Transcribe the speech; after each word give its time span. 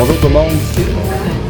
Bonjour 0.00 0.16
tout 0.16 0.28
le 0.28 0.32
monde. 0.32 0.52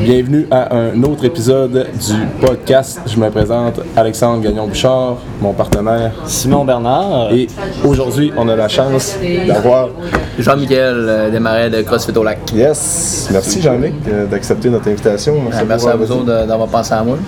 Bienvenue 0.01 0.48
à 0.51 0.75
un 0.75 1.01
autre 1.05 1.25
épisode 1.25 1.87
du 1.95 2.45
podcast. 2.45 3.01
Je 3.07 3.16
me 3.16 3.30
présente 3.30 3.80
Alexandre 3.95 4.43
Gagnon-Bouchard, 4.43 5.19
mon 5.41 5.53
partenaire. 5.53 6.11
Simon 6.27 6.65
Bernard. 6.65 7.33
Et 7.33 7.47
aujourd'hui, 7.84 8.33
on 8.37 8.48
a 8.48 8.57
la 8.57 8.66
chance 8.66 9.16
d'avoir. 9.47 9.91
Jean-Michel 10.37 10.97
euh, 10.97 11.30
Desmarais 11.30 11.71
de 11.71 11.83
CrossFit 11.83 12.19
au 12.19 12.25
lac. 12.25 12.41
Yes! 12.52 13.29
Merci 13.30 13.62
Jean-Luc 13.62 13.93
euh, 14.09 14.27
d'accepter 14.27 14.69
notre 14.69 14.89
invitation. 14.89 15.37
Merci 15.69 15.88
à 15.88 15.95
vous 15.95 16.10
autres 16.10 16.24
d'avoir 16.24 16.66
pensé 16.66 16.93
à 16.93 17.05
moi. 17.05 17.19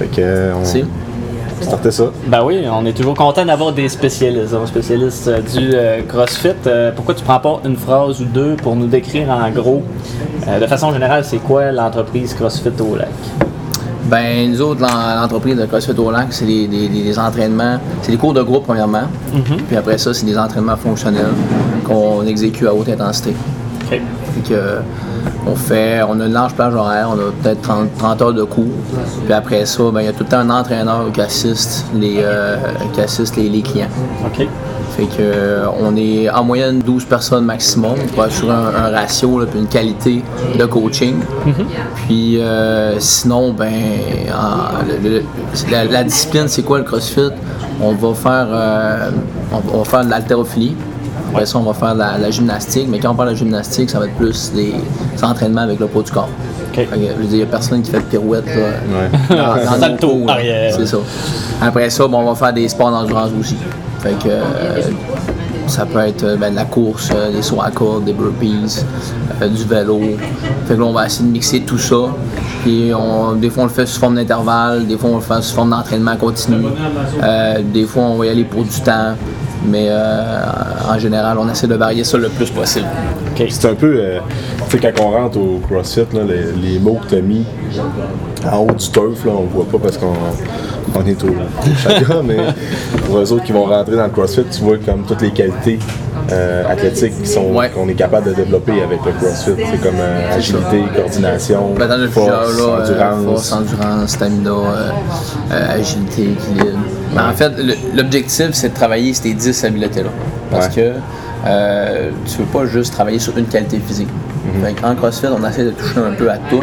Fait 0.00 0.06
que, 0.06 0.20
euh, 0.20 0.52
on 0.52 0.58
Merci. 0.58 0.84
Ça. 1.62 1.78
Ben 2.26 2.42
oui, 2.44 2.62
on 2.70 2.84
est 2.86 2.92
toujours 2.92 3.14
content 3.14 3.44
d'avoir 3.44 3.72
des 3.72 3.88
spécialistes, 3.88 4.54
un 4.54 4.66
spécialiste 4.66 5.28
euh, 5.28 5.40
du 5.40 5.70
euh, 5.74 6.02
CrossFit. 6.08 6.48
Euh, 6.66 6.90
pourquoi 6.94 7.14
tu 7.14 7.24
prends 7.24 7.40
pas 7.40 7.60
une 7.64 7.76
phrase 7.76 8.20
ou 8.20 8.24
deux 8.24 8.54
pour 8.56 8.76
nous 8.76 8.86
décrire 8.86 9.30
en 9.30 9.50
gros, 9.50 9.82
euh, 10.48 10.60
de 10.60 10.66
façon 10.66 10.92
générale, 10.92 11.24
c'est 11.24 11.38
quoi 11.38 11.72
l'entreprise 11.72 12.34
CrossFit 12.34 12.70
au 12.80 12.96
lac? 12.96 13.08
Ben, 14.04 14.50
nous 14.50 14.60
autres, 14.60 14.80
l'en- 14.82 15.20
l'entreprise 15.20 15.56
de 15.56 15.64
CrossFit 15.64 15.92
au 15.98 16.10
lac, 16.10 16.26
c'est 16.30 16.44
des, 16.44 16.66
des- 16.66 16.88
des 16.88 17.18
entraînements, 17.18 17.78
c'est 18.02 18.10
des 18.12 18.18
cours 18.18 18.34
de 18.34 18.42
groupe 18.42 18.64
premièrement. 18.66 19.04
Puis 19.68 19.76
après 19.76 19.96
ça, 19.96 20.12
c'est 20.12 20.26
des 20.26 20.36
entraînements 20.36 20.76
fonctionnels 20.76 21.30
qu'on 21.86 22.24
exécute 22.26 22.66
à 22.66 22.74
haute 22.74 22.88
intensité. 22.88 23.30
OK. 23.30 23.88
Fait 23.90 24.00
que, 24.48 24.52
euh, 24.54 24.80
on 25.46 25.54
fait, 25.54 26.02
on 26.08 26.18
a 26.20 26.26
une 26.26 26.32
large 26.32 26.54
plage 26.54 26.74
horaire, 26.74 27.08
on 27.10 27.14
a 27.18 27.32
peut-être 27.42 27.62
30, 27.62 27.88
30 27.98 28.22
heures 28.22 28.32
de 28.34 28.42
cours. 28.44 28.64
Puis 29.24 29.32
après 29.32 29.64
ça, 29.66 29.82
ben, 29.92 30.00
il 30.00 30.06
y 30.06 30.08
a 30.08 30.12
tout 30.12 30.24
le 30.24 30.28
temps 30.28 30.38
un 30.38 30.50
entraîneur 30.50 31.10
qui 31.12 31.20
assiste 31.20 31.86
les, 31.94 32.16
euh, 32.22 32.56
qui 32.92 33.00
assiste 33.00 33.36
les, 33.36 33.48
les 33.48 33.62
clients. 33.62 33.88
OK. 34.26 34.46
Fait 34.96 35.04
que 35.04 35.12
euh, 35.20 35.64
on 35.80 35.96
est 35.96 36.28
en 36.28 36.44
moyenne 36.44 36.80
12 36.80 37.06
personnes 37.06 37.46
maximum 37.46 37.94
pour 38.14 38.24
assurer 38.24 38.52
un, 38.52 38.84
un 38.84 38.90
ratio 38.90 39.40
là, 39.40 39.46
puis 39.46 39.58
une 39.58 39.66
qualité 39.66 40.22
de 40.58 40.64
coaching. 40.66 41.14
Puis 42.06 42.38
euh, 42.38 42.98
sinon, 43.00 43.52
ben 43.54 43.72
en- 44.34 44.84
le- 44.86 45.08
le- 45.08 45.22
la, 45.70 45.84
la 45.86 46.04
discipline, 46.04 46.46
c'est 46.46 46.62
quoi 46.62 46.76
le 46.78 46.84
CrossFit? 46.84 47.30
On 47.80 47.92
va 47.92 48.12
faire 48.14 48.46
euh, 48.50 49.10
on, 49.50 49.76
on 49.76 49.78
va 49.78 49.84
faire 49.84 50.04
de 50.04 50.10
l'haltérophilie. 50.10 50.76
Après 51.32 51.46
ça, 51.46 51.58
on 51.58 51.62
va 51.62 51.72
faire 51.72 51.94
de 51.94 51.98
la, 52.00 52.18
la 52.18 52.30
gymnastique, 52.30 52.86
mais 52.88 52.98
quand 52.98 53.10
on 53.10 53.14
parle 53.14 53.30
de 53.30 53.34
gymnastique, 53.36 53.88
ça 53.90 53.98
va 53.98 54.06
être 54.06 54.14
plus 54.16 54.52
des, 54.52 54.74
des 55.16 55.24
entraînements 55.24 55.62
avec 55.62 55.80
le 55.80 55.86
poids 55.86 56.02
du 56.02 56.10
corps. 56.10 56.28
Que, 56.72 56.82
je 56.82 56.88
veux 56.96 57.24
dire, 57.24 57.28
il 57.30 57.36
n'y 57.36 57.42
a 57.42 57.46
personne 57.46 57.82
qui 57.82 57.90
fait 57.90 57.98
de 57.98 58.02
pirouette. 58.04 58.46
Là, 58.46 58.52
Ouais. 58.54 59.36
dans- 59.36 59.64
dans 59.64 59.72
Salto 59.80 60.08
cours, 60.08 60.30
arrière. 60.30 60.74
C'est 60.76 60.86
ça. 60.86 60.98
Après 61.60 61.88
ça, 61.90 62.06
bon, 62.06 62.18
on 62.20 62.30
va 62.30 62.34
faire 62.34 62.52
des 62.52 62.68
sports 62.68 62.90
d'endurance 62.90 63.30
aussi. 63.38 63.56
Fait 64.00 64.12
que 64.22 64.28
euh, 64.28 64.80
ça 65.68 65.86
peut 65.86 66.00
être 66.00 66.24
euh, 66.24 66.36
ben, 66.36 66.50
de 66.50 66.56
la 66.56 66.64
course, 66.64 67.10
euh, 67.14 67.30
des 67.32 67.40
sauts 67.42 67.62
à 67.62 67.70
corde, 67.70 68.04
des 68.04 68.12
burpees, 68.12 68.84
euh, 69.40 69.48
du 69.48 69.64
vélo. 69.64 70.00
Fait 70.66 70.74
que 70.74 70.80
là, 70.80 70.86
on 70.86 70.92
va 70.92 71.06
essayer 71.06 71.26
de 71.26 71.32
mixer 71.32 71.60
tout 71.60 71.78
ça. 71.78 71.96
Puis 72.62 72.90
on, 72.94 73.32
des 73.32 73.48
fois, 73.50 73.64
on 73.64 73.66
le 73.66 73.72
fait 73.72 73.86
sous 73.86 73.98
forme 74.00 74.16
d'intervalle, 74.16 74.86
des 74.86 74.96
fois, 74.98 75.10
on 75.10 75.16
le 75.16 75.22
fait 75.22 75.40
sous 75.42 75.54
forme 75.54 75.70
d'entraînement 75.70 76.16
continu. 76.16 76.64
Euh, 77.22 77.58
des 77.72 77.84
fois, 77.84 78.02
on 78.04 78.16
va 78.16 78.26
y 78.26 78.28
aller 78.30 78.44
pour 78.44 78.64
du 78.64 78.80
temps. 78.80 79.14
Mais 79.66 79.86
euh, 79.90 80.40
en 80.88 80.98
général, 80.98 81.38
on 81.38 81.48
essaie 81.48 81.66
de 81.66 81.74
varier 81.74 82.04
ça 82.04 82.18
le 82.18 82.28
plus 82.28 82.50
possible. 82.50 82.86
C'est 83.48 83.68
un 83.68 83.74
peu, 83.74 83.94
euh, 83.98 84.18
tu 84.68 84.78
sais, 84.78 84.92
quand 84.92 85.02
on 85.04 85.10
rentre 85.10 85.38
au 85.38 85.60
CrossFit, 85.66 86.06
là, 86.12 86.20
les, 86.24 86.52
les 86.72 86.78
mots 86.78 86.98
que 87.02 87.08
tu 87.08 87.16
as 87.16 87.20
mis 87.22 87.44
en 88.50 88.58
haut 88.58 88.72
du 88.72 88.88
turf, 88.90 89.24
là, 89.24 89.32
on 89.36 89.44
voit 89.44 89.66
pas 89.70 89.78
parce 89.78 89.96
qu'on 89.96 90.12
on 90.94 91.06
est 91.06 91.22
au 91.24 91.28
chakra, 91.82 92.22
mais 92.24 92.36
pour 93.06 93.18
eux 93.18 93.32
autres 93.32 93.44
qui 93.44 93.52
vont 93.52 93.64
rentrer 93.64 93.96
dans 93.96 94.04
le 94.04 94.10
CrossFit, 94.10 94.44
tu 94.50 94.62
vois 94.62 94.76
comme 94.78 95.04
toutes 95.06 95.22
les 95.22 95.30
qualités 95.30 95.78
euh, 96.30 96.64
athlétiques 96.68 97.20
qui 97.22 97.28
sont 97.28 97.52
Ouais. 97.52 97.70
qu'on 97.70 97.88
est 97.88 97.94
capable 97.94 98.28
de 98.30 98.34
développer 98.34 98.82
avec 98.82 99.00
le 99.04 99.12
CrossFit. 99.12 99.52
C'est 99.70 99.80
comme 99.82 99.98
euh, 99.98 100.34
agilité, 100.36 100.82
coordination, 100.94 101.74
force, 102.10 102.58
là, 102.58 102.64
endurance. 102.82 103.24
force, 103.24 103.52
endurance, 103.52 104.10
stamina, 104.10 104.50
euh, 104.50 105.74
agilité, 105.78 106.22
équilibre. 106.32 106.78
Ben, 107.14 107.28
en 107.28 107.32
fait, 107.32 107.52
l'objectif, 107.94 108.50
c'est 108.52 108.70
de 108.70 108.74
travailler 108.74 109.12
ces 109.14 109.34
10 109.34 109.64
habiletés-là. 109.64 110.10
Parce 110.50 110.68
Ouais. 110.68 110.72
que 110.74 110.92
euh, 111.46 112.10
tu 112.26 112.38
veux 112.38 112.44
pas 112.46 112.66
juste 112.66 112.92
travailler 112.92 113.18
sur 113.18 113.36
une 113.36 113.46
qualité 113.46 113.78
physique. 113.80 114.08
Mhm. 114.44 114.74
En 114.84 114.94
CrossFit, 114.94 115.26
on 115.26 115.46
essaie 115.48 115.64
de 115.64 115.70
toucher 115.70 115.98
un 116.00 116.12
peu 116.12 116.30
à 116.30 116.36
tout 116.38 116.62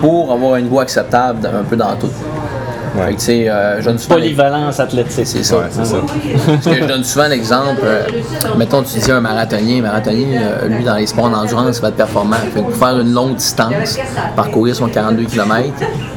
pour 0.00 0.32
avoir 0.32 0.54
un 0.54 0.60
niveau 0.62 0.80
acceptable 0.80 1.46
un 1.46 1.62
peu 1.64 1.76
dans 1.76 1.94
tout. 1.96 2.08
Ouais. 2.96 3.16
Fait 3.18 3.44
que, 3.44 3.48
euh, 3.48 3.80
je 3.80 3.84
donne 3.86 3.98
souvent 3.98 4.14
Polyvalence 4.16 4.78
athlétique. 4.80 5.26
c'est 5.26 5.42
ça. 5.42 5.56
Ouais, 5.56 5.64
c'est 5.70 5.84
ça. 5.84 5.96
Parce 6.46 6.64
que 6.76 6.82
je 6.82 6.86
donne 6.86 7.04
souvent 7.04 7.26
l'exemple, 7.28 7.80
euh, 7.84 8.02
mettons, 8.56 8.82
tu 8.82 8.98
dis 8.98 9.10
un 9.10 9.20
marathonien, 9.20 9.78
un 9.78 9.82
marathonien, 9.82 10.40
euh, 10.40 10.68
lui, 10.68 10.84
dans 10.84 10.94
les 10.96 11.06
sports 11.06 11.28
d'endurance, 11.30 11.78
il 11.78 11.82
va 11.82 11.88
être 11.88 11.96
performant. 11.96 12.36
Fait 12.54 12.60
que 12.60 12.66
pour 12.66 12.76
faire 12.76 12.98
une 13.00 13.12
longue 13.12 13.36
distance, 13.36 13.98
parcourir 14.36 14.76
son 14.76 14.88
42 14.88 15.24
km, 15.24 15.68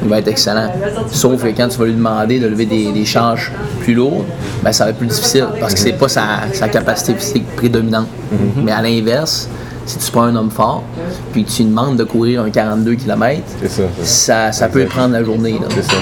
il 0.02 0.08
va 0.08 0.18
être 0.18 0.28
excellent. 0.28 0.70
Sauf 1.10 1.42
que 1.42 1.48
quand 1.48 1.68
tu 1.68 1.78
vas 1.78 1.86
lui 1.86 1.94
demander 1.94 2.38
de 2.38 2.46
lever 2.46 2.66
des, 2.66 2.92
des 2.92 3.04
charges 3.04 3.50
plus 3.80 3.94
lourdes, 3.94 4.24
ben, 4.62 4.72
ça 4.72 4.84
va 4.84 4.90
être 4.90 4.98
plus 4.98 5.06
difficile 5.08 5.46
parce 5.60 5.74
que 5.74 5.80
c'est 5.80 5.92
pas 5.92 6.08
sa, 6.08 6.22
sa 6.52 6.68
capacité 6.68 7.14
physique 7.14 7.56
prédominante. 7.56 8.06
Mais 8.56 8.72
à 8.72 8.82
l'inverse, 8.82 9.48
si 9.86 9.98
tu 9.98 10.10
prends 10.12 10.24
un 10.24 10.36
homme 10.36 10.50
fort, 10.50 10.82
puis 11.32 11.44
que 11.44 11.50
tu 11.50 11.62
lui 11.62 11.70
demandes 11.70 11.96
de 11.96 12.04
courir 12.04 12.42
un 12.42 12.50
42 12.50 12.94
km, 12.96 13.40
C'est 13.62 13.68
ça. 13.68 13.82
c'est 13.98 14.04
ça. 14.04 14.34
ça, 14.50 14.52
ça 14.52 14.68
peut 14.68 14.80
lui 14.80 14.86
prendre 14.86 15.14
la 15.14 15.24
journée. 15.24 15.52
là. 15.52 15.66
C'est 15.70 15.82
ça. 15.82 15.96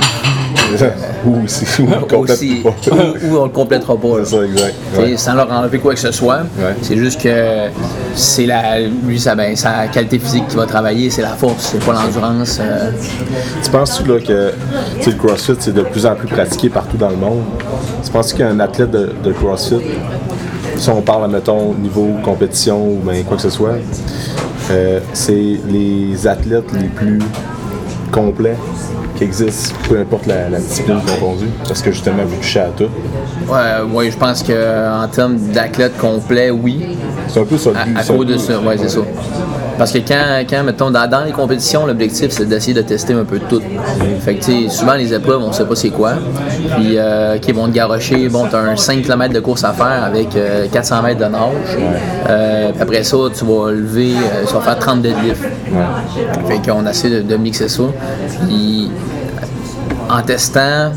Ou 1.26 1.44
aussi, 1.44 1.64
ou 1.82 1.86
on 1.86 2.00
complète 2.06 2.36
Aussi, 2.36 2.62
pas. 2.62 2.74
ou, 2.92 3.34
ou 3.34 3.38
on 3.38 3.44
le 3.44 3.50
complétera 3.50 3.96
pas. 3.96 4.08
C'est 4.24 4.36
ça, 4.36 4.44
exact. 4.44 4.74
Ouais. 4.98 5.16
Sans 5.16 5.34
leur 5.34 5.50
enlever 5.52 5.78
quoi 5.78 5.94
que 5.94 6.00
ce 6.00 6.12
soit. 6.12 6.40
Ouais. 6.58 6.74
C'est 6.82 6.96
juste 6.96 7.20
que 7.22 7.68
c'est 8.14 8.46
la, 8.46 8.80
lui, 8.80 9.18
sa, 9.18 9.34
ben, 9.34 9.54
sa 9.56 9.86
qualité 9.88 10.18
physique 10.18 10.48
qui 10.48 10.56
va 10.56 10.66
travailler, 10.66 11.10
c'est 11.10 11.22
la 11.22 11.30
force, 11.34 11.70
c'est 11.72 11.84
pas 11.84 11.92
l'endurance. 11.92 12.58
euh. 12.60 12.90
Tu 13.62 13.70
penses-tu 13.70 14.04
là, 14.08 14.20
que 14.20 14.52
le 15.06 15.12
CrossFit 15.12 15.54
c'est 15.58 15.74
de 15.74 15.82
plus 15.82 16.06
en 16.06 16.14
plus 16.14 16.28
pratiqué 16.28 16.68
partout 16.68 16.96
dans 16.96 17.10
le 17.10 17.16
monde? 17.16 17.42
Tu 18.04 18.10
penses 18.10 18.32
qu'un 18.32 18.58
athlète 18.60 18.90
de, 18.90 19.12
de 19.24 19.32
CrossFit, 19.32 19.80
si 20.76 20.88
on 20.90 21.00
parle, 21.02 21.30
mettons, 21.30 21.74
niveau 21.74 22.08
compétition 22.22 22.86
ou 22.86 23.00
ben, 23.04 23.24
quoi 23.24 23.36
que 23.36 23.42
ce 23.42 23.50
soit, 23.50 23.76
euh, 24.70 25.00
c'est 25.12 25.56
les 25.68 26.26
athlètes 26.26 26.72
les 26.72 26.88
plus 26.88 27.18
complets? 28.12 28.56
Qui 29.16 29.24
existent, 29.24 29.74
peu 29.88 29.98
importe 30.00 30.26
la, 30.26 30.48
la 30.48 30.58
discipline 30.58 31.00
confondue, 31.00 31.48
parce 31.66 31.82
que 31.82 31.90
justement, 31.92 32.22
vous 32.26 32.36
touchez 32.36 32.60
à 32.60 32.68
tout. 32.76 32.88
Ouais, 33.48 33.82
ouais, 33.92 34.10
je 34.10 34.16
pense 34.16 34.42
qu'en 34.42 35.08
termes 35.08 35.36
d'athlète 35.52 35.96
complet, 35.98 36.50
oui. 36.50 36.96
C'est 37.28 37.40
un 37.40 37.44
peu 37.44 37.56
ça 37.58 37.70
le 37.70 37.76
À, 37.76 37.84
but. 37.84 37.96
à 37.96 38.00
un 38.00 38.16
cause 38.16 38.26
de 38.26 38.36
ça, 38.38 38.58
ouais, 38.60 38.76
c'est 38.78 38.88
ça. 38.88 39.00
Parce 39.78 39.92
que 39.92 39.98
quand, 39.98 40.42
quand 40.48 40.62
mettons, 40.64 40.90
dans, 40.90 41.06
dans 41.08 41.22
les 41.22 41.32
compétitions, 41.32 41.84
l'objectif, 41.86 42.30
c'est 42.30 42.46
d'essayer 42.46 42.72
de 42.72 42.80
tester 42.80 43.12
un 43.12 43.24
peu 43.24 43.38
tout. 43.38 43.60
Fait 44.20 44.36
que, 44.36 44.42
tu 44.44 44.62
sais, 44.62 44.68
souvent, 44.70 44.94
les 44.94 45.12
épreuves, 45.12 45.42
on 45.42 45.52
sait 45.52 45.66
pas 45.66 45.74
c'est 45.76 45.90
quoi. 45.90 46.12
Puis, 46.76 46.96
euh, 46.96 47.36
qui 47.36 47.52
vont 47.52 47.66
te 47.66 47.72
garocher, 47.72 48.28
bon, 48.30 48.46
t'as 48.50 48.60
un 48.60 48.74
5 48.76 49.02
km 49.02 49.34
de 49.34 49.40
course 49.40 49.64
à 49.64 49.72
faire 49.74 50.02
avec 50.04 50.34
euh, 50.34 50.66
400 50.72 51.02
mètres 51.02 51.20
de 51.20 51.26
nage. 51.26 51.76
Euh, 52.30 52.70
après 52.80 53.04
ça, 53.04 53.18
tu 53.38 53.44
vas 53.44 53.70
lever, 53.70 54.14
euh, 54.14 54.44
tu 54.48 54.54
vas 54.54 54.60
faire 54.62 54.78
30 54.78 55.02
deadlifts. 55.02 55.44
Fait 56.48 56.70
qu'on 56.70 56.86
essaie 56.86 57.10
de, 57.10 57.20
de 57.20 57.36
mixer 57.36 57.68
ça. 57.68 57.82
Puis, 58.48 58.90
en 60.08 60.22
testant 60.22 60.92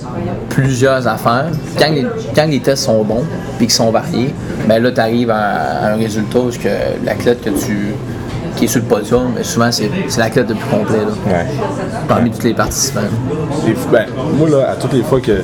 plusieurs 0.50 1.08
affaires, 1.08 1.48
quand 1.78 1.92
les, 1.92 2.06
quand 2.36 2.46
les 2.48 2.60
tests 2.60 2.84
sont 2.86 3.04
bons 3.04 3.24
puis 3.58 3.68
qu'ils 3.68 3.72
sont 3.76 3.92
variés, 3.92 4.34
ben 4.68 4.82
là, 4.82 4.92
tu 4.92 5.00
arrives 5.00 5.32
à, 5.32 5.94
un 5.94 5.96
résultat 5.96 6.40
où 6.40 6.50
que 6.50 7.06
l'athlète 7.06 7.42
que 7.44 7.50
tu 7.52 7.94
qui 8.56 8.66
est 8.66 8.68
sur 8.68 8.82
le 8.82 8.88
podium, 8.88 9.32
ben 9.36 9.44
souvent 9.44 9.72
c'est 9.72 9.90
c'est 10.08 10.20
l'athlète 10.20 10.50
le 10.50 10.56
plus 10.56 10.70
complet 10.70 10.98
là, 11.00 11.34
Ouais. 11.34 11.46
parmi 12.08 12.30
tous 12.32 12.44
les 12.44 12.54
participants. 12.54 13.02
Et, 13.68 13.74
ben, 13.92 14.06
moi, 14.38 14.50
là, 14.50 14.72
à 14.72 14.76
toutes 14.76 14.94
les 14.94 15.04
fois 15.04 15.22
que 15.22 15.44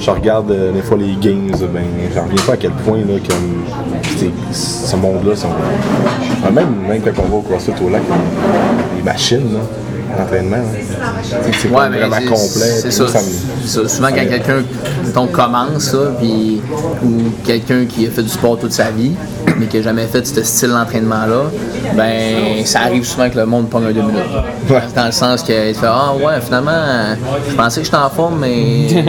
je 0.00 0.10
regarde 0.10 0.50
euh, 0.50 0.72
des 0.72 0.80
fois 0.80 0.96
les 0.96 1.14
games, 1.20 1.50
ben, 1.72 1.82
j'en 2.14 2.22
reviens 2.24 2.42
pas 2.46 2.52
à 2.52 2.56
quel 2.56 2.70
point 2.70 2.98
là, 2.98 3.18
comme, 3.28 3.64
ce 4.52 4.96
monde-là, 4.96 5.36
sont- 5.36 5.48
même, 6.52 6.74
même 6.88 7.02
quand 7.02 7.22
on 7.22 7.28
va 7.28 7.36
au 7.36 7.40
CrossFit 7.42 7.72
au 7.84 7.88
lac, 7.90 8.02
les 8.96 9.02
machines, 9.02 9.52
là, 9.54 9.60
l'entraînement, 10.16 10.62
c'est 11.60 11.68
pas 11.68 11.88
mais 11.88 11.98
vraiment 11.98 12.30
complet. 12.30 12.80
C'est 12.80 12.90
ça, 12.90 13.08
ça. 13.08 13.20
Souvent, 13.88 14.08
quand 14.08 14.26
quelqu'un 14.28 14.62
commence, 15.32 15.96
puis, 16.18 16.60
ou 17.04 17.30
quelqu'un 17.44 17.84
qui 17.86 18.06
a 18.06 18.10
fait 18.10 18.22
du 18.22 18.28
sport 18.28 18.58
toute 18.58 18.72
sa 18.72 18.90
vie, 18.90 19.12
mais 19.58 19.66
qui 19.66 19.76
n'a 19.78 19.82
jamais 19.82 20.06
fait 20.06 20.26
ce 20.26 20.42
style 20.42 20.70
d'entraînement-là, 20.70 21.44
ben 21.96 22.64
ça 22.64 22.80
arrive 22.82 23.04
souvent 23.04 23.28
que 23.30 23.36
le 23.38 23.46
monde 23.46 23.68
prend 23.68 23.78
un 23.82 23.92
deux 23.92 24.02
minutes. 24.02 24.14
Ouais. 24.70 24.80
Dans 24.94 25.06
le 25.06 25.12
sens 25.12 25.42
qu'il 25.42 25.54
fait 25.54 25.74
Ah 25.86 26.12
ouais, 26.14 26.40
finalement, 26.42 26.70
je 27.48 27.54
pensais 27.54 27.80
que 27.80 27.86
j'étais 27.86 27.96
en 27.96 28.10
forme, 28.10 28.38
mais 28.40 28.82
je 28.82 28.88
suis- 28.88 29.02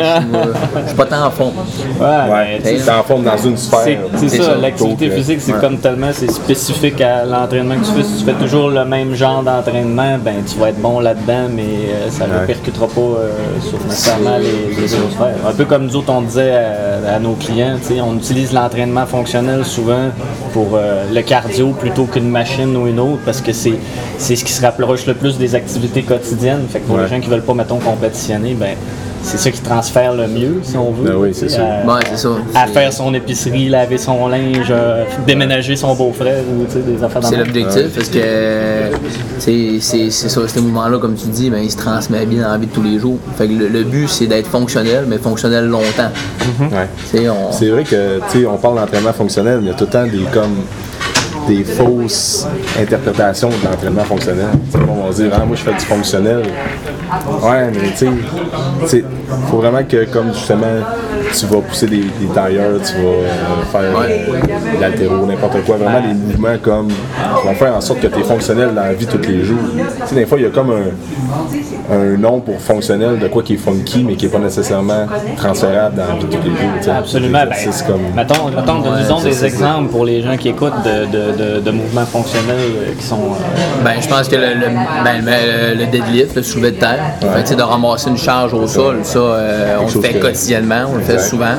suis 0.87 0.95
pas 0.95 1.05
tant 1.05 1.25
en 1.25 1.31
forme. 1.31 1.53
Ouais, 1.99 2.31
Ouais, 2.31 2.61
tu 2.83 2.89
en 2.89 3.03
forme 3.03 3.23
dans 3.23 3.37
une 3.37 3.57
sphère. 3.57 3.99
C'est 4.15 4.29
ça, 4.29 4.43
ça. 4.43 4.55
l'activité 4.55 5.09
euh, 5.09 5.15
physique, 5.15 5.39
c'est 5.41 5.53
ouais. 5.53 5.59
comme 5.59 5.77
tellement 5.79 6.09
c'est 6.13 6.31
spécifique 6.31 7.01
à 7.01 7.25
l'entraînement 7.25 7.75
que 7.75 7.85
tu 7.85 7.91
fais. 7.91 8.03
Si 8.03 8.19
tu 8.19 8.25
fais 8.25 8.33
toujours 8.33 8.69
le 8.69 8.85
même 8.85 9.13
genre 9.15 9.43
d'entraînement, 9.43 10.17
ben 10.23 10.35
tu 10.47 10.57
vas 10.57 10.69
être 10.69 10.81
bon 10.81 10.99
là-dedans, 10.99 11.47
mais 11.51 11.63
euh, 11.63 12.09
ça 12.09 12.25
ne 12.27 12.33
Ouais. 12.33 12.39
répercutera 12.41 12.87
pas 12.87 13.01
euh, 13.01 13.29
sur 13.67 13.77
nécessairement 13.85 14.37
les, 14.37 14.75
les 14.81 14.93
autres 14.93 15.11
sphères. 15.11 15.35
Un 15.49 15.53
peu 15.53 15.65
comme 15.65 15.85
nous 15.85 15.95
autres, 15.95 16.11
on 16.11 16.21
disait 16.21 16.55
à, 16.55 17.15
à 17.15 17.19
nos 17.19 17.33
clients, 17.33 17.77
tu 17.81 17.95
sais, 17.95 18.01
on 18.01 18.15
utilise 18.15 18.53
l'entraînement 18.53 19.05
fonctionnel 19.05 19.65
souvent 19.65 20.09
pour 20.53 20.69
euh, 20.73 21.05
le 21.13 21.21
cardio 21.21 21.69
plutôt 21.71 22.05
qu'une 22.05 22.29
machine 22.29 22.75
ou 22.77 22.87
une 22.87 22.99
autre 22.99 23.21
parce 23.25 23.41
que 23.41 23.51
c'est 23.53 23.77
ce 24.17 24.43
qui 24.43 24.51
se 24.51 24.61
rapproche 24.61 25.05
le 25.05 25.13
plus 25.13 25.37
des 25.37 25.55
activités 25.55 26.03
quotidiennes. 26.03 26.65
Fait 26.69 26.79
que 26.79 26.85
pour 26.87 26.95
Ouais. 26.97 27.03
les 27.03 27.09
gens 27.09 27.19
qui 27.19 27.29
veulent 27.29 27.41
pas, 27.43 27.53
mettons, 27.53 27.79
compétitionner, 27.79 28.53
ben 28.53 28.75
c'est 29.23 29.37
ça 29.37 29.51
qui 29.51 29.61
transfère 29.61 30.13
le 30.13 30.27
mieux, 30.27 30.59
si 30.63 30.75
on 30.77 30.91
veut. 30.91 31.09
Ben 31.11 31.15
oui, 31.17 31.29
c'est. 31.33 31.53
À, 31.57 31.85
Ouais, 31.85 32.01
ça. 32.15 32.29
à 32.55 32.65
C'est- 32.67 32.73
faire 32.73 32.93
son 32.93 33.13
épicerie, 33.13 33.69
laver 33.69 33.97
son 33.97 34.27
linge, 34.27 34.67
euh, 34.69 35.03
déménager 35.27 35.75
son 35.75 35.93
beau-frère 35.95 36.43
ou 36.49 36.65
des 36.79 37.03
affaires 37.03 37.23
C'est 37.23 37.37
l'objectif 37.37 37.93
parce 37.95 38.09
que 38.09 38.19
c'est 39.37 39.77
c'est- 39.79 40.09
c'est 40.09 40.29
ça, 40.29 40.47
ce 40.47 40.59
mouvement-là, 40.59 40.97
comme 40.99 41.15
tu 41.15 41.27
dis, 41.27 41.49
ben, 41.49 41.61
il 41.63 41.71
se 41.71 41.77
transmet 41.77 42.25
bien 42.25 42.43
dans 42.43 42.51
la 42.51 42.57
vie 42.57 42.67
de 42.67 42.71
tous 42.71 42.81
les 42.83 42.99
jours. 42.99 43.17
Fait 43.37 43.47
que 43.47 43.53
le, 43.53 43.67
le 43.67 43.83
but, 43.83 44.07
c'est 44.09 44.27
d'être 44.27 44.47
fonctionnel, 44.47 45.05
mais 45.07 45.17
fonctionnel 45.17 45.65
longtemps. 45.67 46.11
C'est 47.11 47.69
vrai 47.69 47.83
que, 47.83 48.19
tu 48.31 48.39
sais, 48.41 48.45
on 48.45 48.57
parle 48.57 48.75
d'entraînement 48.75 49.13
fonctionnel, 49.13 49.59
mais 49.61 49.67
il 49.67 49.69
y 49.69 49.71
a 49.71 49.75
tout 49.75 49.85
le 49.85 49.89
temps 49.89 50.03
des, 50.05 50.19
comme, 50.33 50.55
des 51.49 51.63
fausses 51.63 52.47
interprétations 52.79 53.49
de 53.49 53.65
l'entraînement 53.65 54.03
fonctionnel. 54.03 54.45
On 54.87 55.07
va 55.07 55.13
dire, 55.13 55.31
ah, 55.33 55.45
moi, 55.45 55.55
je 55.55 55.61
fais 55.63 55.73
du 55.73 55.79
fonctionnel. 55.85 56.43
Ouais, 57.41 57.71
mais 57.73 57.89
tu 57.89 57.97
sais, 57.97 58.09
sais, 58.85 59.03
faut 59.49 59.57
vraiment 59.57 59.83
que, 59.83 60.05
comme 60.05 60.31
justement, 60.31 60.67
tu 61.37 61.45
vas 61.47 61.61
pousser 61.61 61.87
des, 61.87 62.03
des 62.19 62.27
tailleurs, 62.33 62.79
tu 62.85 62.93
vas 62.93 63.09
euh, 63.09 63.63
faire 63.71 64.75
de 64.75 64.81
l'altéro, 64.81 65.25
n'importe 65.25 65.63
quoi. 65.65 65.77
Vraiment 65.77 66.01
des 66.07 66.13
mouvements 66.13 66.57
comme, 66.61 66.89
qui 66.89 67.47
vont 67.47 67.55
faire 67.55 67.75
en 67.75 67.81
sorte 67.81 67.99
que 68.01 68.07
tu 68.07 68.19
es 68.19 68.23
fonctionnel 68.23 68.73
dans 68.75 68.83
la 68.83 68.93
vie 68.93 69.07
tous 69.07 69.27
les 69.27 69.43
jours. 69.43 69.57
Tu 69.75 70.07
sais, 70.07 70.15
des 70.15 70.25
fois, 70.27 70.37
il 70.37 70.43
y 70.43 70.47
a 70.47 70.51
comme 70.51 70.71
un, 70.71 71.95
un 71.95 72.17
nom 72.17 72.39
pour 72.39 72.59
fonctionnel 72.61 73.17
de 73.17 73.27
quoi 73.27 73.41
qui 73.41 73.55
est 73.55 73.57
funky, 73.57 74.03
mais 74.03 74.15
qui 74.15 74.25
n'est 74.25 74.31
pas 74.31 74.39
nécessairement 74.39 75.07
transférable 75.35 75.95
dans 75.95 76.07
la 76.07 76.13
vie 76.13 76.25
tous 76.25 76.37
les 76.43 76.83
jours. 76.83 76.93
Absolument. 76.95 77.43
Ben, 77.45 77.55
C'est 77.55 77.87
comme... 77.87 78.01
mettons, 78.15 78.49
mettons 78.49 78.95
disons 78.97 79.21
des 79.21 79.45
exemples 79.45 79.89
pour 79.89 80.05
les 80.05 80.21
gens 80.21 80.37
qui 80.37 80.49
écoutent 80.49 80.83
de, 80.83 81.05
de, 81.05 81.31
de, 81.39 81.59
de 81.61 81.71
mouvements 81.71 82.05
fonctionnels 82.05 82.57
euh, 82.77 82.93
qui 82.97 83.03
sont. 83.05 83.15
euh, 83.33 83.83
Ben, 83.83 83.93
je 84.01 84.07
pense 84.07 84.27
que 84.27 84.35
le, 84.35 84.53
le, 84.55 84.67
ben, 85.03 85.23
le- 85.25 85.79
le 85.79 85.85
deadlift, 85.91 86.35
le 86.35 86.43
soulevé 86.43 86.71
de 86.71 86.79
terre, 86.79 86.99
fait 87.21 87.47
sais, 87.47 87.55
de 87.55 87.61
ramasser 87.63 88.09
une 88.09 88.17
charge 88.17 88.53
au 88.53 88.67
sol, 88.67 88.99
ça, 89.03 89.19
euh, 89.19 89.77
on 89.81 89.83
le 89.83 90.01
fait 90.01 90.13
que- 90.13 90.19
quotidiennement, 90.19 90.85
on 90.93 90.95
le 90.97 91.01
fait 91.03 91.19
souvent. 91.19 91.55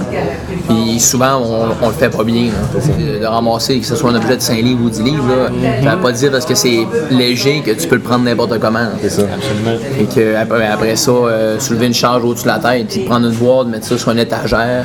Puis 0.68 1.00
souvent, 1.00 1.40
on, 1.42 1.84
on 1.84 1.88
le 1.88 1.94
fait 1.94 2.08
pas 2.10 2.22
bien. 2.24 2.44
là. 2.46 3.20
De 3.20 3.26
ramasser, 3.26 3.80
que 3.80 3.86
ce 3.86 3.96
soit 3.96 4.10
un 4.10 4.14
objet 4.14 4.36
de 4.36 4.42
5 4.42 4.56
livres 4.62 4.84
ou 4.84 4.90
10 4.90 5.02
livres, 5.02 5.24
là, 5.28 5.48
ça 5.90 5.96
veut 5.96 6.02
pas 6.02 6.12
dire 6.12 6.30
parce 6.30 6.44
que 6.46 6.54
c'est 6.54 6.86
léger 7.10 7.62
que 7.64 7.72
tu 7.72 7.88
peux 7.88 7.96
le 7.96 8.02
prendre 8.02 8.24
n'importe 8.24 8.58
comment. 8.60 8.86
C'est 9.02 9.08
ça. 9.10 9.22
absolument. 9.22 9.78
Et 10.00 10.04
que 10.04 10.36
après, 10.36 10.66
après 10.66 10.96
ça, 10.96 11.10
euh, 11.10 11.58
soulever 11.58 11.86
une 11.86 11.94
charge 11.94 12.22
au-dessus 12.24 12.44
de 12.44 12.48
la 12.48 12.58
tête, 12.58 12.88
puis 12.88 13.00
prendre 13.00 13.26
une 13.26 13.34
boîte, 13.34 13.66
mettre 13.68 13.86
ça 13.86 13.98
sur 13.98 14.10
une 14.12 14.18
étagère. 14.18 14.84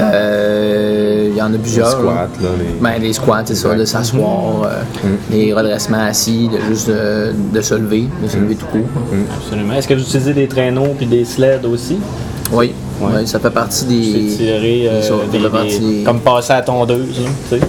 Euh, 0.00 1.13
Il 1.34 1.38
y 1.38 1.42
en 1.42 1.52
a 1.52 1.58
plusieurs. 1.58 1.90
squats, 1.90 2.04
là. 2.04 2.28
là, 2.42 2.48
les- 2.58 2.80
Ben, 2.80 3.02
les 3.02 3.12
squats, 3.12 3.42
c'est 3.44 3.56
ça, 3.56 3.74
de 3.74 3.84
s'asseoir, 3.84 4.62
euh, 4.64 4.68
les 5.32 5.52
redressements 5.52 6.04
assis, 6.04 6.48
de 6.48 6.58
juste 6.68 6.88
de, 6.88 7.32
de 7.52 7.60
se 7.60 7.74
lever, 7.74 8.04
de 8.22 8.28
se 8.28 8.36
lever 8.36 8.54
tout 8.54 8.66
court. 8.66 8.86
Absolument. 9.36 9.74
Est-ce 9.74 9.88
que 9.88 9.94
vous 9.94 10.02
utilisez 10.02 10.32
des 10.32 10.46
traîneaux 10.46 10.94
puis 10.96 11.06
des 11.06 11.24
sleds 11.24 11.66
aussi? 11.66 11.98
Oui, 12.52 12.72
oui, 13.00 13.26
ça 13.26 13.40
fait 13.40 13.50
partie 13.50 13.84
des. 13.86 14.30
S'étirer, 14.30 14.88
euh, 14.88 15.00
des 15.00 15.06
sortes, 15.06 15.30
des- 15.30 15.38
ça 15.38 15.44
fait 15.44 15.50
partie 15.50 15.80
des- 15.80 15.98
des- 15.98 16.04
comme 16.04 16.20
passer 16.20 16.52
à 16.52 16.56
la 16.56 16.62
tondeuse, 16.62 17.20
là, 17.20 17.28
tu 17.50 17.58
sais. 17.58 17.64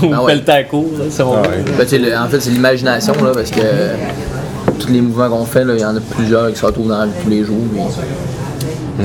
Ou 0.06 0.10
Ah 0.14 0.22
ouais. 0.22 0.32
pelleter 0.34 0.52
à 0.52 0.64
court, 0.64 0.84
là, 0.98 1.04
si 1.10 1.22
on 1.22 1.32
Ah 1.32 1.42
veut. 1.48 1.48
ouais. 1.48 1.86
Ben, 1.90 2.02
le- 2.02 2.16
en 2.16 2.28
fait, 2.28 2.40
c'est 2.40 2.50
l'imagination, 2.50 3.14
là, 3.14 3.30
parce 3.34 3.50
que 3.50 3.60
tous 4.78 4.88
les 4.92 5.00
mouvements 5.00 5.28
qu'on 5.30 5.44
fait, 5.44 5.64
il 5.68 5.80
y 5.80 5.84
en 5.84 5.96
a 5.96 6.00
plusieurs 6.00 6.50
qui 6.52 6.56
se 6.58 6.66
retrouvent 6.66 6.88
dans 6.88 6.98
la 7.00 7.06
vie 7.06 7.12
de 7.18 7.22
tous 7.24 7.30
les 7.30 7.44
jours. 7.44 7.56
mais- 7.74 7.80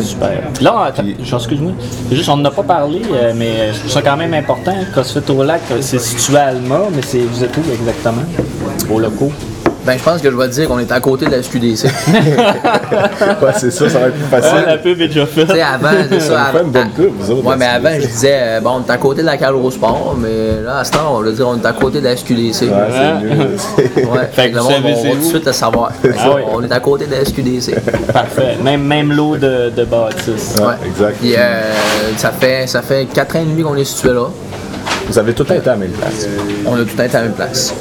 Super. 0.01 0.43
Là, 0.61 0.91
excuse-moi. 1.19 1.73
Juste, 2.11 2.29
on 2.29 2.37
n'en 2.37 2.45
a 2.45 2.51
pas 2.51 2.63
parlé, 2.63 3.01
euh, 3.11 3.33
mais 3.35 3.73
je 3.73 3.79
trouve 3.79 3.91
ça 3.91 4.01
quand 4.01 4.17
même 4.17 4.33
important. 4.33 4.73
CrossFit 4.91 5.31
au 5.31 5.43
lac, 5.43 5.61
euh, 5.71 5.77
c'est 5.81 5.99
situé 5.99 6.37
à 6.37 6.47
Alma, 6.47 6.81
mais 6.93 7.01
c'est 7.01 7.19
vous 7.19 7.43
êtes 7.43 7.55
où 7.57 7.61
exactement? 7.71 8.23
Au 8.89 8.99
locaux. 8.99 9.31
Ben, 9.85 9.97
je 9.97 10.03
pense 10.03 10.21
que 10.21 10.31
je 10.31 10.35
vais 10.37 10.47
te 10.47 10.53
dire 10.53 10.67
qu'on 10.69 10.79
est 10.79 10.91
à 10.91 10.99
côté 11.01 11.25
de 11.25 11.31
la 11.31 11.43
SQDC. 11.43 11.87
Ouais, 13.41 13.51
c'est 13.57 13.71
ça, 13.71 13.89
ça 13.89 13.99
va 13.99 14.07
être 14.07 14.13
plus 14.15 14.25
Ah, 14.31 14.35
la 14.39 14.41
facile. 14.41 14.79
pub 14.83 15.01
est 15.01 15.07
déjà 15.07 15.25
faite. 15.25 15.47
Tu 15.47 15.55
sais, 15.55 15.61
avant, 15.61 15.89
c'est 16.09 16.19
ça. 16.21 16.41
Avant- 16.43 16.59
une 16.63 16.71
bonne 16.71 16.89
pub, 16.89 17.09
vous 17.17 17.31
autres, 17.31 17.45
Ouais, 17.47 17.55
mais 17.57 17.65
la 17.65 17.73
avant, 17.73 17.89
je 17.99 18.07
disais, 18.07 18.33
euh, 18.39 18.59
bon, 18.61 18.81
on 18.83 18.87
est 18.87 18.91
à 18.91 18.97
côté 18.97 19.21
de 19.21 19.25
la 19.27 19.37
Sport, 19.37 20.15
mais 20.19 20.61
là, 20.63 20.77
à 20.79 20.83
ce 20.83 20.91
temps, 20.91 21.15
on 21.17 21.21
va 21.21 21.31
dire, 21.31 21.47
on 21.47 21.57
est 21.57 21.65
à 21.65 21.73
côté 21.73 21.99
de 21.99 22.05
la 22.05 22.15
SQDC. 22.15 22.61
Ouais, 22.67 22.69
c'est 22.91 23.25
mieux. 23.25 24.05
Ouais, 24.07 24.29
fait 24.31 24.51
que 24.51 24.55
le 24.55 24.61
monde 24.63 24.71
va- 24.83 25.09
tout 25.11 25.17
de 25.17 25.23
suite 25.23 25.45
le 25.45 25.51
savoir. 25.51 25.91
Ah 26.03 26.29
oui. 26.35 26.41
On 26.53 26.63
est 26.63 26.71
à 26.71 26.79
côté 26.79 27.05
de 27.05 27.11
la 27.11 27.25
SQDC. 27.25 27.75
Parfait. 28.13 28.57
Même, 28.63 28.83
même 28.83 29.11
lot 29.11 29.35
de, 29.37 29.69
de 29.75 29.83
bâtisses. 29.85 30.55
Ouais, 30.57 30.65
Ouais. 30.65 30.73
exact. 30.87 31.17
Puis 31.19 31.33
euh, 31.35 31.61
ça 32.17 32.31
fait 32.31 32.67
ça 32.67 32.81
fait 32.81 33.05
4 33.13 33.35
ans 33.35 33.39
et 33.41 33.45
demi 33.45 33.63
qu'on 33.63 33.75
est 33.75 33.83
situé 33.83 34.13
là. 34.13 34.27
Vous 35.07 35.19
avez 35.19 35.33
tout 35.33 35.43
été 35.43 35.55
à 35.69 35.71
la 35.73 35.75
même 35.75 35.91
place. 35.91 36.27
On 36.65 36.75
a 36.75 36.83
tout 36.83 36.93
été 37.01 37.03
à 37.03 37.19
la 37.19 37.21
même 37.23 37.33
place. 37.33 37.73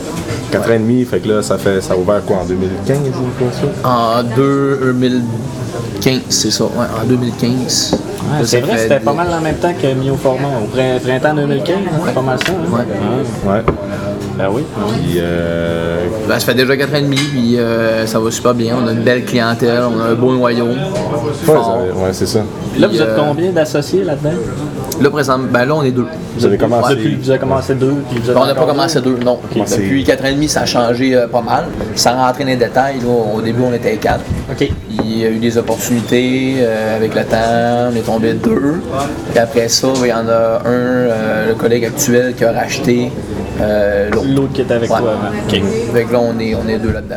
4 0.52 0.70
ans 0.70 0.74
et 0.74 0.78
demi, 0.78 1.04
fait 1.04 1.18
que 1.20 1.28
là, 1.28 1.42
ça 1.42 1.58
fait 1.58 1.80
ça 1.80 1.94
a 1.94 1.96
ouvert 1.96 2.22
quoi 2.24 2.36
en 2.38 2.44
2015 2.44 2.98
ou 2.98 3.28
quoi 3.38 3.48
ça? 3.52 3.88
En 3.88 4.22
2015, 4.36 6.20
c'est 6.28 6.50
ça. 6.50 6.64
Ouais, 6.64 6.86
en 7.00 7.04
2015. 7.06 7.92
Ouais, 7.94 8.38
Là, 8.40 8.44
c'est 8.46 8.60
vrai, 8.60 8.78
c'était 8.78 9.00
pas 9.00 9.12
mal 9.12 9.26
en 9.32 9.40
même 9.40 9.56
temps 9.56 9.72
que 9.80 9.86
Mio 9.94 10.14
Format. 10.16 10.48
Au 10.62 10.66
prin- 10.66 10.98
printemps 11.02 11.34
2015, 11.34 11.76
hein, 11.76 11.90
c'était 12.00 12.12
pas 12.12 12.22
mal 12.22 12.38
ça. 12.46 12.52
Hein? 12.52 12.76
Ouais. 12.76 12.84
Ah, 13.44 13.48
Ouais. 13.50 13.62
ben 14.38 14.48
oui. 14.52 14.62
oui. 14.78 14.92
Puis, 15.02 15.14
euh, 15.18 16.06
Ben, 16.28 16.38
ça 16.38 16.46
fait 16.46 16.54
déjà 16.54 16.76
4 16.76 16.92
ans 16.94 16.98
et 16.98 17.02
demi, 17.02 17.16
puis 17.16 17.58
euh, 17.58 18.06
ça 18.06 18.18
va 18.20 18.30
super 18.30 18.54
bien. 18.54 18.76
On 18.82 18.86
a 18.86 18.92
une 18.92 19.02
belle 19.02 19.24
clientèle, 19.24 19.82
on 19.82 20.00
a 20.00 20.04
un 20.10 20.14
beau 20.14 20.32
noyau. 20.32 20.66
ouais, 20.66 22.12
c'est 22.12 22.26
ça. 22.26 22.40
Là, 22.78 22.86
vous 22.88 22.94
êtes 23.00 23.08
euh, 23.08 23.18
combien 23.18 23.50
d'associés 23.50 24.04
là-dedans? 24.04 24.36
Là, 25.02 25.10
présentement, 25.10 25.48
ben 25.50 25.64
là, 25.64 25.74
on 25.74 25.82
est 25.82 25.90
deux. 25.90 26.06
Vous 26.36 26.46
avez 26.46 26.56
commencé. 26.56 26.94
Depuis, 26.94 27.16
vous 27.16 27.30
avez 27.30 27.38
commencé 27.40 27.74
deux, 27.74 27.96
puis 28.08 28.20
vous 28.20 28.30
on 28.30 28.46
n'a 28.46 28.54
pas 28.54 28.66
commencé 28.66 29.00
deux, 29.00 29.16
non. 29.24 29.38
Depuis 29.54 30.04
4 30.04 30.24
ans 30.24 30.28
et 30.28 30.34
demi, 30.34 30.48
ça 30.48 30.60
a 30.60 30.66
changé 30.66 31.16
euh, 31.16 31.26
pas 31.26 31.40
mal. 31.40 31.64
Sans 31.96 32.14
rentrer 32.16 32.44
dans 32.44 32.50
les 32.50 32.56
détails, 32.56 33.00
là, 33.00 33.08
au 33.36 33.40
début, 33.40 33.62
on 33.68 33.72
était 33.72 33.96
quatre. 33.96 34.20
OK. 34.50 34.70
Il 35.04 35.18
y 35.18 35.24
a 35.26 35.30
eu 35.30 35.38
des 35.38 35.58
opportunités 35.58 36.54
euh, 36.58 36.96
avec 36.96 37.14
le 37.16 37.24
temps, 37.24 37.90
on 37.92 37.96
est 37.96 38.02
tombé 38.02 38.34
deux. 38.34 38.80
Puis 39.30 39.38
après 39.40 39.68
ça, 39.68 39.88
il 40.02 40.06
y 40.06 40.12
en 40.12 40.28
a 40.28 40.60
un, 40.64 40.68
euh, 40.68 41.48
le 41.48 41.54
collègue 41.54 41.84
actuel, 41.84 42.34
qui 42.34 42.44
a 42.44 42.52
racheté 42.52 43.10
l'autre. 44.12 44.26
L'autre 44.34 44.52
qui 44.52 44.60
était 44.62 44.74
avec 44.74 44.90
Ouais. 44.90 44.98
toi 44.98 45.10
avant. 45.14 45.36
OK. 45.48 46.12
Là, 46.12 46.18
on 46.20 46.38
est, 46.38 46.54
on 46.54 46.68
est 46.68 46.78
deux 46.78 46.92
là-dedans. 46.92 47.16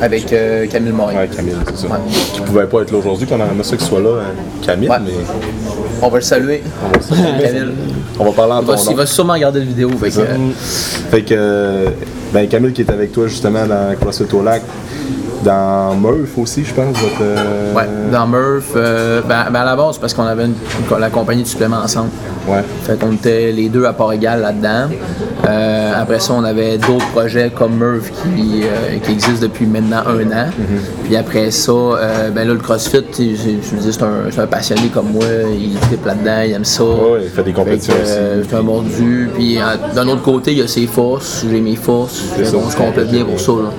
Avec 0.00 0.32
euh, 0.32 0.66
Camille 0.66 0.92
Morin. 0.92 1.14
Ouais, 1.14 1.28
Camille, 1.28 1.54
c'est 1.68 1.76
ça. 1.78 1.86
Ouais. 1.86 1.98
Qui 2.34 2.40
pouvait 2.40 2.66
pas 2.66 2.80
être 2.82 2.90
là 2.90 2.98
aujourd'hui, 2.98 3.26
qu'on 3.26 3.36
aimerait 3.36 3.62
ça 3.62 3.76
qu'il 3.76 3.86
soit 3.86 4.00
là, 4.00 4.20
hein, 4.22 4.34
Camille, 4.66 4.88
Ouais. 4.88 4.96
mais 5.04 5.12
On 6.04 6.08
va 6.08 6.18
le 6.18 6.24
saluer. 6.24 6.62
on 6.82 7.14
va, 7.14 7.42
Camille. 7.42 7.72
on 8.18 8.24
va 8.24 8.32
parler 8.32 8.52
en 8.54 8.60
Il 8.60 8.66
va, 8.66 8.90
il 8.90 8.96
va 8.96 9.06
sûrement 9.06 9.34
regarder 9.34 9.60
la 9.60 9.64
vidéo. 9.66 9.88
Fait 9.90 10.08
que, 10.08 10.14
ça. 10.14 10.22
Fait 11.10 11.22
que, 11.22 11.34
euh, 11.36 11.90
ben 12.32 12.48
Camille 12.48 12.72
qui 12.72 12.82
est 12.82 12.90
avec 12.90 13.12
toi 13.12 13.28
justement 13.28 13.64
dans 13.66 13.94
CrossFit 14.00 14.34
au 14.34 14.42
lac, 14.42 14.62
dans 15.44 15.94
Murph 15.96 16.36
aussi, 16.38 16.64
je 16.64 16.72
pense, 16.74 16.96
votre. 16.98 17.20
euh, 17.22 17.74
ouais, 17.74 17.86
dans 18.12 18.26
Murph, 18.26 18.72
euh, 18.76 19.20
ben, 19.28 19.46
ben 19.52 19.60
à 19.60 19.64
la 19.64 19.76
base, 19.76 19.98
parce 19.98 20.14
qu'on 20.14 20.24
avait 20.24 20.44
une- 20.46 20.54
la 20.98 21.10
compagnie 21.10 21.42
de 21.42 21.48
suppléments 21.48 21.78
ensemble. 21.82 22.10
Ouais. 22.48 22.62
Fait 22.84 22.98
qu'on 22.98 23.12
était 23.12 23.52
les 23.52 23.68
deux 23.68 23.84
à 23.84 23.92
part 23.92 24.12
égale 24.12 24.40
là-dedans. 24.40 24.94
Euh, 25.48 25.92
après 26.00 26.20
ça, 26.20 26.34
on 26.34 26.44
avait 26.44 26.78
d'autres 26.78 27.06
projets 27.08 27.50
comme 27.56 27.76
Murph 27.76 28.10
qui, 28.22 28.62
euh, 28.62 28.98
qui 29.02 29.12
existent 29.12 29.42
depuis 29.42 29.66
maintenant 29.66 30.02
un 30.06 30.26
an. 30.30 30.46
Puis 31.04 31.16
après 31.16 31.50
ça, 31.50 31.72
ben 32.34 32.46
là, 32.46 32.54
le 32.54 32.60
CrossFit, 32.60 33.04
je 33.18 33.74
me 33.76 33.80
dis, 33.80 33.92
c'est 33.92 34.40
un, 34.40 34.46
passionné 34.46 34.88
comme 34.94 35.10
moi, 35.12 35.24
il 35.52 35.74
tripe 35.80 36.04
là-dedans, 36.06 36.42
il 36.46 36.52
aime 36.52 36.64
ça. 36.64 36.84
Ouais, 36.84 37.20
il 37.24 37.28
fait 37.30 37.42
des 37.42 37.52
compétitions 37.52 37.94
Fait 37.94 38.00
que, 38.00 38.40
aussi. 38.40 38.48
C'est 38.50 38.56
un 38.56 38.62
mordu. 38.62 39.30
Puis 39.34 39.58
d'un 39.94 40.08
autre 40.08 40.22
côté, 40.22 40.52
il 40.52 40.58
y 40.58 40.62
a 40.62 40.68
ses 40.68 40.86
forces, 40.86 41.44
j'ai 41.50 41.60
mes 41.60 41.76
forces. 41.76 42.22
Qu'on 42.52 42.70
se 42.70 42.76
complète 42.76 43.10
bien 43.10 43.24
pour 43.24 43.40
ça. 43.40 43.52
Là. 43.52 43.70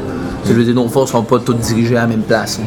Veux 0.45 0.63
dire, 0.63 0.73
nos 0.75 0.87
forces 0.89 1.11
sont 1.11 1.23
pas 1.23 1.39
toutes 1.39 1.59
dirigées 1.59 1.95
à 1.97 2.01
la 2.01 2.07
même 2.07 2.21
place. 2.21 2.59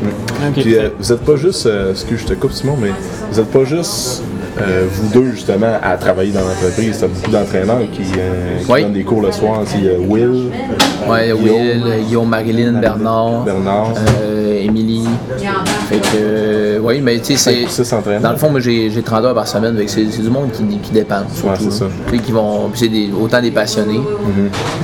Puis 0.54 0.76
euh, 0.76 0.88
vous 0.98 1.12
êtes 1.12 1.20
pas 1.20 1.36
juste, 1.36 1.66
euh, 1.66 1.90
excuse, 1.92 2.20
je 2.20 2.26
te 2.26 2.34
coupe 2.34 2.52
Simon, 2.52 2.76
mais 2.80 2.90
vous 3.30 3.38
êtes 3.40 3.50
pas 3.50 3.64
juste 3.64 4.22
euh, 4.58 4.86
vous 4.90 5.08
deux 5.12 5.32
justement 5.32 5.74
à 5.82 5.96
travailler 5.98 6.32
dans 6.32 6.40
l'entreprise. 6.40 6.96
T'as 7.00 7.08
beaucoup 7.08 7.30
d'entraîneurs 7.30 7.80
qui, 7.92 8.02
euh, 8.18 8.58
qui 8.64 8.72
Oui. 8.72 8.82
donnent 8.82 8.92
des 8.94 9.04
cours 9.04 9.20
le 9.20 9.30
soir. 9.30 9.60
Il 9.76 9.84
y 9.84 9.88
a 9.90 9.98
Will, 9.98 10.50
Ouais, 11.08 11.26
il 11.26 11.28
y 11.28 11.30
a 11.30 11.34
Will, 11.36 12.04
Guillaume, 12.06 12.28
Marilyn, 12.30 12.72
Bernard, 12.80 13.42
Bernard. 13.44 13.92
euh, 14.22 14.62
Émilie. 14.62 15.06
Fait 15.90 15.98
que, 15.98 16.06
euh, 16.16 16.78
oui, 16.82 17.00
mais 17.02 17.18
tu 17.20 17.36
sais, 17.36 17.66
c'est. 17.68 18.20
Dans 18.20 18.32
le 18.32 18.38
fond, 18.38 18.50
moi, 18.50 18.60
j'ai 18.60 18.90
j'ai 18.90 19.02
30 19.02 19.24
heures 19.26 19.34
par 19.34 19.46
semaine, 19.46 19.76
c'est 19.86 20.02
du 20.04 20.30
monde 20.30 20.50
qui, 20.52 20.62
surtout, 20.62 21.46
Ouais, 21.48 21.54
c'est 21.58 21.70
ça. 21.72 21.84
Tu 22.10 22.16
sais, 22.16 22.22
qui 22.22 22.32
vont. 22.32 22.70
puis 22.70 22.80
c'est 22.80 22.88
des- 22.88 23.10
autant 23.20 23.42
des 23.42 23.50
passionnés, 23.50 24.00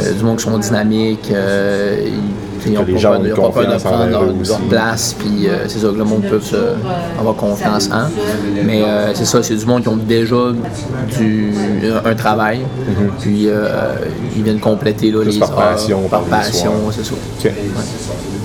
euh, 0.04 0.12
du 0.12 0.22
monde 0.24 0.36
qui 0.36 0.44
sont 0.44 0.58
dynamiques, 0.58 1.30
euh, 1.32 1.98
ils- 2.06 2.12
Que 2.62 2.90
les 2.92 2.98
gens 2.98 3.14
ont 3.16 3.34
confiance 3.34 3.82
prendre 3.82 3.96
envers 3.96 4.10
leur, 4.10 4.24
leur 4.24 4.60
place, 4.68 5.16
puis 5.18 5.48
euh, 5.48 5.64
c'est 5.66 5.80
ça 5.80 5.88
que 5.88 5.98
le 5.98 6.04
monde 6.04 6.22
peut 6.22 6.40
se, 6.40 6.56
avoir 7.18 7.34
confiance 7.34 7.88
en. 7.90 8.08
Mais 8.64 8.82
euh, 8.82 9.12
c'est 9.14 9.24
ça, 9.24 9.42
c'est 9.42 9.56
du 9.56 9.66
monde 9.66 9.82
qui 9.82 9.88
ont 9.88 9.96
déjà 9.96 10.36
du, 11.18 11.52
un 12.04 12.14
travail, 12.14 12.60
puis 13.20 13.48
euh, 13.48 13.94
ils 14.36 14.42
viennent 14.42 14.60
compléter 14.60 15.10
là, 15.10 15.24
les 15.24 15.38
par 15.38 15.50
heures, 15.50 15.72
passion, 15.72 16.02
par 16.08 16.22
passion, 16.22 16.72
c'est 16.90 17.04
ça. 17.04 17.14
Ok. 17.14 17.52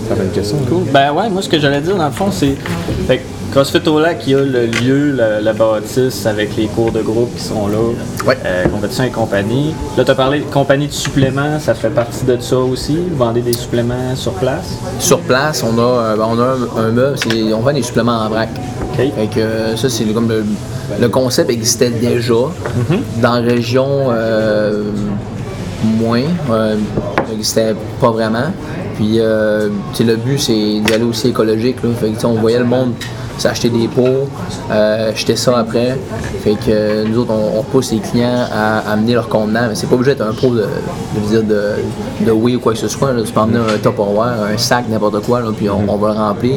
T'avais 0.10 0.24
une 0.24 0.32
question? 0.32 0.58
Cool. 0.70 0.84
Ben 0.92 1.12
ouais, 1.12 1.30
moi 1.30 1.42
ce 1.42 1.50
que 1.50 1.60
j'allais 1.60 1.82
dire 1.82 1.98
dans 1.98 2.06
le 2.06 2.12
fond, 2.12 2.32
c'est. 2.32 2.56
CrossFit 3.52 3.88
au 3.88 4.00
lac, 4.00 4.22
il 4.28 4.34
y 4.34 4.36
a 4.36 4.40
le 4.40 4.66
lieu, 4.68 5.12
la, 5.14 5.42
la 5.42 5.54
bâtisse 5.54 6.26
avec 6.26 6.56
les 6.58 6.68
cours 6.68 6.92
de 6.92 7.02
groupe 7.02 7.34
qui 7.36 7.44
sont 7.44 7.68
là, 7.68 7.78
Ouais. 8.28 8.38
euh, 8.46 8.66
compétition 8.68 9.06
et 9.06 9.10
compagnie. 9.10 9.74
Là, 9.98 10.04
tu 10.04 10.12
as 10.12 10.16
parlé 10.16 10.40
de 10.40 10.46
compagnie 10.46 10.88
de 10.88 10.92
suppléments, 10.94 11.60
ça 11.60 11.74
fait 11.74 11.90
partie 11.90 12.26
de 12.26 12.38
ça 12.40 12.58
aussi. 12.58 12.98
Vous 13.10 13.18
vendez 13.18 13.42
des 13.42 13.54
suppléments 13.54 14.16
sur 14.16 14.34
place? 14.34 14.78
Sur 15.00 15.20
place, 15.22 15.64
on 15.64 15.78
a, 15.80 15.82
euh, 15.82 16.16
ben, 16.18 16.28
on 16.30 16.40
a 16.40 16.82
un, 16.82 16.92
meuble, 16.92 17.18
on 17.56 17.60
vend 17.62 17.74
des 17.74 17.82
suppléments 17.82 18.20
en 18.20 18.30
vrac. 18.30 18.50
OK. 18.94 18.98
Fait 18.98 19.28
que 19.34 19.40
euh, 19.40 19.76
ça, 19.78 19.90
c'est 19.90 20.04
comme 20.06 20.28
le, 20.30 20.44
le 21.00 21.10
concept 21.10 21.50
existait 21.50 21.90
déjà. 21.90 22.34
Dans 23.22 23.34
la 23.36 23.42
région, 23.42 23.88
euh, 24.12 24.84
moins. 26.00 26.22
Euh, 26.52 26.76
n'existait 27.30 27.74
pas 28.00 28.12
vraiment. 28.12 28.52
Puis, 28.98 29.18
le 29.20 30.16
but, 30.18 30.40
c'est 30.40 30.54
d'y 30.82 30.94
aller 30.94 31.04
aussi 31.06 31.30
écologique. 31.30 31.78
Là. 31.84 31.90
Fait 32.00 32.10
que, 32.12 32.26
on 32.26 32.34
voyait 32.34 32.60
le 32.60 32.66
monde 32.66 32.92
s'acheter 33.38 33.70
des 33.70 33.88
pots, 33.88 34.28
euh, 34.72 35.14
jeter 35.16 35.36
ça 35.36 35.60
après. 35.60 35.98
Fait 36.44 36.56
que 36.56 36.70
euh, 36.70 37.06
nous 37.08 37.20
autres, 37.20 37.34
on, 37.34 37.64
pousse 37.64 37.92
les 37.92 38.00
clients 38.00 38.46
à, 38.52 38.92
amener 38.92 39.14
leur 39.14 39.28
contenant. 39.30 39.68
Mais 39.70 39.76
c'est 39.76 39.88
pas 39.88 39.96
obligé 39.96 40.16
d'être 40.16 40.28
un 40.28 40.34
pot 40.34 40.54
de, 40.56 40.66
de, 41.32 41.76
de, 42.26 42.32
whey 42.32 42.56
ou 42.56 42.60
quoi 42.60 42.74
que 42.74 42.80
ce 42.80 42.88
soit. 42.88 43.14
là. 43.14 43.22
Tu 43.24 43.32
peux 43.32 43.40
emmener 43.40 43.60
un 43.60 43.78
Tupperware, 43.78 44.44
un 44.54 44.58
sac, 44.58 44.86
n'importe 44.90 45.26
quoi, 45.26 45.42
là, 45.42 45.52
puis 45.56 45.70
on, 45.70 45.84
on 45.88 45.98
va 45.98 46.14
le 46.14 46.20
remplir. 46.20 46.56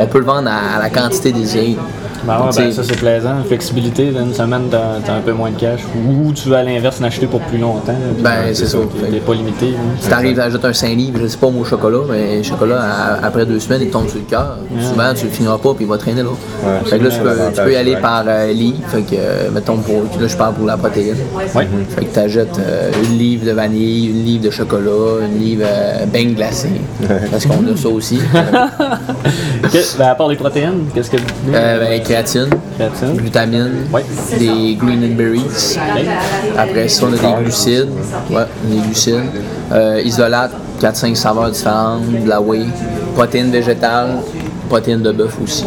On 0.00 0.06
peut 0.06 0.18
le 0.18 0.24
vendre 0.24 0.48
à, 0.48 0.76
à 0.76 0.82
la 0.82 0.90
quantité 0.90 1.32
désirée. 1.32 1.76
Ben 2.24 2.38
ouais, 2.38 2.50
ben 2.56 2.72
ça 2.72 2.82
c'est 2.84 2.96
plaisant. 2.96 3.34
Flexibilité, 3.46 4.08
une 4.10 4.32
semaine, 4.32 4.62
t'as 4.70 5.00
t'as 5.04 5.14
un 5.14 5.20
peu 5.20 5.32
moins 5.32 5.50
de 5.50 5.56
cash. 5.56 5.80
Ou 6.08 6.32
tu 6.32 6.48
veux 6.48 6.56
à 6.56 6.62
l'inverse 6.62 7.00
l'acheter 7.00 7.26
pour 7.26 7.40
plus 7.40 7.58
longtemps. 7.58 7.94
Ben, 8.20 8.52
c'est 8.54 8.66
ça. 8.66 8.78
T'es 9.10 9.18
pas 9.18 9.34
limité. 9.34 9.74
Si 10.00 10.08
t'arrives 10.08 10.38
à 10.38 10.44
ajouter 10.44 10.66
un 10.68 10.72
5 10.72 10.94
livres, 10.96 11.18
je 11.22 11.26
sais 11.26 11.36
pas 11.38 11.48
au 11.48 11.64
chocolat, 11.64 11.98
mais 12.08 12.38
le 12.38 12.42
chocolat, 12.42 12.80
à- 12.80 13.26
après 13.26 13.44
deux 13.46 13.58
semaines, 13.58 13.82
il 13.82 13.90
tombe 13.90 14.08
sur 14.08 14.18
le 14.18 14.24
cœur. 14.24 14.56
Souvent, 14.80 15.12
tu 15.14 15.24
le 15.26 15.30
finiras 15.30 15.58
pas, 15.58 15.74
puis 15.74 15.84
il 15.84 15.88
va 15.88 15.98
traîner 15.98 16.22
là. 16.22 16.28
Ouais, 16.30 16.88
fait 16.88 16.98
que 16.98 17.04
là, 17.04 17.10
tu 17.10 17.18
peux, 17.20 17.36
tu 17.54 17.60
peux 17.62 17.72
y 17.72 17.76
aller 17.76 17.96
par 17.96 18.24
euh, 18.26 18.52
livre. 18.52 18.78
Fait 18.88 19.02
que, 19.02 19.14
euh, 19.18 19.50
mettons, 19.52 19.78
pour, 19.78 20.02
là, 20.20 20.26
je 20.28 20.36
parle 20.36 20.54
pour 20.54 20.66
la 20.66 20.76
protéine. 20.76 21.16
Ouais. 21.54 21.66
Fait 21.96 22.04
que 22.04 22.14
t'achètes 22.14 22.58
euh, 22.60 22.90
une 23.04 23.18
livre 23.18 23.44
de 23.46 23.50
vanille, 23.52 24.06
une 24.10 24.24
livre 24.24 24.44
de 24.44 24.50
chocolat, 24.50 25.26
une 25.26 25.40
livre 25.40 25.64
euh, 25.66 26.06
beignes 26.06 26.34
glacé. 26.34 26.68
Parce 27.30 27.46
qu'on 27.46 27.66
a 27.72 27.76
ça 27.76 27.88
aussi. 27.88 28.20
Ben, 29.98 30.06
à 30.08 30.14
part 30.14 30.28
les 30.28 30.36
protéines, 30.36 30.84
qu'est-ce 30.94 31.10
que. 31.10 31.16
Euh, 31.52 31.80
ben, 31.80 32.02
créatine, 32.12 32.48
Créatine. 32.76 33.16
glutamine, 33.16 33.72
Ouais. 33.92 34.04
des 34.38 34.74
green 34.76 35.02
and 35.04 35.16
berries. 35.16 35.78
Après 36.58 36.88
ça, 36.88 37.06
on 37.06 37.12
a 37.14 37.16
des 37.16 37.42
glucides. 37.42 37.88
Ouais, 38.30 38.42
des 38.64 38.80
glucides. 38.80 39.30
Euh, 39.72 40.02
isolate, 40.04 40.52
4-5 40.80 41.16
saveurs 41.16 41.50
différentes, 41.50 42.02
de 42.22 42.28
la 42.28 42.40
whey. 42.40 42.66
Protéines 43.14 43.50
végétales, 43.50 44.18
protéines 44.68 45.02
de 45.02 45.12
bœuf 45.12 45.36
aussi. 45.42 45.64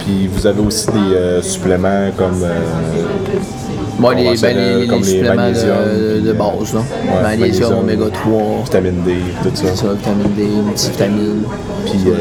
Puis 0.00 0.28
vous 0.32 0.44
avez 0.46 0.60
aussi 0.60 0.86
des 0.88 1.14
euh, 1.14 1.42
suppléments 1.42 2.10
comme. 2.18 2.44
Euh, 3.96 4.00
Moi, 4.00 4.14
les, 4.14 4.36
ben, 4.40 4.56
les, 4.80 4.86
comme 4.86 4.98
les 5.00 5.04
suppléments 5.04 5.34
magnésium, 5.36 5.68
de, 5.76 6.20
de 6.20 6.30
puis, 6.32 6.38
base, 6.38 6.74
là. 6.74 6.80
ouais, 6.80 7.22
magnésium, 7.22 7.70
magnésium. 7.70 7.78
oméga 7.78 8.04
3, 8.12 8.42
vitamine 8.64 9.02
D, 9.04 9.14
tout 9.42 9.50
ça. 9.54 9.76
ça, 9.76 9.86
vitamine 9.92 10.32
D, 10.36 10.42
multivitamine. 10.64 11.42
Puis 11.86 12.00
euh, 12.06 12.12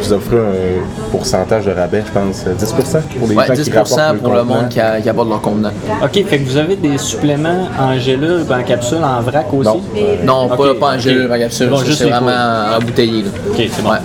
vous 0.00 0.12
offrez 0.12 0.36
un 0.38 1.10
pourcentage 1.10 1.66
de 1.66 1.72
rabais, 1.72 2.02
je 2.06 2.12
pense, 2.12 2.44
10% 2.44 3.00
pour 3.18 3.28
les 3.28 3.34
Ouais, 3.36 3.46
gens 3.46 3.52
10% 3.54 3.62
qui 3.64 3.70
rapportent 3.72 4.18
pour 4.18 4.32
le 4.32 4.38
contenant. 4.40 4.44
monde 4.62 4.68
qui, 4.70 4.80
a- 4.80 5.00
qui 5.00 5.08
apporte 5.08 5.28
leur 5.28 5.40
contenant. 5.42 5.70
Ok, 6.02 6.24
fait 6.26 6.38
que 6.38 6.48
vous 6.48 6.56
avez 6.56 6.76
des 6.76 6.96
suppléments 6.98 7.68
en 7.78 7.98
gélule, 7.98 8.42
en 8.50 8.62
capsule, 8.62 8.98
en 9.04 9.20
vrac 9.20 9.46
aussi? 9.52 9.68
Non. 10.24 10.48
Non, 10.48 10.48
pas, 10.56 10.94
en 10.94 10.98
gélule, 10.98 11.30
en 11.30 11.38
capsule. 11.38 11.68
Bon, 11.68 11.78
c'est 11.84 12.04
vraiment 12.08 12.76
embouteillé. 12.76 13.22
Là. 13.22 13.28
Ok, 13.50 13.56
c'est 13.70 13.82
bon. 13.82 13.90
Ouais. 13.90 13.96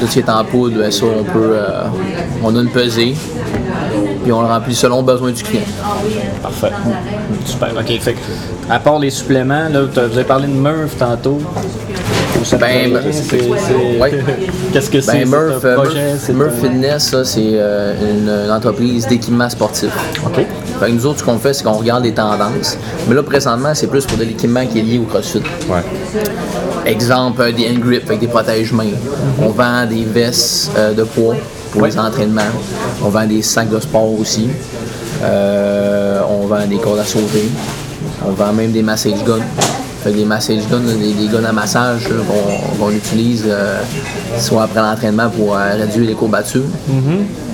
Tout 0.00 0.06
ce 0.08 0.12
qui 0.12 0.18
est 0.18 0.28
en 0.28 0.44
poudre, 0.44 0.78
ben, 0.80 0.90
ça, 0.90 1.04
on 1.06 1.22
peut. 1.22 1.52
euh, 1.54 1.84
on 2.42 2.56
a 2.56 2.60
une 2.60 2.70
pesée, 2.70 3.14
puis 4.30 4.38
on 4.38 4.42
le 4.42 4.46
remplit 4.46 4.76
selon 4.76 4.98
le 4.98 5.06
besoin 5.06 5.32
du 5.32 5.42
client. 5.42 5.64
Parfait. 6.40 6.70
Super. 7.44 7.70
OK. 7.76 8.00
Fait 8.00 8.12
que, 8.12 8.18
à 8.70 8.78
part 8.78 9.00
les 9.00 9.10
suppléments, 9.10 9.68
là, 9.68 9.82
vous 9.82 9.98
avez 9.98 10.22
parlé 10.22 10.46
de 10.46 10.52
Murph 10.52 10.96
tantôt. 10.96 11.40
Ben, 12.60 12.96
ouais. 13.98 14.24
Qu'est-ce 14.72 14.88
que 14.88 15.00
c'est? 15.00 15.24
Ben, 15.24 16.16
c'est 16.20 16.32
Murph, 16.32 16.52
Murph, 16.52 16.60
Fitness, 16.62 17.16
c'est 17.24 17.40
une, 17.40 18.50
entreprise 18.52 19.08
d'équipement 19.08 19.50
sportif. 19.50 19.90
OK. 20.24 20.46
Fait 20.78 20.86
que 20.86 20.92
nous 20.92 21.06
autres, 21.06 21.18
ce 21.18 21.24
qu'on 21.24 21.38
fait, 21.38 21.52
c'est 21.52 21.64
qu'on 21.64 21.72
regarde 21.72 22.04
les 22.04 22.14
tendances. 22.14 22.78
Mais 23.08 23.16
là, 23.16 23.24
présentement, 23.24 23.74
c'est 23.74 23.88
plus 23.88 24.06
pour 24.06 24.16
de 24.16 24.22
l'équipement 24.22 24.64
qui 24.64 24.78
est 24.78 24.82
lié 24.82 25.00
au 25.00 25.06
CrossFit. 25.06 25.42
Ouais. 25.68 25.82
Exemple, 26.86 27.52
des 27.52 27.68
hand 27.68 27.80
grips 27.80 28.06
avec 28.06 28.20
des 28.20 28.28
protège-mains. 28.28 28.94
On 29.42 29.48
vend 29.48 29.86
des 29.86 30.04
vestes 30.04 30.70
euh, 30.76 30.94
de 30.94 31.02
poids 31.02 31.34
pour 31.72 31.86
les 31.86 31.98
entraînements. 31.98 32.42
On 33.04 33.08
vend 33.08 33.26
des 33.26 33.42
sacs 33.42 33.68
de 33.70 33.80
sport 33.80 34.12
aussi. 34.18 34.48
Euh, 35.22 36.20
on 36.28 36.46
vend 36.46 36.66
des 36.66 36.76
cordes 36.78 36.98
à 36.98 37.04
sauter. 37.04 37.48
On 38.26 38.30
vend 38.32 38.52
même 38.52 38.72
des 38.72 38.82
massage 38.82 39.22
guns. 39.24 39.42
Fait 40.02 40.12
que 40.12 40.16
des 40.16 40.24
massage 40.24 40.66
guns, 40.70 40.80
des, 40.80 41.12
des 41.12 41.26
guns 41.28 41.44
à 41.44 41.52
massage 41.52 42.08
qu'on 42.08 42.76
qu'on 42.84 42.90
utilise 42.90 43.44
euh, 43.46 43.80
soit 44.38 44.62
après 44.62 44.80
l'entraînement 44.80 45.28
pour 45.28 45.54
euh, 45.54 45.74
réduire 45.76 46.08
les 46.08 46.14
courbatures. 46.14 46.62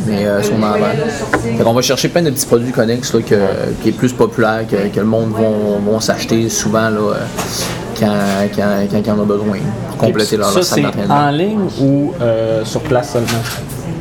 Mais 0.07 0.25
euh, 0.27 0.41
on 0.57 0.63
en 0.63 0.71
vend. 0.73 0.77
Fait 1.59 1.65
qu'on 1.65 1.73
va 1.75 1.83
chercher 1.83 2.09
plein 2.09 2.23
de 2.23 2.31
petits 2.31 2.47
produits 2.47 2.71
connexes 2.71 3.13
là, 3.13 3.21
que- 3.23 3.73
qui 3.83 3.89
est 3.89 3.93
plus 3.93 4.13
populaire, 4.13 4.65
que, 4.71 4.77
que 4.95 5.01
le 5.01 5.07
monde 5.07 5.31
vont, 5.33 5.81
vont 5.85 5.99
s'acheter 5.99 6.49
souvent 6.49 6.89
là, 6.91 7.15
quand, 7.99 8.15
quand, 8.55 9.03
quand 9.05 9.13
en 9.13 9.19
ont 9.19 9.27
besoin 9.27 9.59
pour 9.89 9.97
compléter 9.97 10.37
leur, 10.37 10.51
Ça, 10.51 10.55
leur 10.57 10.65
c'est 10.65 10.81
d'entraînement. 10.83 11.15
en 11.17 11.31
ligne 11.31 11.59
ou 11.81 12.13
sur 12.63 12.81
place 12.83 13.15
seulement? 13.15 13.43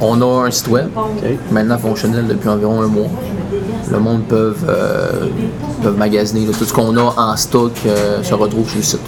On 0.01 0.21
a 0.21 0.45
un 0.47 0.51
site 0.51 0.67
web, 0.67 0.87
maintenant 1.51 1.77
fonctionnel 1.77 2.25
depuis 2.27 2.49
environ 2.49 2.81
un 2.81 2.87
mois. 2.87 3.07
Le 3.91 3.99
monde 3.99 4.23
peut 4.27 4.55
euh, 4.67 5.27
peuvent 5.83 5.97
magasiner. 5.97 6.45
là. 6.45 6.51
Tout 6.57 6.65
ce 6.65 6.73
qu'on 6.73 6.95
a 6.97 7.13
en 7.17 7.37
stock 7.37 7.71
euh, 7.85 8.21
se 8.23 8.33
retrouve 8.33 8.67
sur 8.67 8.77
le 8.77 8.83
site. 8.83 8.99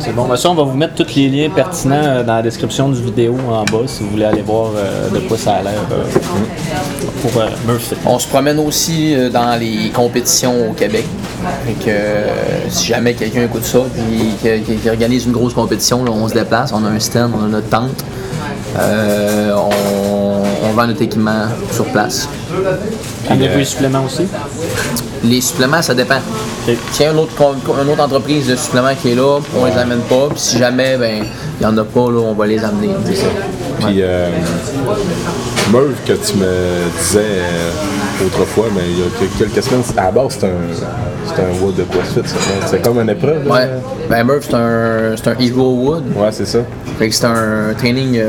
C'est 0.00 0.14
bon. 0.14 0.28
Ça, 0.36 0.50
on 0.50 0.54
va 0.54 0.62
vous 0.62 0.76
mettre 0.76 0.94
tous 0.94 1.16
les 1.16 1.28
liens 1.28 1.50
pertinents 1.50 1.96
euh, 2.04 2.22
dans 2.22 2.34
la 2.36 2.42
description 2.42 2.88
du 2.88 3.02
vidéo 3.02 3.34
en 3.50 3.64
bas 3.64 3.82
si 3.86 4.04
vous 4.04 4.10
voulez 4.10 4.26
aller 4.26 4.42
voir 4.42 4.70
euh, 4.76 5.08
de 5.10 5.18
quoi 5.26 5.36
ça 5.36 5.54
a 5.54 5.62
l'air 5.62 5.72
euh, 5.90 6.04
pour 7.22 7.40
euh, 7.40 7.46
Murph. 7.66 7.94
On 8.06 8.18
se 8.20 8.28
promène 8.28 8.60
aussi 8.60 9.14
euh, 9.16 9.28
dans 9.28 9.58
les 9.58 9.90
compétitions 9.90 10.70
au 10.70 10.72
Québec. 10.72 11.04
Fait 11.66 11.72
que 11.84 11.90
euh, 11.90 12.68
si 12.68 12.86
jamais 12.86 13.14
quelqu'un 13.14 13.44
écoute 13.44 13.64
ça 13.64 13.78
et 13.78 14.60
qui, 14.60 14.62
qui- 14.62 14.76
qui 14.76 14.88
organise 14.90 15.24
une 15.26 15.32
grosse 15.32 15.54
compétition, 15.54 16.04
là, 16.04 16.12
on 16.12 16.28
se 16.28 16.34
déplace, 16.34 16.72
on 16.72 16.84
a 16.84 16.88
un 16.88 17.00
stand, 17.00 17.32
on 17.36 17.44
a 17.46 17.48
notre 17.48 17.68
tente. 17.68 18.04
Euh, 18.78 19.52
on, 19.56 19.70
on 20.68 20.72
vend 20.72 20.86
notre 20.86 21.02
équipement 21.02 21.46
sur 21.72 21.84
place. 21.86 22.28
Amenez-vous 23.30 23.58
les 23.58 23.64
suppléments 23.64 24.04
aussi? 24.04 24.26
Les 25.24 25.40
suppléments, 25.40 25.82
ça 25.82 25.94
dépend. 25.94 26.18
Ok. 26.68 26.76
S'il 26.92 27.06
y 27.06 27.08
a 27.08 27.12
une 27.12 27.18
autre, 27.18 27.34
com- 27.36 27.56
une 27.82 27.90
autre 27.90 28.02
entreprise 28.02 28.46
de 28.46 28.56
suppléments 28.56 28.94
qui 29.00 29.12
est 29.12 29.14
là, 29.14 29.38
on 29.58 29.64
les 29.64 29.72
amène 29.76 30.00
pas. 30.00 30.28
Puis 30.30 30.38
si 30.38 30.58
jamais 30.58 30.96
ben 30.96 31.24
il 31.60 31.62
y 31.62 31.66
en 31.66 31.76
a 31.76 31.84
pas, 31.84 32.10
là, 32.10 32.18
on 32.20 32.34
va 32.34 32.46
les 32.46 32.62
amener. 32.64 32.90
Puis 33.80 33.96
euh, 34.00 34.28
Merv, 35.72 35.92
que 36.06 36.12
tu 36.12 36.36
me 36.36 36.46
disais 36.98 37.18
euh, 37.20 38.26
autrefois, 38.26 38.66
mais 38.74 38.82
il 38.88 38.98
y 38.98 39.02
a 39.02 39.28
quelques 39.38 39.62
semaines, 39.64 39.82
à 39.96 40.04
la 40.04 40.10
base, 40.12 40.36
c'est 40.38 40.46
un, 40.46 40.50
c'est 41.26 41.42
un 41.42 41.62
wood 41.64 41.74
de 41.76 41.82
CrossFit? 41.84 42.22
C'est 42.66 42.82
comme 42.82 42.98
une 43.00 43.10
épreuve. 43.10 43.46
là? 43.48 43.54
Ouais. 43.54 43.68
Ben 44.08 44.24
Murph, 44.24 44.44
c'est 44.48 44.54
un, 44.54 45.14
c'est 45.16 45.28
un 45.28 45.36
Hero 45.38 45.74
Wood. 45.74 46.04
Ouais, 46.16 46.28
c'est 46.32 46.46
ça. 46.46 46.60
Fait 46.98 47.08
que 47.08 47.14
c'est 47.14 47.26
un 47.26 47.74
training. 47.76 48.20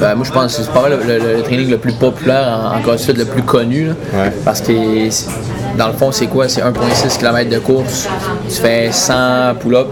Ben, 0.00 0.14
moi, 0.14 0.24
je 0.26 0.32
pense 0.32 0.56
que 0.56 0.62
c'est 0.62 0.72
pas 0.72 0.88
le, 0.88 0.96
le- 1.06 1.36
le 1.36 1.42
training 1.42 1.70
le 1.70 1.78
plus 1.78 1.92
populaire 1.92 2.46
en, 2.72 2.76
en 2.78 2.80
CrossFit, 2.82 3.12
le 3.14 3.24
plus 3.24 3.42
connu. 3.42 3.86
là. 3.88 3.92
Ouais. 4.14 4.32
Parce 4.44 4.60
que 4.60 4.72
dans 5.76 5.88
le 5.88 5.92
fond, 5.94 6.10
c'est 6.12 6.26
quoi? 6.26 6.48
C'est 6.48 6.60
1,6 6.62 7.18
km 7.18 7.50
de 7.50 7.58
course. 7.58 8.08
Tu 8.48 8.56
fais 8.56 8.90
100 8.92 9.14
pull-ups. 9.60 9.88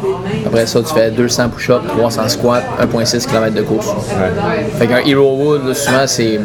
Après 0.46 0.66
ça, 0.66 0.80
tu 0.82 0.92
fais 0.94 1.10
200 1.10 1.48
push-ups, 1.50 1.86
300 1.88 2.28
squats, 2.28 2.62
1,6 2.80 3.26
km 3.26 3.54
de 3.54 3.62
course. 3.62 3.86
Ouais. 3.88 4.66
Fait 4.78 4.86
qu'un 4.86 4.98
Hero 5.06 5.36
Wood, 5.36 5.66
là, 5.68 5.74
souvent, 5.74 6.06
c'est. 6.06 6.40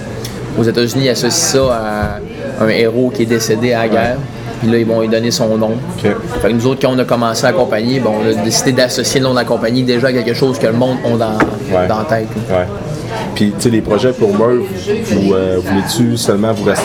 Aux 0.60 0.63
États-Unis, 0.63 1.06
ils 1.06 1.10
associent 1.10 1.68
ça 1.70 2.20
à 2.60 2.63
un 2.65 2.68
héros 2.68 3.10
qui 3.15 3.24
est 3.24 3.25
décédé 3.25 3.72
à 3.72 3.84
la 3.84 3.88
guerre. 3.88 4.18
Puis 4.60 4.70
là, 4.70 4.77
ils 4.77 4.86
vont 4.86 5.00
lui 5.01 5.08
donner 5.08 5.32
son 5.32 5.58
nom. 5.58 5.72
Fait 5.98 6.13
que 6.50 6.53
nous 6.53 6.68
autres, 6.68 6.82
quand 6.82 6.94
on 6.94 7.00
a 7.00 7.06
commencé 7.06 7.46
à 7.46 7.50
accompagner, 7.50 8.00
bon, 8.01 8.12
on 8.24 8.30
a 8.30 8.44
décidé 8.44 8.74
d'associer 8.74 9.20
le 9.22 9.25
nom 9.27 9.32
de 9.32 9.38
la 9.39 9.46
compagnie 9.46 9.82
déjà 9.84 10.08
à 10.08 10.12
quelque 10.13 10.34
chose 10.34 10.60
que 10.60 10.68
le 10.68 10.74
monde 10.74 10.98
a 11.06 11.10
dans, 11.18 11.32
Ouais. 11.74 11.88
dans 11.88 12.00
la 12.00 12.03
tête. 12.03 12.27
Ouais. 12.50 12.68
Puis, 13.41 13.51
tu 13.57 13.62
sais, 13.63 13.69
les 13.71 13.81
projets 13.81 14.12
pour 14.13 14.29
vous 14.29 15.33
euh, 15.33 15.57
voulez-tu 15.63 16.15
seulement 16.15 16.53
vous, 16.53 16.63
rest- 16.65 16.83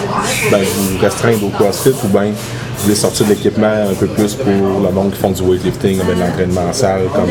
ben, 0.51 0.61
vous 0.63 0.99
restreindre 0.99 1.45
au 1.45 1.51
CrossFit 1.51 1.91
ou 2.03 2.09
bien 2.09 2.31
vous 2.31 2.83
voulez 2.85 2.95
sortir 2.95 3.27
de 3.27 3.31
l'équipement 3.33 3.67
un 3.91 3.93
peu 3.93 4.07
plus 4.07 4.33
pour 4.37 4.47
le 4.83 4.91
monde 4.91 5.11
qui 5.13 5.19
font 5.19 5.33
du 5.33 5.43
weightlifting, 5.43 5.99
de 5.99 6.19
l'entraînement 6.19 6.63
en 6.71 6.73
salle, 6.73 7.03
comme 7.15 7.29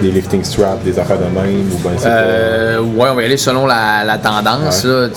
des 0.00 0.10
lifting 0.12 0.42
straps, 0.44 0.82
des 0.82 0.98
affaires 0.98 1.18
de 1.18 1.24
même, 1.24 1.70
ou 1.74 1.76
bien 1.76 1.90
c'est 1.98 2.06
Euh, 2.08 2.80
ouais, 2.80 3.08
on 3.10 3.14
va 3.16 3.22
y 3.22 3.24
aller 3.26 3.36
selon 3.36 3.66
la, 3.66 4.02
la 4.06 4.16
tendance. 4.16 4.82
là. 4.84 5.08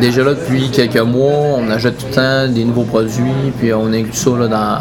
Déjà 0.00 0.22
là, 0.24 0.30
depuis 0.32 0.70
quelques 0.70 0.96
mois, 0.96 1.58
on 1.58 1.70
achète 1.70 1.98
tout 1.98 2.06
le 2.08 2.14
temps 2.14 2.48
des 2.48 2.64
nouveaux 2.64 2.84
produits, 2.84 3.52
puis 3.58 3.74
on 3.74 3.88
inclut 3.92 4.14
ça 4.14 4.30
là, 4.30 4.46
dans, 4.48 4.78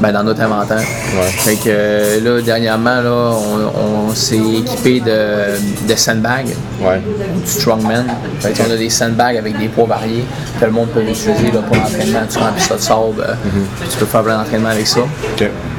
ben, 0.00 0.12
dans 0.12 0.22
notre 0.22 0.40
inventaire. 0.42 0.78
Ouais. 0.78 1.26
Fait 1.28 1.54
que 1.56 1.60
euh, 1.68 2.20
là, 2.36 2.42
dernièrement, 2.42 3.00
là, 3.00 3.32
on, 3.32 4.08
on 4.08 4.14
s'est 4.14 4.36
équipé 4.38 5.00
de, 5.00 5.86
de 5.88 5.94
sandbags, 5.96 6.54
Ouais. 6.82 7.00
du 7.44 7.50
strongman. 7.50 8.06
Fait 8.40 8.52
que 8.52 8.62
on 8.66 8.72
a 8.72 8.76
des 8.76 8.88
sandbags 8.88 9.36
avec 9.36 9.58
des 9.58 9.68
poids 9.68 9.84
variés 9.86 10.24
que 10.58 10.64
le 10.64 10.70
monde 10.72 10.88
peut 10.88 11.02
utiliser 11.02 11.50
là, 11.52 11.60
pour 11.66 11.76
l'entraînement. 11.76 12.20
Tu 12.30 12.38
remplis 12.38 12.62
ça 12.62 12.74
de 12.76 12.80
sable, 12.80 13.20
euh, 13.20 13.34
puis 13.80 13.88
tu 13.90 13.96
peux 13.98 14.06
faire 14.06 14.22
plein 14.22 14.38
d'entraînement 14.38 14.70
avec 14.70 14.86
ça. 14.86 15.00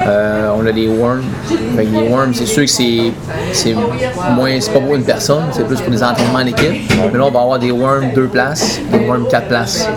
Euh, 0.05 0.49
on 0.55 0.65
a 0.65 0.71
des 0.71 0.87
worms. 0.87 1.23
Fait 1.75 1.85
que 1.85 1.89
les 1.91 2.07
worms, 2.07 2.33
c'est 2.33 2.45
sûr 2.45 2.63
que 2.63 2.69
c'est, 2.69 3.11
c'est 3.53 3.75
moins, 4.35 4.59
c'est 4.59 4.71
pas 4.71 4.79
pour 4.79 4.95
une 4.95 5.03
personne, 5.03 5.43
c'est 5.51 5.65
plus 5.65 5.79
pour 5.81 5.91
des 5.91 6.03
entraînements 6.03 6.39
en 6.39 6.45
équipe. 6.45 6.91
Mais 7.11 7.17
là, 7.17 7.25
on 7.25 7.31
va 7.31 7.39
avoir 7.41 7.59
des 7.59 7.71
worms 7.71 8.11
deux 8.13 8.27
places, 8.27 8.79
des 8.91 8.99
worms 8.99 9.27
quatre 9.29 9.47
places. 9.47 9.87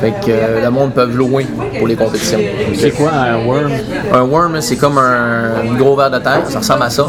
Fait 0.00 0.10
que 0.10 0.30
euh, 0.30 0.62
le 0.64 0.70
monde 0.70 0.92
peut 0.92 1.06
louer 1.06 1.46
pour 1.78 1.86
les 1.88 1.96
compétitions. 1.96 2.38
C'est 2.78 2.90
quoi 2.90 3.12
un 3.12 3.44
worm? 3.46 3.69
Un 4.12 4.22
worm, 4.22 4.60
c'est 4.60 4.76
comme 4.76 4.98
un 4.98 5.74
gros 5.76 5.96
verre 5.96 6.10
de 6.10 6.18
terre, 6.18 6.42
ça 6.48 6.58
ressemble 6.58 6.82
à 6.82 6.90
ça. 6.90 7.06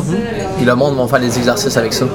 Puis 0.57 0.65
le 0.65 0.75
monde 0.75 0.95
va 0.97 1.07
faire 1.07 1.19
des 1.19 1.37
exercices 1.37 1.75
avec 1.77 1.93
ça. 1.93 2.05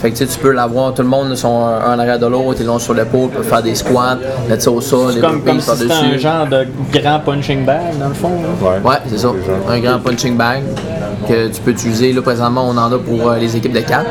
Fait 0.00 0.10
que 0.10 0.16
tu 0.16 0.26
sais, 0.26 0.32
tu 0.34 0.38
peux 0.40 0.50
l'avoir, 0.50 0.92
tout 0.94 1.02
le 1.02 1.08
monde, 1.08 1.32
sont 1.36 1.64
un 1.64 1.94
en 1.94 1.98
arrière 2.00 2.18
de 2.18 2.26
l'autre, 2.26 2.56
ils 2.60 2.66
l'ont 2.66 2.80
sur 2.80 2.92
l'épaule, 2.92 3.28
peut 3.30 3.44
faire 3.44 3.62
des 3.62 3.76
squats, 3.76 4.18
mettre 4.48 4.62
ça 4.64 4.70
au 4.72 4.80
sol, 4.80 5.14
des 5.14 5.20
Comme, 5.20 5.42
comme 5.42 5.60
si 5.60 5.70
c'était 5.70 5.92
un 5.92 5.96
par-dessus. 5.96 6.18
genre 6.18 6.46
de 6.48 6.66
grand 6.92 7.20
punching 7.20 7.64
bag, 7.64 7.96
dans 8.00 8.08
le 8.08 8.14
fond. 8.14 8.30
là. 8.30 8.68
Ouais. 8.68 8.90
Ouais, 8.90 8.96
c'est 9.08 9.18
ça. 9.18 9.28
Un 9.68 9.78
grand 9.78 10.00
punching 10.00 10.36
bag 10.36 10.62
que 11.22 11.48
tu 11.48 11.60
peux 11.60 11.70
utiliser. 11.70 12.12
Là, 12.12 12.22
présentement, 12.22 12.64
on 12.68 12.76
en 12.76 12.92
a 12.92 12.98
pour 12.98 13.30
euh, 13.30 13.38
les 13.38 13.56
équipes 13.56 13.72
de 13.72 13.80
4. 13.80 14.04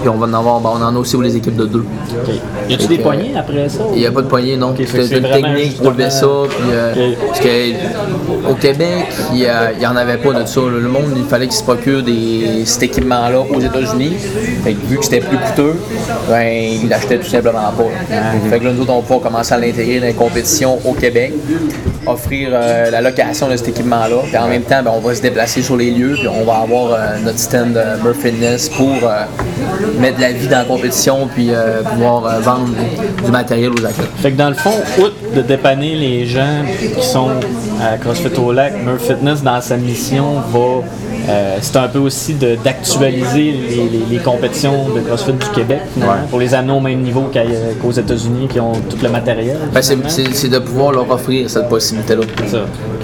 Puis 0.00 0.08
on 0.08 0.16
va 0.16 0.26
en 0.26 0.34
avoir, 0.34 0.60
ben, 0.60 0.70
on 0.74 0.82
en 0.82 0.94
a 0.94 0.98
aussi 0.98 1.12
pour 1.12 1.22
les 1.22 1.36
équipes 1.36 1.56
de 1.56 1.66
2. 1.66 1.78
Ok. 1.78 2.34
Y 2.68 2.74
a-tu 2.74 2.86
des 2.86 2.98
poignées 2.98 3.32
après 3.36 3.68
ça? 3.68 3.82
Il 3.92 3.98
n'y 3.98 4.06
a 4.06 4.12
pas 4.12 4.22
de 4.22 4.28
poignée, 4.28 4.56
non. 4.56 4.72
que 4.72 4.84
C'est 4.86 5.16
une 5.16 5.22
technique 5.22 5.78
pour 5.78 5.90
lever 5.90 6.10
ça. 6.10 6.26
Puis, 6.48 6.68
euh. 6.70 7.12
Parce 7.26 7.40
que 7.40 8.50
au 8.50 8.54
Québec, 8.54 9.06
il 9.32 9.48
n'y 9.78 9.86
en 9.86 9.96
avait 9.96 10.18
pas 10.18 10.32
de 10.32 10.46
ça. 10.46 10.60
Le 10.60 10.88
monde, 10.88 11.12
il 11.16 11.24
fallait 11.24 11.46
qu'il 11.46 11.56
se 11.56 11.62
procure 11.62 12.02
des, 12.02 12.62
cet 12.64 12.84
équipement-là 12.84 13.40
aux 13.40 13.60
États-Unis. 13.60 14.14
Fait 14.62 14.74
que 14.74 14.86
vu 14.86 14.98
que 14.98 15.04
c'était 15.04 15.20
plus 15.20 15.38
coûteux, 15.38 15.76
ben, 16.28 16.46
il 16.82 16.88
l'achetait 16.88 17.18
tout 17.18 17.28
simplement 17.28 17.72
pas. 17.76 17.84
Fait 18.50 18.58
que 18.58 18.64
là, 18.64 18.72
nous 18.72 18.82
autres, 18.82 18.92
on 18.92 18.96
va 18.96 19.02
pouvoir 19.02 19.20
commencer 19.20 19.54
à 19.54 19.58
l'intégrer 19.58 20.00
dans 20.00 20.06
les 20.06 20.12
compétitions 20.12 20.78
au 20.84 20.92
Québec, 20.92 21.32
offrir 22.06 22.50
euh, 22.52 22.90
la 22.90 23.00
location 23.00 23.48
de 23.48 23.56
cet 23.56 23.68
équipement-là. 23.68 24.16
Puis 24.26 24.36
en 24.36 24.48
même 24.48 24.62
temps, 24.62 24.82
ben, 24.82 24.92
on 24.94 25.00
va 25.00 25.14
se 25.14 25.22
déplacer 25.22 25.62
sur 25.62 25.76
les 25.76 25.90
lieux, 25.90 26.14
puis 26.18 26.28
on 26.28 26.44
va 26.44 26.53
avoir 26.62 26.92
euh, 26.92 27.18
notre 27.24 27.38
stand 27.38 27.76
euh, 27.76 27.96
Murph 28.02 28.18
Fitness 28.22 28.68
pour 28.68 28.94
mettre 29.98 30.20
la 30.20 30.32
vie 30.32 30.48
dans 30.48 30.58
la 30.58 30.64
compétition, 30.64 31.28
puis 31.32 31.48
euh, 31.50 31.82
pouvoir 31.82 32.26
euh, 32.26 32.40
vendre 32.40 32.68
du 33.24 33.30
matériel 33.30 33.70
aux 33.70 33.84
athlètes. 33.84 34.10
Fait 34.16 34.32
que 34.32 34.36
dans 34.36 34.48
le 34.48 34.54
fond, 34.54 34.74
outre 34.98 35.14
de 35.34 35.42
dépanner 35.42 35.94
les 35.94 36.26
gens 36.26 36.62
qui 36.78 37.02
sont 37.02 37.30
à 37.82 37.96
CrossFit 37.98 38.38
au 38.38 38.52
lac, 38.52 38.74
Murph 38.84 39.06
Fitness, 39.06 39.42
dans 39.42 39.60
sa 39.60 39.76
mission, 39.76 40.40
va. 40.52 40.82
Euh, 41.28 41.56
c'est 41.60 41.76
un 41.76 41.88
peu 41.88 41.98
aussi 41.98 42.34
d'actualiser 42.34 43.52
les, 43.52 43.76
les- 43.88 44.04
les 44.10 44.18
compétitions 44.18 44.88
de 44.94 45.00
CrossFit 45.00 45.32
du 45.32 45.48
Québec, 45.54 45.80
Ouais. 45.96 46.04
pour 46.30 46.38
les 46.40 46.54
amener 46.54 46.72
au 46.72 46.80
même 46.80 47.00
niveau 47.00 47.30
qu'aux 47.82 47.92
États-Unis 47.92 48.48
qui 48.48 48.60
ont 48.60 48.72
tout 48.72 48.98
le 49.02 49.08
matériel. 49.08 49.56
Ben, 49.72 49.82
c'est, 49.82 50.48
de 50.48 50.58
pouvoir 50.58 50.92
leur 50.92 51.10
offrir 51.10 51.48
cette 51.48 51.68
possibilité-là. 51.68 52.22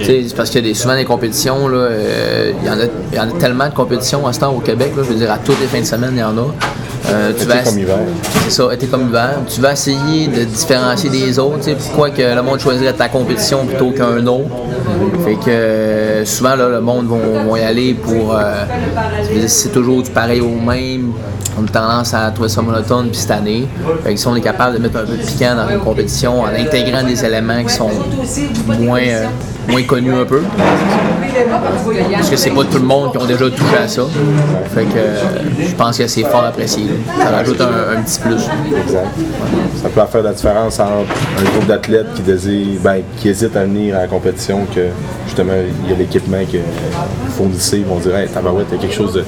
c'est 0.02 0.34
parce 0.36 0.50
qu'il 0.50 0.60
y 0.60 0.64
a 0.64 0.68
des, 0.68 0.74
souvent 0.74 0.96
des 0.96 1.04
compétitions, 1.04 1.56
euh, 1.68 2.52
il, 2.60 2.66
y 2.66 2.70
en 2.70 2.78
a, 2.78 2.84
il 3.12 3.16
y 3.16 3.20
en 3.20 3.28
a 3.28 3.40
tellement 3.40 3.68
de 3.68 3.74
compétitions 3.74 4.26
à 4.26 4.32
ce 4.32 4.40
temps 4.40 4.52
au 4.54 4.60
Québec, 4.60 4.92
là, 4.96 5.02
je 5.04 5.12
veux 5.12 5.18
dire, 5.18 5.30
à 5.30 5.38
toutes 5.38 5.60
les 5.60 5.66
fins 5.66 5.80
de 5.80 5.84
semaine, 5.86 6.12
il 6.14 6.18
y 6.20 6.22
en 6.22 6.36
a. 6.36 6.46
Euh, 7.08 7.32
tu 7.38 7.44
vas- 7.46 7.58
comme 7.62 7.78
hiver. 7.78 7.96
C'est 8.44 8.50
ça, 8.50 8.72
été 8.74 8.86
comme 8.86 9.08
hiver. 9.08 9.38
Tu 9.48 9.60
vas 9.60 9.72
essayer 9.72 10.28
de 10.28 10.44
différencier 10.44 11.10
des 11.10 11.38
autres. 11.38 11.58
Pourquoi 11.78 12.10
que 12.10 12.22
le 12.22 12.42
monde 12.42 12.60
choisirait 12.60 12.92
ta 12.92 13.08
compétition 13.08 13.64
plutôt 13.66 13.90
qu'un 13.90 14.24
autre? 14.26 14.50
Fait 15.24 15.34
que 15.34 15.50
euh, 15.50 16.24
souvent, 16.24 16.54
là, 16.56 16.68
le 16.68 16.80
monde 16.80 17.06
va, 17.06 17.16
va 17.50 17.58
y 17.58 17.62
aller 17.62 17.94
pour. 17.94 18.34
euh, 18.34 18.64
c'est 19.46 19.72
toujours 19.72 20.02
du 20.02 20.10
pareil 20.10 20.40
au 20.40 20.48
même. 20.60 21.12
On 21.58 21.64
a 21.64 21.68
tendance 21.68 22.14
à 22.14 22.30
trouver 22.30 22.48
ça 22.48 22.62
monotone 22.62 23.08
puis 23.08 23.18
cette 23.18 23.30
année. 23.32 23.66
Fait 24.04 24.14
que 24.14 24.20
si 24.20 24.26
on 24.26 24.36
est 24.36 24.40
capable 24.40 24.76
de 24.76 24.82
mettre 24.82 24.98
un 24.98 25.04
peu 25.04 25.12
de 25.16 25.22
piquant 25.22 25.54
dans 25.56 25.68
une 25.68 25.80
compétition 25.80 26.42
en 26.42 26.46
intégrant 26.46 27.02
des 27.02 27.24
éléments 27.24 27.62
qui 27.64 27.74
sont 27.74 27.90
moins, 28.78 29.00
euh, 29.00 29.24
moins 29.70 29.82
connus 29.84 30.14
un 30.14 30.24
peu. 30.24 30.42
Parce 32.12 32.30
que 32.30 32.36
c'est 32.36 32.50
pas 32.50 32.64
tout 32.64 32.78
le 32.78 32.84
monde 32.84 33.12
qui 33.12 33.18
ont 33.18 33.24
déjà 33.26 33.48
touché 33.50 33.76
à 33.82 33.88
ça. 33.88 34.02
Fait 34.74 34.84
que 34.84 34.96
euh, 34.96 35.16
je 35.60 35.74
pense 35.74 35.96
que 35.98 36.06
c'est 36.06 36.22
fort 36.24 36.44
apprécié. 36.44 36.84
là. 36.84 37.24
Ça 37.24 37.30
rajoute 37.30 37.60
un, 37.60 37.98
un 37.98 38.02
petit 38.02 38.20
plus. 38.20 38.34
Exact. 38.78 39.06
Ça 39.82 39.88
peut 39.88 40.00
faire 40.10 40.22
la 40.22 40.32
différence 40.32 40.78
entre 40.80 40.90
un 41.38 41.42
groupe 41.50 41.66
d'athlètes 41.66 42.12
qui 42.14 42.22
désire, 42.22 42.80
ben, 42.82 43.02
qui 43.18 43.28
hésite 43.28 43.56
à 43.56 43.64
venir 43.64 43.96
à 43.96 44.00
la 44.02 44.06
compétition 44.06 44.66
que 44.74 44.88
justement 45.26 45.52
il 45.84 45.90
y 45.90 45.94
a 45.94 45.96
l'équipement 45.96 46.44
que 46.50 46.58
fournissez, 47.36 47.78
ils 47.78 47.84
vont 47.86 47.98
dire 47.98 48.16
hey, 48.16 48.28
tabarouette, 48.28 48.66
il 48.72 48.76
y 48.76 48.78
a 48.78 48.82
quelque 48.82 48.94
chose 48.96 49.14
de, 49.14 49.24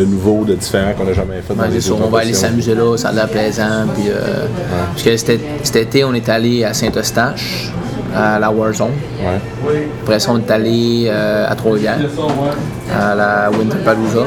de 0.00 0.04
nouveau, 0.04 0.44
de 0.44 0.54
différent 0.54 0.92
qu'on 0.96 1.04
n'a 1.04 1.14
jamais 1.14 1.40
fait 1.46 1.54
dans 1.54 1.62
Ouais, 1.62 1.68
les 1.70 1.90
on 1.90 2.08
va 2.08 2.20
aller 2.20 2.34
s'amuser 2.34 2.74
là, 2.74 2.96
ça 2.96 3.08
a 3.08 3.12
l'air 3.12 3.28
plaisant. 3.28 3.86
Puis, 3.94 4.04
euh, 4.08 4.46
Parce 4.92 5.02
que 5.02 5.16
cet 5.16 5.76
été, 5.76 6.04
on 6.04 6.14
est 6.14 6.28
allé 6.28 6.64
à 6.64 6.74
Saint-Eustache, 6.74 7.72
à 8.14 8.38
la 8.38 8.50
Warzone. 8.50 8.90
Ouais. 9.20 9.78
Après 10.02 10.18
ça, 10.18 10.30
on 10.32 10.38
est 10.38 10.50
allé 10.50 11.06
euh, 11.08 11.46
à 11.48 11.54
Trois-Rivières, 11.54 11.98
à 12.94 13.14
la 13.14 13.50
Winterpalooza. 13.50 14.20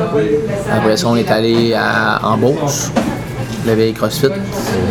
Après 0.76 0.98
ça, 0.98 1.08
on 1.08 1.16
est 1.16 1.30
allé 1.32 1.74
à, 1.74 2.20
en 2.24 2.38
Beauce, 2.38 2.92
le 3.66 3.74
vieil 3.74 3.94
CrossFit, 3.94 4.28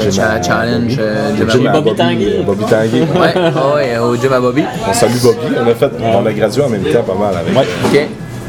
le 0.05 0.11
cha- 0.11 0.41
Challenge, 0.43 0.97
euh, 0.99 1.37
Gym 1.37 1.49
à 1.49 1.53
Jim 1.53 1.67
à 1.67 1.73
Bobby 1.73 1.91
Bobby, 1.91 1.97
Tanguy. 1.97 2.27
euh, 2.39 2.43
Bobby 2.43 2.65
Tanguy. 2.65 3.01
Ouais, 3.01 3.75
ouais, 3.75 3.99
au 3.99 4.17
gym 4.17 4.33
à 4.33 4.41
Bobby. 4.41 4.65
On 4.89 4.93
salue 4.93 5.19
Bobby. 5.23 5.39
On 5.65 5.69
a 5.71 5.75
fait, 5.75 5.91
on 6.03 6.27
a 6.27 6.33
gradué 6.33 6.63
en 6.63 6.69
même 6.69 6.83
temps 6.83 7.03
pas 7.03 7.15
mal 7.15 7.35
avec. 7.37 7.57
Ouais. 7.57 7.67
OK. 7.87 8.09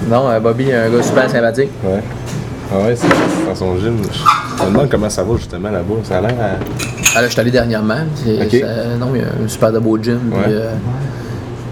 Non, 0.09 0.29
euh, 0.29 0.39
Bobby, 0.39 0.71
un 0.73 0.89
gars 0.89 1.03
super 1.03 1.29
sympathique. 1.29 1.69
Ouais. 1.83 1.99
Ah 2.73 2.77
ouais, 2.87 2.95
c'est 2.95 3.07
dans 3.47 3.53
son 3.55 3.77
gym. 3.77 3.97
Je 4.57 4.63
me 4.63 4.69
demande 4.71 4.89
comment 4.89 5.09
ça 5.09 5.23
va 5.23 5.35
justement 5.37 5.69
là-bas. 5.69 5.95
Ça 6.03 6.17
a 6.17 6.21
l'air 6.21 6.35
à. 6.39 7.00
Ah, 7.15 7.21
là, 7.21 7.27
je 7.27 7.31
suis 7.33 7.41
allé 7.41 7.51
dernièrement. 7.51 7.95
Non, 8.25 9.09
il 9.13 9.21
y 9.21 9.23
a 9.23 9.27
un 9.43 9.47
super 9.47 9.71
de 9.71 9.79
beau 9.79 9.97
gym. 10.01 10.19
puis, 10.31 10.53
euh, 10.53 10.71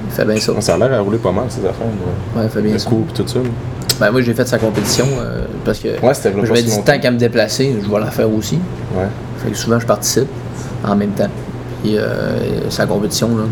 il 0.08 0.12
fait 0.12 0.26
bien 0.26 0.38
ça. 0.38 0.54
Ça 0.60 0.76
a 0.76 0.78
l'air 0.78 0.94
à 0.94 1.00
rouler 1.02 1.18
pas 1.18 1.32
mal 1.32 1.46
ces 1.50 1.62
affaires. 1.62 1.88
Ouais, 2.36 2.44
il 2.44 2.50
fait 2.50 2.62
bien 2.62 2.74
Le 2.74 2.80
ça. 2.80 2.90
tout 3.14 3.28
ça. 3.28 3.40
Ben, 4.00 4.12
moi, 4.12 4.22
j'ai 4.22 4.34
fait 4.34 4.48
sa 4.48 4.58
compétition 4.58 5.06
euh, 5.20 5.46
parce 5.66 5.80
que 5.80 5.88
Ouais, 5.90 6.14
je 6.46 6.52
me 6.52 6.62
dis 6.62 6.84
tant 6.84 7.00
qu'à 7.00 7.12
me 7.12 7.18
déplacer, 7.18 7.76
je 7.84 7.90
vais 7.90 8.00
la 8.00 8.12
faire 8.12 8.32
aussi. 8.34 8.60
Ouais. 8.96 9.06
Fait 9.44 9.52
que 9.52 9.58
souvent, 9.58 9.80
je 9.80 9.86
participe 9.86 10.28
en 10.86 10.96
même 10.96 11.12
temps. 11.12 11.30
Puis 11.84 11.98
euh, 11.98 12.70
sa 12.70 12.86
compétition, 12.86 13.30
là, 13.30 13.44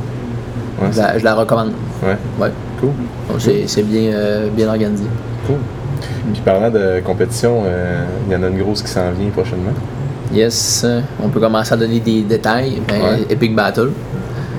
Ouais, 0.79 0.89
je, 0.91 0.97
la, 0.99 1.17
je 1.17 1.23
la 1.23 1.33
recommande. 1.33 1.71
Ouais. 2.03 2.15
Ouais. 2.39 2.51
Cool. 2.79 2.91
C'est 3.65 3.81
bien, 3.83 4.11
bien 4.55 4.67
organisé. 4.67 5.05
Cool. 5.47 5.55
Puis 6.31 6.41
parlant 6.45 6.69
de 6.69 6.99
compétition, 7.03 7.63
il 8.27 8.33
y 8.33 8.35
en 8.35 8.43
a 8.43 8.47
une 8.47 8.59
grosse 8.59 8.83
qui 8.83 8.89
s'en 8.91 9.09
vient 9.11 9.29
prochainement. 9.31 9.71
Yes, 10.33 10.81
euh, 10.85 11.01
on 11.23 11.29
peut 11.29 11.39
commencer 11.39 11.73
à 11.73 11.77
donner 11.77 11.99
des 11.99 12.21
détails. 12.21 12.81
Ben, 12.87 13.01
Ouais. 13.01 13.25
Epic 13.29 13.55
Battle. 13.55 13.91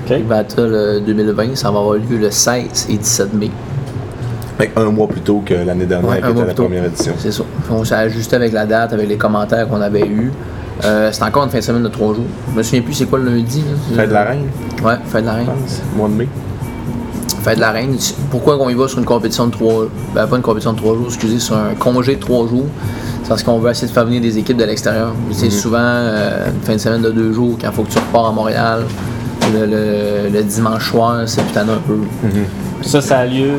Epic 0.09 0.27
Battle 0.27 0.59
euh, 0.73 0.99
2020, 0.99 1.55
ça 1.55 1.69
va 1.71 1.79
avoir 1.79 1.95
lieu 1.95 2.17
le 2.17 2.31
16 2.31 2.87
et 2.89 2.97
17 2.97 3.33
mai. 3.35 3.51
Fait 4.57 4.71
un 4.75 4.85
mois 4.85 5.07
plus 5.07 5.21
tôt 5.21 5.41
que 5.45 5.53
l'année 5.53 5.85
dernière, 5.85 6.09
Ouais, 6.09 6.21
qui 6.21 6.29
était 6.31 6.45
la 6.45 6.53
tôt. 6.53 6.63
première 6.63 6.85
édition. 6.85 7.13
C'est 7.17 7.31
ça. 7.31 7.43
On 7.71 7.83
s'est 7.85 7.95
ajusté 7.95 8.35
avec 8.35 8.51
la 8.51 8.65
date, 8.65 8.93
avec 8.93 9.07
les 9.07 9.17
commentaires 9.17 9.67
qu'on 9.69 9.79
avait 9.81 10.05
eus. 10.07 10.31
Euh, 10.83 11.09
c'est 11.11 11.23
encore 11.23 11.43
une 11.43 11.49
fin 11.49 11.59
de 11.59 11.63
semaine 11.63 11.83
de 11.83 11.87
trois 11.89 12.13
jours. 12.13 12.25
Je 12.51 12.57
me 12.57 12.63
souviens 12.63 12.81
plus 12.81 12.93
c'est 12.93 13.05
quoi 13.05 13.19
le 13.19 13.25
lundi. 13.29 13.59
là. 13.61 13.95
Fête 14.01 14.09
de 14.09 14.13
la 14.13 14.23
Reine, 14.23 14.45
Ouais, 14.83 14.93
fête 15.05 15.21
de 15.21 15.27
la 15.27 15.33
reine. 15.33 15.47
Mois 15.95 16.07
de 16.09 16.13
mai. 16.13 16.27
Fête 17.43 17.55
de 17.55 17.61
la 17.61 17.71
reine. 17.71 17.95
Pourquoi 18.31 18.57
on 18.59 18.69
y 18.69 18.73
va 18.73 18.87
sur 18.87 18.97
une 18.99 19.05
compétition 19.05 19.47
de 19.47 19.51
trois 19.51 19.85
Ben 20.15 20.25
pas 20.25 20.35
une 20.37 20.41
compétition 20.41 20.73
de 20.73 20.77
trois 20.77 20.95
jours, 20.95 21.07
excusez, 21.07 21.39
sur 21.39 21.55
un 21.55 21.75
congé 21.77 22.15
de 22.15 22.19
trois 22.21 22.47
jours? 22.47 22.65
C'est 23.29 23.35
parce 23.35 23.43
qu'on 23.43 23.59
veut 23.59 23.69
essayer 23.69 23.87
de 23.87 23.93
faire 23.93 24.05
venir 24.05 24.21
des 24.21 24.39
équipes 24.39 24.57
de 24.57 24.63
l'extérieur. 24.63 25.13
C'est 25.31 25.45
Mhm. 25.45 25.51
souvent 25.51 25.77
euh, 25.83 26.47
une 26.49 26.61
fin 26.61 26.73
de 26.73 26.77
semaine 26.79 27.03
de 27.03 27.11
deux 27.11 27.31
jours 27.31 27.59
quand 27.61 27.67
il 27.69 27.73
faut 27.75 27.83
que 27.83 27.91
tu 27.91 27.99
repars 27.99 28.25
à 28.25 28.31
Montréal. 28.31 28.85
Le, 29.53 29.67
le- 29.67 30.29
le 30.33 30.41
dimanche 30.41 30.89
soir, 30.89 31.21
c'est 31.27 31.43
putain 31.43 31.61
un 31.61 31.77
peu. 31.87 31.99
Ça, 32.81 33.01
ça 33.01 33.19
a 33.19 33.25
lieu? 33.27 33.51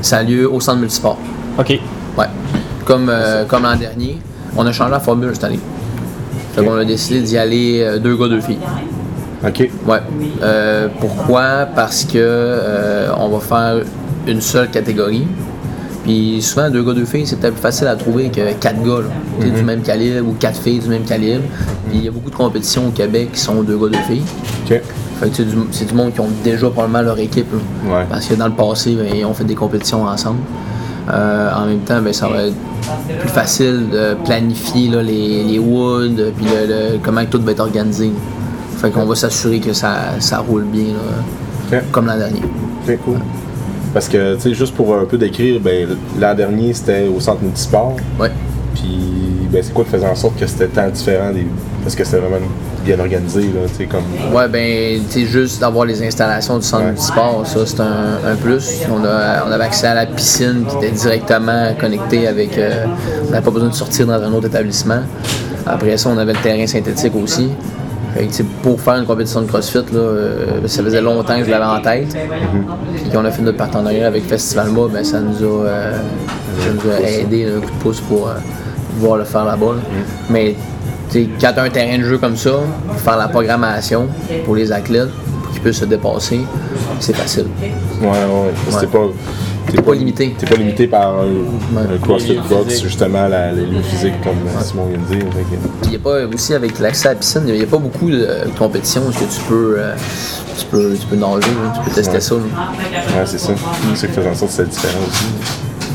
Ça 0.00 0.16
a 0.18 0.22
lieu 0.22 0.50
au 0.50 0.60
centre 0.60 0.78
multisport. 0.78 1.18
OK. 1.58 1.78
Ouais. 2.16 2.24
Comme, 2.86 3.10
euh, 3.10 3.44
comme 3.44 3.64
l'an 3.64 3.76
dernier, 3.76 4.18
on 4.56 4.64
a 4.64 4.72
changé 4.72 4.90
la 4.92 5.00
formule 5.00 5.30
cette 5.34 5.44
année. 5.44 5.60
Fait 6.54 6.64
qu'on 6.64 6.78
a 6.78 6.84
décidé 6.86 7.20
d'y 7.20 7.36
aller 7.36 7.82
euh, 7.82 7.98
deux 7.98 8.16
gars, 8.16 8.28
deux 8.28 8.40
filles. 8.40 8.60
OK. 9.46 9.70
Ouais. 9.86 9.98
Euh, 10.42 10.88
pourquoi? 11.00 11.66
Parce 11.76 12.02
que 12.04 12.12
euh, 12.16 13.08
on 13.18 13.28
va 13.28 13.40
faire 13.40 13.84
une 14.26 14.40
seule 14.40 14.70
catégorie. 14.70 15.26
Puis 16.06 16.40
souvent, 16.40 16.70
deux 16.70 16.84
gars, 16.84 16.92
deux 16.94 17.04
filles, 17.04 17.26
c'est 17.26 17.34
peut-être 17.40 17.54
plus 17.54 17.62
facile 17.62 17.88
à 17.88 17.96
trouver 17.96 18.28
que 18.28 18.52
quatre 18.60 18.80
gars 18.82 19.00
là, 19.00 19.44
du 19.50 19.62
même 19.64 19.82
calibre 19.82 20.28
ou 20.28 20.32
quatre 20.38 20.60
filles 20.60 20.78
du 20.78 20.88
même 20.88 21.02
calibre. 21.02 21.42
Puis 21.88 21.98
il 21.98 22.04
y 22.04 22.08
a 22.08 22.12
beaucoup 22.12 22.30
de 22.30 22.36
compétitions 22.36 22.86
au 22.86 22.90
Québec 22.90 23.30
qui 23.32 23.40
sont 23.40 23.62
deux 23.62 23.76
gars, 23.76 23.88
deux 23.88 24.04
filles. 24.14 24.22
OK. 24.64 24.80
Fait 25.18 25.30
que 25.30 25.34
c'est 25.36 25.44
du, 25.44 25.56
c'est 25.72 25.86
du 25.86 25.94
monde 25.94 26.12
qui 26.12 26.20
ont 26.20 26.28
déjà 26.44 26.68
probablement 26.70 27.02
leur 27.02 27.18
équipe. 27.18 27.46
là. 27.52 27.98
Ouais. 27.98 28.04
Parce 28.08 28.26
que 28.26 28.34
dans 28.34 28.46
le 28.46 28.52
passé, 28.52 28.94
ben, 28.94 29.06
ils 29.16 29.24
ont 29.24 29.34
fait 29.34 29.44
des 29.44 29.54
compétitions 29.56 30.04
ensemble. 30.04 30.38
Euh, 31.12 31.50
en 31.56 31.66
même 31.66 31.80
temps, 31.80 32.00
ben, 32.02 32.12
ça 32.12 32.28
va 32.28 32.44
être 32.44 32.54
plus 33.18 33.28
facile 33.28 33.88
de 33.90 34.14
planifier 34.24 34.88
là, 34.90 35.02
les, 35.02 35.42
les 35.44 35.58
woods, 35.58 36.16
puis 36.36 36.44
le, 36.46 36.66
le- 36.68 36.98
comment 37.02 37.24
tout 37.24 37.40
va 37.42 37.50
être 37.52 37.60
organisé. 37.60 38.12
Fait 38.78 38.90
qu'on 38.90 39.06
va 39.06 39.14
s'assurer 39.16 39.58
que 39.58 39.72
ça, 39.72 39.96
ça 40.20 40.38
roule 40.38 40.64
bien, 40.64 40.92
là, 40.92 41.78
comme 41.90 42.06
l'an 42.06 42.16
dernier. 42.18 42.42
OK, 42.86 42.98
cool. 43.04 43.18
Parce 43.96 44.10
que, 44.10 44.34
tu 44.34 44.40
sais, 44.42 44.52
juste 44.52 44.74
pour 44.74 44.94
un 44.94 45.06
peu 45.06 45.16
décrire, 45.16 45.58
ben, 45.58 45.88
l'an 46.20 46.34
dernier, 46.34 46.74
c'était 46.74 47.06
au 47.08 47.18
centre 47.18 47.40
multisport. 47.42 47.96
Ouais. 48.20 48.30
Puis, 48.74 49.48
ben, 49.50 49.62
c'est 49.62 49.72
quoi 49.72 49.84
qui 49.84 49.90
faisait 49.90 50.06
en 50.06 50.14
sorte 50.14 50.38
que 50.38 50.46
c'était 50.46 50.66
tant 50.66 50.86
différent 50.90 51.30
des. 51.32 51.46
Parce 51.82 51.94
que 51.96 52.04
c'était 52.04 52.18
vraiment 52.18 52.44
bien 52.84 53.00
organisé, 53.00 53.40
là, 53.44 53.60
tu 53.68 53.74
sais, 53.74 53.84
comme. 53.86 54.02
Ouais, 54.36 54.48
ben, 54.48 55.00
tu 55.10 55.20
sais, 55.20 55.26
juste 55.26 55.62
d'avoir 55.62 55.86
les 55.86 56.06
installations 56.06 56.58
du 56.58 56.66
centre 56.66 56.82
Ouais. 56.84 56.90
multisport, 56.90 57.46
ça, 57.46 57.60
c'est 57.64 57.80
un, 57.80 58.18
un 58.32 58.34
plus. 58.36 58.82
On, 58.92 59.02
a, 59.02 59.46
on 59.48 59.50
avait 59.50 59.64
accès 59.64 59.86
à 59.86 59.94
la 59.94 60.04
piscine 60.04 60.66
qui 60.68 60.76
était 60.76 60.90
directement 60.94 61.72
connectée 61.80 62.26
avec. 62.28 62.58
euh, 62.58 62.84
on 63.26 63.30
n'avait 63.30 63.42
pas 63.46 63.50
besoin 63.50 63.70
de 63.70 63.74
sortir 63.74 64.06
dans 64.06 64.22
un 64.22 64.30
autre 64.34 64.48
établissement. 64.48 65.00
Après 65.64 65.96
ça, 65.96 66.10
on 66.10 66.18
avait 66.18 66.34
le 66.34 66.40
terrain 66.40 66.66
synthétique 66.66 67.14
aussi. 67.16 67.48
Fait 68.14 68.26
que, 68.26 68.42
pour 68.62 68.80
faire 68.80 68.94
une 68.96 69.04
compétition 69.04 69.42
de 69.42 69.46
CrossFit, 69.46 69.78
là, 69.92 69.98
euh, 69.98 70.46
ça 70.66 70.82
faisait 70.82 71.02
longtemps 71.02 71.38
que 71.38 71.44
je 71.44 71.50
l'avais 71.50 71.64
en 71.64 71.80
tête. 71.82 72.16
Puis 73.06 73.16
qu'on 73.16 73.24
a 73.24 73.30
fait 73.30 73.42
notre 73.42 73.58
partenariat 73.58 74.08
avec 74.08 74.24
Festival 74.26 74.70
Mo, 74.70 74.88
ben, 74.88 75.04
ça 75.04 75.20
nous 75.20 75.36
a, 75.40 75.66
euh, 75.66 75.92
ça 76.58 76.66
nous 76.74 76.90
a 76.90 77.08
aidé, 77.08 77.46
un 77.46 77.60
coup 77.60 77.66
de 77.70 77.76
pouce 77.80 78.00
pour 78.00 78.26
euh, 78.28 78.32
pouvoir 78.94 79.18
le 79.18 79.24
faire 79.24 79.44
là-bas. 79.44 79.74
là. 79.76 79.80
Mais 80.28 80.56
tu 81.08 81.22
sais, 81.22 81.28
quand 81.40 81.52
tu 81.52 81.60
as 81.60 81.62
un 81.62 81.70
terrain 81.70 81.98
de 81.98 82.02
jeu 82.02 82.18
comme 82.18 82.34
ça, 82.36 82.50
faire 83.04 83.16
la 83.16 83.28
programmation 83.28 84.08
pour 84.44 84.56
les 84.56 84.72
athlètes, 84.72 85.10
pour 85.44 85.52
qu'ils 85.52 85.62
puissent 85.62 85.78
se 85.78 85.84
dépasser, 85.84 86.40
c'est 86.98 87.14
facile. 87.14 87.46
Ouais, 88.02 88.08
ouais. 88.08 88.80
T'es 88.80 88.86
pas. 88.88 88.98
T'es 89.70 89.82
pas 89.82 89.94
limité. 89.94 90.34
T'es 90.38 90.46
pas 90.46 90.56
limité 90.56 90.86
par 90.86 91.14
CrossFit 92.02 92.28
Les 92.28 92.34
lieux 92.36 92.40
Box, 92.48 92.82
justement, 92.82 93.26
la, 93.28 93.52
les 93.52 93.66
lieux 93.66 93.82
physiques, 93.82 94.20
comme 94.22 94.34
euh, 94.46 94.62
Simon 94.62 94.86
vient 94.86 94.98
de 94.98 95.14
dire. 95.22 95.30
Que- 95.30 95.86
Il 95.86 95.92
y 95.92 95.96
a 95.96 95.98
pas 95.98 96.24
aussi 96.32 96.54
avec 96.54 96.78
l'accès 96.78 97.08
à 97.08 97.12
la 97.12 97.18
piscine, 97.18 97.42
il 97.48 97.54
n'y 97.54 97.62
a 97.62 97.66
pas 97.66 97.78
beaucoup 97.78 98.10
de 98.10 98.26
compétitions 98.58 99.02
où 99.06 99.10
est-ce 99.10 99.18
que 99.18 99.24
tu 99.34 99.40
peux, 99.48 99.74
euh, 99.78 99.94
tu 100.58 100.64
peux, 100.66 100.94
tu 100.98 101.06
peux 101.06 101.16
nager, 101.16 101.48
là, 101.50 101.72
tu 101.74 101.88
peux 101.88 101.94
tester 101.94 102.14
Ouais. 102.14 102.20
ça. 102.20 102.34
là. 102.36 102.40
Ouais, 103.20 103.26
c'est 103.26 103.38
ça. 103.38 103.52
C'est 103.90 103.96
ça 104.00 104.06
qui 104.06 104.12
faisait 104.12 104.28
en 104.28 104.34
sorte 104.34 104.50
que 104.52 104.56
c'était 104.56 104.70
différent 104.70 105.00
aussi. 105.08 105.24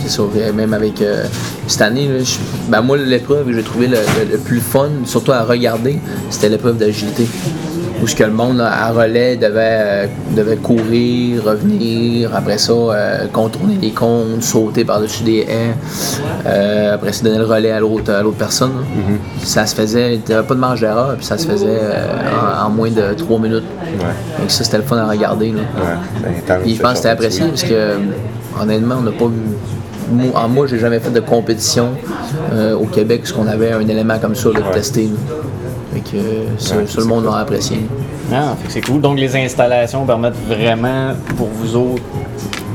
C'est 0.03 0.09
ça, 0.09 0.23
euh, 0.23 0.53
même 0.53 0.73
avec 0.73 1.01
euh, 1.01 1.25
cette 1.67 1.81
année, 1.83 2.07
là, 2.07 2.19
je- 2.23 2.37
ben 2.71 2.81
moi 2.81 2.97
l'épreuve 2.97 3.45
que 3.45 3.53
j'ai 3.53 3.63
trouvé 3.63 3.87
le, 3.87 3.97
le- 3.97 4.31
le 4.33 4.37
plus 4.39 4.59
fun, 4.59 4.89
surtout 5.05 5.31
à 5.31 5.43
regarder, 5.43 5.99
c'était 6.29 6.49
l'épreuve 6.49 6.77
d'agilité. 6.77 7.27
Où 8.01 8.07
ce 8.07 8.15
que 8.15 8.23
le 8.23 8.31
monde 8.31 8.59
à 8.61 8.89
relais 8.91 9.35
devait, 9.35 9.59
euh, 9.61 10.07
devait 10.35 10.55
courir, 10.57 11.43
revenir, 11.43 12.35
après 12.35 12.57
ça 12.57 12.73
euh, 12.73 13.27
contourner 13.31 13.77
les 13.81 13.91
cônes, 13.91 14.41
sauter 14.41 14.83
par-dessus 14.85 15.23
des 15.23 15.45
haies, 15.47 15.75
euh, 16.47 16.95
après 16.95 17.13
ça 17.13 17.23
donner 17.23 17.37
le 17.37 17.45
relais 17.45 17.71
à 17.71 17.79
l'autre 17.79 18.11
à 18.11 18.21
l'autre 18.23 18.37
personne. 18.37 18.71
là. 18.71 19.15
Ça 19.43 19.65
se 19.67 19.75
faisait, 19.75 20.15
il 20.15 20.21
n'y 20.27 20.33
avait 20.33 20.47
pas 20.47 20.55
de 20.55 20.59
marge 20.59 20.81
d'erreur, 20.81 21.15
puis 21.15 21.25
ça 21.25 21.37
se 21.37 21.45
faisait 21.47 21.79
en, 22.59 22.65
en 22.65 22.69
moins 22.71 22.89
de 22.89 23.13
trois 23.13 23.37
minutes. 23.39 23.65
Ouais. 23.99 24.05
Donc 24.39 24.49
ça 24.49 24.63
c'était 24.63 24.77
le 24.77 24.83
fun 24.83 24.97
à 24.97 25.07
regarder. 25.07 25.51
Là. 25.51 25.59
Ouais. 25.59 26.33
Ben, 26.47 26.59
Puis 26.63 26.75
je 26.75 26.81
pense 26.81 26.91
que 26.93 26.97
c'était 26.97 27.09
apprécié 27.09 27.45
parce 27.45 27.63
que 27.63 27.97
honnêtement, 28.59 28.95
on 28.99 29.03
n'a 29.03 29.11
pas 29.11 29.25
vu. 29.25 29.41
Moi, 30.11 30.31
en 30.35 30.49
moi, 30.49 30.67
j'ai 30.67 30.77
jamais 30.79 30.99
fait 30.99 31.11
de 31.11 31.21
compétition 31.21 31.89
euh, 32.51 32.75
au 32.75 32.85
Québec 32.85 33.21
parce 33.21 33.31
qu'on 33.31 33.47
avait 33.47 33.71
un 33.71 33.87
élément 33.87 34.17
comme 34.19 34.35
ça 34.35 34.49
de 34.49 34.73
tester. 34.73 35.03
là. 35.05 35.35
Fait 36.05 36.17
que 36.17 36.23
ça, 36.57 36.75
Ouais, 36.77 36.87
ça, 36.87 36.99
le 37.01 37.05
monde 37.05 37.25
l'a 37.25 37.35
apprécié. 37.37 37.79
Ah, 38.33 38.55
fait 38.61 38.67
que 38.67 38.73
c'est 38.73 38.81
cool. 38.81 39.01
Donc 39.01 39.19
les 39.19 39.35
installations 39.35 40.05
permettent 40.05 40.35
vraiment 40.47 41.13
pour 41.37 41.47
vous 41.47 41.75
autres, 41.75 42.03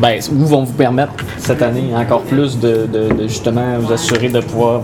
ben, 0.00 0.18
ou 0.32 0.44
vont 0.44 0.64
vous 0.64 0.72
permettre 0.74 1.12
cette 1.38 1.62
année 1.62 1.90
encore 1.96 2.22
plus 2.22 2.58
de, 2.58 2.86
de- 2.92 3.12
de 3.14 3.28
justement 3.28 3.78
vous 3.80 3.92
assurer 3.92 4.28
de 4.28 4.40
pouvoir 4.40 4.82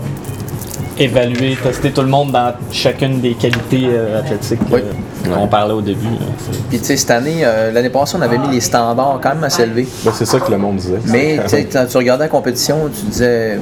évaluer, 0.99 1.57
tester 1.61 1.91
tout 1.91 2.01
le 2.01 2.07
monde 2.07 2.31
dans 2.31 2.53
chacune 2.71 3.19
des 3.19 3.33
qualités 3.33 3.85
euh, 3.87 4.19
athlétiques 4.19 4.59
Oui. 4.71 4.81
euh, 5.27 5.33
qu'on 5.35 5.47
parlait 5.47 5.73
au 5.73 5.81
début. 5.81 6.05
là. 6.05 6.25
Puis 6.69 6.79
tu 6.79 6.85
sais, 6.85 6.97
cette 6.97 7.09
année, 7.11 7.37
euh, 7.43 7.71
l'année 7.71 7.89
passée, 7.89 8.15
on 8.19 8.21
avait 8.21 8.37
mis 8.37 8.49
les 8.49 8.61
standards 8.61 9.19
quand 9.21 9.33
même 9.33 9.43
assez 9.43 9.63
élevés. 9.63 9.87
Ben, 10.05 10.11
c'est 10.13 10.25
ça 10.25 10.39
que 10.39 10.51
le 10.51 10.57
monde 10.59 10.75
disait. 10.77 10.99
Mais 11.07 11.39
tu 11.43 11.49
sais, 11.49 11.65
quand 11.65 11.85
tu 11.89 11.97
regardais 11.97 12.25
la 12.25 12.29
compétition, 12.29 12.77
tu 12.95 13.05
disais 13.07 13.57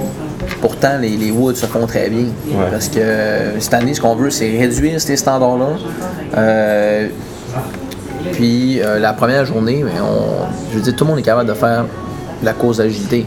pourtant 0.62 0.98
les, 1.00 1.18
les 1.18 1.32
Woods 1.32 1.56
se 1.56 1.66
font 1.66 1.86
très 1.88 2.10
bien. 2.10 2.26
Ouais. 2.48 2.66
Parce 2.72 2.88
que 2.88 3.00
euh, 3.00 3.60
cette 3.60 3.74
année, 3.74 3.94
ce 3.94 4.02
qu'on 4.02 4.16
veut, 4.16 4.30
c'est 4.30 4.58
réduire 4.58 5.02
ces 5.02 5.18
standards-là. 5.18 5.70
Euh, 6.38 7.08
puis 8.34 8.82
euh, 8.82 9.00
la 9.00 9.14
première 9.14 9.46
journée, 9.46 9.82
mais 9.84 10.00
on, 10.00 10.46
je 10.72 10.78
veux 10.78 10.84
dire, 10.84 10.96
tout 10.96 11.04
le 11.04 11.10
monde 11.10 11.20
est 11.20 11.24
capable 11.24 11.50
de 11.50 11.54
faire 11.54 11.86
la 12.44 12.54
course 12.54 12.78
d'agilité. 12.78 13.26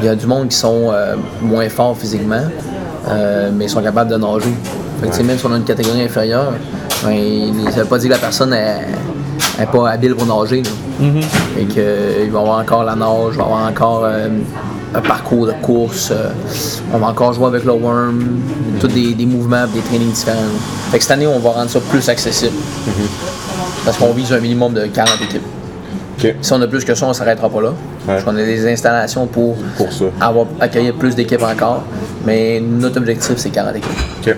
Il 0.00 0.04
y 0.04 0.08
a 0.08 0.14
du 0.14 0.26
monde 0.26 0.48
qui 0.48 0.56
sont 0.56 0.90
euh, 0.92 1.16
moins 1.42 1.68
forts 1.68 1.96
physiquement, 1.98 2.42
euh, 3.08 3.50
mais 3.52 3.64
ils 3.64 3.70
sont 3.70 3.82
capables 3.82 4.10
de 4.10 4.16
nager. 4.16 4.54
Fait 5.00 5.08
que, 5.10 5.22
même 5.22 5.38
si 5.38 5.46
on 5.46 5.52
a 5.52 5.56
une 5.56 5.64
catégorie 5.64 6.02
inférieure, 6.02 6.52
ben, 7.04 7.52
ça 7.70 7.78
ne 7.78 7.82
veut 7.82 7.84
pas 7.84 7.98
dire 7.98 8.08
que 8.08 8.14
la 8.14 8.20
personne 8.20 8.50
n'est 8.50 9.66
pas 9.66 9.90
habile 9.90 10.14
pour 10.14 10.26
nager. 10.26 10.62
il 11.00 11.10
va 11.60 12.24
y 12.24 12.26
avoir 12.28 12.60
encore 12.60 12.84
la 12.84 12.94
nage, 12.94 13.32
il 13.32 13.38
va 13.38 13.42
y 13.42 13.46
avoir 13.46 13.68
encore 13.68 14.06
un 14.94 15.00
parcours 15.00 15.46
de 15.46 15.52
course, 15.52 16.10
euh, 16.10 16.30
on 16.92 16.98
va 16.98 17.08
encore 17.08 17.32
jouer 17.32 17.46
avec 17.46 17.64
le 17.64 17.72
worm, 17.72 18.40
tous 18.80 18.88
des, 18.88 19.14
des 19.14 19.26
mouvements, 19.26 19.66
des 19.66 19.80
trainings 19.80 20.12
différents. 20.12 20.38
Fait 20.90 20.98
que 20.98 21.04
cette 21.04 21.12
année, 21.12 21.26
on 21.26 21.38
va 21.38 21.50
rendre 21.50 21.70
ça 21.70 21.80
plus 21.80 22.08
accessible. 22.08 22.56
Parce 23.84 23.96
qu'on 23.96 24.12
vise 24.12 24.32
un 24.32 24.40
minimum 24.40 24.72
de 24.74 24.86
40 24.86 25.20
équipes. 25.22 25.42
Si 26.40 26.52
on 26.52 26.60
a 26.60 26.66
plus 26.66 26.84
que 26.84 26.94
ça, 26.94 27.06
on 27.06 27.12
s'arrêtera 27.12 27.48
pas 27.48 27.60
là. 27.60 27.72
Parce 28.06 28.24
qu'on 28.24 28.36
a 28.36 28.42
des 28.42 28.66
installations 28.70 29.26
pour, 29.26 29.56
avoir, 30.20 30.46
accueillir 30.60 30.94
plus 30.94 31.14
d'équipes 31.14 31.42
encore. 31.42 31.84
Mais 32.26 32.60
notre 32.60 32.98
objectif, 32.98 33.34
c'est 33.36 33.50
40 33.50 33.76
équipes. 33.76 33.90
Ouais, 34.26 34.34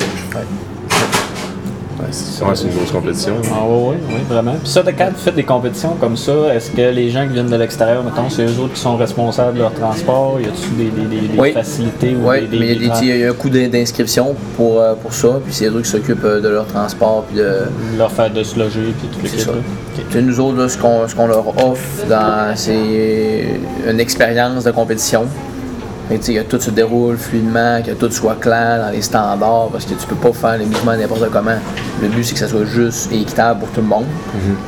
c'est 2.10 2.44
ouais, 2.44 2.50
c'est 2.54 2.64
une 2.66 2.74
grosse 2.74 2.90
compétition. 2.92 3.34
Ah 3.52 3.58
oui, 3.68 3.76
oui, 3.90 3.96
oui, 4.08 4.20
vraiment. 4.28 4.52
Puis 4.62 4.68
ça, 4.70 4.82
quand 4.96 5.08
vous 5.10 5.18
faites 5.18 5.34
des 5.34 5.42
compétitions 5.44 5.96
comme 6.00 6.16
ça, 6.16 6.32
est-ce 6.54 6.70
que 6.70 6.82
les 6.90 7.10
gens 7.10 7.26
qui 7.26 7.34
viennent 7.34 7.48
de 7.50 7.56
l'extérieur, 7.56 8.02
mettons, 8.04 8.28
c'est 8.28 8.44
eux 8.44 8.58
autres 8.60 8.74
qui 8.74 8.80
sont 8.80 8.96
responsables 8.96 9.54
de 9.54 9.60
leur 9.60 9.74
transport? 9.74 10.38
Y 10.40 10.44
a-tu 10.46 10.70
des, 10.76 10.84
des, 10.90 11.20
des, 11.20 11.28
des 11.28 11.38
Oui. 11.38 11.52
facilités 11.52 12.14
ou 12.16 12.28
Oui, 12.28 12.42
des, 12.42 12.46
des, 12.48 12.58
mais 12.58 12.66
il 12.66 12.72
y 12.72 12.76
a, 12.76 12.78
des, 12.78 12.80
des 12.86 12.90
petits- 12.92 13.06
il 13.08 13.16
y 13.18 13.24
a 13.24 13.30
un 13.30 13.34
coût 13.34 13.50
d'in- 13.50 13.68
d'inscription 13.68 14.34
pour, 14.56 14.80
euh, 14.80 14.94
pour 14.94 15.12
ça. 15.12 15.40
Puis 15.44 15.52
c'est 15.54 15.66
eux 15.66 15.80
qui 15.82 15.88
s'occupent 15.88 16.24
euh, 16.24 16.40
de 16.40 16.48
leur 16.48 16.66
transport. 16.66 17.24
Puis 17.28 17.38
de, 17.38 17.52
leur 17.98 18.10
faire 18.10 18.30
de 18.32 18.42
se 18.42 18.58
loger 18.58 18.94
puis 18.98 19.08
tout 19.08 19.18
le 19.22 19.28
C'est 19.28 19.36
kit, 19.36 19.42
ça. 19.42 19.50
là? 19.52 19.58
Ok. 19.58 20.04
Tu 20.08 20.12
sais, 20.16 20.22
nous 20.22 20.40
autres, 20.40 20.58
là, 20.58 20.68
ce 20.68 20.78
qu'on 21.14 21.26
leur 21.26 21.48
offre, 21.64 22.06
dans, 22.08 22.54
c'est 22.56 23.44
une 23.88 24.00
expérience 24.00 24.64
de 24.64 24.70
compétition. 24.70 25.24
Fait 26.10 26.16
que, 26.18 26.24
tu 26.24 26.34
sais, 26.34 26.44
que 26.44 26.50
tout 26.56 26.60
se 26.60 26.70
déroule 26.70 27.16
fluidement, 27.16 27.80
que 27.86 27.92
tout 27.92 28.10
soit 28.10 28.34
clair 28.40 28.80
dans 28.84 28.90
les 28.90 29.00
standards, 29.00 29.68
parce 29.70 29.84
que 29.84 29.94
tu 29.94 30.06
peux 30.08 30.16
pas 30.16 30.32
faire 30.32 30.58
les 30.58 30.66
mouvements 30.66 30.96
n'importe 30.96 31.30
comment. 31.30 31.56
Le 32.02 32.08
but, 32.08 32.24
c'est 32.24 32.34
que 32.34 32.40
ça 32.40 32.48
soit 32.48 32.64
juste 32.66 33.10
et 33.12 33.20
équitable 33.20 33.60
pour 33.60 33.68
tout 33.70 33.80
le 33.80 33.86
monde. 33.86 34.04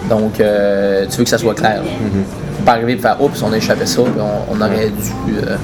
Donc, 0.08 0.38
euh, 0.40 1.04
tu 1.10 1.16
veux 1.18 1.24
que 1.24 1.30
ça 1.30 1.38
soit 1.38 1.54
clair. 1.54 1.82
là. 1.82 1.90
Faut 2.58 2.62
pas 2.64 2.72
arriver 2.72 2.92
et 2.92 2.96
faire 2.98 3.20
Oups, 3.20 3.42
on 3.42 3.52
a 3.52 3.56
échappé 3.56 3.86
ça, 3.86 4.02
puis 4.02 4.12
on, 4.20 4.54
on 4.54 4.60
aurait 4.60 4.90
dû. 4.90 5.34
euh, 5.36 5.56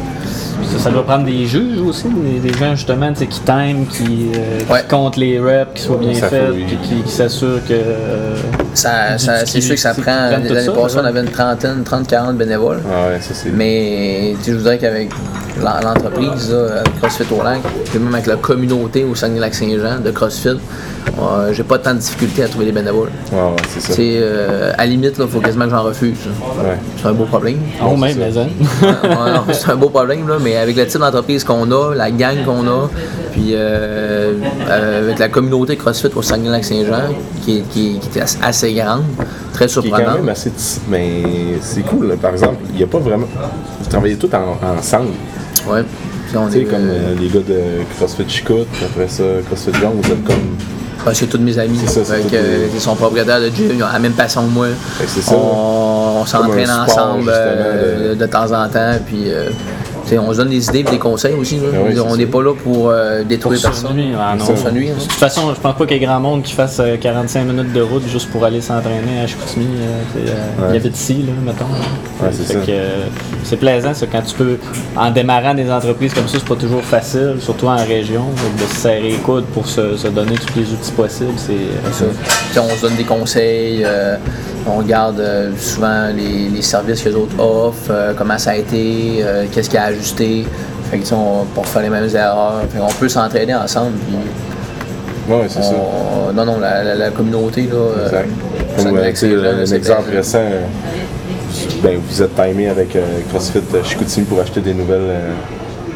ça, 0.65 0.79
ça 0.79 0.91
doit 0.91 1.05
prendre 1.05 1.25
des 1.25 1.47
juges 1.47 1.81
aussi, 1.81 2.05
des, 2.09 2.39
des 2.51 2.57
gens 2.59 2.75
justement 2.75 3.13
tu 3.13 3.21
sais, 3.21 3.27
qui 3.27 3.41
t'aiment, 3.41 3.87
qui, 3.87 4.29
euh, 4.35 4.59
qui 4.83 4.89
comptent 4.89 5.17
les 5.17 5.39
reps, 5.39 5.71
qui 5.75 5.83
soient 5.83 5.97
bien 5.99 6.15
Ça 6.15 6.29
faits, 6.29 6.51
oui. 6.53 6.65
puis 6.67 6.77
qui, 6.83 7.03
qui 7.03 7.11
s'assurent 7.13 7.65
que. 7.69 7.73
euh, 7.75 8.37
ça, 8.75 9.19
ça- 9.19 9.45
c'est 9.47 9.61
sûr 9.61 9.75
que 9.75 9.81
ça 9.81 9.93
prend. 9.95 10.03
passées, 10.03 10.65
ça, 10.95 11.01
on 11.03 11.05
avait 11.05 11.21
une 11.21 11.31
trentaine, 11.31 11.83
30-40 11.85 12.37
bénévoles. 12.37 12.81
Ah 12.91 13.09
ouais, 13.09 13.21
ça 13.21 13.35
c'est. 13.35 13.51
Mais 13.51 14.35
je 14.47 14.53
vous 14.53 14.63
dirais 14.63 14.79
qu'avec 14.79 15.11
l'en- 15.63 15.81
l'entreprise, 15.83 16.55
CrossFit 17.01 17.25
au 17.33 17.43
lac, 17.43 17.61
puis 17.91 17.99
même 17.99 18.15
avec 18.15 18.27
la 18.27 18.37
communauté 18.37 19.05
au 19.05 19.15
Saguenay-Lac-Saint-Jean 19.15 20.01
de 20.05 20.11
CrossFit, 20.11 20.49
euh, 21.19 21.53
j'ai 21.53 21.65
pas 21.65 21.79
tant 21.79 21.95
de 21.95 21.99
difficulté 21.99 22.45
à 22.45 22.49
trouver 22.49 22.67
des 22.67 22.73
bénévoles. 22.73 23.11
Ouais, 23.33 23.39
ouais, 23.39 23.57
c'est 23.69 23.81
ça. 23.81 24.01
Euh, 24.01 24.73
à 24.75 24.79
la 24.79 24.87
limite, 24.87 25.15
il 25.19 25.27
faut 25.27 25.41
quasiment 25.41 25.65
que 25.65 25.71
j'en 25.71 25.83
refuse. 25.83 26.19
Ouais. 26.59 26.77
C'est 27.01 27.09
un 27.09 27.13
beau 27.13 27.25
problème. 27.25 27.59
Oh, 27.83 27.97
même, 27.97 28.17
mais 28.19 28.39
hein. 28.39 28.47
C'est 29.53 29.71
un 29.71 29.77
beau 29.77 29.89
problème, 29.89 30.29
là, 30.29 30.37
mais 30.41 30.48
avec 30.57 30.77
le 30.77 30.87
type 30.87 31.01
d'entreprise 31.01 31.45
qu'on 31.45 31.71
a, 31.71 31.95
la 31.95 32.11
gang 32.11 32.45
qu'on 32.45 32.67
a, 32.67 32.89
puis 33.33 33.51
euh, 33.53 34.33
euh, 34.69 35.05
avec 35.05 35.19
la 35.19 35.29
communauté 35.29 35.77
CrossFit 35.77 36.09
au 36.15 36.23
Saguenay-Lac-Saint-Jean, 36.23 37.15
qui, 37.45 37.59
est- 37.59 37.63
qui, 37.71 37.97
est- 37.97 37.99
qui 38.11 38.19
est 38.19 38.23
assez- 38.43 38.73
grande, 38.75 39.03
très 39.53 39.67
Qui 39.67 39.73
est 39.79 39.83
quand 39.83 39.83
surprenante. 39.83 40.17
même 40.19 40.29
assez. 40.29 40.51
petit, 40.51 40.81
Mais 40.89 41.23
c'est 41.61 41.83
cool, 41.83 42.09
là. 42.09 42.15
par 42.21 42.33
exemple. 42.33 42.57
Il 42.71 42.77
n'y 42.77 42.83
a 42.83 42.87
pas 42.87 42.99
vraiment. 42.99 43.27
Vous 43.83 43.89
travaillez 43.91 44.17
tous 44.17 44.31
en- 44.35 44.79
ensemble. 44.79 45.09
On 46.35 46.47
Tu 46.49 46.59
sais, 46.59 46.65
comme 46.65 46.89
euh, 46.91 47.15
les 47.19 47.29
gars 47.29 47.41
de 47.41 47.85
CrossFit 47.97 48.29
Chicout, 48.29 48.67
après 48.85 49.09
ça, 49.09 49.23
CrossFit 49.47 49.71
Young, 49.83 49.95
vous 50.03 50.13
êtes 50.13 50.25
comme. 50.25 50.57
Ah, 51.07 51.15
c'est 51.15 51.27
tous 51.27 51.39
mes 51.39 51.57
amis. 51.59 51.79
Ça, 51.87 52.05
c'est 52.05 52.17
Fait 52.17 52.21
tous 52.23 52.29
que, 52.29 52.37
les- 52.37 52.69
ils 52.75 52.81
sont 52.81 52.95
propriétaires 52.97 53.41
de 53.41 53.47
gym, 53.49 53.71
ils 53.75 53.83
ont 53.83 53.87
la 53.91 53.99
même 53.99 54.13
passion 54.13 54.43
que 54.45 54.51
moi. 54.53 54.67
Ça. 55.07 55.33
On, 55.35 56.21
on 56.21 56.27
s'entraîne 56.27 56.71
ensemble 56.71 57.31
euh, 57.35 58.11
de... 58.11 58.15
de- 58.15 58.27
temps 58.27 58.45
en 58.53 58.69
temps. 58.69 58.93
Puis, 59.07 59.31
euh, 59.31 59.49
on 60.17 60.33
se 60.33 60.37
donne 60.39 60.49
des 60.51 60.65
idées 60.69 60.79
et 60.81 60.83
des 60.85 60.99
conseils 60.99 61.35
aussi. 61.35 61.57
là. 61.57 61.63
Oui, 61.87 61.99
on 62.01 62.11
c'est 62.13 62.17
n'est 62.19 62.27
pas 62.27 62.43
là 62.43 62.55
pour 62.55 62.89
euh, 62.89 63.19
Pour 63.19 63.27
détruire 63.27 63.59
se 63.59 63.67
personne. 63.67 63.99
ah 64.19 64.37
non. 64.39 64.45
Pour 64.45 64.55
De 64.55 64.79
hein. 64.79 64.93
toute 64.99 65.13
façon, 65.13 65.53
je 65.55 65.61
pense 65.61 65.77
pas 65.77 65.87
qu'il 65.87 65.97
y 65.99 66.03
ait 66.03 66.07
grand 66.07 66.21
monde 66.21 66.43
qui 66.43 66.53
fasse 66.55 66.79
euh, 66.81 66.97
45 66.97 67.45
minutes 67.45 67.73
de 67.73 67.81
route 67.81 68.05
juste 68.09 68.31
pour 68.31 68.45
aller 68.45 68.61
s'entraîner 68.61 69.21
à 69.23 69.27
Chicoutimi. 69.27 69.67
euh, 69.67 70.29
euh, 70.29 70.35
Ouais. 70.63 70.69
Il 70.73 70.77
habite 70.77 70.97
ici, 70.97 71.25
là, 71.27 71.33
mettons. 71.45 71.65
Ouais, 72.23 72.31
c'est 72.33 72.57
euh, 72.69 73.07
c'est 73.45 73.57
plaisant, 73.57 73.93
ça, 73.95 74.07
quand 74.11 74.23
tu 74.23 74.35
peux, 74.35 74.57
en 74.97 75.11
démarrant 75.11 75.55
des 75.55 75.71
entreprises 75.71 76.15
comme 76.15 76.27
ça, 76.29 76.39
c'est 76.39 76.49
pas 76.49 76.57
toujours 76.57 76.83
facile, 76.83 77.37
surtout 77.41 77.67
en 77.67 77.77
région, 77.77 78.25
de 78.59 78.63
se 78.65 78.81
serrer 78.81 79.01
les 79.03 79.17
coudes 79.17 79.45
pour 79.47 79.67
se, 79.67 79.97
se 79.97 80.09
donner 80.09 80.35
tous 80.35 80.59
les 80.59 80.67
outils 80.73 80.93
possibles, 80.93 81.33
c'est 81.37 81.53
euh, 81.53 82.61
on 82.61 82.77
se 82.77 82.83
donne 82.83 82.97
des 82.97 83.05
conseils, 83.05 83.83
euh, 83.85 84.17
on 84.69 84.79
regarde 84.79 85.21
euh, 85.21 85.51
souvent 85.59 86.09
les, 86.15 86.49
les 86.49 86.63
services 86.63 87.03
que 87.03 87.09
les 87.09 87.15
autres 87.15 87.39
offrent, 87.39 87.91
euh, 87.91 88.13
comment 88.17 88.39
ça 88.39 88.51
a 88.51 88.57
été, 88.57 89.19
euh, 89.23 89.45
qu'est-ce 89.53 89.71
qui 89.71 89.77
a 89.77 89.85
ajusté. 89.85 90.47
Fait 90.91 90.99
que, 90.99 91.15
on, 91.15 91.45
pour 91.55 91.67
faire 91.67 91.83
les 91.83 91.91
mêmes 91.91 92.09
erreurs. 92.15 92.63
Fait 92.73 92.79
qu'on 92.79 92.87
peut 92.89 93.09
s'entraider 93.09 93.55
ensemble. 93.55 93.93
Puis 94.07 94.17
Ouais, 95.35 95.45
c'est 95.49 95.63
ça. 95.63 95.73
on- 95.75 96.33
non, 96.33 96.47
non, 96.47 96.59
la, 96.59 96.83
la- 96.83 96.95
la 96.95 97.11
communauté, 97.11 97.63
là. 97.71 98.05
Exact. 98.07 98.29
ça 98.79 98.85
Comme, 98.85 98.97
un 98.99 99.13
c'est 99.67 99.77
exemple 99.77 100.11
récent, 100.11 100.39
ben, 101.83 101.99
vous 102.09 102.23
êtes 102.23 102.35
timé 102.35 102.69
avec 102.69 102.97
CrossFit 103.31 103.61
Chicoutimi 103.85 104.25
pour 104.27 104.41
acheter 104.41 104.61
des 104.61 104.73
nouvelles 104.75 105.03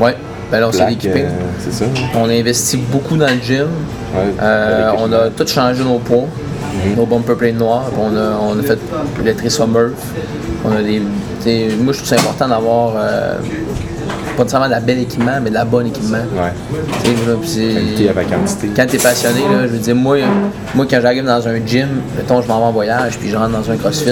Ouais, 0.01 0.15
ben 0.51 0.61
là, 0.61 0.69
on 0.69 0.73
s'est 0.73 0.79
plaques. 0.79 0.93
équipé. 0.93 1.23
euh, 1.23 1.29
c'est 1.61 1.73
ça. 1.73 1.85
On 2.15 2.29
a 2.29 2.33
investi 2.33 2.77
beaucoup 2.77 3.17
dans 3.17 3.27
le 3.29 3.41
gym. 3.43 3.69
Ouais, 4.15 4.21
Euh, 4.43 4.91
on 4.99 5.11
a 5.13 5.31
tout 5.31 5.47
changé 5.47 5.83
nos 5.83 5.99
poids, 5.99 6.25
nos 6.97 7.07
bumper 7.07 7.37
plates 7.37 7.57
noirs. 7.57 7.87
puis 7.91 8.01
On 8.01 8.17
a, 8.17 8.39
on 8.41 8.59
a 8.59 8.63
fait 8.63 8.79
l'électrice 9.19 9.59
Murph. 9.61 9.93
On 10.65 10.73
a 10.73 10.83
des, 10.83 11.03
sais, 11.43 11.69
moi, 11.79 11.93
je 11.93 11.99
trouve 11.99 12.09
ça 12.09 12.17
important 12.17 12.49
d'avoir 12.49 12.95
euh, 12.97 13.39
pas 14.37 14.42
nécessairement 14.42 14.66
de 14.66 14.73
la 14.73 14.81
belle 14.81 14.99
équipement, 15.01 15.38
mais 15.42 15.51
de 15.51 15.55
la 15.55 15.64
bonne 15.64 15.87
équipement. 15.87 16.18
Ouais. 16.35 16.53
Qualité 17.05 18.09
avec 18.09 18.29
quantité. 18.31 18.68
quand 18.75 18.87
tu 18.87 18.97
es 18.97 18.99
passionné, 18.99 19.40
là, 19.40 19.62
je 19.66 19.73
veux 19.73 19.79
dire, 19.79 19.95
moi, 19.95 20.16
moi 20.75 20.87
quand 20.88 20.99
j'arrive 21.01 21.25
dans 21.25 21.47
un 21.47 21.57
gym, 21.66 21.88
mettons, 22.16 22.40
je 22.42 22.49
m'en 22.49 22.59
vais 22.59 22.64
en 22.66 22.73
voyage, 22.73 23.18
puis 23.18 23.29
je 23.31 23.37
rentre 23.37 23.51
dans 23.53 23.71
un 23.71 23.77
CrossFit, 23.77 24.11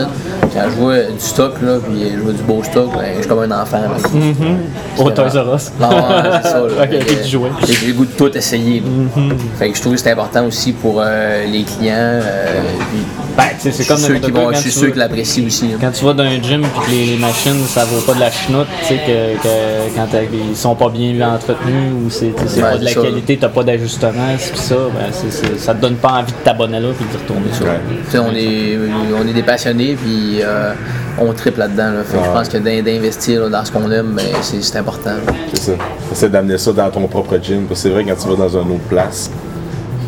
quand 0.53 0.63
je 0.65 0.77
vois 0.77 0.97
du 0.99 1.19
stock, 1.19 1.55
là, 1.63 1.79
puis 1.83 2.11
je 2.15 2.21
vois 2.21 2.33
du 2.33 2.43
beau 2.43 2.63
stock, 2.63 2.91
ben, 2.95 3.01
je 3.15 3.21
suis 3.21 3.29
comme 3.29 3.41
un 3.41 3.63
enfant. 3.63 3.79
là. 3.81 3.97
Au 4.99 5.11
Toys 5.11 5.29
R 5.29 5.55
Us. 5.55 5.71
Non, 5.81 5.89
c'est 6.43 6.49
ça. 6.49 6.59
Là. 6.61 6.67
Ok, 6.81 6.89
Fait 6.91 6.99
que, 6.99 7.05
puis 7.05 7.17
tu 7.25 7.29
jouais. 7.31 7.51
J'ai 7.67 7.87
le 7.89 7.93
goût 7.95 8.05
de 8.05 8.11
tout 8.13 8.37
essayer. 8.37 8.81
là. 8.81 9.23
Fait 9.59 9.71
que 9.71 9.77
je 9.77 9.81
trouve 9.81 9.95
que 9.95 10.01
c'est 10.01 10.11
important 10.13 10.45
aussi 10.47 10.73
pour 10.73 10.97
euh, 11.03 11.45
les 11.47 11.63
clients. 11.63 11.95
euh, 11.97 12.61
puis 12.91 13.01
Ben, 13.37 13.45
tu 13.61 13.71
sais, 13.71 13.73
c'est 13.73 13.87
comme 13.87 13.99
qu'ils 14.21 14.33
quoi, 14.33 14.41
vont- 14.43 14.47
quand 14.49 14.55
je 14.57 14.61
suis 14.61 14.71
tu 14.71 14.79
sûr 14.79 14.89
qu'ils 14.91 14.99
l'apprécient 14.99 15.47
aussi. 15.47 15.69
là. 15.69 15.75
Quand 15.81 15.91
tu 15.93 16.05
vas 16.05 16.13
dans 16.13 16.25
un 16.25 16.43
gym 16.43 16.63
et 16.65 16.87
que 16.87 16.91
les, 16.91 17.07
les 17.07 17.17
machines 17.17 17.65
ça 17.67 17.85
vaut 17.85 18.01
pas 18.01 18.15
de 18.15 18.21
la 18.21 18.31
chenoute, 18.31 18.67
tu 18.83 18.87
sais 18.89 19.01
que, 19.07 19.43
que 19.43 19.95
quand 19.97 20.07
ils 20.51 20.57
sont 20.57 20.75
pas 20.75 20.89
bien 20.89 21.35
entretenus 21.35 21.93
ou 22.05 22.11
c'est 22.11 22.27
Ouais, 22.27 22.61
pas 22.61 22.79
de 22.79 22.85
la 22.85 22.91
ça. 22.91 23.01
qualité, 23.01 23.39
t'as 23.41 23.49
pas 23.49 23.63
d'ajustement, 23.63 24.11
c'est 24.39 24.57
ça, 24.57 24.75
ben 24.95 25.57
ça 25.59 25.75
te 25.75 25.81
donne 25.81 25.95
pas 25.97 26.13
envie 26.21 26.33
de 26.33 26.39
t'abonner 26.45 26.81
là 26.81 26.89
puis 26.97 27.07
de 27.13 27.19
retourner 27.23 27.53
sur. 27.53 27.65
Ouais. 27.67 28.19
On, 28.21 28.35
est, 28.35 28.79
on 29.25 29.29
est 29.29 29.33
des 29.33 29.43
passionnés, 29.43 29.97
puis 30.01 30.41
euh, 30.43 30.73
on 31.19 31.33
triple 31.33 31.61
là-dedans. 31.61 31.91
là. 31.93 32.03
Que 32.03 32.17
Je 32.25 32.31
pense 32.33 32.49
que 32.49 32.59
d'in- 32.59 32.83
d'investir 32.83 33.49
dans 33.49 33.65
ce 33.65 33.71
qu'on 33.73 33.91
aime, 33.91 34.13
ben, 34.17 34.25
c'est 34.43 34.77
important. 34.79 35.11
C'est 35.55 35.61
ça. 35.61 35.73
Essaie 36.13 36.29
d'amener 36.29 36.59
ça 36.59 36.73
dans 36.73 36.91
ton 36.91 37.07
propre 37.07 37.39
gym. 37.43 37.65
Parce 37.67 37.83
que 37.83 37.89
c'est 37.89 37.95
vrai, 37.95 38.05
quand 38.05 38.17
tu 38.21 38.29
vas 38.29 38.37
dans 38.49 38.57
une 38.61 38.71
autre 38.73 38.89
place, 38.89 39.31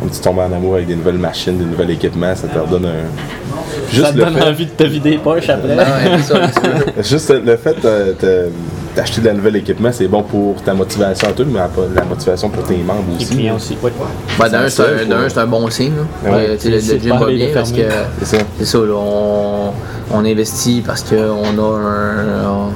comme 0.03 0.11
tu 0.11 0.19
tombes 0.19 0.39
en 0.39 0.51
amour 0.51 0.75
avec 0.75 0.87
des 0.87 0.95
nouvelles 0.95 1.17
machines, 1.17 1.57
des 1.57 1.63
nouveaux 1.65 1.89
équipements, 1.89 2.35
ça 2.35 2.47
te 2.47 2.59
redonne 2.59 2.85
un. 2.87 3.89
Juste 3.89 4.05
Ça 4.07 4.11
te 4.11 4.17
donne 4.17 4.33
fait, 4.35 4.43
envie 4.49 4.65
de 4.65 4.71
te 4.71 4.83
vider 4.83 5.11
les 5.11 5.17
poches 5.17 5.47
après. 5.49 5.75
Non, 5.75 5.83
ça. 6.21 6.35
Juste 7.01 7.33
le 7.45 7.55
fait 7.55 7.75
de- 7.81 8.15
de- 8.21 8.49
d'acheter 8.95 9.21
de 9.21 9.27
la 9.27 9.33
nouvel 9.33 9.55
équipement, 9.55 9.89
c'est 9.91 10.07
bon 10.07 10.21
pour 10.23 10.61
ta 10.61 10.73
motivation 10.73 11.29
à 11.29 11.31
toi, 11.31 11.45
mais 11.47 11.59
la 11.95 12.03
motivation 12.03 12.49
pour 12.49 12.63
tes 12.63 12.75
membres 12.77 13.03
Les 13.17 13.23
aussi. 13.25 13.35
clients 13.35 13.55
aussi, 13.55 13.77
oui. 13.81 13.91
Ben, 14.37 14.49
d'un, 14.49 14.67
c'est 14.69 14.81
un, 14.81 14.85
faut- 14.97 15.05
d'un, 15.05 15.29
c'est 15.29 15.39
un 15.39 15.47
bon 15.47 15.69
signe. 15.69 15.93
là. 16.23 16.31
Ouais. 16.31 16.45
Euh, 16.49 16.57
le, 16.65 16.71
le 16.71 16.79
gym 16.79 17.17
va 17.17 17.25
bien 17.27 17.47
parce 17.53 17.71
que. 17.71 17.81
C'est 18.23 18.37
ça. 18.37 18.43
c'est 18.59 18.65
ça, 18.65 18.77
là, 18.79 18.93
on, 18.95 19.71
on 20.13 20.25
investit 20.25 20.83
parce 20.85 21.01
qu'on 21.03 21.15
a, 21.15 21.79
un, 21.79 22.69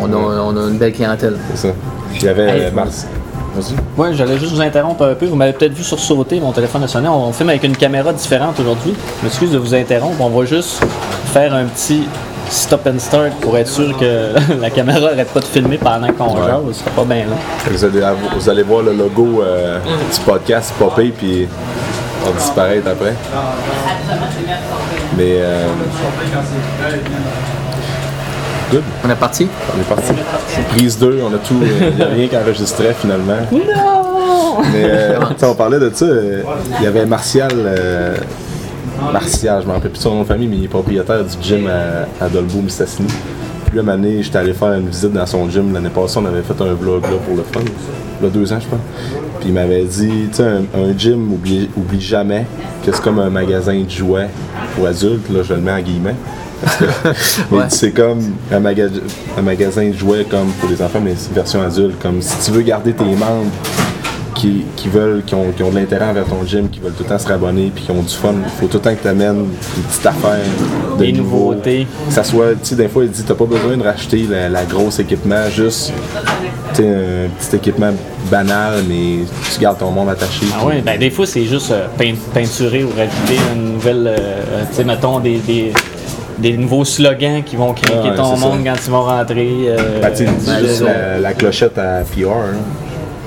on, 0.00 0.12
a, 0.12 0.16
on 0.16 0.56
a 0.56 0.68
une 0.68 0.78
belle 0.78 0.92
clientèle. 0.92 1.36
C'est 1.54 1.68
ça. 1.68 1.74
Il 2.16 2.22
y 2.24 2.28
avait 2.28 2.42
Hey, 2.48 2.62
euh, 2.64 2.70
Mars. 2.72 3.06
Vas-y. 3.54 3.74
Ouais, 4.00 4.14
j'allais 4.14 4.38
juste 4.38 4.52
vous 4.52 4.60
interrompre 4.60 5.04
un 5.04 5.14
peu. 5.14 5.26
Vous 5.26 5.36
m'avez 5.36 5.52
peut-être 5.52 5.74
vu 5.74 5.82
sursauter, 5.84 6.40
mon 6.40 6.52
téléphone 6.52 6.84
a 6.84 6.88
sonné. 6.88 7.08
On 7.08 7.32
filme 7.32 7.50
avec 7.50 7.62
une 7.64 7.76
caméra 7.76 8.12
différente 8.12 8.58
aujourd'hui. 8.60 8.94
Je 9.20 9.24
m'excuse 9.26 9.50
de 9.50 9.58
vous 9.58 9.74
interrompre. 9.74 10.20
On 10.20 10.30
va 10.30 10.44
juste 10.46 10.82
faire 11.32 11.54
un 11.54 11.64
petit 11.66 12.04
stop 12.48 12.86
and 12.86 12.98
start 12.98 13.32
pour 13.40 13.56
être 13.58 13.68
sûr 13.68 13.96
que 13.98 14.32
la 14.60 14.70
caméra 14.70 15.00
n'arrête 15.00 15.28
pas 15.28 15.40
de 15.40 15.44
filmer 15.44 15.78
pendant 15.78 16.12
qu'on 16.12 16.34
Ouais. 16.34 16.46
jase. 16.46 16.60
Ce 16.72 16.80
sera 16.80 16.90
pas 16.90 17.04
bien 17.04 17.24
là. 17.26 17.36
Vous 17.70 17.84
allez, 17.84 18.02
avoir- 18.02 18.34
vous 18.38 18.48
allez 18.48 18.62
voir 18.62 18.82
le 18.82 18.92
logo 18.94 19.42
euh, 19.42 19.78
du 20.12 20.20
podcast 20.20 20.72
popper 20.78 21.08
puis 21.16 21.46
on 22.24 22.30
va 22.30 22.38
disparaître 22.38 22.88
après. 22.88 23.14
Mais 25.16 25.36
euh, 25.40 25.66
good, 28.72 28.82
On 29.04 29.10
est 29.10 29.14
parti? 29.14 29.46
on 29.76 29.80
est 29.80 29.84
parti. 29.88 30.12
Prise 30.70 30.98
2, 30.98 31.20
on 31.22 31.34
a 31.34 31.38
tout. 31.38 31.54
Il 31.62 31.96
n'y 31.96 32.02
a 32.02 32.06
rien 32.06 32.28
qu'enregistrait 32.28 32.94
finalement. 32.98 33.36
Non! 33.52 34.62
Mais 34.72 34.84
euh, 34.84 35.18
on 35.42 35.54
parlait 35.54 35.78
de 35.78 35.90
ça. 35.94 36.04
euh, 36.04 36.42
Il 36.78 36.84
y 36.84 36.86
avait 36.86 37.06
Martial. 37.06 37.50
euh, 37.54 38.16
Martial, 39.12 39.58
je 39.60 39.66
ne 39.66 39.68
me 39.68 39.74
rappelle 39.74 39.90
plus 39.90 39.98
de 39.98 40.02
son 40.02 40.14
nom 40.14 40.22
de 40.22 40.26
famille, 40.26 40.48
mais 40.48 40.56
il 40.56 40.64
est 40.64 40.68
propriétaire 40.68 41.24
du 41.24 41.36
gym 41.42 41.66
à, 41.68 42.24
à 42.24 42.28
Dolbeau, 42.28 42.60
Mistassini. 42.60 43.08
Puis 43.66 43.80
là, 43.80 43.92
année, 43.92 44.22
j'étais 44.22 44.38
allé 44.38 44.52
faire 44.52 44.72
une 44.74 44.88
visite 44.88 45.12
dans 45.12 45.26
son 45.26 45.48
gym 45.48 45.72
l'année 45.72 45.88
passée. 45.88 46.18
On 46.22 46.26
avait 46.26 46.42
fait 46.42 46.60
un 46.62 46.74
vlog 46.74 47.02
là 47.02 47.16
pour 47.26 47.36
le 47.36 47.42
fun. 47.42 47.60
Il 48.20 48.24
y 48.24 48.28
a 48.28 48.30
deux 48.30 48.52
ans, 48.52 48.58
je 48.60 48.66
pense. 48.68 48.78
Puis 49.40 49.48
il 49.48 49.54
m'avait 49.54 49.82
dit, 49.84 50.28
tu 50.30 50.36
sais, 50.36 50.44
un, 50.44 50.78
un 50.80 50.96
gym, 50.96 51.32
oublie, 51.32 51.68
oublie 51.76 52.00
jamais 52.00 52.46
que 52.84 52.92
c'est 52.92 53.02
comme 53.02 53.18
un 53.18 53.30
magasin 53.30 53.74
de 53.80 53.90
jouets 53.90 54.28
pour 54.76 54.86
adultes. 54.86 55.28
Là, 55.30 55.42
je 55.42 55.54
le 55.54 55.60
mets 55.60 55.72
en 55.72 55.80
guillemets. 55.80 56.14
Ouais. 57.50 57.64
dit, 57.68 57.76
c'est 57.76 57.90
comme 57.90 58.20
un, 58.50 58.60
maga- 58.60 58.88
un 59.38 59.42
magasin 59.42 59.88
de 59.88 59.92
jouets 59.94 60.24
comme 60.28 60.48
pour 60.60 60.68
les 60.70 60.80
enfants, 60.82 61.00
mais 61.02 61.14
c'est 61.16 61.32
version 61.34 61.62
adulte. 61.62 62.00
Comme 62.00 62.20
si 62.22 62.36
tu 62.44 62.50
veux 62.50 62.62
garder 62.62 62.92
tes 62.92 63.04
membres 63.04 63.50
qui, 64.34 64.64
qui 64.76 64.88
veulent, 64.88 65.22
qui 65.26 65.34
ont, 65.34 65.50
qui 65.54 65.62
ont 65.62 65.70
de 65.70 65.76
l'intérêt 65.76 66.06
envers 66.06 66.24
ton 66.24 66.44
gym, 66.46 66.68
qui 66.70 66.80
veulent 66.80 66.92
tout 66.94 67.02
le 67.04 67.08
temps 67.10 67.18
se 67.18 67.28
rabonner, 67.28 67.70
puis 67.74 67.84
qui 67.84 67.90
ont 67.90 68.02
du 68.02 68.14
fun. 68.14 68.34
Il 68.44 68.50
faut 68.60 68.66
tout 68.66 68.78
le 68.78 68.82
temps 68.82 68.94
que 68.94 69.02
tu 69.02 69.08
amènes 69.08 69.36
une 69.76 69.82
petite 69.84 70.06
affaire 70.06 70.38
de 70.98 71.04
Des 71.04 71.12
nouveau. 71.12 71.50
nouveautés. 71.52 71.86
Que 72.08 72.14
ça 72.14 72.24
soit, 72.24 72.52
tu 72.52 72.58
sais, 72.62 72.74
des 72.76 72.88
fois, 72.88 73.04
il 73.04 73.10
dit, 73.10 73.22
t'as 73.22 73.34
pas 73.34 73.44
besoin 73.44 73.76
de 73.76 73.82
racheter 73.82 74.26
la, 74.28 74.48
la 74.48 74.64
grosse 74.64 74.98
équipement, 75.00 75.48
juste, 75.54 75.92
un 76.78 77.28
petit 77.38 77.56
équipement 77.56 77.92
banal, 78.30 78.82
mais 78.88 79.18
tu 79.52 79.60
gardes 79.60 79.78
ton 79.78 79.90
monde 79.90 80.08
attaché. 80.08 80.46
Ah 80.58 80.64
ouais, 80.64 80.80
ben 80.80 80.98
des 80.98 81.10
fois 81.10 81.26
c'est 81.26 81.44
juste 81.44 81.70
euh, 81.70 81.86
peint- 81.98 82.14
peinturer 82.32 82.82
ou 82.82 82.88
rajouter 82.88 83.38
une 83.54 83.74
nouvelle, 83.74 84.06
euh, 84.06 84.16
euh, 84.18 84.62
tu 84.70 84.76
sais, 84.76 84.84
mettons 84.84 85.20
des, 85.20 85.36
des, 85.38 85.72
des 86.42 86.56
nouveaux 86.56 86.84
slogans 86.84 87.42
qui 87.44 87.56
vont 87.56 87.72
craquer 87.72 88.10
Ouais, 88.10 88.16
ton 88.16 88.34
c'est 88.34 88.40
ça. 88.42 88.46
monde 88.48 88.60
quand 88.64 88.74
ils 88.86 88.90
vont 88.90 89.02
rentrer. 89.02 89.48
euh, 89.68 90.00
Ben, 90.02 90.10
tu 90.14 90.24
juste 90.26 90.76
c'est 90.78 90.84
la, 90.84 91.18
la 91.18 91.32
clochette 91.34 91.78
à 91.78 92.00
PR. 92.02 92.28
hein. 92.28 92.56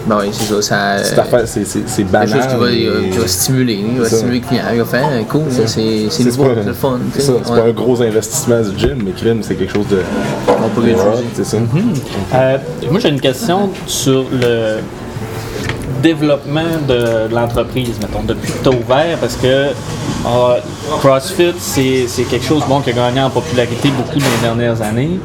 Ben 0.08 0.18
oui, 0.22 0.28
c'est 0.32 0.62
ça. 0.62 0.62
ça 0.62 1.22
affaire, 1.24 1.42
c'est, 1.46 1.66
c'est, 1.66 1.80
c'est 1.88 2.04
quelque 2.04 2.12
banal. 2.12 2.30
chose 2.30 2.46
qui 2.48 2.56
va, 2.60 3.02
qui 3.12 3.18
va 3.18 3.28
stimuler, 3.28 3.74
il 3.92 4.00
va 4.00 4.08
C'est 4.08 4.18
stimuler 4.18 4.40
le 4.40 4.46
client. 4.48 4.64
Il 4.74 4.78
va 4.80 4.86
faire, 4.86 5.10
cool, 5.28 5.42
ça, 5.50 5.66
c'est 5.66 6.06
c'est 6.10 6.10
C'est 6.12 6.24
nouveau, 6.26 6.52
c'est 6.56 6.64
le 6.68 6.74
fun. 6.74 7.00
C'est 7.12 7.22
sais. 7.22 7.26
ça, 7.26 7.34
c'est 7.44 7.52
Ouais. 7.52 7.60
pas 7.62 7.68
un 7.70 7.72
gros 7.72 8.02
investissement 8.04 8.62
du 8.62 8.78
gym, 8.78 9.02
mais 9.04 9.12
crime, 9.14 9.40
c'est 9.42 9.56
quelque 9.56 9.74
chose 9.74 9.88
de. 9.88 10.02
On 10.48 10.70
peut 10.80 10.88
c'est 11.34 11.44
ça. 11.46 11.58
Euh, 12.36 12.58
moi, 12.92 13.00
j'ai 13.00 13.10
une 13.10 13.20
question 13.22 13.72
sur 13.88 14.26
le 14.32 14.76
développement 16.06 16.78
de, 16.88 17.34
l'entreprise, 17.34 17.98
mettons, 18.00 18.24
depuis 18.24 18.52
que 18.52 18.70
tu 18.70 18.70
ouvert, 18.70 19.18
parce 19.20 19.36
que 19.36 19.48
euh, 19.48 20.60
CrossFit, 21.00 21.54
c'est 21.58 22.24
quelque 22.30 22.46
chose 22.46 22.64
bon, 22.68 22.80
qui 22.82 22.92
a 22.92 22.94
gagné 22.94 23.22
en 23.22 23.32
popularité 23.32 23.90
beaucoup 23.90 24.20
dans 24.20 24.34
les 24.36 24.42
dernières 24.42 24.82
années. 24.84 25.20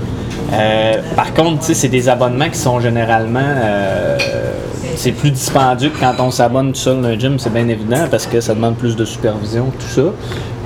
Euh, 0.52 0.94
par 1.14 1.32
contre, 1.34 1.62
c'est 1.62 1.88
des 1.88 2.08
abonnements 2.08 2.48
qui 2.48 2.58
sont 2.58 2.80
généralement 2.80 3.40
euh, 3.44 4.18
c'est 4.96 5.12
plus 5.12 5.30
dispendieux 5.30 5.90
que 5.90 5.98
quand 5.98 6.14
on 6.18 6.30
s'abonne 6.30 6.72
tout 6.72 6.78
seul 6.78 7.00
dans 7.00 7.08
un 7.08 7.18
gym, 7.18 7.38
c'est 7.38 7.52
bien 7.52 7.66
évident, 7.68 8.06
parce 8.10 8.26
que 8.26 8.40
ça 8.40 8.54
demande 8.54 8.76
plus 8.76 8.96
de 8.96 9.04
supervision, 9.04 9.66
tout 9.78 9.94
ça. 9.94 10.08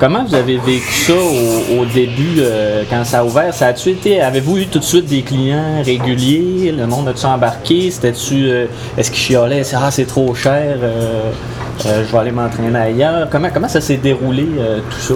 Comment 0.00 0.24
vous 0.24 0.34
avez 0.34 0.56
vécu 0.58 0.92
ça 0.92 1.12
au, 1.12 1.80
au 1.80 1.84
début, 1.84 2.38
euh, 2.38 2.82
quand 2.90 3.04
ça 3.04 3.20
a 3.20 3.24
ouvert? 3.24 3.54
Ça 3.54 3.68
a-tu 3.68 3.90
été, 3.90 4.20
avez-vous 4.20 4.58
eu 4.58 4.66
tout 4.66 4.80
de 4.80 4.84
suite 4.84 5.06
des 5.06 5.22
clients 5.22 5.82
réguliers? 5.84 6.74
Le 6.76 6.86
monde 6.86 7.08
a-tu 7.08 7.24
embarqué? 7.26 7.90
C'était-tu, 7.90 8.48
euh, 8.48 8.66
est-ce 8.98 9.10
qu'ils 9.10 9.20
chialaient? 9.20 9.62
C'est, 9.62 9.76
ah, 9.76 9.90
c'est 9.90 10.06
trop 10.06 10.34
cher, 10.34 10.78
euh, 10.82 11.30
je 11.82 12.10
vais 12.12 12.18
aller 12.18 12.32
m'entraîner 12.32 12.76
ailleurs? 12.76 13.28
Comment, 13.30 13.50
comment 13.54 13.68
ça 13.68 13.80
s'est 13.80 13.96
déroulé, 13.96 14.46
tout 14.90 15.00
ça? 15.00 15.14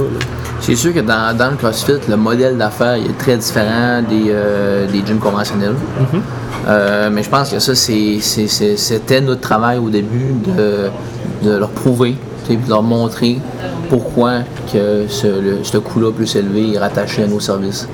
C'est 0.61 0.77
sûr 0.77 0.92
que 0.94 1.01
dans, 1.01 1.37
dans 1.37 1.51
le 1.51 1.57
CrossFit, 1.57 2.01
le 2.09 2.16
modèle 2.16 2.57
d'affaires 2.57 2.94
est 2.94 3.18
très 3.18 3.37
différent 3.37 4.03
des, 4.09 4.33
des 4.92 5.07
gyms 5.07 5.18
conventionnels. 5.18 5.75
Euh, 6.67 7.09
mais 7.13 7.23
je 7.23 7.31
pense 7.31 7.51
que 7.51 7.59
ça, 7.59 7.75
c'était 7.75 9.21
notre 9.21 9.41
travail 9.41 9.79
au 9.79 9.89
début 9.91 10.33
de, 10.47 10.89
de 11.49 11.57
leur 11.57 11.71
prouver, 11.71 12.17
de 12.49 12.69
leur 12.69 12.83
montrer 12.83 13.39
pourquoi 13.89 14.41
que 14.73 15.05
ce, 15.09 15.27
le- 15.27 15.59
ce 15.65 15.79
coût-là 15.79 16.13
plus 16.13 16.35
élevé 16.37 16.75
est 16.75 16.79
rattaché 16.79 17.23
à 17.23 17.27
nos 17.27 17.41
services. 17.41 17.89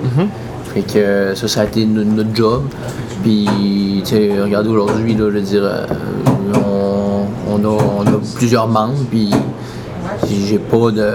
Fait 0.73 0.83
que 0.83 1.35
ça, 1.37 1.47
ça 1.47 1.61
a 1.61 1.64
été 1.64 1.85
no- 1.87 2.03
notre 2.05 2.35
job. 2.35 2.62
Puis, 3.23 4.03
regardez 4.43 4.69
aujourd'hui, 4.71 5.14
je 5.17 5.23
veux 5.23 5.40
dire, 5.40 5.62
euh, 5.64 5.87
on, 6.55 7.27
on 7.53 7.64
a, 7.64 7.83
on 7.99 8.07
a 8.07 8.21
plusieurs 8.35 8.67
membres, 8.67 9.05
puis 9.11 9.31
j'ai 10.49 10.59
pas 10.59 10.90
de. 10.90 11.07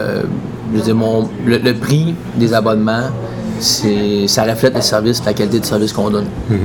Je 0.71 0.78
veux 0.78 0.84
dire, 0.84 0.95
mon, 0.95 1.28
le, 1.45 1.58
le 1.58 1.73
prix 1.73 2.13
des 2.38 2.54
abonnements, 2.54 3.08
ça 3.60 4.43
reflète 4.43 4.75
le 4.75 4.82
service, 4.82 5.21
la 5.25 5.34
qualité 5.34 5.60
de 5.60 5.65
service 5.65 5.91
qu'on 5.93 6.10
donne. 6.10 6.25
Que- 6.49 6.56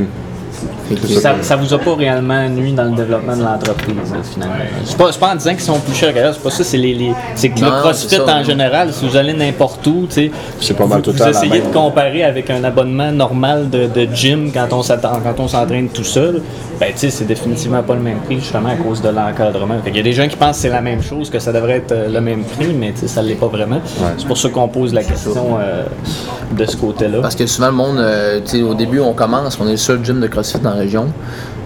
Ça, 1.20 1.34
ça 1.40 1.56
vous 1.56 1.72
a 1.72 1.78
pas 1.78 1.94
réellement 1.96 2.48
nuit 2.48 2.72
dans 2.72 2.84
le 2.84 2.90
développement 2.94 3.36
de 3.36 3.42
l'entreprise, 3.42 3.96
là, 4.12 4.18
finalement. 4.22 4.54
C'est 4.84 4.96
pas, 4.96 5.10
pas 5.12 5.32
en 5.32 5.36
disant 5.36 5.50
qu'ils 5.52 5.60
sont 5.60 5.78
plus 5.80 5.94
chers 5.94 6.12
qu'ailleurs, 6.12 6.34
c'est 6.34 6.42
pas 6.42 6.50
ça, 6.50 6.62
c'est 6.64 6.76
les, 6.76 6.92
les- 6.94 7.14
c'est 7.34 7.48
que 7.48 7.60
le 7.60 7.66
Non, 7.66 7.80
CrossFit 7.80 8.08
c'est 8.10 8.16
ça. 8.16 8.36
en 8.36 8.44
général, 8.44 8.92
si 8.92 9.06
vous 9.06 9.16
allez 9.16 9.32
n'importe 9.32 9.86
où, 9.86 10.06
tu 10.08 10.14
sais, 10.14 10.30
C'est 10.60 10.76
pas 10.76 10.86
mal 10.86 10.98
vous, 10.98 11.04
tout 11.04 11.12
le 11.12 11.16
vous 11.24 11.28
essayez 11.30 11.60
de 11.60 11.66
comparer 11.72 12.22
avec 12.24 12.50
un 12.50 12.62
abonnement 12.64 13.10
normal 13.12 13.70
de, 13.70 13.86
de 13.86 14.06
gym 14.14 14.50
quand 14.52 14.68
on 14.72 14.82
s'attend, 14.82 15.20
quand 15.24 15.42
on 15.42 15.48
s'entraîne 15.48 15.88
tout 15.88 16.04
seul, 16.04 16.42
ben 16.78 16.92
tu 16.92 16.98
sais, 16.98 17.10
c'est 17.10 17.24
définitivement 17.24 17.82
pas 17.82 17.94
le 17.94 18.00
même 18.00 18.18
prix 18.18 18.40
justement 18.40 18.70
à 18.70 18.76
cause 18.76 19.00
de 19.00 19.08
l'encadrement. 19.08 19.78
Fait 19.82 19.90
qu'il 19.90 19.98
y 19.98 20.00
a 20.00 20.02
des 20.02 20.12
gens 20.12 20.28
qui 20.28 20.36
pensent 20.36 20.56
que 20.56 20.62
c'est 20.62 20.68
la 20.68 20.80
même 20.80 21.02
chose, 21.02 21.30
que 21.30 21.38
ça 21.38 21.52
devrait 21.52 21.76
être 21.78 21.92
euh, 21.92 22.08
le 22.08 22.20
même 22.20 22.44
prix, 22.44 22.72
mais 22.72 22.92
tu 22.92 23.00
sais, 23.00 23.08
ça 23.08 23.22
l'est 23.22 23.34
pas 23.34 23.48
vraiment. 23.48 23.80
C'est 24.18 24.26
pour 24.26 24.38
ça 24.38 24.48
qu'on 24.48 24.68
pose 24.68 24.92
la 24.92 25.04
question 25.04 25.58
euh, 25.58 25.84
de 26.56 26.64
ce 26.64 26.76
côté-là. 26.76 27.20
Parce 27.20 27.36
que 27.36 27.46
souvent 27.46 27.68
le 27.68 27.74
monde, 27.74 27.98
euh, 27.98 28.40
tu 28.44 28.58
sais, 28.58 28.62
au 28.62 28.74
début 28.74 29.00
on 29.00 29.12
commence, 29.12 29.58
on 29.60 29.66
est 29.66 29.72
le 29.72 29.76
seul 29.76 30.04
gym 30.04 30.20
de 30.20 30.26
CrossFit 30.26 30.58
dans 30.58 30.70
la 30.70 30.76
région. 30.76 31.06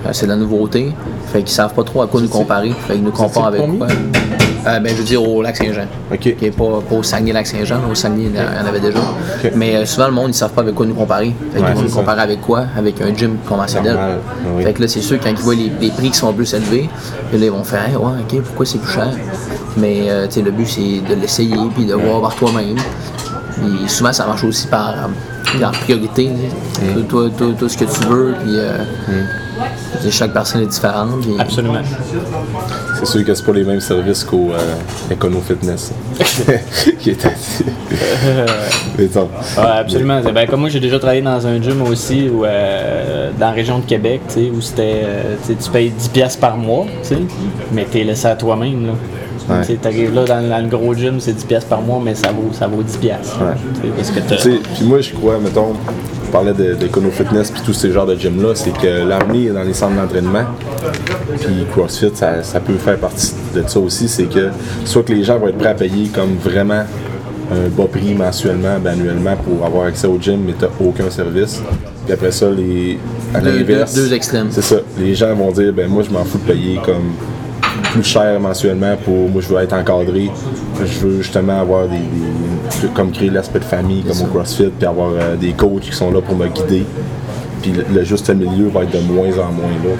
Euh, 0.07 0.11
c'est 0.13 0.27
de 0.27 0.31
la 0.31 0.37
nouveauté. 0.37 0.93
Fait 1.33 1.41
qu'ils 1.41 1.49
savent 1.49 1.75
pas 1.75 1.85
trop 1.85 2.03
à 2.03 2.07
quoi 2.07 2.21
nous 2.21 2.29
comparer. 2.29 2.71
Fait 2.87 2.95
qu'ils 2.95 3.03
nous 3.03 3.11
comparent 3.11 3.47
avec 3.47 3.63
quoi? 3.63 3.87
Euh, 4.67 4.81
ben 4.81 4.89
je 4.89 4.95
veux 4.95 5.05
dire 5.05 5.23
au 5.23 5.43
lac 5.43 5.57
Saint-Jean. 5.57 5.87
OK. 6.13 6.19
Qui 6.19 6.45
est 6.47 6.51
pas, 6.51 6.81
pas 6.89 6.95
au 6.97 7.03
Saguenay-Lac-Saint-Jean, 7.03 7.81
au 7.91 7.95
Saguenay 7.95 8.25
il 8.25 8.37
y 8.37 8.39
en 8.63 8.67
avait 8.67 8.81
déjà. 8.81 8.99
Mais 9.55 9.77
euh, 9.77 9.87
souvent 9.87 10.07
le 10.07 10.13
monde 10.13 10.31
ils 10.31 10.35
savent 10.35 10.53
pas 10.53 10.63
avec 10.63 10.75
quoi 10.75 10.87
nous 10.87 10.95
comparer. 10.95 11.33
Fait 11.53 11.61
Ouais, 11.61 11.73
vont 11.75 11.83
nous 11.83 11.91
comparer 11.91 12.21
avec 12.23 12.41
quoi? 12.41 12.65
Avec 12.77 13.01
un 13.01 13.15
gym 13.15 13.37
conventionnel. 13.49 13.95
Normal, 13.95 14.19
oui. 14.57 14.65
Fait 14.65 14.73
que 14.73 14.83
là 14.83 14.89
c'est 14.89 15.01
sûr 15.01 15.19
quand 15.23 15.31
ils 15.31 15.37
voient 15.37 15.55
les, 15.55 15.73
les 15.81 15.91
prix 15.91 16.11
qui 16.11 16.19
sont 16.19 16.33
plus 16.33 16.53
élevés, 16.55 16.89
puis 17.31 17.39
là 17.39 17.47
ils 17.47 17.53
vont 17.53 17.65
faire 17.65 17.89
Hey, 17.89 17.97
ouais 17.97 18.21
ok 18.21 18.43
pourquoi 18.43 18.67
c'est 18.67 18.79
plus 18.79 18.93
cher? 18.93 19.09
Mais 19.77 20.07
euh, 20.09 20.27
le 20.37 20.51
but 20.51 20.67
c'est 20.67 21.01
de 21.09 21.21
l'essayer 21.21 21.57
puis 21.75 21.85
de 21.87 21.95
voir 21.95 22.21
par 22.21 22.35
toi-même. 22.35 22.77
Puis 23.59 23.89
souvent, 23.89 24.13
ça 24.13 24.27
marche 24.27 24.45
aussi 24.45 24.67
par, 24.67 24.95
par 25.61 25.73
priorité. 25.73 26.31
tu 26.75 26.81
sais. 26.81 26.93
Toi, 26.93 27.03
toi, 27.09 27.31
toi, 27.37 27.47
toi, 27.59 27.69
ce 27.69 27.77
que 27.77 27.85
tu 27.85 28.01
veux, 28.09 28.35
puis 28.43 28.53
euh, 28.57 28.79
tu 29.97 30.03
sais, 30.05 30.11
chaque 30.11 30.33
personne 30.33 30.63
est 30.63 30.67
différente. 30.67 31.21
puis- 31.23 31.35
Absolument. 31.39 31.81
C'est 32.99 33.07
sûr 33.07 33.25
que 33.25 33.35
c'est 33.35 33.45
pas 33.47 33.53
les 33.53 33.65
mêmes 33.65 33.81
services 33.81 34.25
qu'au 34.25 34.51
euh, 34.53 35.13
Econo 35.13 35.41
Fitness. 35.41 35.93
qui 37.01 37.11
est 37.11 37.25
assis. 37.27 37.65
Mais 38.99 39.07
bon. 39.07 39.29
Ouais, 39.57 39.65
absolument. 39.79 40.21
Ben, 40.35 40.47
comme 40.49 40.61
moi, 40.61 40.69
j'ai 40.69 40.81
déjà 40.81 40.99
travaillé 40.99 41.23
dans 41.23 41.47
un 41.47 41.61
gym 41.63 41.81
aussi, 41.83 42.29
où, 42.29 42.45
euh, 42.45 43.31
dans 43.39 43.47
la 43.47 43.53
région 43.53 43.79
de 43.79 43.85
Québec, 43.85 44.21
tu 44.29 44.35
sais, 44.35 44.51
où 44.51 44.61
c'était, 44.61 45.07
tu 45.47 45.55
tu 45.57 45.71
payes 45.71 45.91
10 45.91 46.09
pièces 46.09 46.37
par 46.37 46.57
mois, 46.57 46.87
tu 47.03 47.09
sais, 47.11 47.19
mais 47.73 47.85
t'es 47.85 48.03
laissé 48.05 48.27
à 48.27 48.35
toi-même. 48.37 48.91
Là. 49.49 49.55
Ouais. 49.57 49.61
Tu 49.67 49.73
sais, 49.73 49.79
t'arrives 49.79 50.15
là 50.15 50.25
dans, 50.25 50.49
dans 50.49 50.59
le 50.63 50.69
gros 50.69 50.95
gym, 50.95 51.21
c'est 51.21 51.33
10 51.33 51.45
pièces 51.45 51.65
par 51.65 51.81
mois, 51.81 52.01
mais 52.05 52.15
ça 52.15 52.29
vaut, 52.33 52.51
ça 52.53 52.67
vaut 52.67 52.83
10 52.83 52.97
pièces. 52.99 53.35
Ouais. 53.41 53.91
Parce 53.97 54.11
que 54.11 54.21
t'as- 54.21 54.37
Tu 54.37 54.43
sais, 54.43 54.59
Puis 54.77 54.85
moi, 54.85 55.01
je 55.01 55.13
crois, 55.15 55.39
mettons, 55.39 55.73
on 56.27 56.31
parlait 56.31 56.53
de- 56.53 56.75
d'Econo 56.75 57.11
Fitness 57.11 57.51
puis 57.51 57.63
tous 57.65 57.73
ces 57.73 57.91
genres 57.93 58.07
de 58.07 58.15
gym-là, 58.15 58.55
c'est 58.55 58.77
que 58.77 59.07
l'avenir 59.09 59.55
dans 59.55 59.63
les 59.63 59.73
centres 59.73 59.97
d'entraînement, 59.97 60.45
puis 61.41 61.65
CrossFit, 61.73 62.11
ça, 62.15 62.43
ça 62.43 62.61
peut 62.61 62.75
faire 62.75 62.99
partie 62.99 63.33
de 63.55 63.63
ça 63.67 63.79
aussi, 63.81 64.09
c'est 64.09 64.25
que 64.27 64.49
soit 64.85 65.03
que 65.03 65.13
les 65.13 65.25
gens 65.25 65.39
vont 65.39 65.49
être 65.49 65.59
prêts 65.59 65.71
à 65.71 65.75
payer 65.75 66.09
comme 66.09 66.37
vraiment 66.43 66.83
un 67.51 67.69
bas 67.71 67.89
prix 67.91 68.15
mensuellement, 68.15 68.79
ben, 68.83 68.91
annuellement 68.91 69.35
pour 69.37 69.65
avoir 69.65 69.87
accès 69.87 70.07
au 70.07 70.19
gym, 70.21 70.41
mais 70.47 70.53
t'as 70.59 70.69
aucun 70.85 71.09
service. 71.09 71.63
Puis 72.05 72.13
après 72.13 72.31
ça, 72.31 72.51
les, 72.51 72.99
à 73.35 73.41
l'inverse, 73.41 73.95
deux- 73.95 74.03
deux 74.09 74.13
extrêmes. 74.15 74.49
C'est 74.51 74.63
ça. 74.63 74.77
Les 74.99 75.15
gens 75.15 75.35
vont 75.35 75.51
dire, 75.51 75.73
ben 75.73 75.89
moi, 75.89 76.03
je 76.07 76.11
m'en 76.13 76.25
fous 76.25 76.39
de 76.47 76.53
payer 76.53 76.79
comme 76.85 77.13
plus 77.93 78.03
cher 78.05 78.39
mensuellement 78.41 78.97
pour 79.05 79.29
moi 79.29 79.41
je 79.43 79.49
veux 79.49 79.61
être 79.63 79.73
encadré. 79.75 80.31
Je 80.79 80.99
veux 81.07 81.23
justement 81.23 81.61
avoir 81.61 81.89
des, 81.89 81.97
des- 81.99 82.89
comme 82.95 83.11
créer 83.11 83.31
l'aspect 83.31 83.59
de 83.61 83.65
famille 83.65 84.03
comme 84.03 84.21
au 84.23 84.27
CrossFit 84.27 84.69
puis 84.79 84.87
avoir 84.87 85.11
euh, 85.13 85.37
des 85.37 85.53
coachs 85.53 85.81
qui 85.81 85.93
sont 85.93 86.11
là 86.11 86.21
pour 86.21 86.37
me 86.37 86.47
guider 86.49 86.85
puis 87.61 87.73
le, 87.73 87.85
le 87.93 88.05
juste 88.05 88.29
milieu 88.31 88.69
va 88.69 88.83
être 88.83 88.91
de 88.93 89.01
moins 89.13 89.29
en 89.39 89.53
moins 89.53 89.71
là 89.85 89.91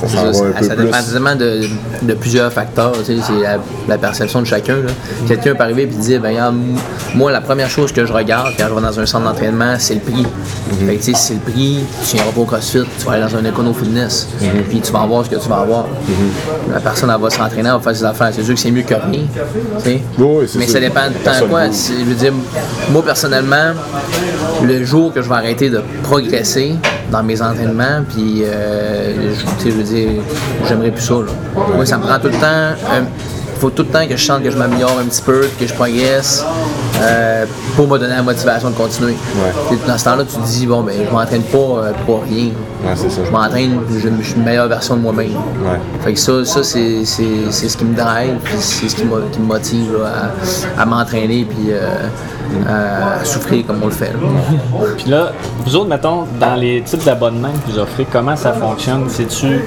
ça 0.00 0.08
s'en 0.08 0.16
Ça, 0.16 0.22
va 0.22 0.28
un 0.28 0.32
ça- 0.32 0.42
peu 0.60 0.64
ça 0.66 0.74
plus 0.74 0.84
dépend 0.84 1.02
vraiment 1.02 1.34
de, 1.36 1.60
de 2.02 2.14
plusieurs 2.14 2.52
facteurs. 2.52 2.92
C'est 3.04 3.14
la, 3.42 3.58
la 3.88 3.98
perception 3.98 4.40
de 4.42 4.46
chacun. 4.46 4.76
Quelqu'un 5.26 5.54
peut 5.54 5.62
arriver 5.62 5.82
et 5.82 5.86
dire 5.86 6.20
ben, 6.20 6.28
regarde, 6.30 6.56
Moi, 7.14 7.32
la 7.32 7.40
première 7.40 7.70
chose 7.70 7.92
que 7.92 8.04
je 8.04 8.12
regarde 8.12 8.52
quand 8.58 8.66
je 8.68 8.74
vais 8.74 8.80
dans 8.82 9.00
un 9.00 9.06
centre 9.06 9.24
d'entraînement, 9.24 9.76
c'est 9.78 9.94
le 9.94 10.00
prix. 10.00 10.26
Mhm. 10.80 10.86
Fait 10.86 10.96
que, 10.96 11.02
tu 11.02 11.12
sais, 11.12 11.14
si 11.14 11.22
c'est 11.28 11.34
le 11.34 11.40
prix, 11.40 11.78
tu 12.08 12.16
viendras 12.16 12.32
pas 12.32 12.40
au 12.40 12.44
CrossFit, 12.44 12.82
tu 12.98 13.06
vas 13.06 13.12
aller 13.12 13.22
dans 13.22 13.36
un 13.38 13.44
écono 13.44 13.72
fitness. 13.72 14.28
Mhm. 14.40 14.48
Puis 14.68 14.80
tu 14.80 14.92
vas 14.92 15.00
avoir 15.02 15.24
ce 15.24 15.30
que 15.30 15.36
tu 15.36 15.48
vas 15.48 15.60
avoir. 15.60 15.86
La 16.72 16.80
personne, 16.80 17.10
elle 17.14 17.20
va 17.22 17.30
s'entraîner, 17.30 17.68
elle 17.68 17.74
va 17.76 17.80
faire 17.80 17.96
ses 17.96 18.04
affaires. 18.04 18.30
C'est 18.32 18.42
sûr 18.44 18.54
que 18.54 18.60
c'est 18.60 18.70
mieux 18.70 18.82
que 18.82 18.94
rien. 18.94 19.22
Oui, 19.86 20.02
Mais 20.18 20.46
sûr. 20.46 20.62
ça 20.68 20.80
dépend 20.80 21.08
de 21.08 21.14
temps 21.24 21.46
quoi. 21.48 21.66
bouge. 21.66 21.74
C'est- 21.74 21.94
Je 22.00 22.04
veux 22.04 22.14
dire, 22.14 22.32
moi 22.90 23.02
personnellement, 23.02 23.72
le 24.62 24.84
jour 24.84 25.12
que 25.12 25.22
je 25.22 25.28
vais 25.28 25.34
arrêter 25.34 25.70
de 25.70 25.80
progresser 26.02 26.74
dans 27.10 27.22
mes 27.22 27.40
entraînements, 27.40 28.02
puis 28.08 28.42
euh, 28.44 29.34
je, 29.64 29.70
veux 29.70 29.82
dire, 29.82 30.10
j'aimerais 30.68 30.90
plus 30.90 31.02
ça. 31.02 31.14
Là. 31.14 31.32
Moi, 31.74 31.86
ça 31.86 31.98
me 31.98 32.02
prend 32.02 32.18
tout 32.18 32.28
le 32.28 32.40
temps. 32.40 32.74
Il 33.56 33.60
faut 33.60 33.70
tout 33.70 33.84
le 33.84 33.88
temps 33.88 34.06
que 34.06 34.16
je 34.16 34.24
sente 34.24 34.42
que 34.42 34.50
je 34.50 34.56
m'améliore 34.58 34.98
un 35.00 35.06
petit 35.06 35.22
peu, 35.22 35.48
que 35.58 35.66
je 35.66 35.74
progresse 35.74 36.44
euh, 37.02 37.44
pour 37.76 37.86
me 37.88 37.98
donner 37.98 38.14
la 38.16 38.22
motivation 38.22 38.70
de 38.70 38.74
continuer. 38.74 39.14
Puis 39.68 39.78
Dans 39.86 39.98
ce 39.98 40.04
temps-là, 40.04 40.24
tu 40.24 40.36
te 40.36 40.46
dis, 40.46 40.66
bon, 40.66 40.82
ben, 40.82 40.94
je 41.06 41.12
m'entraîne 41.12 41.42
pas 41.42 41.58
euh, 41.58 41.92
pour 42.06 42.22
rien. 42.22 42.46
Ouais, 42.84 42.92
c'est 42.94 43.10
ça. 43.10 43.20
Je 43.24 43.30
m'entraîne, 43.30 43.80
je, 43.90 43.98
je 43.98 44.22
suis 44.22 44.36
une 44.36 44.44
meilleure 44.44 44.68
version 44.68 44.96
de 44.96 45.00
moi-même. 45.02 45.30
Ouais. 45.34 45.78
Fait 46.02 46.12
que 46.14 46.18
ça, 46.18 46.44
ça 46.44 46.62
c'est, 46.62 47.04
c'est, 47.04 47.50
c'est 47.50 47.68
ce 47.68 47.76
qui 47.76 47.84
me 47.84 47.94
drive, 47.96 48.36
puis 48.42 48.54
c'est 48.58 48.88
ce 48.88 48.96
qui, 48.96 49.04
m'a- 49.04 49.16
qui 49.32 49.40
me 49.40 49.46
motive 49.46 49.92
là, 49.98 50.30
à, 50.78 50.82
à 50.82 50.86
m'entraîner, 50.86 51.46
puis 51.48 51.70
euh, 51.70 51.86
à, 52.68 53.20
à 53.20 53.24
souffrir 53.24 53.66
comme 53.66 53.82
on 53.82 53.86
le 53.86 53.92
fait. 53.92 54.12
là. 54.12 54.86
Puis 54.96 55.10
là, 55.10 55.32
vous 55.64 55.76
autres, 55.76 55.88
mettons, 55.88 56.24
dans 56.40 56.54
les 56.54 56.82
types 56.82 57.04
d'abonnements 57.04 57.52
que 57.52 57.72
vous 57.72 57.78
offrez, 57.78 58.06
comment 58.10 58.36
ça 58.36 58.52
fonctionne? 58.52 59.04
C'est-tu, 59.08 59.60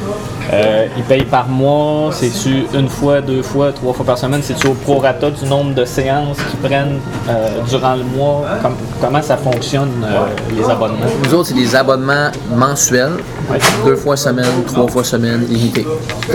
euh, 0.51 0.87
ils 0.97 1.03
payent 1.03 1.25
par 1.25 1.47
mois? 1.47 2.11
C'est-tu 2.11 2.65
une 2.73 2.89
fois, 2.89 3.21
deux 3.21 3.41
fois, 3.43 3.71
trois 3.71 3.93
fois 3.93 4.05
par 4.05 4.17
semaine? 4.17 4.41
C'est-tu 4.43 4.67
au 4.67 4.73
prorata 4.73 5.29
du 5.29 5.45
nombre 5.45 5.73
de 5.75 5.85
séances 5.85 6.37
qu'ils 6.49 6.59
prennent 6.59 6.99
euh, 7.29 7.61
durant 7.69 7.95
le 7.95 8.03
mois? 8.03 8.45
Com- 8.61 8.75
comment 8.99 9.21
ça 9.21 9.37
fonctionne, 9.37 9.91
euh, 10.03 10.25
les 10.55 10.63
abonnements? 10.69 11.05
Nous 11.25 11.33
autres, 11.33 11.49
c'est 11.49 11.53
des 11.55 11.75
abonnements 11.75 12.29
mensuels, 12.55 13.13
Ouais. 13.49 13.57
deux 13.83 13.95
fois 13.95 14.15
semaine, 14.15 14.45
trois 14.67 14.87
fois 14.87 15.03
semaine, 15.03 15.43
limité. 15.49 15.85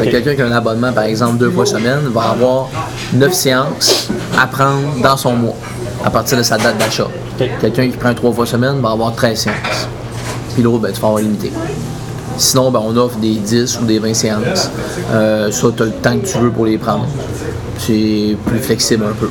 Quelqu'un 0.03 0.35
qui 0.35 0.43
a 0.43 0.47
un 0.47 0.53
abonnement, 0.53 0.93
par 0.93 1.05
exemple, 1.05 1.39
deux 1.39 1.51
fois 1.51 1.65
semaine, 1.67 2.01
va 2.13 2.31
avoir 2.31 2.69
neuf 3.13 3.33
séances 3.33 4.09
à 4.37 4.47
prendre 4.49 5.01
dans 5.03 5.17
son 5.17 5.33
mois, 5.35 5.55
à 6.05 6.11
partir 6.11 6.37
de 6.39 6.43
sa 6.43 6.57
date 6.59 6.77
d'achat. 6.79 7.07
Quelqu'un 7.61 7.89
qui 7.89 7.97
prend 7.97 8.13
trois 8.15 8.33
fois 8.33 8.47
semaine 8.47 8.81
va 8.81 8.91
avoir 8.91 9.13
13 9.15 9.39
séances. 9.39 9.89
Puis 10.55 10.63
l'autre, 10.63 10.79
ben, 10.81 10.93
tu 10.93 11.01
vas 11.01 11.09
avoir 11.09 11.23
limité. 11.23 11.53
Sinon, 12.37 12.71
ben, 12.71 12.81
on 12.85 12.97
offre 12.97 13.17
des 13.19 13.35
10 13.35 13.81
ou 13.81 13.85
des 13.85 13.99
20 13.99 14.15
séances. 14.15 14.71
Euh, 15.13 15.51
ça, 15.51 15.69
tu 15.77 15.83
as 15.83 15.87
le 15.87 15.93
temps 15.93 16.17
que 16.19 16.27
tu 16.27 16.39
veux 16.39 16.51
pour 16.51 16.67
les 16.67 16.79
prendre. 16.79 17.07
C'est 17.79 18.37
plus 18.47 18.59
flexible 18.59 19.05
un 19.09 19.15
peu. 19.15 19.29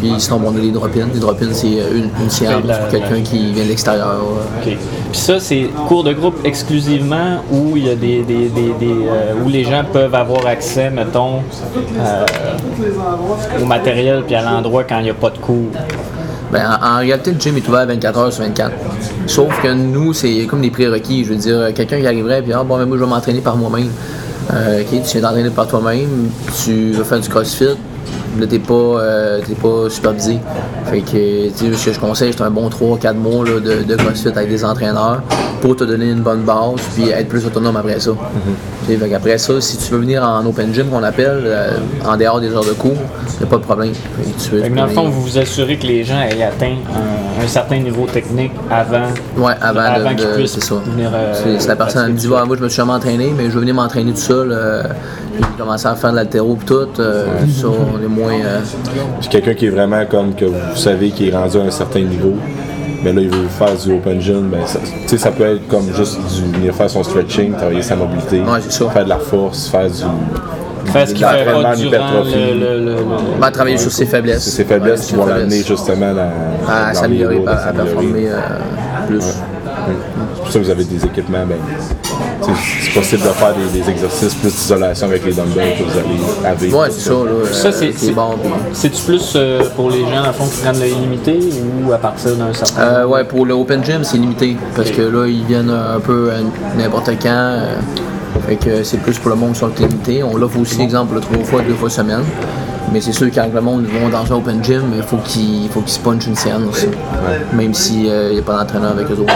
Puis 0.00 0.12
sinon, 0.18 0.38
bon, 0.40 0.52
on 0.52 0.56
a 0.56 0.60
les 0.60 0.70
drop-ins. 0.72 1.08
Les 1.14 1.20
drop-ins, 1.20 1.52
c'est 1.52 1.66
euh, 1.80 1.96
une, 1.98 2.10
une 2.22 2.30
séance 2.30 2.62
la- 2.64 2.78
pour 2.78 2.88
quelqu'un 2.88 3.20
qui 3.22 3.52
vient 3.52 3.62
de 3.64 3.68
l'extérieur. 3.68 4.08
euh, 4.08 4.60
OK. 4.72 4.76
Puis 5.12 5.20
ça, 5.20 5.38
c'est 5.38 5.68
cours 5.86 6.02
de 6.04 6.12
groupe 6.12 6.36
exclusivement 6.44 7.42
où 7.50 7.76
il 7.76 7.86
y 7.86 7.90
a 7.90 7.94
des, 7.94 8.22
des, 8.22 8.48
des, 8.48 8.72
des, 8.80 9.06
euh, 9.08 9.34
où 9.44 9.48
les 9.48 9.64
gens 9.64 9.84
peuvent 9.90 10.14
avoir 10.14 10.46
accès, 10.46 10.90
mettons, 10.90 11.36
euh, 12.00 12.24
au 13.62 13.66
matériel 13.66 14.24
puis 14.26 14.34
à 14.34 14.42
l'endroit 14.42 14.82
quand 14.84 14.98
il 14.98 15.04
n'y 15.04 15.10
a 15.10 15.14
pas 15.14 15.30
de 15.30 15.38
cours. 15.38 15.70
Ben, 16.52 16.78
en, 16.82 16.98
réalité, 16.98 17.32
le 17.32 17.38
gym 17.38 17.56
est 17.56 17.68
ouvert 17.68 17.86
24 17.86 18.18
heures 18.18 18.32
sur 18.32 18.44
24. 18.44 18.72
Sauf 19.26 19.62
que 19.62 19.68
nous, 19.68 20.12
c'est 20.14 20.46
comme 20.46 20.62
des 20.62 20.70
prérequis. 20.70 21.24
Je 21.24 21.30
veux 21.30 21.36
dire, 21.36 21.74
quelqu'un 21.74 22.00
qui 22.00 22.06
arriverait 22.06 22.42
et 22.46 22.52
ah, 22.52 22.64
bon, 22.64 22.78
mais 22.78 22.86
moi, 22.86 22.96
je 22.96 23.04
vais 23.04 23.10
m'entraîner 23.10 23.40
par 23.40 23.56
moi-même. 23.56 23.90
Euh, 24.54 24.82
tu 24.88 24.96
viens 24.96 25.20
t'entraîner 25.20 25.50
par 25.50 25.68
toi-même, 25.68 26.30
tu 26.64 26.92
vas 26.92 27.04
faire 27.04 27.20
du 27.20 27.28
crossfit, 27.28 27.76
là, 28.38 28.46
t'es 28.46 28.58
pas, 28.58 28.72
euh, 28.74 29.40
pas 29.60 29.90
supervisé. 29.90 30.38
Fait 30.86 31.00
que, 31.00 31.48
tu 31.48 31.52
sais, 31.54 31.74
ce 31.74 31.84
que 31.86 31.92
je 31.92 32.00
conseille, 32.00 32.32
c'est 32.32 32.42
un 32.42 32.50
bon 32.50 32.70
3-4 32.70 33.14
mois 33.14 33.44
là, 33.44 33.60
de, 33.60 33.94
crossfit 33.96 34.28
avec 34.28 34.48
des 34.48 34.64
entraîneurs 34.64 35.22
pour 35.60 35.76
te 35.76 35.84
donner 35.84 36.10
une 36.10 36.22
bonne 36.22 36.42
base 36.42 36.80
puis 36.94 37.10
être 37.10 37.28
plus 37.28 37.44
autonome 37.44 37.76
après 37.76 38.00
ça. 38.00 38.12
Sais, 38.12 38.16
fait 38.96 39.08
qu'après 39.08 39.38
ça, 39.38 39.60
si 39.60 39.76
tu 39.78 39.92
veux 39.92 39.98
venir 40.00 40.22
en 40.22 40.44
open 40.46 40.72
gym, 40.72 40.86
qu'on 40.88 41.02
appelle, 41.02 41.42
euh, 41.44 41.70
en 42.06 42.16
dehors 42.16 42.40
des 42.40 42.50
heures 42.52 42.64
de 42.64 42.72
cours, 42.72 42.96
il 43.38 43.44
a 43.44 43.46
pas 43.46 43.56
de 43.56 43.62
problème. 43.62 43.92
Fait 43.92 44.22
que 44.30 44.40
tu 44.42 44.50
veux- 44.50 44.60
Fait 44.62 44.68
tu 44.68 44.72
que 44.72 44.78
dans 44.78 44.86
le 44.86 44.90
fond, 44.92 45.08
vous 45.08 45.22
vous 45.22 45.38
assurez 45.38 45.76
que 45.76 45.86
les 45.86 46.04
gens 46.04 46.20
aient 46.20 46.42
atteint 46.42 46.76
un, 46.94 47.44
un 47.44 47.46
certain 47.48 47.78
niveau 47.78 48.06
technique 48.06 48.52
avant, 48.70 49.06
Ouais, 49.36 49.52
avant, 49.60 49.80
avant 49.80 50.10
de, 50.10 50.16
qu'ils 50.16 50.28
puissent 50.30 50.52
c'est 50.54 50.64
ça. 50.64 50.76
venir. 50.84 51.10
euh, 51.14 51.32
C'est- 51.34 51.60
c'est 51.60 51.68
la 51.68 51.76
personne 51.76 52.12
me 52.12 52.16
dit, 52.16 52.26
moi 52.28 52.44
je 52.56 52.62
me 52.62 52.68
suis 52.68 52.76
jamais 52.76 52.92
entraîné, 52.92 53.32
mais 53.36 53.44
je 53.44 53.50
veux 53.50 53.60
venir 53.60 53.74
m'entraîner 53.74 54.12
tout 54.12 54.16
seul. 54.18 54.50
Euh, 54.52 54.82
puis 55.34 55.44
j'ai 55.44 55.58
commencé 55.62 55.86
à 55.86 55.94
faire 55.94 56.10
de 56.10 56.16
l'altéro 56.16 56.56
et 56.60 56.64
tout. 56.64 56.74
euh, 57.00 57.26
Ça, 57.60 57.66
on 57.68 58.02
est 58.02 58.08
moins. 58.08 58.32
euh, 58.32 58.60
Puis 59.20 59.28
quelqu'un 59.28 59.54
qui 59.54 59.66
est 59.66 59.70
vraiment 59.70 60.04
comme 60.06 60.34
que 60.34 60.44
vous 60.46 60.56
savez 60.76 61.10
qui 61.10 61.28
est 61.28 61.32
rendu 61.36 61.58
à 61.58 61.62
un 61.62 61.70
certain 61.70 62.00
niveau, 62.00 62.34
mais 63.02 63.12
là 63.12 63.20
il 63.20 63.28
veut 63.30 63.48
faire 63.48 63.74
du 63.76 63.92
open 63.94 64.20
gym, 64.20 64.48
ben 64.50 64.66
ça, 64.66 64.78
tu 64.80 65.08
sais, 65.08 65.18
ça 65.18 65.30
peut 65.30 65.44
être 65.44 65.66
comme 65.68 65.92
juste 65.94 66.18
du, 66.34 66.52
venir 66.52 66.74
faire 66.74 66.90
son 66.90 67.02
stretching, 67.02 67.52
travailler 67.54 67.82
sa 67.82 67.96
mobilité, 67.96 68.40
Ouais, 68.40 68.58
c'est 68.60 68.72
ça. 68.72 68.90
faire 68.90 69.04
de 69.04 69.08
la 69.08 69.18
force, 69.18 69.68
faire 69.68 69.88
du 69.88 70.02
Faire 70.92 71.06
ce 71.06 71.12
qu'il 71.12 71.22
de 71.22 71.28
fait 71.30 71.44
l'entraînement 71.44 71.68
pas 71.70 71.76
durant 71.76 71.90
d'hypertrophie. 71.90 72.34
le, 72.34 72.54
le, 72.54 72.78
le- 72.78 72.94
le- 72.94 73.40
va 73.40 73.50
travailler 73.50 73.76
sur 73.76 73.92
ses 73.92 74.06
faiblesses. 74.06 74.42
C'est 74.44 74.50
ses 74.50 74.64
faiblesses 74.64 75.00
Ouais, 75.02 75.06
qui 75.08 75.14
vont 75.16 75.26
l'amener 75.26 75.62
justement 75.62 76.06
à 76.66 76.88
dans 76.92 76.94
s'améliorer, 76.94 77.42
à, 77.46 77.68
à 77.68 77.72
performer 77.74 78.28
euh, 78.28 78.38
plus. 79.06 79.18
pour 80.38 80.50
ça 80.50 80.58
que 80.60 80.64
vous 80.64 80.70
avez 80.70 80.84
des 80.84 81.04
équipements, 81.04 81.44
ben, 81.46 81.56
c'est 82.82 82.92
possible 82.94 83.22
de 83.22 83.28
faire 83.28 83.54
des, 83.54 83.80
des 83.80 83.90
exercices 83.90 84.34
plus 84.34 84.50
d'isolation 84.54 85.06
avec 85.06 85.24
les 85.24 85.32
dumbbells 85.32 85.74
que 85.78 85.82
vous 85.84 85.98
allez 85.98 86.46
avec. 86.46 86.74
Ouais, 86.74 86.88
c'est 86.90 87.00
ça, 87.08 87.12
là. 87.12 87.52
Ça, 87.52 87.72
c'est- 87.72 87.92
c'est- 87.96 88.12
bon. 88.12 88.30
C'est-tu 88.72 89.02
plus 89.02 89.32
euh, 89.36 89.62
pour 89.76 89.90
les 89.90 90.00
gens, 90.00 90.22
à 90.24 90.32
fond, 90.32 90.46
qui 90.46 90.60
prennent 90.60 90.80
le 90.80 90.88
illimité 90.88 91.38
ou 91.86 91.92
à 91.92 91.98
partir 91.98 92.34
d'un 92.36 92.52
certain 92.52 92.82
Euh, 92.82 93.06
ouais, 93.06 93.24
pour 93.24 93.46
le 93.46 93.54
Open 93.54 93.84
Gym, 93.84 94.04
c'est 94.04 94.16
limité. 94.18 94.56
Parce 94.76 94.90
que 94.90 95.02
là, 95.02 95.26
ils 95.26 95.44
viennent 95.44 95.70
un 95.70 96.00
peu 96.00 96.30
à 96.30 96.76
n'importe 96.78 97.10
quand. 97.22 97.28
euh, 97.28 97.74
fait 98.46 98.56
que 98.56 98.82
c'est 98.84 98.98
plus 98.98 99.18
pour 99.18 99.30
le 99.30 99.36
monde 99.36 99.52
qui 99.52 99.58
sont 99.60 99.70
limité. 99.78 100.22
On 100.22 100.36
l'offre 100.36 100.58
aussi, 100.60 100.80
exemple, 100.82 101.18
trois 101.20 101.44
fois, 101.44 101.60
deux 101.66 101.74
fois 101.74 101.90
semaine. 101.90 102.22
Mais 102.92 103.00
c'est 103.00 103.12
sûr 103.12 103.28
quand 103.34 103.48
le 103.52 103.60
monde 103.60 103.84
va 103.86 104.08
dans 104.10 104.32
un 104.32 104.36
Open 104.36 104.64
Gym, 104.64 104.82
il 104.96 105.02
faut 105.02 105.18
qu'ils 105.18 105.68
qu'ils 105.68 105.88
se 105.88 105.98
punchent 106.00 106.26
une 106.26 106.36
séance. 106.36 106.86
Même 107.52 107.74
s'il 107.74 108.02
n'y 108.04 108.38
a 108.38 108.42
pas 108.42 108.56
d'entraîneur 108.58 108.92
avec 108.92 109.10
eux 109.10 109.20
autres. 109.20 109.34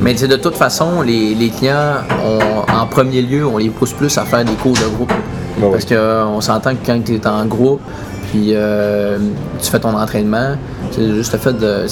Mais 0.00 0.12
tu 0.12 0.18
sais, 0.20 0.28
de 0.28 0.36
toute 0.36 0.54
façon, 0.56 1.02
les, 1.02 1.34
les 1.34 1.48
clients, 1.50 1.94
on- 2.24 2.72
en 2.72 2.86
premier 2.86 3.22
lieu, 3.22 3.46
on 3.46 3.58
les 3.58 3.70
pousse 3.70 3.92
plus 3.92 4.16
à 4.18 4.22
faire 4.24 4.44
des 4.44 4.52
cours 4.54 4.74
de 4.74 4.88
groupe. 4.94 5.12
ouais. 5.60 5.70
Parce 5.72 5.84
qu'on 5.84 6.40
s'entend 6.40 6.70
que 6.76 6.86
quand 6.86 7.00
tu 7.04 7.14
es 7.16 7.26
en 7.26 7.44
groupe, 7.46 7.80
puis 8.30 8.52
euh, 8.54 9.18
tu 9.60 9.70
fais 9.70 9.80
ton 9.80 9.94
entraînement, 9.96 10.54
c'est 10.90 11.14
juste 11.14 11.32
le 11.32 11.38
fait 11.38 11.52
de, 11.52 11.86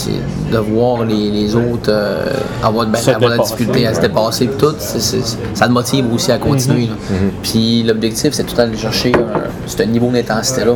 de 0.53 0.59
voir 0.59 1.05
les, 1.05 1.31
les 1.31 1.55
autres 1.55 1.89
euh, 1.91 2.27
avoir, 2.63 2.87
ben, 2.87 2.99
avoir 3.15 3.31
la 3.31 3.39
difficulté 3.39 3.87
à 3.87 3.95
se 3.95 4.01
dépasser, 4.01 4.49
tout, 4.59 4.75
ça 4.79 5.67
te 5.67 5.73
motive 5.73 6.13
aussi 6.13 6.33
à 6.33 6.39
continuer. 6.39 6.87
là. 6.87 6.95
Puis 7.43 7.83
l'objectif, 7.83 8.33
c'est 8.33 8.45
tout 8.45 8.51
le 8.53 8.57
temps 8.57 8.67
d'aller 8.67 8.79
chercher 8.79 9.13
un- 9.15 9.67
ce 9.67 9.83
niveau 9.83 10.11
d'intensité-là. 10.11 10.75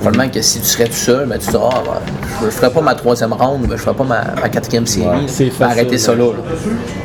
Probablement 0.00 0.28
que 0.30 0.42
si 0.42 0.58
tu 0.60 0.66
serais 0.66 0.84
tout 0.86 0.92
seul, 0.92 1.26
ben, 1.26 1.38
tu 1.38 1.46
te 1.46 1.50
diras, 1.52 1.70
ah, 1.72 1.82
ben, 1.84 1.92
je 2.40 2.46
ne 2.46 2.50
ferais 2.50 2.70
pas 2.70 2.80
ma 2.82 2.94
troisième 2.94 3.32
ronde, 3.32 3.62
ben, 3.62 3.68
je 3.68 3.72
ne 3.72 3.78
ferais 3.78 3.94
pas 3.96 4.04
ma, 4.04 4.22
ma 4.40 4.48
quatrième 4.50 4.86
série. 4.86 5.06
Ouais, 5.06 5.26
facile, 5.28 5.64
arrêter 5.64 5.96
ça 5.98 6.14
là. 6.14 6.26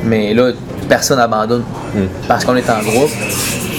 Mais 0.03 0.33
là, 0.33 0.51
personne 0.89 1.17
n'abandonne 1.19 1.63
parce 2.27 2.43
qu'on 2.43 2.55
est 2.55 2.69
en 2.69 2.79
groupe. 2.79 3.09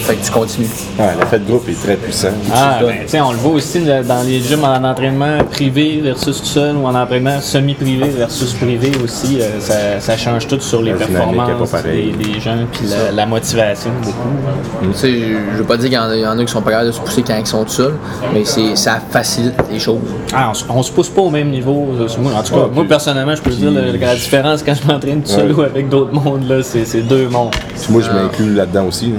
Fait 0.02 0.14
que 0.16 0.24
tu 0.24 0.30
continues. 0.32 0.66
Ouais, 0.98 1.04
l'effet 1.20 1.38
de 1.38 1.44
groupe 1.44 1.68
est 1.68 1.80
très 1.80 1.94
puissant. 1.94 2.28
Ah, 2.52 2.76
tu 2.80 2.86
ben, 2.86 2.94
tu 3.02 3.08
sais, 3.08 3.20
on 3.20 3.32
le 3.32 3.36
voit 3.36 3.52
aussi 3.52 3.80
dans 3.80 4.26
les 4.26 4.40
gyms 4.40 4.64
en 4.64 4.82
entraînement 4.82 5.36
privé 5.50 6.00
versus 6.02 6.40
tout 6.40 6.46
seul 6.46 6.74
ou 6.76 6.86
en 6.86 6.94
entraînement 6.94 7.38
semi-privé 7.40 8.08
versus 8.08 8.54
privé 8.54 8.90
aussi. 9.04 9.40
euh, 9.40 9.60
ça, 9.60 10.00
ça 10.00 10.16
change 10.16 10.48
tout 10.48 10.58
sur 10.60 10.80
les 10.80 10.92
La 10.92 10.96
performances 10.96 11.72
des, 11.84 12.12
des 12.12 12.40
gens 12.40 12.56
puis 12.72 12.86
la, 12.88 13.12
la 13.12 13.26
motivation 13.26 13.90
beaucoup. 14.02 14.90
Tu 14.92 14.98
sais, 14.98 15.12
je 15.52 15.58
veux 15.58 15.64
pas 15.64 15.76
dire 15.76 15.90
qu'il 15.90 15.98
y 15.98 15.98
en 15.98 16.08
a, 16.08 16.16
il 16.16 16.22
y 16.22 16.26
en 16.26 16.38
a 16.38 16.44
qui 16.44 16.50
sont 16.50 16.62
pas 16.62 16.70
capables 16.70 16.88
de 16.88 16.92
se 16.94 17.00
pousser 17.00 17.22
quand 17.22 17.36
ils 17.38 17.46
sont 17.46 17.62
tout 17.64 17.70
seuls, 17.70 17.94
mais 18.32 18.44
c'est, 18.46 18.74
ça 18.76 19.00
facilite 19.10 19.54
les 19.70 19.78
choses. 19.78 19.98
Ah, 20.34 20.48
on, 20.50 20.54
se- 20.54 20.64
on 20.70 20.82
se 20.82 20.90
pousse 20.92 21.10
pas 21.10 21.20
au 21.22 21.30
même 21.30 21.50
niveau. 21.50 21.88
euh. 22.00 22.06
En 22.36 22.42
tout 22.42 22.54
cas, 22.54 22.60
Ouais, 22.60 22.66
moi 22.74 22.84
personnellement, 22.88 23.36
je 23.36 23.42
peux 23.42 23.50
dire 23.50 23.70
le- 23.70 23.96
la 23.98 24.14
différence 24.14 24.62
quand 24.62 24.74
je 24.74 24.90
m'entraîne 24.90 25.20
tout 25.22 25.28
seul 25.30 25.52
Ouais. 25.52 25.58
ou 25.58 25.62
avec 25.62 25.88
d'autres 25.90 26.14
mondes, 26.14 26.48
là, 26.48 26.62
c'est, 26.62 26.86
c'est 27.00 27.08
deux 27.08 27.28
mondes. 27.28 27.50
Puis 27.50 27.86
moi, 27.92 28.02
je 28.02 28.10
m'inclus 28.10 28.54
là-dedans 28.54 28.86
aussi. 28.86 29.12
là. 29.12 29.18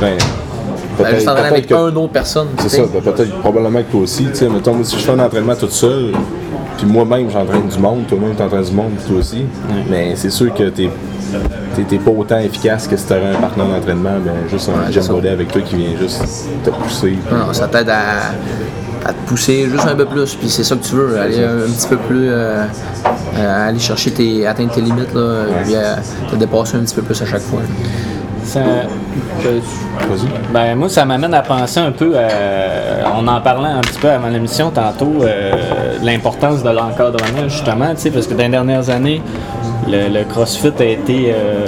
Ben, 0.00 0.14
juste 0.18 1.26
peut-être 1.26 1.28
avec 1.38 1.66
que- 1.66 1.74
un 1.74 1.94
autre 1.96 2.12
personne. 2.12 2.48
C'est 2.58 2.68
ça, 2.68 2.82
ben, 2.92 3.00
peut-être 3.02 3.38
probablement 3.40 3.78
que 3.82 3.90
toi 3.90 4.00
aussi. 4.00 4.24
Tu 4.26 4.34
sais, 4.34 4.48
mettons, 4.48 4.74
moi, 4.74 4.84
si 4.84 4.96
je 4.98 5.02
fais 5.04 5.12
un 5.12 5.18
entraînement 5.20 5.54
tout 5.54 5.68
seul, 5.68 6.12
puis 6.76 6.86
moi-même 6.86 7.30
j'entraîne 7.30 7.68
du 7.68 7.78
monde, 7.78 8.06
toi-même 8.08 8.34
t'entraînes 8.34 8.64
du 8.64 8.72
monde, 8.72 8.92
toi 9.06 9.18
aussi. 9.18 9.44
Mais 9.90 10.14
c'est 10.16 10.30
sûr 10.30 10.52
que 10.54 10.64
t'es 10.70 10.88
t'es- 11.88 11.98
pas 11.98 12.10
autant 12.10 12.38
efficace 12.38 12.88
que 12.88 12.96
si 12.96 13.04
t'avais 13.06 13.26
un 13.26 13.34
partenaire 13.40 13.68
d'entraînement, 13.68 14.18
ben 14.24 14.32
juste 14.50 14.68
un 14.70 15.12
body 15.12 15.28
avec 15.28 15.52
toi 15.52 15.60
qui 15.62 15.76
vient 15.76 15.96
juste 16.00 16.22
te 16.64 16.70
pousser. 16.70 17.16
Non, 17.30 17.52
ça 17.52 17.68
t'aide 17.68 17.90
à, 17.90 18.32
à 19.04 19.12
te 19.12 19.28
pousser 19.28 19.66
juste 19.70 19.86
un 19.86 19.94
peu 19.94 20.04
plus, 20.06 20.34
puis 20.34 20.48
c'est 20.48 20.64
ça 20.64 20.76
que 20.76 20.84
tu 20.84 20.94
veux, 20.94 21.18
aller 21.18 21.42
un, 21.44 21.58
un 21.58 21.70
petit 21.70 21.88
peu 21.88 21.96
plus, 21.96 22.28
euh, 22.30 22.64
euh, 23.36 23.68
aller 23.68 23.78
chercher 23.78 24.10
tes, 24.12 24.46
atteindre 24.46 24.72
tes 24.72 24.80
limites, 24.80 25.14
là, 25.14 25.44
puis 25.64 25.74
euh, 25.74 25.94
te 26.30 26.36
dépasser 26.36 26.76
un 26.76 26.80
petit 26.80 26.94
peu 26.94 27.02
plus 27.02 27.20
à 27.22 27.26
chaque 27.26 27.42
fois. 27.42 27.60
Ça-. 28.44 28.60
Ben, 30.52 30.74
moi, 30.74 30.88
ça 30.88 31.04
m'amène 31.04 31.34
à 31.34 31.42
penser 31.42 31.80
un 31.80 31.92
peu, 31.92 32.16
à- 32.16 33.12
on 33.20 33.26
en 33.28 33.40
parlait 33.40 33.68
un 33.68 33.80
petit 33.80 33.98
peu 33.98 34.08
avant 34.08 34.28
l'émission 34.28 34.70
tantôt, 34.70 35.22
euh, 35.22 35.52
l'importance 36.02 36.62
de 36.62 36.70
l'encadrement, 36.70 37.48
justement, 37.48 37.90
tu 37.94 38.02
sais, 38.02 38.10
parce 38.10 38.26
que 38.26 38.32
dans 38.34 38.44
les 38.44 38.48
dernières 38.48 38.88
années, 38.90 39.20
le, 39.86 40.08
le 40.08 40.24
CrossFit 40.24 40.72
a 40.78 40.84
été 40.84 41.32
euh, 41.34 41.66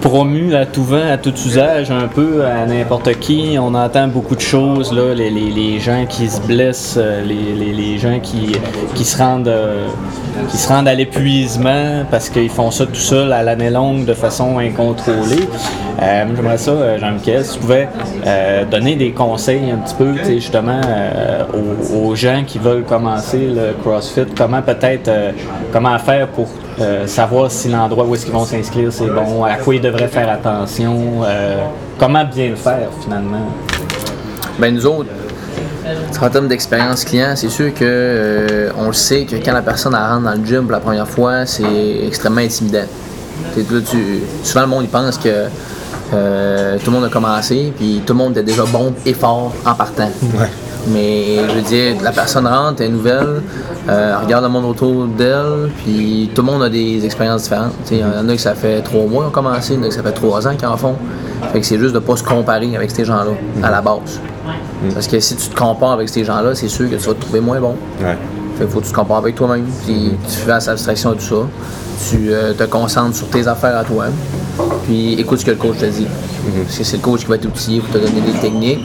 promu 0.00 0.54
à 0.54 0.64
tout 0.66 0.84
vent, 0.84 1.10
à 1.12 1.16
tout 1.16 1.32
usage, 1.46 1.90
un 1.90 2.06
peu 2.08 2.44
à 2.44 2.66
n'importe 2.66 3.18
qui. 3.18 3.56
On 3.60 3.74
entend 3.74 4.08
beaucoup 4.08 4.36
de 4.36 4.40
choses, 4.40 4.92
là, 4.92 5.14
les, 5.14 5.30
les- 5.30 5.50
les 5.50 5.78
gens 5.80 6.04
qui 6.08 6.28
se 6.28 6.40
blessent, 6.40 6.96
euh, 6.98 7.22
les, 7.24 7.54
les- 7.54 7.72
les 7.72 7.98
gens 7.98 8.18
qui, 8.22 8.52
qui 8.94 9.04
se 9.04 9.18
rendent... 9.18 9.48
euh, 9.48 9.86
qui 10.50 10.56
se 10.56 10.68
rendent 10.68 10.86
à 10.86 10.94
l'épuisement 10.94 12.04
parce 12.12 12.28
qu'ils 12.28 12.48
font 12.48 12.70
ça 12.70 12.86
tout 12.86 12.94
seuls 12.94 13.32
à 13.32 13.42
l'année 13.42 13.70
longue 13.70 14.04
de 14.04 14.14
façon 14.14 14.58
incontrôlée. 14.58 15.48
Euh, 16.00 16.24
J'aimerais 16.36 16.58
ça, 16.58 16.70
euh, 16.70 16.96
Jean-Michel, 16.98 17.44
si 17.44 17.54
tu 17.54 17.58
pouvais 17.58 17.88
donner 18.70 18.94
des 18.94 19.10
conseils 19.10 19.70
un 19.72 19.78
petit 19.78 19.96
peu, 19.96 20.14
justement, 20.24 20.80
aux, 21.52 22.10
aux 22.10 22.14
gens 22.14 22.44
qui 22.46 22.58
veulent 22.58 22.84
commencer 22.84 23.48
le 23.52 23.72
CrossFit, 23.82 24.26
comment 24.36 24.62
peut-être, 24.62 25.10
comment 25.72 25.98
faire 25.98 26.28
pour 26.28 26.46
euh, 26.80 27.06
savoir 27.06 27.50
si 27.50 27.68
l'endroit 27.68 28.04
où 28.04 28.14
est-ce 28.14 28.24
qu'ils 28.24 28.34
vont 28.34 28.44
s'inscrire 28.44 28.92
c'est 28.92 29.06
bon, 29.06 29.44
à 29.44 29.54
quoi 29.56 29.74
ils 29.74 29.80
devraient 29.80 30.08
faire 30.08 30.28
attention, 30.30 31.22
euh, 31.24 31.56
comment 31.98 32.24
bien 32.24 32.50
le 32.50 32.56
faire 32.56 32.88
finalement. 33.02 33.48
Ben 34.58 34.74
nous 34.74 34.86
autres, 34.86 35.10
en 36.20 36.28
termes 36.30 36.48
d'expérience 36.48 37.04
client, 37.04 37.32
c'est 37.36 37.48
sûr 37.48 37.72
que 37.72 37.84
euh, 37.84 38.70
on 38.78 38.88
le 38.88 38.92
sait 38.92 39.24
que 39.24 39.36
quand 39.36 39.52
la 39.52 39.62
personne 39.62 39.94
rentre 39.94 40.22
dans 40.24 40.34
le 40.40 40.44
gym 40.44 40.62
pour 40.62 40.72
la 40.72 40.80
première 40.80 41.08
fois, 41.08 41.46
c'est 41.46 42.04
extrêmement 42.06 42.40
intimidant. 42.40 42.84
Là, 43.56 43.62
tu- 43.88 44.22
souvent 44.42 44.60
le 44.62 44.66
monde 44.66 44.82
il 44.84 44.88
pense 44.88 45.16
que 45.18 45.46
euh, 46.14 46.76
tout 46.78 46.90
le 46.90 46.96
monde 46.96 47.04
a 47.04 47.08
commencé, 47.08 47.72
puis 47.76 48.02
tout 48.04 48.12
le 48.14 48.18
monde 48.18 48.36
est 48.36 48.42
déjà 48.42 48.64
bon 48.64 48.92
et 49.06 49.12
fort 49.14 49.52
en 49.64 49.74
partant. 49.74 50.10
Mais 50.90 51.48
je 51.48 51.54
veux 51.54 51.62
dire, 51.62 51.96
la 52.02 52.12
personne 52.12 52.46
rentre, 52.46 52.80
elle 52.80 52.88
est 52.88 52.90
nouvelle, 52.90 53.42
euh, 53.88 54.14
elle 54.16 54.24
regarde 54.24 54.44
le 54.44 54.50
monde 54.50 54.64
autour 54.64 55.06
d'elle, 55.06 55.70
puis 55.84 56.30
tout 56.34 56.42
le 56.42 56.46
monde 56.46 56.62
a 56.62 56.68
des 56.68 57.04
expériences 57.04 57.42
différentes. 57.42 57.72
Il 57.90 57.98
y 57.98 58.04
en 58.04 58.28
a 58.28 58.32
qui 58.32 58.38
ça 58.38 58.54
fait 58.54 58.80
trois 58.82 59.04
mois 59.04 59.22
qu'ils 59.22 59.28
ont 59.28 59.30
commencé, 59.30 59.74
il 59.74 59.80
y 59.80 59.82
en 59.82 59.86
a 59.86 59.88
qui 59.88 59.96
ça 59.96 60.02
fait 60.02 60.12
trois 60.12 60.46
ans 60.46 60.54
qu'ils 60.56 60.68
en 60.68 60.76
font. 60.76 60.96
Fait 61.52 61.60
que 61.60 61.66
c'est 61.66 61.78
juste 61.78 61.94
de 61.94 61.98
pas 61.98 62.16
se 62.16 62.24
comparer 62.24 62.74
avec 62.76 62.90
ces 62.90 63.04
gens-là 63.04 63.32
à 63.62 63.70
la 63.70 63.80
base. 63.80 64.20
Parce 64.94 65.08
que 65.08 65.18
si 65.20 65.36
tu 65.36 65.48
te 65.48 65.56
compares 65.56 65.92
avec 65.92 66.08
ces 66.08 66.24
gens-là, 66.24 66.54
c'est 66.54 66.68
sûr 66.68 66.88
que 66.88 66.96
tu 66.96 67.06
vas 67.06 67.14
te 67.14 67.20
trouver 67.20 67.40
moins 67.40 67.60
bon. 67.60 67.74
Ouais. 68.00 68.16
Fait 68.56 68.64
qu'il 68.64 68.72
faut 68.72 68.80
que 68.80 68.86
tu 68.86 68.92
te 68.92 68.96
compares 68.96 69.18
avec 69.18 69.34
toi-même. 69.34 69.64
Puis 69.84 70.12
tu 70.28 70.36
fais 70.36 70.52
abstraction 70.52 71.10
de 71.10 71.14
tout 71.16 71.22
ça. 71.22 71.48
Tu 72.10 72.32
euh, 72.32 72.52
te 72.54 72.64
concentres 72.64 73.16
sur 73.16 73.28
tes 73.28 73.46
affaires 73.48 73.76
à 73.76 73.84
toi. 73.84 74.06
Puis 74.84 75.14
écoute 75.14 75.40
ce 75.40 75.44
que 75.44 75.50
le 75.50 75.56
coach 75.56 75.78
te 75.78 75.86
dit. 75.86 76.06
Parce 76.64 76.78
que 76.78 76.84
c'est 76.84 76.96
le 76.96 77.02
coach 77.02 77.20
qui 77.20 77.26
va 77.26 77.38
t'outiller 77.38 77.80
pour 77.80 77.90
te 77.90 77.98
donner 77.98 78.20
des 78.20 78.38
techniques. 78.40 78.80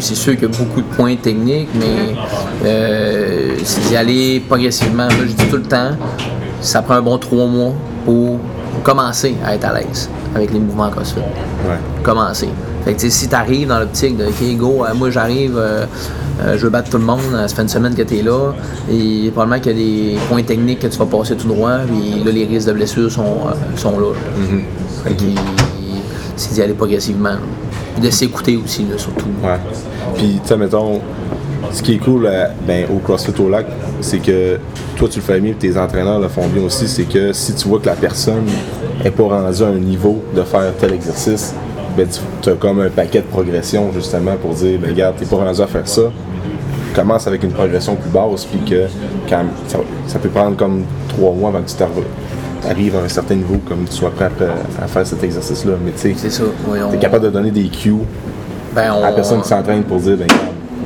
C'est 0.00 0.14
sûr 0.14 0.34
qu'il 0.34 0.42
y 0.42 0.52
a 0.52 0.56
beaucoup 0.56 0.80
de 0.80 0.86
points 0.96 1.16
techniques, 1.16 1.68
mais 1.74 2.14
euh, 2.64 3.54
c'est 3.64 3.88
d'y 3.88 3.96
aller 3.96 4.40
progressivement. 4.48 5.04
Moi, 5.04 5.26
je 5.26 5.32
dis 5.32 5.46
tout 5.48 5.56
le 5.56 5.62
temps, 5.62 5.90
ça 6.60 6.82
prend 6.82 6.94
un 6.94 7.02
bon 7.02 7.18
trois 7.18 7.46
mois 7.46 7.72
pour 8.04 8.38
commencer 8.82 9.34
à 9.44 9.54
être 9.54 9.64
à 9.64 9.74
l'aise 9.74 10.08
avec 10.34 10.52
les 10.52 10.58
mouvements 10.60 10.90
CrossFit 10.90 11.18
Ouais. 11.20 11.76
commencer. 12.02 12.48
Fait 12.84 12.94
que 12.94 13.08
si 13.08 13.28
tu 13.28 13.34
arrives 13.34 13.68
dans 13.68 13.80
l'optique 13.80 14.16
de 14.16 14.26
OK, 14.26 14.56
go, 14.56 14.84
euh, 14.84 14.94
moi 14.94 15.10
j'arrive, 15.10 15.56
euh, 15.56 15.84
euh, 16.40 16.56
je 16.56 16.64
veux 16.64 16.70
battre 16.70 16.90
tout 16.90 16.98
le 16.98 17.04
monde, 17.04 17.20
ça 17.32 17.48
fait 17.48 17.62
une 17.62 17.68
semaine 17.68 17.94
que 17.94 18.02
tu 18.02 18.18
es 18.18 18.22
là, 18.22 18.52
et 18.90 19.30
probablement 19.32 19.60
qu'il 19.60 19.72
y 19.72 19.74
a 19.74 19.78
des 20.14 20.18
points 20.28 20.42
techniques 20.44 20.78
que 20.80 20.86
tu 20.86 20.96
vas 20.98 21.06
passer 21.06 21.36
tout 21.36 21.48
droit, 21.48 21.78
puis 21.88 22.22
là 22.24 22.30
les 22.30 22.44
risques 22.46 22.68
de 22.68 22.72
blessures 22.74 23.10
sont, 23.10 23.38
sont 23.76 23.98
là. 23.98 24.06
là. 24.12 24.58
Fait 25.04 25.14
que 25.14 25.22
c'est 26.36 26.54
d'y 26.54 26.62
aller 26.62 26.74
progressivement. 26.74 27.30
là. 27.30 27.38
De 28.00 28.10
s'écouter 28.10 28.56
aussi, 28.56 28.82
là, 28.84 28.96
surtout. 28.96 29.26
Ouais. 29.42 29.58
Puis, 30.16 30.38
tu 30.42 30.48
sais, 30.48 30.56
mettons, 30.56 31.00
ce 31.72 31.82
qui 31.82 31.94
est 31.94 31.98
cool 31.98 32.26
à- 32.28 32.50
ben, 32.66 32.84
au 32.94 32.98
CrossFit 32.98 33.32
au 33.40 33.48
lac, 33.48 33.66
c'est 34.00 34.18
que 34.18 34.58
toi, 34.96 35.08
tu 35.08 35.18
le 35.18 35.24
fais 35.24 35.40
bien, 35.40 35.52
tes 35.58 35.76
entraîneurs 35.76 36.20
le 36.20 36.28
font 36.28 36.46
bien 36.46 36.62
aussi. 36.62 36.86
C'est 36.86 37.04
que 37.04 37.32
si 37.32 37.54
tu 37.54 37.66
vois 37.68 37.80
que 37.80 37.86
la 37.86 37.94
personne 37.96 38.44
n'est 39.02 39.10
pas 39.10 39.24
rendue 39.24 39.62
à 39.62 39.66
un 39.66 39.72
niveau 39.78 40.22
de 40.34 40.42
faire 40.42 40.72
tel 40.78 40.92
exercice, 40.92 41.54
ben, 41.96 42.06
tu 42.40 42.50
as 42.50 42.52
comme 42.54 42.80
un 42.80 42.88
paquet 42.90 43.20
de 43.20 43.26
progression, 43.26 43.90
justement, 43.92 44.36
pour 44.40 44.54
dire, 44.54 44.78
ben, 44.80 44.90
regarde, 44.90 45.16
t'es 45.16 45.26
pas 45.26 45.36
rendu 45.36 45.60
à 45.60 45.66
faire 45.66 45.88
ça. 45.88 46.02
Commence 46.94 47.26
avec 47.26 47.42
une 47.42 47.52
progression 47.52 47.96
plus 47.96 48.10
basse, 48.10 48.44
puis 48.44 48.60
que 48.68 48.84
ça, 49.28 49.78
ça 50.06 50.18
peut 50.18 50.28
prendre 50.28 50.56
comme 50.56 50.84
trois 51.08 51.32
mois 51.32 51.50
avant 51.50 51.60
que 51.62 51.68
tu 51.68 51.76
arrives 52.68 52.96
à 52.96 53.00
un 53.00 53.08
certain 53.08 53.34
niveau, 53.34 53.56
comme 53.68 53.84
tu 53.84 53.92
sois 53.96 54.10
prêt 54.10 54.26
à, 54.80 54.84
à 54.84 54.86
faire 54.86 55.06
cet 55.06 55.22
exercice-là. 55.22 55.72
Mais 55.84 55.92
tu 55.92 56.14
sais. 56.16 56.42
Oui, 56.66 56.78
on- 56.86 56.90
t'es 56.90 56.98
capable 56.98 57.24
de 57.26 57.30
donner 57.30 57.50
des 57.50 57.68
cues 57.68 57.94
ben, 58.74 58.92
on- 58.92 59.02
à 59.04 59.10
la 59.10 59.12
personne 59.12 59.40
qui 59.42 59.48
s'entraîne 59.48 59.82
pour 59.84 59.98
dire, 60.00 60.16
ben, 60.16 60.26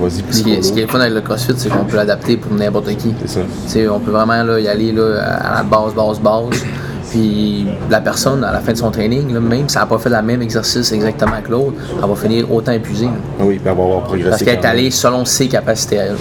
vas-y 0.00 0.22
plus 0.22 0.38
Ce 0.38 0.42
qui, 0.42 0.52
est, 0.54 0.62
ce 0.62 0.72
qui 0.72 0.80
est 0.80 0.86
fun 0.86 1.00
avec 1.00 1.14
le 1.14 1.20
CrossFit, 1.20 1.54
c'est 1.56 1.68
qu'on 1.68 1.84
peut 1.84 1.96
l'adapter 1.96 2.36
pour 2.36 2.52
n'importe 2.54 2.88
qui. 2.96 3.14
C'est 3.22 3.28
ça. 3.34 3.40
Tu 3.66 3.72
sais, 3.72 3.88
on 3.88 4.00
peut 4.00 4.10
vraiment 4.10 4.42
là, 4.42 4.58
y 4.60 4.68
aller 4.68 4.92
là, 4.92 5.20
à 5.22 5.54
la 5.58 5.62
base, 5.62 5.94
base, 5.94 6.20
base. 6.20 6.62
Puis 7.10 7.66
la 7.90 8.00
personne, 8.00 8.42
à 8.42 8.52
la 8.52 8.60
fin 8.60 8.72
de 8.72 8.78
son 8.78 8.90
training, 8.90 9.34
là, 9.34 9.40
même 9.40 9.68
si 9.68 9.76
elle 9.76 9.82
n'a 9.82 9.86
pas 9.86 9.98
fait 9.98 10.08
le 10.08 10.22
même 10.22 10.40
exercice 10.40 10.90
exactement 10.92 11.42
que 11.44 11.50
l'autre, 11.50 11.74
elle 12.02 12.08
va 12.08 12.14
finir 12.16 12.50
autant 12.50 12.72
épuisée. 12.72 13.04
là. 13.04 13.10
Ah 13.38 13.42
Oui, 13.44 13.58
puis 13.58 13.68
elle 13.70 13.76
va 13.76 13.82
avoir 13.82 14.00
progressé. 14.00 14.30
Parce 14.30 14.42
qu'elle 14.42 14.58
est 14.58 14.64
allée 14.64 14.90
selon 14.90 15.24
ses 15.26 15.46
capacités 15.46 15.98
à 16.00 16.04
elle. 16.06 16.16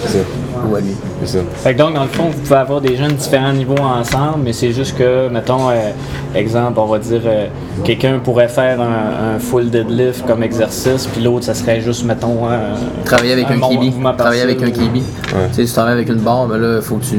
C'est 0.62 0.68
ça. 0.68 0.72
ou 0.72 0.76
à 0.76 0.80
lui. 0.80 0.94
C'est 1.24 1.38
ça. 1.38 1.44
Fait 1.56 1.74
que 1.74 1.78
donc, 1.78 1.94
dans 1.94 2.02
le 2.02 2.08
fond, 2.08 2.24
vous 2.30 2.38
pouvez 2.40 2.56
avoir 2.56 2.80
des 2.80 2.96
jeunes 2.96 3.12
de 3.12 3.16
différents 3.16 3.52
niveaux 3.52 3.78
ensemble, 3.78 4.38
mais 4.44 4.52
c'est 4.52 4.72
juste 4.72 4.96
que, 4.96 5.28
mettons, 5.28 5.70
euh, 5.70 5.90
exemple, 6.34 6.78
on 6.80 6.86
va 6.86 6.98
dire, 6.98 7.20
euh, 7.24 7.46
quelqu'un 7.84 8.18
pourrait 8.18 8.48
faire 8.48 8.80
un, 8.80 9.34
un 9.36 9.38
full 9.38 9.70
deadlift 9.70 10.26
comme 10.26 10.42
exercice, 10.42 11.06
puis 11.06 11.22
l'autre, 11.22 11.44
ça 11.44 11.54
serait 11.54 11.80
juste, 11.80 12.04
mettons, 12.04 12.46
un, 12.48 13.04
Travailler 13.04 13.32
avec 13.32 13.50
un, 13.50 13.58
bon 13.58 13.68
kibi. 13.68 13.92
Travailler 14.16 14.42
avec 14.42 14.62
un 14.62 14.70
kibi. 14.70 15.02
Tu 15.02 15.34
sais, 15.54 15.62
si 15.62 15.66
tu 15.66 15.72
travailles 15.72 15.94
avec 15.94 16.08
une 16.08 16.20
barre, 16.20 16.46
ben 16.46 16.58
là, 16.58 16.76
il 16.76 16.82
faut 16.82 16.96
que 16.96 17.04
tu 17.04 17.18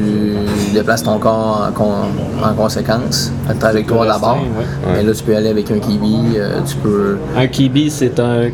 déplaces 0.72 1.02
ton 1.02 1.18
corps 1.18 1.68
en, 1.68 1.72
con- 1.72 1.92
en 2.44 2.54
conséquence, 2.54 3.32
la 3.48 3.54
trajectoire 3.54 4.02
de 4.02 4.08
la 4.08 4.18
barre. 4.18 4.36
Ouais. 4.38 4.92
Mais 4.96 5.02
là, 5.02 5.12
tu 5.12 5.22
peux 5.22 5.36
aller 5.36 5.48
avec 5.50 5.70
un 5.70 5.78
kibi, 5.78 6.16
euh, 6.36 6.60
tu 6.66 6.76
peux. 6.76 7.18
Un 7.36 7.46
kibi, 7.46 7.90
c'est 7.90 8.18
un. 8.20 8.48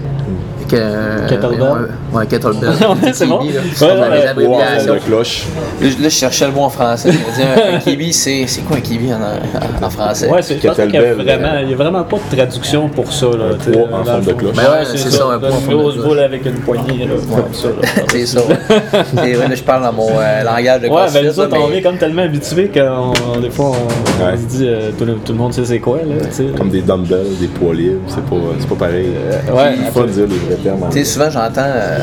Que, 0.71 0.77
euh, 0.79 1.27
Kettlebell? 1.29 1.61
Ouais, 1.63 2.19
ouais, 2.21 2.27
kettlebell. 2.27 2.73
C'est 3.13 3.27
bon. 3.27 3.39
Kibi, 3.39 3.55
là, 3.55 3.61
Ouais. 3.81 4.47
Wow, 4.47 4.59
de 4.95 4.99
cloche. 5.05 5.47
Là, 5.81 5.89
je- 5.89 6.03
là, 6.03 6.09
je 6.09 6.09
cherchais 6.09 6.47
le 6.47 6.53
mot 6.53 6.63
en 6.63 6.71
français. 6.71 7.11
Je 7.13 7.75
un, 7.75 7.79
kibi, 7.79 8.13
c'est 8.13 8.47
quoi 8.69 8.77
un 8.77 8.81
kibi 8.81 9.13
en, 9.13 9.17
en, 9.17 9.87
en 9.87 9.91
français? 9.91 10.29
Ouais, 10.29 10.43
c'est, 10.43 10.61
je 10.63 10.67
pense 10.69 10.77
qu'il 10.77 10.85
y 10.95 10.97
a 10.97 11.01
Kettlebell, 11.03 11.27
vraiment, 11.27 11.59
il 11.63 11.71
y 11.71 11.73
a 11.73 11.77
vraiment 11.77 12.05
pas 12.05 12.19
de 12.19 12.37
traduction 12.37 12.89
pour 12.89 13.13
ça. 13.13 13.27
Là, 13.27 13.45
Un 13.55 13.73
poids 13.73 13.89
en 14.01 14.05
forme 14.05 14.25
de 14.25 14.33
cloche. 14.33 14.57
Ben 14.57 14.63
ouais, 14.63 14.85
c'est 14.85 14.99
ça, 14.99 15.25
un 15.25 15.39
poids 15.41 15.49
en 15.49 15.53
Une 15.59 15.61
forme 15.61 15.69
de 15.69 15.75
grosse 15.83 15.97
boule 15.97 16.19
avec 16.21 16.47
une 16.47 16.61
poignée. 16.61 17.05
Là, 17.07 17.15
comme 17.35 17.55
ça, 17.55 17.69
là. 17.69 18.03
C'est 18.11 18.27
ça. 18.27 18.41
Et 19.27 19.35
là, 19.35 19.55
je 19.55 19.63
parle 19.63 19.83
dans 19.83 19.93
mon 19.93 20.09
euh, 20.11 20.43
langage 20.45 20.83
de 20.83 20.89
Ouais, 20.89 21.03
ben 21.13 21.25
nous 21.27 21.41
autres, 21.41 21.55
là, 21.57 21.63
on 21.69 21.73
est 21.73 21.83
comme 21.83 21.97
tellement 21.97 22.23
habitués 22.23 22.69
qu'on 22.73 23.13
on- 23.37 23.41
des 23.41 23.51
fois 23.51 23.73
on, 23.73 24.37
se 24.37 24.43
dit 24.57 24.67
euh, 24.69 24.91
tout, 24.97 25.05
le, 25.05 25.35
monde 25.35 25.53
sait 25.53 25.65
c'est 25.65 25.79
quoi 25.81 25.99
là, 25.99 26.15
tu 26.29 26.33
sais. 26.33 26.45
Comme 26.57 26.69
des 26.71 26.83
dumbbells, 26.83 27.39
des 27.41 27.47
poids 27.49 27.75
libres, 27.75 28.01
c'est 28.09 28.25
pas, 28.25 28.37
c'est 28.59 28.69
pas 28.69 28.75
pareil. 28.75 29.09
ouais, 29.53 29.75
il 29.79 29.91
faut 29.93 30.05
dire 30.05 30.27
les 30.29 30.37
vrais 30.37 30.60
Tu 30.91 30.99
sais, 30.99 31.05
souvent 31.05 31.31
j'entends 31.31 31.61
euh, 31.65 31.99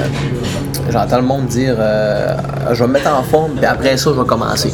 j'entends 0.89 1.17
le 1.17 1.23
monde 1.23 1.45
dire 1.47 1.75
euh, 1.79 2.35
je 2.71 2.81
vais 2.83 2.87
me 2.87 2.93
mettre 2.93 3.11
en 3.13 3.23
forme, 3.23 3.51
puis 3.55 3.65
après 3.65 3.97
ça, 3.97 4.11
je 4.15 4.19
vais 4.19 4.25
commencer. 4.27 4.71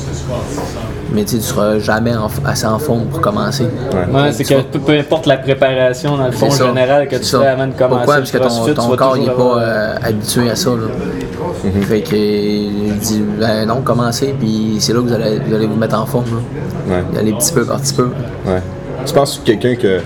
Mais 1.11 1.23
tu 1.25 1.31
sais, 1.33 1.37
tu 1.37 1.43
seras 1.43 1.77
jamais 1.77 2.15
en- 2.15 2.27
assez 2.45 2.65
en 2.65 2.79
forme 2.79 3.05
pour 3.05 3.21
commencer. 3.21 3.65
Ouais. 3.93 4.21
Ouais, 4.21 4.31
c'est 4.31 4.43
que 4.43 4.61
peu, 4.61 4.79
peu 4.79 4.97
importe 4.97 5.27
la 5.27 5.37
préparation 5.37 6.17
dans 6.17 6.25
le 6.25 6.31
fond 6.31 6.49
ça. 6.49 6.65
général 6.65 7.07
que 7.07 7.17
tu 7.17 7.23
C'est 7.23 7.37
fais 7.37 7.43
ça. 7.43 7.51
avant 7.51 7.67
de 7.67 7.73
commencer 7.73 7.97
Pourquoi? 7.97 8.15
Parce 8.17 8.31
que 8.31 8.73
ton, 8.73 8.95
corps 8.95 9.17
n'est 9.17 9.29
pas 9.29 9.57
euh, 9.59 9.95
habitué 10.03 10.49
à 10.49 10.55
ça. 10.55 10.71
Là. 10.71 10.87
Mhm. 11.65 11.81
Fait 11.83 12.01
que 12.01 12.15
il 12.15 12.97
dit 12.97 13.23
ben 13.39 13.67
non, 13.67 13.81
commencez, 13.81 14.33
puis 14.39 14.77
c'est 14.79 14.91
là 14.93 14.99
que 15.01 15.05
vous 15.07 15.13
allez, 15.13 15.39
vous 15.39 15.53
allez 15.53 15.67
vous 15.67 15.75
mettre 15.75 15.99
en 15.99 16.05
forme. 16.07 16.25
Là. 16.87 16.95
Ouais. 16.95 17.03
Y 17.13 17.17
aller 17.19 17.33
petit 17.33 17.53
peu 17.53 17.63
par 17.63 17.79
petit 17.79 17.93
peu. 17.93 18.09
Ouais. 18.47 18.61
Tu 19.05 19.13
penses 19.13 19.37
que 19.37 19.51
quelqu'un 19.51 19.75
que. 19.75 19.99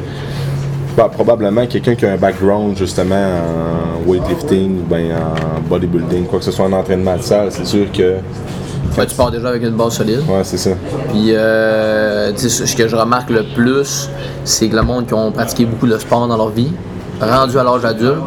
Bah, 0.97 1.09
probablement 1.13 1.67
quelqu'un 1.67 1.93
qui 1.93 2.07
a 2.07 2.13
un 2.13 2.17
background 2.17 2.75
justement 2.75 3.15
en 3.15 4.09
weightlifting 4.09 4.79
ou 4.79 4.95
bien 4.95 5.15
en 5.15 5.61
bodybuilding, 5.69 6.25
quoi 6.25 6.39
que 6.39 6.45
ce 6.45 6.51
soit 6.51 6.65
en 6.65 6.73
entraînement 6.73 7.15
de 7.15 7.21
salle, 7.21 7.51
c'est 7.51 7.67
sûr 7.67 7.91
que. 7.91 8.15
Ouais, 8.97 9.05
tu 9.05 9.15
pars 9.15 9.29
déjà 9.29 9.49
avec 9.49 9.61
une 9.61 9.75
base 9.75 9.93
solide. 9.93 10.21
Ouais, 10.27 10.43
c'est 10.43 10.57
ça. 10.57 10.71
Puis, 11.09 11.35
euh, 11.35 12.35
ce 12.35 12.75
que 12.75 12.87
je 12.87 12.95
remarque 12.95 13.29
le 13.29 13.43
plus, 13.55 14.09
c'est 14.43 14.67
que 14.69 14.75
le 14.75 14.81
monde 14.81 15.05
qui 15.05 15.13
ont 15.13 15.31
pratiqué 15.31 15.65
beaucoup 15.65 15.85
de 15.85 15.97
sport 15.99 16.27
dans 16.27 16.35
leur 16.35 16.49
vie, 16.49 16.71
rendu 17.21 17.59
à 17.59 17.63
l'âge 17.63 17.85
adulte, 17.85 18.17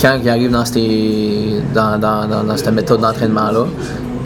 quand 0.00 0.18
ils 0.22 0.28
arrivent 0.30 0.52
dans, 0.52 0.64
ces, 0.64 1.60
dans, 1.74 1.98
dans, 1.98 2.26
dans, 2.26 2.44
dans 2.44 2.56
cette 2.56 2.72
méthode 2.72 3.02
d'entraînement-là, 3.02 3.66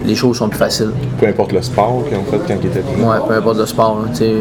les 0.04 0.14
choses 0.14 0.36
sont 0.38 0.48
plus 0.48 0.58
faciles. 0.58 0.90
Peu 1.18 1.26
importe 1.26 1.52
le 1.52 1.62
sport 1.62 2.02
qu'ils 2.06 2.16
ont 2.18 2.24
fait 2.24 2.38
quand 2.46 2.58
ils 2.62 2.66
étaient 2.68 2.80
plus. 2.80 3.02
Ouais, 3.02 3.16
peu 3.26 3.34
importe 3.34 3.58
le 3.58 3.66
sport. 3.66 4.00
hein, 4.04 4.08
tu 4.12 4.18
sais, 4.18 4.32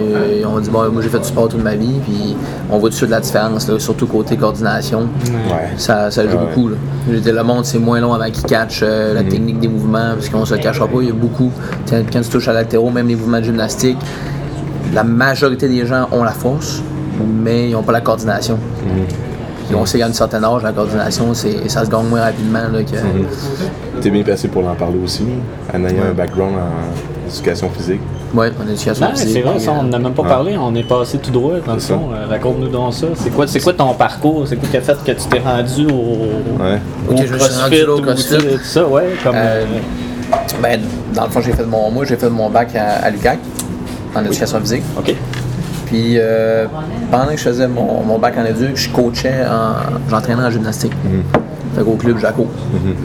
on 0.45 0.59
dit, 0.59 0.69
bon, 0.69 0.89
moi 0.91 1.01
j'ai 1.01 1.09
fait 1.09 1.19
du 1.19 1.27
sport 1.27 1.47
toute 1.47 1.63
ma 1.63 1.75
vie, 1.75 1.99
puis 2.05 2.35
on 2.69 2.77
voit 2.79 2.89
tout 2.89 2.93
de 2.93 2.97
suite 2.97 3.09
la 3.09 3.19
différence, 3.21 3.67
là, 3.69 3.79
surtout 3.79 4.07
côté 4.07 4.35
coordination. 4.37 5.01
Ouais. 5.25 5.69
Ça, 5.77 6.11
ça 6.11 6.23
joue 6.27 6.37
Ouais. 6.37 6.43
beaucoup. 6.47 6.69
Là. 6.69 6.75
Le 7.07 7.43
monde, 7.43 7.65
c'est 7.65 7.79
moins 7.79 7.99
long 8.01 8.13
avant 8.13 8.29
qu'il 8.29 8.43
catch 8.43 8.81
euh, 8.83 9.13
la 9.13 9.23
technique 9.23 9.59
des 9.59 9.67
mouvements, 9.67 10.13
parce 10.15 10.29
qu'on 10.29 10.45
se 10.45 10.53
le 10.55 10.59
cachera 10.61 10.87
pas, 10.87 10.97
il 11.01 11.07
y 11.07 11.11
a 11.11 11.13
beaucoup. 11.13 11.51
Quand 11.89 12.21
tu 12.21 12.29
touches 12.29 12.47
à 12.47 12.53
l'altéro, 12.53 12.89
même 12.89 13.07
les 13.07 13.15
mouvements 13.15 13.39
de 13.39 13.45
gymnastique, 13.45 13.97
la 14.93 15.03
majorité 15.03 15.67
des 15.67 15.85
gens 15.85 16.07
ont 16.11 16.23
la 16.23 16.31
force, 16.31 16.81
mais 17.43 17.69
ils 17.69 17.73
n'ont 17.73 17.83
pas 17.83 17.91
la 17.93 18.01
coordination. 18.01 18.57
Puis 19.67 19.75
on 19.75 19.85
sait 19.85 19.99
qu'à 19.99 20.07
un 20.07 20.13
certain 20.13 20.43
âge, 20.43 20.63
la 20.63 20.71
coordination, 20.71 21.33
c'est, 21.33 21.69
ça 21.69 21.85
se 21.85 21.89
gagne 21.89 22.05
moins 22.07 22.21
rapidement 22.21 22.59
là, 22.71 22.83
que. 22.83 24.01
T'es 24.01 24.09
bien 24.09 24.23
placé 24.23 24.47
pour 24.47 24.67
en 24.67 24.75
parler 24.75 24.99
aussi, 25.03 25.23
en 25.73 25.85
ayant 25.85 26.03
un 26.09 26.13
background 26.13 26.53
en 26.55 27.29
éducation 27.29 27.69
physique. 27.69 28.01
Ouais, 28.33 28.51
en 28.61 28.67
éducation 28.69 29.05
Non, 29.05 29.11
mais 29.11 29.17
c'est 29.17 29.25
physique. 29.27 29.45
vrai, 29.45 29.59
ça, 29.59 29.71
on 29.71 29.83
n'en 29.83 29.93
a 29.93 29.99
même 29.99 30.13
pas 30.13 30.23
Ouais. 30.23 30.27
parlé, 30.29 30.57
on 30.57 30.73
est 30.75 30.83
passé 30.87 31.17
tout 31.19 31.31
droit 31.31 31.53
dans 31.65 31.75
le 31.75 31.79
fond. 31.79 32.09
Euh, 32.13 32.25
Raconte-nous 32.27 32.67
donc 32.67 32.93
ça. 32.93 33.07
C'est 33.15 33.29
quoi, 33.29 33.45
c'est 33.47 33.59
quoi 33.61 33.73
ton 33.73 33.93
parcours? 33.93 34.45
C'est 34.47 34.55
quoi 34.57 34.67
qui 34.69 34.77
a 34.77 34.81
fait 34.81 34.97
que 35.03 35.11
tu 35.11 35.27
t'es 35.29 35.39
rendu 35.39 35.85
au, 35.85 36.61
Ouais. 36.61 36.79
au 37.09 37.13
CrossFit 37.13 37.83
au 37.83 38.01
CrossFit. 38.01 38.37
tout 38.37 38.59
ça, 38.63 38.85
ouais, 38.87 39.13
comme... 39.23 39.35
Euh, 39.35 39.63
euh, 39.63 39.65
Ben, 40.61 40.81
dans 41.13 41.25
le 41.25 41.29
fond, 41.29 41.41
j'ai 41.41 41.53
fait 41.53 41.65
mon, 41.65 41.91
moi, 41.91 42.05
j'ai 42.05 42.15
fait 42.15 42.29
mon 42.29 42.49
bac 42.49 42.75
à, 42.75 43.05
à 43.05 43.09
l'UQAC, 43.11 43.37
en 44.15 44.25
éducation 44.25 44.59
physique. 44.59 44.83
OK. 44.97 45.15
Puis 45.93 46.15
euh, 46.17 46.65
pendant 47.11 47.27
que 47.27 47.37
je 47.37 47.43
faisais 47.43 47.67
mon, 47.67 48.01
mon 48.03 48.17
bac 48.17 48.33
en 48.35 48.45
éduc, 48.45 48.75
je 48.75 48.89
coachais, 48.89 49.45
en, 49.47 50.09
j'entraînais 50.09 50.41
en 50.43 50.49
gymnastique. 50.49 50.91
Fait 51.75 51.83
qu'au 51.83 51.91
club 51.97 52.17
Jaco. 52.17 52.47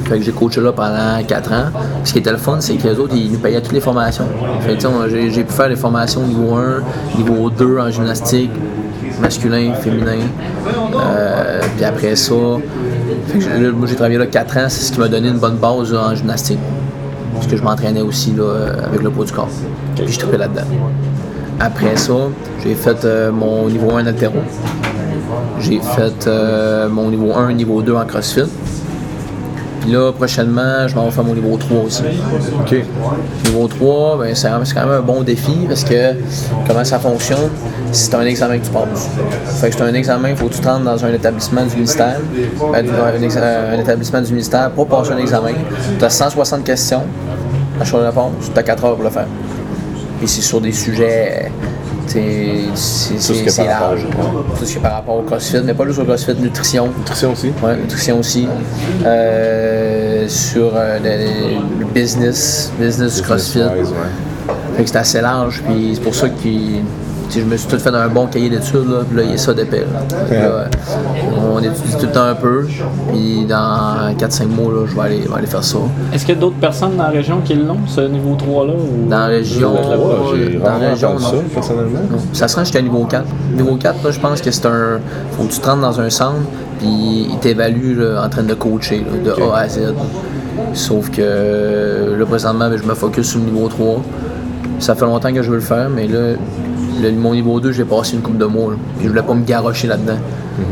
Fait 0.07 0.17
que 0.19 0.25
j'ai 0.25 0.33
coaché 0.33 0.63
là 0.63 0.73
pendant 0.73 1.23
4 1.27 1.53
ans. 1.53 1.65
Ce 2.05 2.15
qui 2.15 2.21
était 2.21 2.31
le 2.31 2.39
fun, 2.39 2.57
c'est 2.61 2.77
que 2.77 2.89
les 2.89 2.99
autres, 2.99 3.15
ils 3.15 3.31
nous 3.31 3.39
payaient 3.39 3.61
toutes 3.61 3.73
les 3.75 3.81
formations. 3.83 4.25
Fait 4.61 4.77
que, 4.79 4.87
on- 4.87 5.07
j'ai, 5.07 5.31
j'ai 5.31 5.45
pu 5.45 5.53
faire 5.53 5.69
des 5.69 5.77
formations 5.77 6.23
niveau 6.23 6.55
1, 6.55 6.81
niveau 7.19 7.51
2 7.51 7.79
en 7.79 7.91
gymnastique, 7.91 8.51
masculin, 9.21 9.75
féminin. 9.75 10.21
Euh, 10.67 11.61
puis 11.77 11.85
après 11.85 12.17
ça, 12.17 12.35
fait 13.27 13.39
que 13.39 13.45
j'ai- 13.45 13.71
moi 13.71 13.87
j'ai 13.87 13.97
travaillé 13.97 14.17
là 14.19 14.27
4 14.27 14.57
ans, 14.57 14.67
c'est 14.69 14.83
ce 14.85 14.93
qui 14.93 14.99
m'a 15.01 15.09
donné 15.09 15.29
une 15.29 15.39
bonne 15.39 15.57
base 15.57 15.93
en 15.95 16.15
gymnastique. 16.15 16.59
Parce 17.35 17.47
que 17.47 17.57
je 17.57 17.63
m'entraînais 17.63 18.01
aussi 18.01 18.33
là, 18.33 18.71
avec 18.87 19.03
le 19.03 19.11
poids 19.11 19.27
du 19.27 19.33
corps. 19.33 19.49
Puis 19.95 20.09
je 20.11 20.19
tripais 20.19 20.39
là-dedans. 20.39 20.63
Après 21.61 21.97
ça, 21.97 22.13
j'ai 22.63 22.75
fait 22.75 23.05
euh, 23.05 23.33
mon 23.33 23.69
niveau 23.69 23.91
1 23.97 24.07
altéro. 24.07 24.35
J'ai 25.61 25.81
fait 25.81 26.27
euh, 26.27 26.89
mon 26.89 27.11
niveau 27.11 27.33
1, 27.35 27.53
niveau 27.53 27.83
2 27.83 27.95
en 27.95 28.05
CrossFit. 28.05 28.45
Puis 29.81 29.93
là, 29.93 30.13
prochainement, 30.13 30.87
je 30.87 30.95
vais 30.95 31.11
faire 31.11 31.25
mon 31.25 31.35
niveau 31.35 31.57
3 31.57 31.83
aussi. 31.85 32.03
OK. 32.61 32.77
Niveau 33.47 33.67
3, 33.69 34.19
ben, 34.19 34.35
c'est 34.35 34.49
quand 34.49 34.81
même 34.81 34.91
un 34.91 35.01
bon 35.01 35.23
défi 35.23 35.65
parce 35.67 35.83
que 35.83 36.13
comment 36.67 36.85
ça 36.85 36.99
fonctionne, 36.99 37.49
c'est 37.91 38.15
un 38.15 38.23
examen 38.23 38.59
que 38.59 38.65
tu 38.67 38.71
passes. 38.71 39.09
Fait 39.61 39.71
que 39.71 39.77
c'est 39.77 39.83
un 39.83 39.95
examen, 39.95 40.29
il 40.31 40.37
faut 40.37 40.47
que 40.49 40.55
tu 40.55 40.61
te 40.61 40.69
rentres 40.69 40.85
dans 40.85 41.05
un 41.05 41.13
établissement 41.13 41.65
du 41.65 41.75
ministère, 41.77 42.17
ben, 42.73 42.85
un, 43.05 43.23
ex- 43.23 43.37
un 43.37 43.79
établissement 43.81 44.21
du 44.21 44.31
ministère 44.33 44.71
pour 44.71 44.87
passer 44.87 45.13
un 45.13 45.19
examen. 45.19 45.53
Tu 45.99 46.05
as 46.05 46.11
160 46.11 46.65
questions 46.65 47.03
à 47.81 47.85
choix 47.85 48.01
de 48.01 48.07
réponse, 48.07 48.33
tu 48.53 48.59
as 48.59 48.63
4 48.63 48.85
heures 48.85 48.95
pour 48.97 49.05
le 49.05 49.11
faire. 49.11 49.27
Puis 50.19 50.29
c'est 50.29 50.43
sur 50.43 50.61
des 50.61 50.73
sujets, 50.73 51.51
t'sais, 52.07 52.65
c'est 52.75 53.65
large. 53.65 54.07
Tout 54.59 54.65
ce 54.65 54.73
qui 54.73 54.79
est 54.79 54.81
par 54.81 54.93
rapport 54.95 55.17
au 55.17 55.23
CrossFit, 55.23 55.61
mais 55.65 55.75
pas 55.75 55.87
juste 55.87 55.99
au 56.01 56.05
CrossFit, 56.05 56.35
nutrition. 56.35 56.89
Nutrition 56.99 57.33
aussi? 57.33 57.53
Ouais, 57.63 57.77
nutrition 57.77 58.19
aussi. 58.19 58.49
Euh, 59.05 60.27
sur 60.29 60.73
euh, 60.75 60.99
le, 61.03 61.81
le 61.81 61.87
business, 61.87 62.73
business 62.79 63.17
du 63.17 63.23
CrossFit. 63.23 63.61
Business-wise, 63.61 63.91
ouais. 63.91 64.55
Fait 64.77 64.85
que 64.85 64.91
c'est 64.91 64.99
assez 64.99 65.21
large, 65.21 65.63
puis 65.67 65.93
c'est 65.95 66.01
pour 66.01 66.15
ça 66.15 66.29
sais, 66.29 66.83
je 67.31 67.41
me 67.41 67.57
suis 67.57 67.69
tout 67.69 67.79
fait 67.79 67.95
un 67.95 68.09
bon 68.09 68.27
cahier 68.27 68.49
d'études, 68.49 68.89
là, 68.89 68.99
puis 69.09 69.17
là, 69.19 69.23
il 69.25 69.31
y 69.31 69.35
a 69.35 69.39
ça 69.39 69.53
d'épais. 69.53 69.85
là. 70.31 70.37
Là, 70.37 70.69
on 71.53 71.59
étudie 71.59 71.97
tout 71.99 72.07
le 72.07 72.13
temps 72.13 72.25
un 72.25 72.35
peu, 72.35 72.67
puis 73.13 73.45
dans 73.47 74.13
4-5 74.19 74.47
mois, 74.47 74.73
là, 74.73 74.87
je 74.87 74.95
vais 74.95 75.01
aller, 75.03 75.23
je 75.25 75.29
vais 75.29 75.37
aller 75.37 75.47
faire 75.47 75.65
ça. 75.65 75.79
Est-ce 76.13 76.25
qu'il 76.25 76.35
y 76.35 76.39
a 76.39 76.41
d'autres 76.41 76.57
personnes 76.57 76.97
dans 76.97 77.05
la 77.05 77.11
région 77.11 77.41
qui 77.45 77.55
l'ont, 77.55 77.87
ce 77.87 78.01
niveau 78.03 78.37
3-là? 78.37 78.73
Ou... 78.75 79.09
Dans 79.09 79.19
la 79.19 79.27
région, 79.27 79.75
j'ai 80.35 80.59
dans 80.59 80.79
la 80.79 80.91
région, 80.91 81.13
non. 81.15 81.19
ça, 81.19 81.37
personnellement. 81.53 82.01
Non. 82.11 82.19
Ça 82.33 82.49
sera 82.49 82.65
jusqu'à 82.65 82.83
niveau 82.83 83.05
4. 83.05 83.25
Niveau 83.57 83.77
4, 83.77 84.05
là, 84.05 84.11
je 84.11 84.21
pense 84.21 84.41
que 84.41 84.51
c'est 84.51 84.67
un. 84.67 84.99
Faut 85.33 85.45
que 85.45 85.53
tu 85.53 85.61
te 85.61 85.67
rentres 85.69 85.83
dans 85.83 86.01
un 86.01 86.11
centre, 86.11 86.41
puis 86.79 87.29
il 87.31 87.39
t'évalue 87.41 87.99
là, 87.99 88.23
en 88.25 88.29
train 88.29 88.43
de 88.43 88.55
coacher, 88.55 89.05
là, 89.25 89.33
de 89.33 89.43
A 89.43 89.59
à 89.59 89.69
Z. 89.69 89.95
Sauf 90.73 91.11
que 91.11 92.17
là, 92.19 92.27
présentement, 92.27 92.69
ben, 92.69 92.79
je 92.83 92.87
me 92.87 92.95
focus 92.95 93.31
sur 93.31 93.39
le 93.39 93.47
niveau 93.47 93.69
3. 93.69 94.03
Ça 94.81 94.95
fait 94.95 95.05
longtemps 95.05 95.33
que 95.33 95.43
je 95.43 95.51
veux 95.51 95.57
le 95.57 95.63
faire, 95.63 95.89
mais 95.89 96.07
là, 96.07 96.37
le, 97.03 97.13
mon 97.13 97.35
niveau 97.35 97.61
2, 97.61 97.73
j'ai 97.73 97.85
passé 97.85 98.15
une 98.17 98.23
coupe 98.23 98.39
de 98.39 98.45
mois. 98.47 98.73
là. 98.73 98.77
Puis 98.97 99.05
je 99.05 99.11
voulais 99.11 99.23
pas 99.23 99.35
me 99.35 99.45
garrocher 99.45 99.87
là-dedans. 99.89 100.19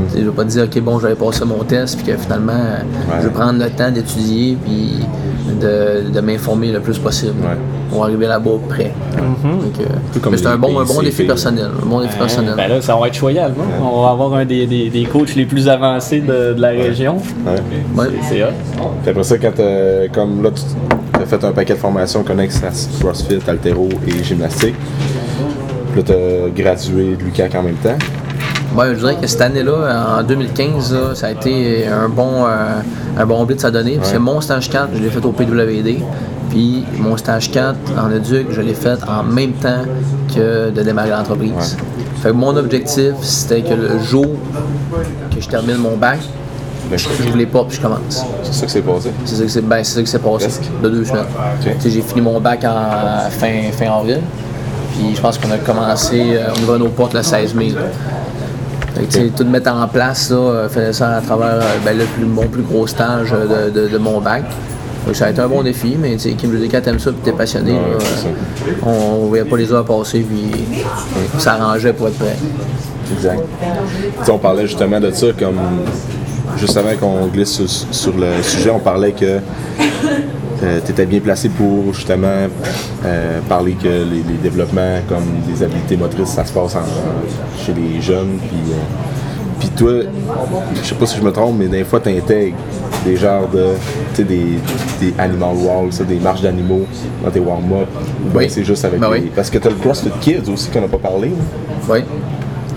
Tu 0.09 0.15
sais, 0.15 0.21
Je 0.21 0.25
veux 0.27 0.33
pas 0.33 0.43
te 0.45 0.49
dire, 0.49 0.65
OK, 0.65 0.81
bon, 0.83 0.99
j'avais 0.99 1.15
passé 1.15 1.45
mon 1.45 1.63
test, 1.63 1.97
puis 2.03 2.13
que 2.13 2.19
finalement, 2.19 2.53
euh, 2.55 2.79
je 3.21 3.25
veux 3.27 3.31
prendre 3.33 3.63
le 3.63 3.71
temps 3.71 3.91
d'étudier, 3.91 4.57
puis 4.65 4.95
de, 5.61 6.11
de 6.11 6.21
m'informer 6.21 6.73
le 6.73 6.81
plus 6.81 6.99
possible 6.99 7.35
Ouais. 7.43 7.57
pour 7.91 8.03
arriver 8.05 8.27
là-bas 8.27 8.51
prêt. 8.69 8.93
Donc, 9.17 9.81
euh, 9.81 10.37
c'est 10.37 10.47
un 10.47 10.57
bon, 10.59 10.81
un 10.81 10.85
bon 10.85 11.03
défi 11.03 11.23
personnel. 11.23 11.69
Un 11.81 11.87
bon 11.87 12.01
défi 12.01 12.17
personnel. 12.19 12.55
Ben 12.57 12.69
là, 12.69 12.83
ça 12.83 12.97
va 12.97 13.07
être 13.07 13.15
choyal. 13.15 13.53
hein? 13.57 13.81
On 13.81 14.03
va 14.03 14.11
avoir 14.11 14.35
un 14.35 14.45
des, 14.45 14.67
des, 14.67 14.91
des 14.91 15.05
coachs 15.05 15.37
les 15.37 15.45
plus 15.47 15.69
avancés 15.69 16.21
de, 16.21 16.53
de 16.55 16.61
la 16.61 16.71
région. 16.71 17.19
C'est 18.29 18.43
hot. 18.43 18.49
Puis 19.03 19.11
après 19.11 19.23
ça, 19.23 19.39
quand 19.39 19.53
t'as- 19.55 20.09
comme 20.13 20.43
là, 20.43 20.51
tu 20.51 21.23
as 21.23 21.27
fait 21.27 21.45
un 21.45 21.53
paquet 21.53 21.75
de 21.75 21.79
formations 21.79 22.25
connexes 22.25 22.61
à 22.65 22.71
CrossFit, 23.01 23.39
Altero 23.47 23.89
et 24.09 24.23
gymnastique. 24.25 24.75
Puis 25.97 26.05
là, 26.13 26.49
gradué 26.55 27.17
de 27.17 27.25
l'UQAC 27.25 27.55
en 27.55 27.63
même 27.63 27.77
temps? 27.77 27.97
Ouais, 28.77 28.89
je 28.95 28.99
dirais 28.99 29.17
que 29.19 29.27
cette 29.27 29.41
année-là, 29.41 30.19
en 30.19 30.23
2015, 30.23 30.93
là, 30.93 31.15
ça 31.15 31.29
a 31.29 31.31
été 31.31 31.87
un 31.87 32.11
bon, 32.11 32.45
euh, 32.45 32.81
un 33.17 33.25
bon 33.27 33.45
blitz 33.45 33.65
à 33.65 33.71
donner. 33.71 33.97
Parce 33.97 34.13
que 34.13 34.19
mon 34.19 34.43
stage 34.43 34.69
4, 34.69 34.91
je 34.95 35.03
l'ai 35.03 35.09
fait 35.09 35.25
au 35.25 35.33
PWD. 35.33 36.03
Puis 36.51 36.85
mon 36.99 37.17
stage 37.17 37.51
4 37.51 37.77
en 37.99 38.11
éduc, 38.11 38.49
je 38.51 38.61
l'ai 38.61 38.75
fait 38.75 38.99
en 39.09 39.23
même 39.23 39.53
temps 39.53 39.85
que 40.35 40.69
de 40.71 40.83
démarrer 40.83 41.11
l'entreprise. 41.11 41.77
Fait 42.23 42.29
que 42.29 42.35
mon 42.35 42.55
objectif, 42.57 43.15
c'était 43.23 43.63
que 43.63 43.73
le 43.73 43.99
jour 44.03 44.27
que 45.35 45.41
je 45.41 45.49
termine 45.49 45.77
mon 45.77 45.97
bac, 45.97 46.19
Ben, 46.91 46.99
je 46.99 47.09
voulais 47.31 47.47
pas, 47.47 47.65
puis 47.65 47.79
je 47.79 47.83
commence. 47.83 48.25
C'est 48.45 48.53
ça 48.53 48.67
que 48.67 48.73
c'est 48.73 48.83
passé. 48.83 49.11
C'est 49.25 49.35
ça 49.37 49.43
que 49.43 49.49
c'est 49.49 49.67
ben, 49.67 49.83
c'est 49.83 50.03
passé 50.03 50.47
Presque. 50.47 50.71
de 50.83 50.89
deux 50.89 51.05
semaines. 51.05 51.25
J'ai 51.85 52.03
fini 52.03 52.21
mon 52.21 52.39
bac 52.39 52.65
en 52.65 53.31
fin, 53.31 53.73
fin 53.73 53.91
avril. 53.91 54.21
Puis 54.97 55.15
je 55.15 55.21
pense 55.21 55.39
qu'on 55.39 55.51
a 55.51 55.59
commencé 55.59 56.21
euh, 56.37 56.53
au 56.55 56.59
niveau 56.59 56.73
de 56.75 56.79
nos 56.79 56.89
portes 56.89 57.15
le 57.15 57.23
16 57.23 57.55
mai. 57.55 57.71
là. 57.71 57.83
Tout 59.37 59.45
mettre 59.45 59.71
en 59.71 59.87
place, 59.89 60.31
là, 60.31 60.37
euh, 60.37 60.69
faisait 60.71 60.93
ça 60.95 61.17
à 61.17 61.21
travers 61.21 61.57
euh, 61.61 61.77
ben, 61.85 61.97
le 61.99 62.05
plus, 62.05 62.25
mon 62.25 62.47
plus 62.47 62.63
gros 62.63 62.87
stage 62.87 63.29
euh, 63.35 63.69
de, 63.71 63.81
de- 63.81 63.89
de 63.89 63.99
mon 63.99 64.21
bac. 64.21 64.45
Ça 65.13 65.27
a 65.27 65.31
été 65.31 65.41
un 65.41 65.47
bon 65.49 65.63
défi, 65.63 65.97
mais 66.01 66.13
tu 66.15 66.19
sais, 66.21 66.33
Kim, 66.33 66.51
je 66.53 66.57
dis, 66.59 66.69
quand 66.69 66.81
t'aimes 66.81 66.99
ça 66.99 67.11
et 67.11 67.15
t'es 67.23 67.31
passionné, 67.33 67.73
Ouais, 67.73 67.79
là, 67.79 67.99
c'est 68.01 68.23
ça. 68.23 68.29
euh, 68.29 68.73
on 69.21 69.23
ne 69.25 69.29
voyait 69.29 69.45
pas 69.45 69.57
les 69.57 69.71
heures 69.73 69.85
passer, 69.85 70.21
puis 70.21 70.51
on 71.37 71.39
s'arrangeait 71.39 71.93
pour 71.93 72.09
être 72.09 72.19
prêt. 72.19 72.37
Exact. 73.13 73.41
On 74.29 74.39
parlait 74.39 74.67
justement 74.67 74.99
de 74.99 75.11
ça 75.13 75.27
comme 75.39 75.61
juste 76.57 76.77
avant 76.77 76.97
qu'on 76.99 77.27
glisse 77.27 77.51
sur, 77.53 77.69
sur 77.69 78.17
le 78.17 78.43
sujet, 78.43 78.71
on 78.71 78.81
parlait 78.81 79.13
que 79.13 79.39
tu 80.61 80.91
étais 80.93 81.07
bien 81.07 81.21
placé 81.21 81.49
pour 81.49 81.93
justement 81.95 82.47
euh, 83.05 83.41
parler 83.49 83.73
que 83.73 83.87
les, 83.89 84.23
les 84.27 84.39
développements 84.43 84.99
comme 85.09 85.25
des 85.47 85.63
habiletés 85.63 85.97
motrices, 85.97 86.31
ça 86.31 86.45
se 86.45 86.53
passe 86.53 86.75
en- 86.77 87.65
chez 87.65 87.73
les 87.75 88.01
jeunes. 88.01 88.39
Puis, 88.49 88.73
euh, 88.73 88.77
puis 89.61 89.69
toi, 89.71 89.91
je 90.75 90.87
sais 90.87 90.95
pas 90.95 91.07
si 91.07 91.17
je 91.19 91.23
me 91.23 91.31
trompe, 91.33 91.57
mais 91.59 91.67
des 91.69 91.85
fois 91.85 92.01
tu 92.01 92.11
intègres 92.11 92.57
des 93.05 93.17
genres 93.17 93.49
de, 93.49 93.69
tu 94.15 94.17
sais, 94.17 94.25
des, 94.25 94.59
des 95.01 95.15
animal 95.19 95.55
walls, 95.57 95.93
ça, 95.93 96.05
des 96.05 96.19
marches 96.19 96.43
d'animaux 96.43 96.87
dans 97.25 97.31
tes 97.31 97.41
warm-up. 97.41 97.87
Oui. 98.35 98.47
c'est 98.51 98.65
juste 98.65 98.85
avec 98.85 98.99
Ben 99.01 99.11
les- 99.13 99.21
oui. 99.21 99.33
Parce 99.35 99.49
que 99.51 99.59
tu 99.59 99.67
as 99.69 99.71
le 99.71 99.77
CrossFit 99.77 100.11
Kids 100.21 100.51
aussi 100.53 100.69
qu'on 100.71 100.81
n'a 100.81 100.89
pas 100.89 100.99
parlé. 100.99 101.31
Oui. 101.89 101.99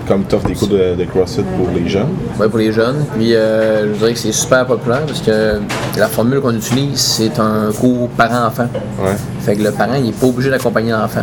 Comme 0.09 0.25
tu 0.27 0.35
offres 0.35 0.47
des 0.47 0.55
cours 0.55 0.67
de, 0.67 0.95
de 0.95 1.03
CrossFit 1.05 1.43
pour 1.55 1.67
les 1.73 1.87
jeunes? 1.87 2.09
Ouais, 2.39 2.49
pour 2.49 2.57
les 2.59 2.73
jeunes. 2.73 3.05
Puis 3.15 3.33
euh, 3.35 3.93
je 3.93 3.99
dirais 3.99 4.13
que 4.13 4.19
c'est 4.19 4.31
super 4.33 4.65
populaire 4.65 5.03
parce 5.05 5.21
que 5.21 5.59
la 5.97 6.07
formule 6.07 6.41
qu'on 6.41 6.53
utilise, 6.55 6.99
c'est 6.99 7.39
un 7.39 7.71
cours 7.79 8.09
parent-enfant. 8.09 8.67
Ouais. 9.01 9.11
Fait 9.41 9.55
que 9.55 9.61
le 9.63 9.71
parent, 9.71 9.93
il 9.97 10.05
n'est 10.05 10.11
pas 10.11 10.25
obligé 10.27 10.49
d'accompagner 10.49 10.91
l'enfant. 10.91 11.21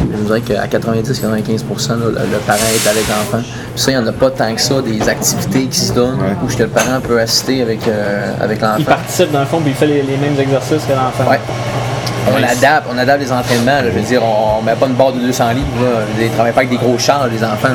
Je 0.00 0.24
dirais 0.24 0.40
qu'à 0.40 0.66
90-95%, 0.66 1.90
là, 1.90 1.96
le, 2.06 2.10
le 2.10 2.38
parent 2.46 2.58
est 2.74 2.88
avec 2.88 3.04
l'enfant. 3.08 3.38
Puis 3.42 3.82
ça, 3.82 3.90
il 3.92 3.98
n'y 3.98 4.02
en 4.02 4.06
a 4.06 4.12
pas 4.12 4.30
tant 4.30 4.52
que 4.54 4.60
ça, 4.60 4.80
des 4.80 5.08
activités 5.08 5.66
qui 5.66 5.78
se 5.78 5.92
donnent 5.92 6.18
Ouais. 6.18 6.34
où 6.42 6.46
que 6.46 6.62
le 6.62 6.68
parent 6.68 7.00
peut 7.06 7.20
assister 7.20 7.62
avec, 7.62 7.86
euh, 7.86 8.32
avec 8.40 8.58
Il 8.60 8.64
l'enfant. 8.64 8.84
participe 8.84 9.30
dans 9.30 9.40
le 9.40 9.46
fond, 9.46 9.60
puis 9.60 9.70
il 9.70 9.74
fait 9.76 9.86
les, 9.86 10.02
les 10.02 10.16
mêmes 10.16 10.38
exercices 10.40 10.82
que 10.88 10.92
l'enfant. 10.92 11.30
Ouais. 11.30 11.38
On 12.34 12.38
Nice. 12.38 12.50
adapte, 12.58 12.86
on 12.92 12.96
adapte 12.98 13.20
les 13.22 13.32
entraînements. 13.32 13.82
là. 13.82 13.84
Je 13.92 13.98
veux 13.98 14.06
dire, 14.06 14.22
on, 14.24 14.60
on 14.60 14.62
met 14.62 14.74
pas 14.74 14.86
une 14.86 14.94
barre 14.94 15.12
de 15.12 15.18
200 15.20 15.50
livres. 15.50 15.66
Là. 15.82 16.00
Je 16.06 16.12
veux 16.12 16.18
dire, 16.18 16.26
Ils 16.26 16.30
ne 16.30 16.34
travaillent 16.34 16.52
pas 16.52 16.60
avec 16.60 16.70
des 16.70 16.76
gros 16.76 16.96
chars, 16.98 17.26
les 17.28 17.42
enfants. 17.44 17.68
là. 17.68 17.74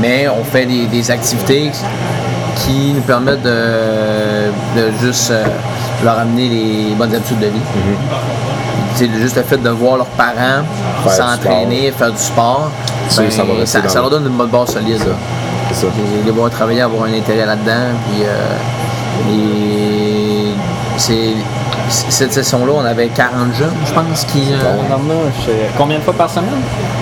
Mais 0.00 0.28
on 0.28 0.44
fait 0.44 0.66
des, 0.66 0.86
des 0.86 1.10
activités 1.10 1.70
qui 2.56 2.92
nous 2.94 3.02
permettent 3.02 3.42
de, 3.42 4.50
de 4.76 4.92
juste 5.00 5.30
euh, 5.30 5.44
leur 6.04 6.18
amener 6.18 6.48
les 6.48 6.94
bonnes 6.94 7.14
habitudes 7.14 7.40
de 7.40 7.46
vie. 7.46 7.60
C'est 8.94 9.10
juste 9.20 9.36
le 9.36 9.42
fait 9.42 9.56
de 9.56 9.70
voir 9.70 9.96
leurs 9.96 10.06
parents 10.06 10.62
Faire 11.04 11.12
du 11.12 11.42
s'entraîner, 11.42 11.90
faire 11.90 12.12
du 12.12 12.18
sport, 12.18 12.70
Ça, 13.08 13.22
ben, 13.22 13.30
ça 13.30 13.42
ça, 13.66 13.88
ça 13.88 14.00
leur 14.00 14.10
donne 14.10 14.26
une 14.26 14.36
bonne 14.36 14.48
base 14.50 14.72
solide. 14.72 15.00
C'est 15.72 15.86
ça. 15.86 15.92
Les 16.24 16.30
voir 16.30 16.50
travailler, 16.50 16.82
avoir 16.82 17.04
un 17.04 17.12
intérêt 17.12 17.44
là-dedans. 17.46 17.90
Puis, 18.08 18.22
euh, 18.24 18.56
et 19.30 20.54
c'est, 20.96 21.34
cette 21.88 22.32
session-là, 22.32 22.72
on 22.76 22.84
avait 22.84 23.08
40 23.08 23.54
jeunes, 23.54 23.70
je 23.86 23.92
pense, 23.92 24.24
qui. 24.24 24.40
euh, 24.52 24.56
euh, 24.56 25.52
Combien 25.76 25.98
de 25.98 26.02
fois 26.02 26.14
par 26.14 26.30
semaine? 26.30 26.48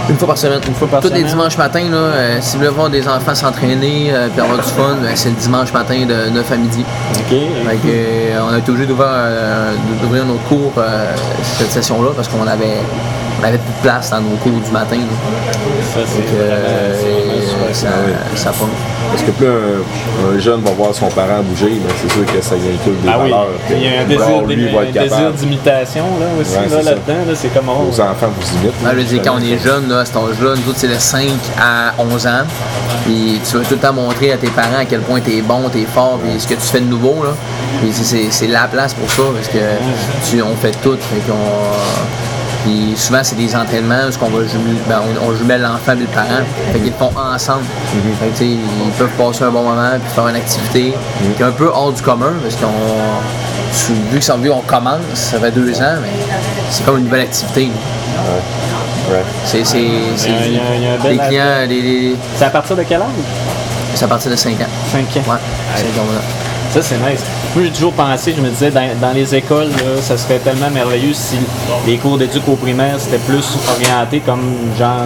une 0.08 0.16
fois 0.16 0.28
par 0.28 0.38
semaine. 0.38 0.60
Une 0.66 0.74
fois 0.74 0.88
par 0.88 1.00
Tous 1.00 1.12
les 1.12 1.22
dimanches 1.22 1.56
matins, 1.56 1.84
là, 1.90 1.96
euh, 1.96 2.38
si 2.40 2.52
vous 2.56 2.58
voulez 2.64 2.74
voir 2.74 2.90
des 2.90 3.06
enfants 3.06 3.34
s'entraîner 3.34 4.10
euh, 4.12 4.28
puis 4.28 4.40
avoir 4.40 4.58
du 4.58 4.64
fun, 4.68 4.96
ben, 5.00 5.12
c'est 5.14 5.28
le 5.30 5.36
dimanche 5.36 5.72
matin 5.72 6.04
de 6.06 6.30
9 6.30 6.52
à 6.52 6.56
midi. 6.56 6.84
OK. 7.14 7.28
Fait 7.28 7.76
que, 7.76 8.40
on 8.42 8.52
a 8.54 8.58
été 8.58 8.70
obligé 8.70 8.86
d'ouvrir, 8.88 10.24
nos 10.26 10.34
cours 10.48 10.72
cette 11.58 11.70
session-là 11.70 12.10
parce 12.16 12.28
qu'on 12.28 12.46
avait, 12.46 12.78
on 13.40 13.44
avait 13.46 13.58
plus 13.58 13.72
de 13.72 13.82
place 13.82 14.10
dans 14.10 14.20
nos 14.20 14.36
cours 14.36 14.60
du 14.60 14.70
matin. 14.72 14.96
là. 14.96 15.52
Ça, 15.94 16.00
c'est 16.06 17.51
Ça, 17.72 17.88
ça. 18.36 18.52
Parce 19.10 19.22
que 19.22 19.30
plus 19.32 19.46
un, 19.46 20.34
un 20.34 20.38
jeune 20.38 20.60
va 20.62 20.70
voir 20.72 20.94
son 20.94 21.08
parent 21.08 21.42
bouger, 21.42 21.80
ben 21.84 21.92
c'est 22.00 22.12
sûr 22.12 22.24
que 22.26 22.40
ça 22.42 22.54
inculque 22.54 23.02
des 23.02 23.08
Ah 23.08 23.18
oui, 23.22 23.30
valeurs. 23.30 23.48
il 23.70 23.82
y 23.82 23.86
a 23.88 24.00
un 24.00 24.04
désir, 24.04 24.42
lui, 24.46 24.68
un 24.76 25.30
d'imitation 25.30 26.04
là, 26.20 26.26
aussi 26.40 26.52
Ouais, 26.52 26.68
là, 26.76 26.82
là-dedans. 26.82 27.26
Là, 27.28 27.34
c'est 27.34 27.48
comme 27.52 27.68
Aux 27.68 28.00
enfants 28.00 28.28
vous 28.38 28.58
imitent. 28.58 28.74
Ah, 28.84 28.90
je 28.92 28.96
veux 28.96 29.04
dire, 29.04 29.22
quand 29.22 29.34
on 29.36 29.42
est 29.42 29.58
jeune, 29.58 29.88
là, 29.88 30.00
à 30.00 30.04
cet 30.04 30.16
âge-là, 30.16 30.54
nous 30.56 30.70
autres, 30.70 30.78
c'est 30.78 30.88
de 30.88 30.94
5 30.98 31.26
à 31.60 31.92
11 31.98 32.26
ans. 32.26 32.44
Puis 33.04 33.40
tu 33.48 33.56
vas 33.56 33.64
tout 33.64 33.74
le 33.74 33.78
temps 33.80 33.92
montrer 33.92 34.32
à 34.32 34.36
tes 34.36 34.48
parents 34.48 34.78
à 34.80 34.84
quel 34.84 35.00
point 35.00 35.20
tu 35.20 35.36
es 35.36 35.42
bon, 35.42 35.68
tu 35.70 35.80
es 35.80 35.84
fort, 35.84 36.18
puis 36.22 36.38
ce 36.40 36.46
que 36.46 36.54
tu 36.54 36.60
fais 36.60 36.80
de 36.80 36.86
nouveau. 36.86 37.22
Là. 37.24 37.30
Puis 37.80 37.90
c'est- 37.92 38.04
c'est 38.04 38.26
c'est 38.30 38.46
la 38.46 38.64
place 38.68 38.94
pour 38.94 39.10
ça, 39.10 39.22
parce 39.34 39.48
que 39.48 39.58
tu, 40.30 40.40
on 40.42 40.54
fait 40.56 40.72
tout. 40.82 40.96
Fait 40.96 41.20
qu'on- 41.30 42.31
puis 42.64 42.94
souvent, 42.96 43.20
c'est 43.22 43.36
des 43.36 43.54
entraînements 43.56 44.00
où 44.08 44.24
on, 44.24 44.28
va 44.28 44.46
jumeler, 44.46 44.78
ben, 44.88 45.00
on, 45.22 45.28
on 45.30 45.36
jumelle 45.36 45.62
l'enfant 45.62 45.92
et 45.92 45.96
le 46.00 46.06
parent. 46.06 46.26
Fait 46.72 46.78
qu'ils 46.78 46.88
le 46.88 46.92
font 46.98 47.10
ensemble. 47.16 47.64
Fait 48.20 48.26
que, 48.26 48.32
tu 48.32 48.36
sais, 48.38 48.46
ils 48.46 48.90
peuvent 48.98 49.08
passer 49.10 49.44
un 49.44 49.50
bon 49.50 49.62
moment 49.62 49.90
puis 49.92 50.14
faire 50.14 50.28
une 50.28 50.36
activité 50.36 50.94
qui 51.36 51.42
est 51.42 51.46
un 51.46 51.50
peu 51.50 51.68
hors 51.72 51.92
du 51.92 52.02
commun, 52.02 52.32
parce 52.42 52.56
qu'on. 52.56 52.68
Vu 54.10 54.18
que 54.18 54.24
ça 54.24 54.36
on 54.36 54.60
commence, 54.60 54.98
ça 55.14 55.38
fait 55.38 55.50
deux 55.50 55.74
ans, 55.80 55.96
mais 56.02 56.08
c'est 56.70 56.84
comme 56.84 56.98
une 56.98 57.04
nouvelle 57.04 57.22
activité. 57.22 57.70
Ouais. 59.10 59.22
C'est, 59.44 59.64
c'est, 59.64 59.86
c'est 60.16 60.28
Il 60.28 60.34
y 60.34 60.36
a- 60.36 60.46
il 60.46 60.52
y 60.54 60.58
a- 60.58 60.74
il 60.76 60.82
y 60.82 60.86
a 60.86 60.92
un 60.92 60.98
bel 60.98 61.12
les 61.12 61.18
clients, 61.18 61.44
les, 61.68 61.80
les- 61.82 62.16
C'est 62.36 62.44
à 62.44 62.50
partir 62.50 62.76
de 62.76 62.82
quel 62.82 63.00
âge? 63.00 63.08
c'est 63.94 64.04
à 64.04 64.08
partir 64.08 64.30
de 64.30 64.36
5 64.36 64.52
ans. 64.60 64.66
5 64.92 65.00
ans. 65.00 65.04
Ouais, 65.32 65.36
5 65.76 65.84
ans. 66.00 66.04
voilà. 66.06 66.20
Ça, 66.72 66.80
c'est 66.82 66.96
nice. 66.98 67.22
Moi, 67.54 67.64
j'ai 67.64 67.70
toujours 67.70 67.92
pensé, 67.92 68.32
je 68.34 68.40
me 68.40 68.48
disais, 68.48 68.70
dans, 68.70 69.12
les 69.14 69.34
écoles, 69.34 69.68
ça 70.00 70.16
serait 70.16 70.38
tellement 70.38 70.70
merveilleux 70.70 71.12
si 71.12 71.36
les 71.86 71.98
cours 71.98 72.16
d'éduc 72.16 72.42
au 72.48 72.56
primaire, 72.56 72.98
c'était 72.98 73.18
plus 73.18 73.44
orienté 73.68 74.20
comme 74.20 74.40
genre, 74.78 75.04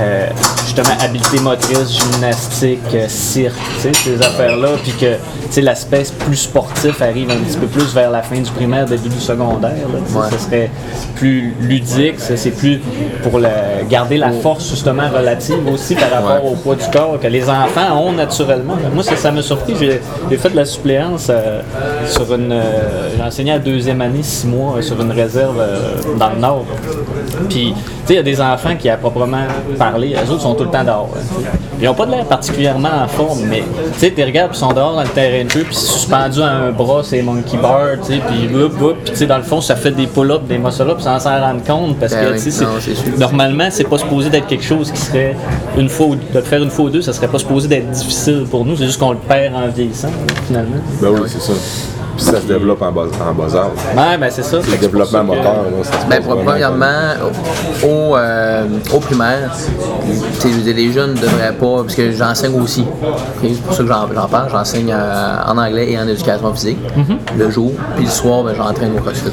euh, 0.00 0.26
justement, 0.64 0.88
habileté 1.00 1.40
motrice, 1.40 1.92
gymnastique, 1.98 2.80
euh, 2.94 3.06
cirque, 3.08 3.54
ces 3.78 4.20
affaires-là, 4.20 4.68
puis 4.82 4.92
que, 4.92 5.60
l'aspect 5.60 6.04
plus 6.26 6.36
sportif 6.36 7.00
arrive 7.02 7.30
un 7.30 7.36
petit 7.36 7.58
peu 7.58 7.66
plus 7.66 7.92
vers 7.94 8.10
la 8.10 8.22
fin 8.22 8.36
du 8.40 8.50
primaire, 8.50 8.86
début 8.86 9.10
du 9.10 9.20
secondaire, 9.20 9.70
là, 9.92 10.20
Ouais. 10.20 10.26
ça 10.30 10.38
serait 10.38 10.70
plus 11.16 11.54
ludique, 11.60 12.14
c'est 12.18 12.50
plus 12.56 12.80
pour 13.22 13.38
le- 13.38 13.48
garder 13.88 14.16
la 14.16 14.30
force, 14.32 14.68
justement, 14.70 15.08
relative 15.14 15.66
aussi 15.72 15.94
par 15.94 16.10
rapport 16.10 16.44
Ouais. 16.44 16.50
au 16.52 16.54
poids 16.56 16.74
du 16.74 16.84
corps 16.90 17.18
que 17.20 17.26
les 17.26 17.48
enfants 17.48 17.96
ont 17.98 18.12
naturellement. 18.12 18.76
Moi, 18.94 19.02
ça, 19.04 19.30
m'a 19.30 19.42
surpris. 19.42 19.74
J'ai 19.78 20.36
fait 20.38 20.50
de 20.50 20.56
la 20.56 20.64
suppléance 20.64 21.26
euh, 21.30 21.60
sur 22.06 22.32
une. 22.34 22.54
J'ai 23.16 23.22
enseigné 23.22 23.52
à 23.52 23.58
deuxième 23.58 24.00
année, 24.00 24.22
six 24.22 24.46
mois, 24.46 24.80
sur 24.80 25.00
une 25.00 25.12
réserve 25.12 25.60
dans 26.18 26.30
le 26.30 26.38
Nord. 26.38 26.64
Puis, 27.48 27.74
tu 27.74 27.82
sais, 28.06 28.14
il 28.14 28.16
y 28.16 28.18
a 28.18 28.22
des 28.22 28.40
enfants 28.40 28.74
qui, 28.78 28.88
à 28.88 28.96
proprement 28.96 29.44
parler, 29.82 30.14
eux 30.14 30.30
autres 30.30 30.42
sont 30.42 30.54
tout 30.54 30.64
le 30.64 30.70
temps 30.70 30.84
dehors. 30.84 31.08
hein. 31.16 31.48
Ils 31.80 31.86
n'ont 31.86 31.94
pas 31.94 32.06
de 32.06 32.12
l'air 32.12 32.24
particulièrement 32.26 32.90
en 33.04 33.08
forme, 33.08 33.40
mais 33.48 33.64
tu 33.94 33.98
sais, 33.98 34.12
tu 34.12 34.22
regardes, 34.22 34.52
ils 34.54 34.58
sont 34.58 34.72
dehors 34.72 34.94
dans 34.94 35.02
le 35.02 35.08
terrain 35.08 35.44
de 35.44 35.50
jeu, 35.50 35.64
puis 35.64 35.74
suspendus 35.74 36.40
à 36.42 36.46
un 36.50 36.70
bras, 36.70 37.02
c'est 37.02 37.22
monkey 37.22 37.56
bar, 37.56 37.96
tu 38.06 38.12
sais, 38.14 38.20
puis 38.28 38.48
hop, 38.54 38.72
hop, 38.80 38.96
puis 39.02 39.12
tu 39.12 39.18
sais, 39.18 39.26
dans 39.26 39.38
le 39.38 39.42
fond, 39.42 39.60
ça 39.60 39.74
fait 39.74 39.90
des 39.90 40.06
pull-ups, 40.06 40.46
des 40.48 40.58
muscle-ups 40.58 41.02
sans 41.02 41.18
s'en 41.18 41.40
rendre 41.40 41.64
compte, 41.64 41.98
parce 41.98 42.12
Ben 42.14 42.26
que, 42.28 42.32
oui, 42.34 42.40
tu 42.42 42.50
sais, 42.52 42.64
normalement, 43.18 43.66
c'est 43.70 43.88
pas 43.88 43.98
supposé 43.98 44.30
d'être 44.30 44.46
quelque 44.46 44.64
chose 44.64 44.92
qui 44.92 45.00
serait 45.00 45.34
une 45.76 45.88
fois 45.88 46.06
ou 46.06 46.14
de 46.14 46.20
le 46.34 46.40
faire 46.42 46.62
une 46.62 46.70
fois 46.70 46.84
ou 46.84 46.90
deux, 46.90 47.02
ça 47.02 47.12
serait 47.12 47.28
pas 47.28 47.38
supposé 47.40 47.66
d'être 47.66 47.90
difficile 47.90 48.44
pour 48.48 48.64
nous, 48.64 48.76
c'est 48.76 48.86
juste 48.86 49.00
qu'on 49.00 49.12
le 49.12 49.18
perd 49.18 49.54
en 49.56 49.66
vieillissant, 49.68 50.10
finalement. 50.46 50.76
Ben 51.00 51.08
oui, 51.10 51.20
c'est 51.26 51.40
ça. 51.42 51.52
Puis 52.22 52.30
ça 52.30 52.40
se 52.40 52.46
développe 52.46 52.80
en 52.82 52.92
bas, 52.92 53.02
en 53.28 53.32
bas 53.34 53.46
âge. 53.56 53.96
Ouais, 53.96 54.16
ben 54.16 54.28
c'est 54.30 54.44
ça. 54.44 54.58
Le 54.58 54.76
développement 54.76 55.24
moteur, 55.24 55.44
là, 55.64 55.82
ça 55.82 56.00
se 56.00 56.06
Ben, 56.06 56.22
premièrement, 56.22 56.86
au, 57.82 58.16
euh, 58.16 58.64
au 58.94 58.98
primaire, 59.00 59.50
les 60.64 60.92
jeunes 60.92 61.14
ne 61.14 61.20
devraient 61.20 61.52
pas, 61.58 61.82
parce 61.82 61.96
que 61.96 62.12
j'enseigne 62.12 62.60
aussi. 62.60 62.84
C'est 63.42 63.60
pour 63.62 63.74
ça 63.74 63.82
que 63.82 63.88
j'en 64.14 64.28
parle. 64.28 64.50
J'enseigne 64.50 64.92
euh, 64.92 65.36
en 65.48 65.58
anglais 65.58 65.90
et 65.90 65.98
en 65.98 66.06
éducation 66.06 66.54
physique 66.54 66.78
le 67.36 67.50
jour, 67.50 67.72
puis 67.96 68.04
le 68.04 68.10
soir, 68.10 68.44
ben, 68.44 68.54
j'entraîne 68.56 68.92
au 68.96 69.00
CrossFit. 69.00 69.30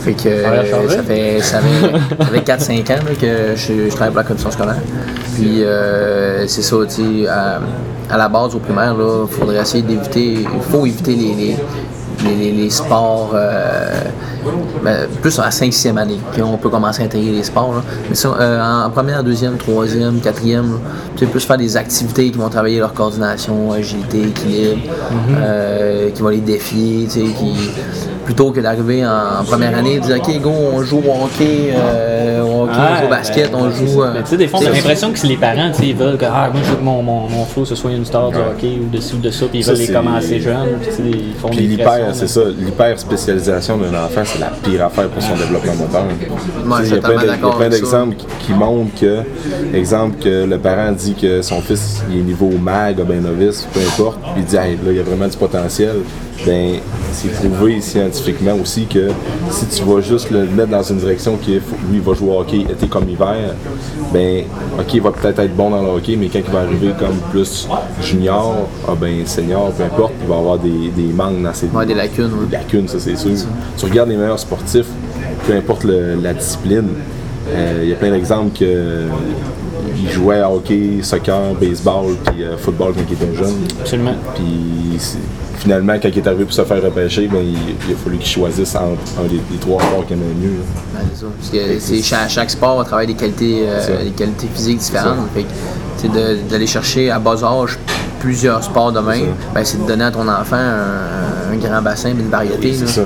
Fait 0.00 0.12
que 0.12 0.28
euh, 0.28 0.88
ça 0.90 1.02
fait, 1.02 1.40
ça 1.40 1.60
fait, 1.60 2.18
ça 2.18 2.26
fait 2.26 2.74
4-5 2.84 2.92
ans 2.92 2.96
là, 3.06 3.14
que 3.18 3.56
je, 3.56 3.88
je 3.88 3.94
travaille 3.94 4.10
pour 4.12 4.18
la 4.18 4.24
commission 4.24 4.50
scolaire. 4.50 4.76
Puis 5.36 5.62
euh, 5.64 6.46
c'est 6.46 6.62
ça, 6.62 6.76
tu 6.86 7.22
sais, 7.22 7.28
à, 7.28 7.60
à 8.10 8.16
la 8.18 8.28
base 8.28 8.54
au 8.54 8.58
primaire, 8.58 8.94
il 8.98 9.28
faudrait 9.32 9.60
essayer 9.60 9.82
d'éviter, 9.82 10.32
il 10.42 10.62
faut 10.70 10.84
éviter 10.84 11.12
les, 11.14 11.34
les- 11.34 11.56
les, 12.24 12.34
les- 12.36 12.52
les 12.52 12.70
sports, 12.70 13.30
euh, 13.34 14.00
ben, 14.84 15.06
plus 15.22 15.38
à 15.38 15.44
la 15.44 15.50
5-6e 15.50 15.96
année, 15.98 16.18
qu'on 16.36 16.56
peut 16.56 16.68
commencer 16.68 17.02
à 17.02 17.06
intégrer 17.06 17.32
les 17.32 17.42
sports. 17.42 17.74
là. 17.74 17.82
Mais 18.08 18.14
ça, 18.14 18.28
euh, 18.38 18.86
en, 18.86 18.90
première, 18.90 19.22
deuxième, 19.24 19.56
troisième, 19.56 20.20
quatrième, 20.20 20.78
tu 21.16 21.24
sais, 21.24 21.30
plus 21.30 21.40
faire 21.40 21.58
des 21.58 21.76
activités 21.76 22.30
qui 22.30 22.38
vont 22.38 22.48
travailler 22.48 22.78
leur 22.78 22.92
coordination, 22.94 23.72
agilité, 23.72 24.22
équilibre, 24.28 24.82
euh, 25.38 26.10
qui 26.10 26.22
vont 26.22 26.28
les 26.28 26.38
défier, 26.40 27.04
tu 27.04 27.10
sais, 27.10 27.20
qui 27.32 27.54
plutôt 28.30 28.52
que 28.52 28.60
d'arriver 28.60 29.04
en, 29.04 29.40
en 29.40 29.44
première 29.44 29.76
année 29.76 29.94
et 29.94 29.98
de 30.00 30.04
dire 30.04 30.18
OK, 30.18 30.40
go, 30.40 30.52
on 30.72 30.82
joue 30.84 30.98
au 30.98 31.24
hockey, 31.24 31.72
euh, 31.74 32.40
au, 32.42 32.62
hockey, 32.62 32.76
on 32.78 32.96
joue 33.00 33.06
au 33.06 33.10
basket, 33.10 33.50
on 33.52 33.70
joue. 33.70 34.02
euh, 34.04 34.10
Mais 34.14 34.22
tu 34.22 34.28
sais, 34.28 34.36
des 34.36 34.46
fois, 34.46 34.60
on 34.62 34.66
a 34.66 34.70
l'impression 34.70 35.12
que 35.12 35.18
c'est 35.18 35.26
les 35.26 35.36
parents, 35.36 35.70
tu 35.72 35.80
sais, 35.82 35.88
ils 35.88 35.96
veulent 35.96 36.16
que 36.16 36.26
ah, 36.26 36.48
moi, 36.52 36.60
je 36.64 36.70
veux 36.70 36.76
que 36.76 36.82
mon, 36.82 37.02
mon, 37.02 37.28
mon 37.28 37.44
flow, 37.44 37.64
ce 37.64 37.74
soit 37.74 37.90
une 37.90 38.04
star 38.04 38.30
du 38.30 38.36
hockey 38.36 38.78
ou 38.80 38.88
de 38.88 39.00
ci 39.00 39.14
ou 39.14 39.18
de 39.18 39.30
ça, 39.30 39.46
puis 39.46 39.58
ils 39.58 39.64
Ça, 39.64 39.72
veulent 39.72 39.80
les 39.80 39.92
commencer 39.92 40.40
jeunes, 40.40 40.78
puis 40.80 40.90
ils 41.32 41.34
font 41.40 41.48
Puis 41.48 41.58
des 41.58 41.66
l'hyper, 41.66 41.98
c'est 42.12 42.28
ça, 42.28 42.42
l'hyper 42.56 42.98
spécialisation 43.00 43.76
d'un 43.78 43.94
enfant, 44.04 44.22
c'est 44.24 44.38
la 44.38 44.52
pire 44.62 44.84
affaire 44.84 45.08
pour 45.08 45.22
son 45.22 45.34
développement 45.34 45.74
moteur. 45.74 46.04
Il 46.84 46.88
y 46.88 46.98
a 46.98 47.50
plein 47.56 47.68
d'exemples 47.68 48.14
qui, 48.16 48.26
qui 48.46 48.52
montrent 48.52 48.94
que, 49.00 49.22
exemple, 49.74 50.22
que 50.22 50.44
le 50.44 50.58
parent 50.58 50.92
dit 50.92 51.14
que 51.20 51.42
son 51.42 51.60
fils 51.60 52.02
il 52.10 52.20
est 52.20 52.22
niveau 52.22 52.50
mag, 52.60 52.96
ben 53.04 53.20
novice, 53.22 53.66
peu 53.72 53.80
importe, 53.80 54.18
puis 54.20 54.32
il 54.38 54.44
dit 54.44 54.56
Hey, 54.56 54.76
là, 54.76 54.90
il 54.92 54.96
y 54.96 55.00
a 55.00 55.02
vraiment 55.02 55.26
du 55.26 55.36
potentiel. 55.36 55.96
Ben, 56.46 56.76
c'est 57.12 57.28
prouvé 57.34 57.80
scientifiquement 57.82 58.54
aussi 58.62 58.86
que 58.86 59.08
si 59.50 59.66
tu 59.66 59.82
vas 59.84 60.00
juste 60.00 60.30
le 60.30 60.46
mettre 60.46 60.70
dans 60.70 60.82
une 60.82 60.96
direction 60.96 61.36
qui 61.36 61.56
est, 61.56 61.62
lui, 61.90 61.96
il 61.96 62.00
va 62.00 62.14
jouer 62.14 62.30
au 62.30 62.40
hockey 62.40 62.60
été 62.60 62.86
comme 62.86 63.06
hiver, 63.10 63.54
ben, 64.12 64.44
ok, 64.78 64.94
il 64.94 65.02
va 65.02 65.10
peut-être 65.12 65.38
être 65.40 65.54
bon 65.54 65.68
dans 65.70 65.82
le 65.82 65.88
hockey, 65.88 66.16
mais 66.16 66.28
quand 66.28 66.38
il 66.38 66.50
va 66.50 66.60
arriver 66.60 66.92
comme 66.98 67.16
plus 67.30 67.68
junior, 68.02 68.56
ah 68.88 68.92
ben, 68.98 69.26
senior, 69.26 69.70
peu 69.72 69.82
importe, 69.84 70.12
il 70.22 70.28
va 70.28 70.36
avoir 70.36 70.58
des, 70.58 70.88
des 70.96 71.12
manques 71.12 71.42
dans 71.42 71.52
ses 71.52 71.66
Ouais, 71.66 71.84
des 71.84 71.94
lacunes, 71.94 72.24
ouais. 72.32 72.46
des 72.48 72.56
lacunes, 72.56 72.88
ça 72.88 72.98
c'est 72.98 73.16
sûr. 73.16 73.32
Tu 73.76 73.84
regardes 73.84 74.08
les 74.08 74.16
meilleurs 74.16 74.38
sportifs, 74.38 74.86
peu 75.46 75.54
importe 75.54 75.84
le- 75.84 76.14
la 76.22 76.32
discipline, 76.32 76.88
euh, 77.52 77.80
il 77.82 77.90
y 77.90 77.92
a 77.92 77.96
plein 77.96 78.12
d'exemples 78.12 78.58
que 78.58 79.04
ils 79.96 80.10
jouaient 80.10 80.40
à 80.40 80.50
hockey, 80.50 80.98
soccer, 81.02 81.54
baseball, 81.60 82.14
puis 82.26 82.44
euh, 82.44 82.56
football 82.56 82.92
quand 82.94 83.02
ils 83.08 83.14
étaient 83.14 83.36
jeunes. 83.36 83.54
Absolument. 83.80 84.14
Puis 84.34 84.98
finalement, 85.58 85.94
quand 86.02 86.08
il 86.08 86.18
est 86.18 86.26
arrivé 86.26 86.44
pour 86.44 86.52
se 86.54 86.62
faire 86.64 86.82
repêcher, 86.82 87.26
ben, 87.28 87.38
il, 87.42 87.54
il 87.88 87.94
a 87.94 87.96
fallu 88.02 88.16
qu'il 88.18 88.26
choisisse 88.30 88.74
entre 88.74 88.98
un 89.20 89.24
des, 89.28 89.36
des 89.50 89.58
trois 89.60 89.80
sports 89.82 90.06
qu'il 90.06 90.16
aimait 90.16 90.24
mieux. 90.40 90.48
Ouais, 90.58 91.00
c'est 91.14 91.20
ça. 91.20 91.26
Parce 91.38 91.50
que 91.50 91.78
c'est- 91.78 92.02
chaque, 92.02 92.30
chaque 92.30 92.50
sport 92.50 92.84
travaille 92.84 93.06
des 93.08 93.14
qualités, 93.14 93.64
euh, 93.66 94.04
des 94.04 94.10
qualités 94.10 94.48
physiques 94.54 94.78
différentes. 94.78 95.28
Fait 95.34 95.42
que, 95.42 95.48
tu 96.00 96.02
sais, 96.02 96.08
de- 96.08 96.48
d'aller 96.48 96.66
chercher 96.66 97.10
à 97.10 97.18
bas 97.18 97.36
âge 97.44 97.78
plusieurs 98.20 98.62
sports 98.64 98.92
de 98.92 99.00
même, 99.00 99.26
ben, 99.54 99.64
c'est 99.64 99.82
de 99.82 99.86
donner 99.86 100.04
à 100.04 100.10
ton 100.10 100.26
enfant 100.28 100.56
un, 100.56 101.52
un 101.52 101.56
grand 101.56 101.82
bassin, 101.82 102.10
une 102.10 102.28
variété. 102.30 102.72
C'est 102.74 102.84
là. 102.84 102.90
ça. 102.90 103.02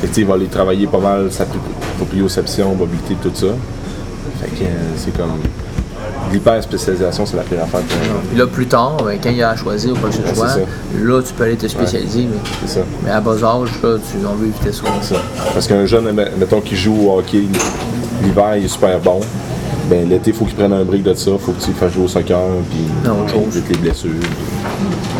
Fait 0.00 0.06
que, 0.06 0.08
tu 0.08 0.14
sais, 0.14 0.20
il 0.22 0.26
va 0.26 0.34
aller 0.34 0.46
travailler 0.46 0.86
pas 0.86 0.98
mal 1.00 1.30
sa 1.30 1.44
pro- 1.44 1.58
proprioception, 1.98 2.74
mobilité, 2.74 3.14
tout 3.22 3.30
ça. 3.34 3.46
Fait 4.40 4.48
que 4.48 4.64
euh, 4.64 4.68
c'est 4.96 5.14
comme. 5.16 5.32
L'hyper 6.32 6.62
spécialisation, 6.62 7.26
c'est 7.26 7.36
la 7.36 7.42
pire 7.42 7.62
affaire 7.62 7.80
Puis 8.28 8.38
là, 8.38 8.46
plus 8.46 8.66
tard, 8.66 8.98
ben, 9.04 9.18
quand 9.22 9.30
il 9.30 9.36
y 9.36 9.42
a 9.42 9.50
à 9.50 9.56
choisir 9.56 9.92
ou 9.92 9.96
quoi 9.96 10.08
que 10.10 10.14
ce 10.16 10.20
Ouais, 10.20 10.34
soit, 10.34 10.60
là, 11.02 11.22
tu 11.22 11.32
peux 11.34 11.44
aller 11.44 11.56
te 11.56 11.66
spécialiser. 11.66 12.28
Mais, 12.30 12.38
C'est 12.66 12.74
ça. 12.78 12.80
mais 13.04 13.10
à 13.10 13.20
bas 13.20 13.32
âge, 13.32 13.70
là, 13.82 13.96
tu, 13.98 14.18
on 14.26 14.34
veut 14.34 14.46
éviter 14.48 14.72
ça. 14.72 14.82
ça. 15.02 15.16
Parce 15.52 15.66
qu'un 15.66 15.86
jeune, 15.86 16.04
me- 16.12 16.30
mettons, 16.38 16.60
qui 16.60 16.76
joue 16.76 17.08
au 17.08 17.18
hockey, 17.18 17.44
l'hiver, 18.22 18.56
il 18.56 18.64
est 18.64 18.68
super 18.68 18.98
bon. 19.00 19.20
Ben, 19.88 20.08
l'été, 20.08 20.30
il 20.30 20.36
faut 20.36 20.44
qu'il 20.44 20.54
prenne 20.54 20.72
un 20.72 20.84
break 20.84 21.02
de 21.02 21.14
ça, 21.14 21.32
il 21.32 21.38
faut 21.38 21.52
que 21.52 21.60
tu 21.64 21.72
fasses 21.72 21.92
jouer 21.92 22.04
au 22.04 22.08
soccer, 22.08 22.38
puis 22.70 22.78
évite 23.56 23.68
les 23.70 23.78
blessures. 23.78 24.10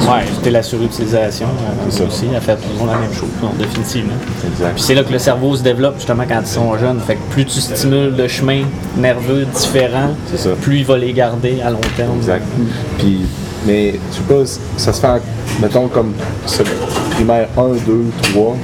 Ouais, 0.03 0.25
c'était 0.35 0.51
la 0.51 0.63
surutilisation 0.63 1.47
euh, 1.47 1.73
C'est 1.89 1.99
ça. 1.99 2.05
aussi, 2.05 2.27
elle 2.35 2.41
fait 2.41 2.57
toujours 2.57 2.87
la 2.87 2.99
même 2.99 3.13
chose, 3.13 3.29
non, 3.43 3.51
définitivement. 3.59 4.13
Exact. 4.47 4.73
Puis 4.75 4.83
c'est 4.83 4.95
là 4.95 5.03
que 5.03 5.13
le 5.13 5.19
cerveau 5.19 5.57
se 5.57 5.63
développe 5.63 5.97
justement 5.97 6.23
quand 6.29 6.41
ils 6.41 6.47
sont 6.47 6.77
jeunes. 6.79 7.01
Fait 7.01 7.17
que 7.17 7.33
plus 7.33 7.45
tu 7.47 7.61
stimules 7.61 8.15
le 8.17 8.29
chemin 8.29 8.63
nerveux 8.97 9.45
différent, 9.55 10.11
plus 10.63 10.79
il 10.79 10.85
va 10.85 10.99
les 10.99 11.13
garder 11.13 11.61
à 11.65 11.71
long 11.71 11.81
terme. 11.97 12.17
Exact. 12.19 12.45
Puis, 12.99 13.21
mais 13.67 13.95
je 14.13 14.17
sais 14.17 14.23
pas, 14.29 14.47
ça 14.77 14.93
se 14.93 15.01
fait, 15.01 15.07
en- 15.09 15.21
mettons, 15.61 15.89
comme 15.89 16.13
primaire 17.15 17.49
1, 17.57 17.63
2, 17.87 18.05
3. 18.33 18.57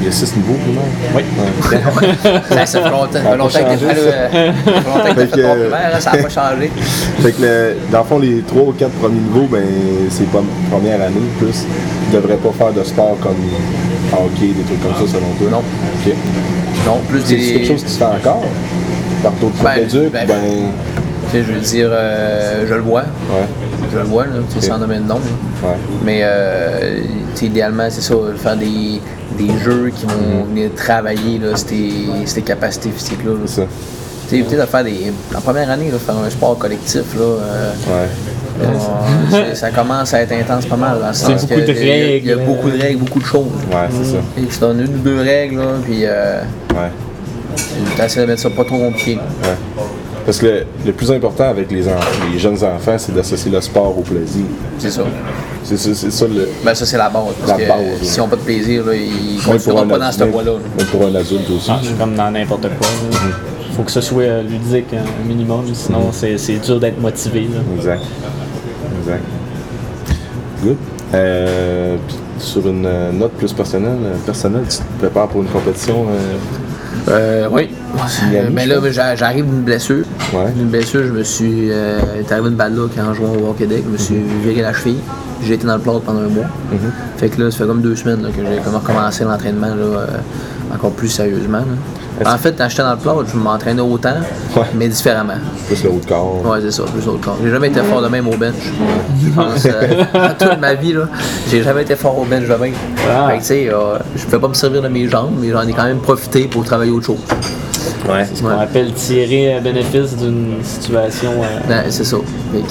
Il 0.00 0.04
y 0.04 0.08
a 0.08 0.12
6 0.12 0.36
niveaux 0.36 0.54
primaire? 0.54 0.84
Oui. 1.14 1.22
Ouais. 1.38 2.38
Ça, 2.48 2.66
ça 2.66 2.82
fait 2.82 2.90
longtemps, 2.90 3.12
ça 3.12 3.22
Ça 3.22 3.28
a 3.28 3.30
fait 3.32 3.36
longtemps 3.36 3.48
que 3.48 3.64
t'as 3.64 3.78
changé, 3.78 3.86
fait, 3.86 4.10
ça. 4.10 4.28
fait 4.30 4.46
longtemps 4.46 5.02
que 5.02 5.08
t'as 5.08 5.14
Fait 5.14 5.26
fait 5.26 5.42
ton 5.42 5.48
primaire, 5.54 5.90
hein, 5.94 6.00
ça 6.00 6.12
n'a 6.12 6.18
pas 6.22 6.28
changé. 6.28 6.70
Fait 7.22 7.32
que, 7.32 7.42
le- 7.42 7.76
dans 7.90 7.98
le 7.98 8.04
fond, 8.04 8.18
les 8.20 8.40
3 8.42 8.62
ou 8.62 8.72
4 8.72 8.90
premiers 8.92 9.18
niveaux, 9.20 9.48
ben, 9.50 9.64
c'est 10.10 10.30
pas 10.30 10.42
première 10.70 11.02
année, 11.02 11.16
plus. 11.38 11.64
Ils 12.10 12.14
devraient 12.14 12.36
pas 12.36 12.52
faire 12.56 12.72
de 12.72 12.84
sport 12.84 13.16
comme 13.20 13.34
hockey, 14.12 14.46
des 14.56 14.62
trucs 14.62 14.82
comme 14.82 14.94
ça, 15.06 15.12
selon 15.12 15.28
toi? 15.38 15.48
Non. 15.50 15.58
OK. 15.58 16.14
Non, 16.86 17.00
plus 17.08 17.20
C'est 17.24 17.34
des. 17.36 17.52
quelque 17.54 17.66
chose 17.66 17.84
qui 17.84 17.90
se 17.92 17.98
fait 17.98 18.04
encore? 18.04 18.44
Par 19.22 19.32
d'autres 19.32 19.62
Ben, 19.64 19.70
adultes? 19.84 20.12
ben, 20.12 20.26
Ben, 20.28 20.44
je 21.34 21.52
veux 21.52 21.60
dire, 21.60 21.88
euh, 21.90 22.64
je 22.68 22.74
le 22.74 22.80
vois. 22.82 23.00
ouais, 23.02 23.46
Je 23.92 23.98
le 23.98 24.04
vois, 24.04 24.24
là, 24.26 24.32
tu 24.52 24.60
sais, 24.60 24.66
sans 24.68 24.78
nommer 24.78 24.96
de 24.96 25.02
nom. 25.04 25.16
ouais. 25.16 25.70
Mais 26.04 26.20
euh, 26.22 27.00
idéalement, 27.40 27.88
c'est 27.90 28.00
ça, 28.02 28.14
faire 28.36 28.56
des, 28.56 29.00
des 29.38 29.58
jeux 29.64 29.90
qui 29.94 30.04
vont 30.06 30.44
venir 30.44 30.70
travailler 30.76 31.38
là, 31.38 31.56
ces, 31.56 31.90
ces 32.26 32.42
capacités 32.42 32.90
physiques-là. 32.90 33.32
là. 33.32 33.38
C'est 33.46 33.60
ça. 33.62 33.66
Tu 34.28 34.34
sais, 34.34 34.36
éviter 34.40 34.56
de 34.56 34.62
faire 34.66 34.84
des. 34.84 35.10
En 35.34 35.40
première 35.40 35.70
année, 35.70 35.90
là, 35.90 35.98
faire 35.98 36.16
un 36.16 36.28
sport 36.28 36.58
collectif, 36.58 37.14
là, 37.16 37.22
euh, 37.22 37.72
Ouais. 37.88 38.08
euh, 39.34 39.54
ça 39.54 39.70
commence 39.70 40.12
à 40.12 40.20
être 40.22 40.32
intense 40.32 40.66
pas 40.66 40.76
mal. 40.76 40.98
Dans 41.00 41.08
le 41.08 41.14
sens 41.14 41.42
beaucoup 41.46 41.54
que 41.60 41.66
de 41.66 41.72
il 41.72 41.86
y 41.86 41.90
a- 41.90 42.16
Il 42.16 42.26
y 42.26 42.32
a 42.32 42.36
règles. 42.36 42.46
beaucoup 42.46 42.70
de 42.70 42.78
règles, 42.78 42.98
beaucoup 42.98 43.20
de 43.20 43.24
choses. 43.24 43.46
Ouais, 43.70 43.88
c'est 43.90 44.10
ça. 44.12 44.18
Et 44.36 44.42
tu 44.44 44.58
donnes 44.58 44.80
une 44.80 44.94
ou 44.96 44.98
deux 44.98 45.20
règles, 45.20 45.56
là, 45.58 45.64
puis 45.82 46.00
euh, 46.04 46.42
Ouais. 46.74 46.90
tu 47.96 48.02
essaies 48.02 48.20
de 48.20 48.26
mettre 48.26 48.42
ça 48.42 48.50
pas 48.50 48.64
trop 48.64 48.76
compliqué. 48.78 49.14
Ouais. 49.14 49.82
Parce 50.28 50.40
que 50.40 50.44
le, 50.44 50.66
le 50.84 50.92
plus 50.92 51.10
important 51.10 51.44
avec 51.48 51.70
les, 51.70 51.84
jeunes 52.38 52.62
enfants, 52.62 52.96
c'est 52.98 53.14
d'associer 53.14 53.50
le 53.50 53.62
sport 53.62 53.96
au 53.98 54.02
plaisir. 54.02 54.44
C'est 54.76 54.90
ça. 54.90 55.00
C'est 55.64 55.78
ça 55.78 56.26
le. 56.26 56.46
Ben, 56.62 56.74
ça, 56.74 56.84
c'est 56.84 56.98
la 56.98 57.08
base. 57.08 57.22
Parce 57.46 57.58
La 57.58 57.64
que 57.64 57.66
base, 57.70 57.80
ouais. 57.80 58.18
n'ont 58.18 58.28
pas 58.28 58.36
de 58.36 58.40
plaisir, 58.42 58.84
là, 58.84 58.92
ils 58.94 59.40
pour 59.42 59.52
continueront 59.54 59.88
pas 59.88 59.98
dans 59.98 60.12
ce 60.12 60.24
voie-là. 60.24 60.52
Même 60.76 60.86
pour 60.88 61.02
un 61.06 61.14
adulte 61.14 61.48
aussi. 61.48 61.70
Ah, 61.70 61.80
c'est 61.82 61.96
comme 61.98 62.14
dans 62.14 62.30
n'importe 62.30 62.60
quoi. 62.60 62.86
Il 63.70 63.74
faut 63.74 63.82
que 63.84 63.90
ce 63.90 64.02
soit 64.02 64.24
euh, 64.24 64.42
ludique 64.42 64.92
un 64.92 65.26
minimum, 65.26 65.64
sinon 65.72 66.10
c'est 66.12 66.36
c'est 66.36 66.56
dur 66.58 66.78
d'être 66.78 67.00
motivé. 67.00 67.48
là. 67.50 67.60
Exact. 67.78 68.02
Exact. 69.00 69.22
Good. 70.62 70.76
Euh, 71.14 71.96
puis 72.06 72.16
sur 72.38 72.68
une 72.68 72.84
euh, 72.84 73.12
note 73.12 73.32
plus 73.32 73.54
personnelle, 73.54 73.96
personnelle, 74.26 74.64
tu 74.68 74.76
te 74.76 74.98
prépares 74.98 75.28
pour 75.28 75.40
une 75.40 75.48
compétition. 75.48 76.04
euh, 76.10 76.34
Euh, 77.08 77.48
oui. 77.50 77.68
Miami, 78.30 78.48
mais 78.52 78.64
je 78.64 78.98
là, 78.98 79.16
j'arrive 79.16 79.46
d'une 79.46 79.62
blessure. 79.62 80.04
Ouais. 80.32 80.52
Une 80.58 80.68
blessure, 80.68 81.04
je 81.04 81.12
me 81.12 81.22
suis. 81.22 81.70
Euh, 81.70 81.98
est 82.18 82.30
arrivé 82.30 82.48
une 82.48 82.54
balle 82.54 82.74
là 82.74 82.86
quand 82.94 83.02
en 83.02 83.14
jouant 83.14 83.32
au 83.32 83.52
Québec. 83.52 83.82
Je 83.86 83.90
me 83.90 83.96
suis 83.96 84.16
viré 84.44 84.62
la 84.62 84.72
cheville. 84.72 84.98
J'ai 85.42 85.54
été 85.54 85.66
dans 85.66 85.76
le 85.76 85.80
plâtre 85.80 86.00
pendant 86.00 86.20
un 86.20 86.28
mois. 86.28 86.46
Fait 87.16 87.28
que 87.28 87.40
là, 87.40 87.50
ça 87.50 87.58
fait 87.58 87.66
comme 87.66 87.80
deux 87.80 87.96
semaines 87.96 88.22
là, 88.22 88.28
que 88.30 88.42
j'ai 88.44 88.60
comme 88.62 88.74
recommencé 88.74 89.24
l'entraînement 89.24 89.68
là, 89.68 89.74
euh, 89.74 90.06
encore 90.74 90.90
plus 90.92 91.08
sérieusement. 91.08 91.62
En 92.26 92.36
fait, 92.36 92.54
quand 92.58 92.68
j'étais 92.68 92.82
dans 92.82 92.90
le 92.92 92.96
plâtre, 92.96 93.24
je 93.32 93.36
m'entraînais 93.36 93.80
autant, 93.80 94.14
Ouais. 94.56 94.62
mais 94.74 94.88
différemment. 94.88 95.34
plus 95.68 95.84
le 95.84 95.90
haut 95.90 96.00
de 96.02 96.06
corps. 96.08 96.42
Ouais, 96.44 96.58
c'est 96.62 96.72
ça, 96.72 96.82
plus 96.82 97.06
autre 97.08 97.20
corps. 97.20 97.36
J'ai 97.44 97.50
jamais 97.50 97.68
été 97.68 97.80
fort 97.82 98.02
de 98.02 98.08
même 98.08 98.26
au 98.26 98.36
bench. 98.36 98.54
Je 99.22 99.30
pense, 99.30 99.64
euh, 99.66 100.28
toute 100.38 100.60
ma 100.60 100.74
vie, 100.74 100.94
là, 100.94 101.02
j'ai 101.48 101.62
jamais 101.62 101.82
été 101.82 101.94
fort 101.94 102.18
au 102.18 102.24
bench 102.24 102.48
de 102.48 102.54
même. 102.54 102.72
Ah. 103.08 103.28
Fait 103.28 103.34
que, 103.36 103.40
tu 103.42 103.46
sais, 103.46 103.68
euh, 103.68 103.98
je 104.16 104.24
pouvais 104.24 104.38
pas 104.40 104.48
me 104.48 104.54
servir 104.54 104.82
de 104.82 104.88
mes 104.88 105.06
jambes, 105.08 105.34
mais 105.40 105.50
j'en 105.50 105.66
ai 105.66 105.72
quand 105.72 105.84
même 105.84 106.00
profité 106.00 106.48
pour 106.48 106.64
travailler 106.64 106.90
autre 106.90 107.06
chose. 107.06 107.18
Ouais. 108.08 108.24
C'est 108.24 108.36
ce 108.38 108.42
qu'on 108.42 108.48
appelle 108.58 108.92
tirer 108.94 109.54
un 109.54 109.60
bénéfice 109.60 110.16
d'une 110.16 110.54
situation. 110.64 111.30
euh, 111.42 111.58
Ben, 111.68 111.84
c'est 111.90 112.04
ça. 112.04 112.16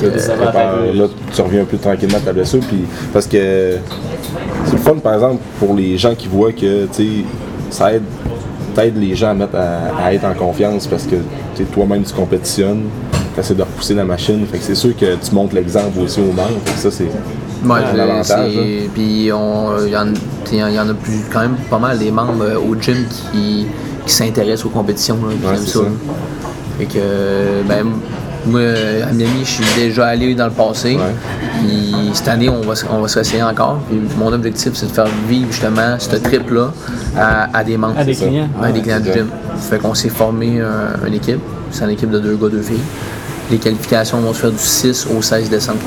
Que, 0.02 0.06
euh, 0.08 0.94
là, 0.94 1.06
tu 1.34 1.42
reviens 1.42 1.62
un 1.62 1.66
peu 1.66 1.78
tranquillement 1.78 2.20
de 2.20 2.24
ta 2.26 2.34
blessure. 2.34 2.60
Puis, 2.68 2.86
parce 3.14 3.28
que 3.28 3.78
c'est 4.66 4.72
le 4.74 4.78
fun, 4.78 4.96
par 4.96 5.14
exemple, 5.14 5.42
pour 5.60 5.74
les 5.76 5.98
gens 5.98 6.16
qui 6.16 6.28
voient 6.28 6.52
que 6.52 6.86
tu 6.86 6.90
sais, 6.92 7.08
ça 7.70 7.94
aide, 7.94 8.04
les 8.98 9.16
gens 9.16 9.30
à, 9.30 9.34
mettre 9.34 9.56
à, 9.56 10.06
à 10.06 10.14
être 10.14 10.26
en 10.26 10.34
confiance 10.34 10.86
parce 10.88 11.04
que 11.04 11.16
toi-même 11.74 12.04
tu 12.04 12.14
compétitionnes, 12.14 12.84
tu 13.34 13.40
essaies 13.40 13.56
de 13.56 13.62
repousser 13.64 13.96
la 13.96 14.06
machine. 14.06 14.46
Fait 14.46 14.58
que 14.60 14.64
c'est 14.64 14.76
sûr 14.76 14.96
que 14.96 15.16
tu 15.16 15.34
montres 15.34 15.56
l'exemple 15.56 16.00
aussi 16.00 16.20
aux 16.20 16.32
membres. 16.34 16.60
Fait 16.66 16.74
que 16.74 16.80
ça, 16.80 16.92
c'est 16.92 17.08
Ouais. 17.66 17.80
Puis 18.94 19.04
il 19.04 19.24
y, 19.26 19.32
en- 19.32 19.70
a 20.90 20.94
plus, 20.94 21.22
quand 21.32 21.40
même 21.42 21.56
pas 21.70 21.80
mal 21.80 21.98
des 21.98 22.12
membres 22.12 22.44
euh, 22.44 22.60
au 22.60 22.76
gym 22.80 23.06
qui, 23.10 23.66
qui 24.06 24.14
s'intéressent 24.14 24.66
aux 24.66 24.70
compétitions, 24.70 25.18
là, 25.28 25.52
Ouais, 25.52 25.58
ça. 25.58 25.80
Fait 26.78 26.86
que, 26.86 27.64
ben, 27.68 27.88
moi, 28.48 28.62
à 29.08 29.12
Miami, 29.14 29.42
je 29.44 29.50
suis 29.50 29.66
déjà 29.76 30.08
allé 30.08 30.34
dans 30.36 30.46
le 30.46 30.52
passé. 30.52 30.96
Ouais. 30.96 31.02
Puis 31.60 31.94
cette 32.14 32.28
année, 32.28 32.50
on 32.50 32.62
va, 32.62 32.76
se- 32.76 32.86
on 32.90 33.02
va 33.02 33.08
se 33.08 33.16
réessayer 33.16 33.44
encore. 33.44 33.80
Puis 33.90 34.00
mon 34.18 34.32
objectif, 34.34 34.72
c'est 34.74 34.88
de 34.88 34.92
faire 34.92 35.08
vivre 35.28 35.52
justement 35.52 35.96
ce 36.00 36.16
trip-là 36.16 36.72
à, 37.18 37.58
à 37.58 37.64
des 37.64 37.78
membres. 37.78 37.98
À 38.00 38.04
des 38.04 38.16
clients. 38.16 38.50
Ouais, 38.62 38.72
des 38.72 38.82
clients 38.82 39.00
du 39.00 39.12
gym. 39.12 39.28
Fait 39.70 39.78
qu'on 39.80 39.94
s'est 39.94 40.10
formé 40.10 40.62
un- 40.62 41.06
une 41.08 41.14
équipe. 41.14 41.40
C'est 41.72 41.84
une 41.84 41.92
équipe 41.92 42.10
de 42.12 42.20
deux 42.20 42.36
gars, 42.36 42.50
deux 42.50 42.62
filles. 42.62 42.80
Les 43.52 43.58
qualifications 43.58 44.20
vont 44.20 44.34
se 44.34 44.40
faire 44.42 44.52
du 44.52 44.58
6 44.58 45.08
au 45.18 45.22
16 45.22 45.50
décembre. 45.50 45.80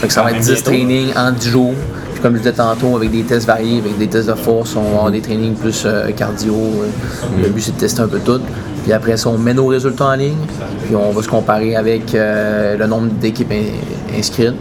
Fait 0.00 0.06
que 0.08 0.12
ça 0.12 0.20
Ah, 0.20 0.24
va 0.24 0.30
être 0.30 0.36
mais 0.38 0.42
10 0.42 0.52
bientôt. 0.52 0.70
trainings 0.70 1.12
en 1.16 1.32
10 1.32 1.48
jours. 1.50 1.74
Puis 2.12 2.22
comme 2.22 2.32
je 2.34 2.38
disais 2.38 2.52
tantôt, 2.52 2.96
avec 2.96 3.10
des 3.10 3.22
tests 3.22 3.46
variés, 3.46 3.78
avec 3.80 3.98
des 3.98 4.06
tests 4.08 4.28
de 4.28 4.34
force, 4.34 4.74
on 4.76 4.82
va 4.82 4.88
avoir 4.88 5.10
des 5.10 5.20
trainings 5.20 5.54
plus 5.54 5.82
euh, 5.84 6.10
cardio. 6.12 6.54
euh, 6.54 7.42
Le 7.42 7.48
but, 7.50 7.60
c'est 7.60 7.74
de 7.74 7.80
tester 7.80 8.00
un 8.00 8.08
peu 8.08 8.18
tout. 8.20 8.40
Puis 8.86 8.92
après 8.92 9.16
ça, 9.16 9.30
on 9.30 9.36
met 9.38 9.52
nos 9.52 9.66
résultats 9.66 10.04
en 10.06 10.14
ligne. 10.14 10.36
Puis 10.84 10.94
on 10.94 11.10
va 11.10 11.20
se 11.20 11.26
comparer 11.28 11.74
avec 11.74 12.14
euh, 12.14 12.76
le 12.76 12.86
nombre 12.86 13.08
d'équipes 13.20 13.50
in- 13.50 14.16
inscrites. 14.16 14.54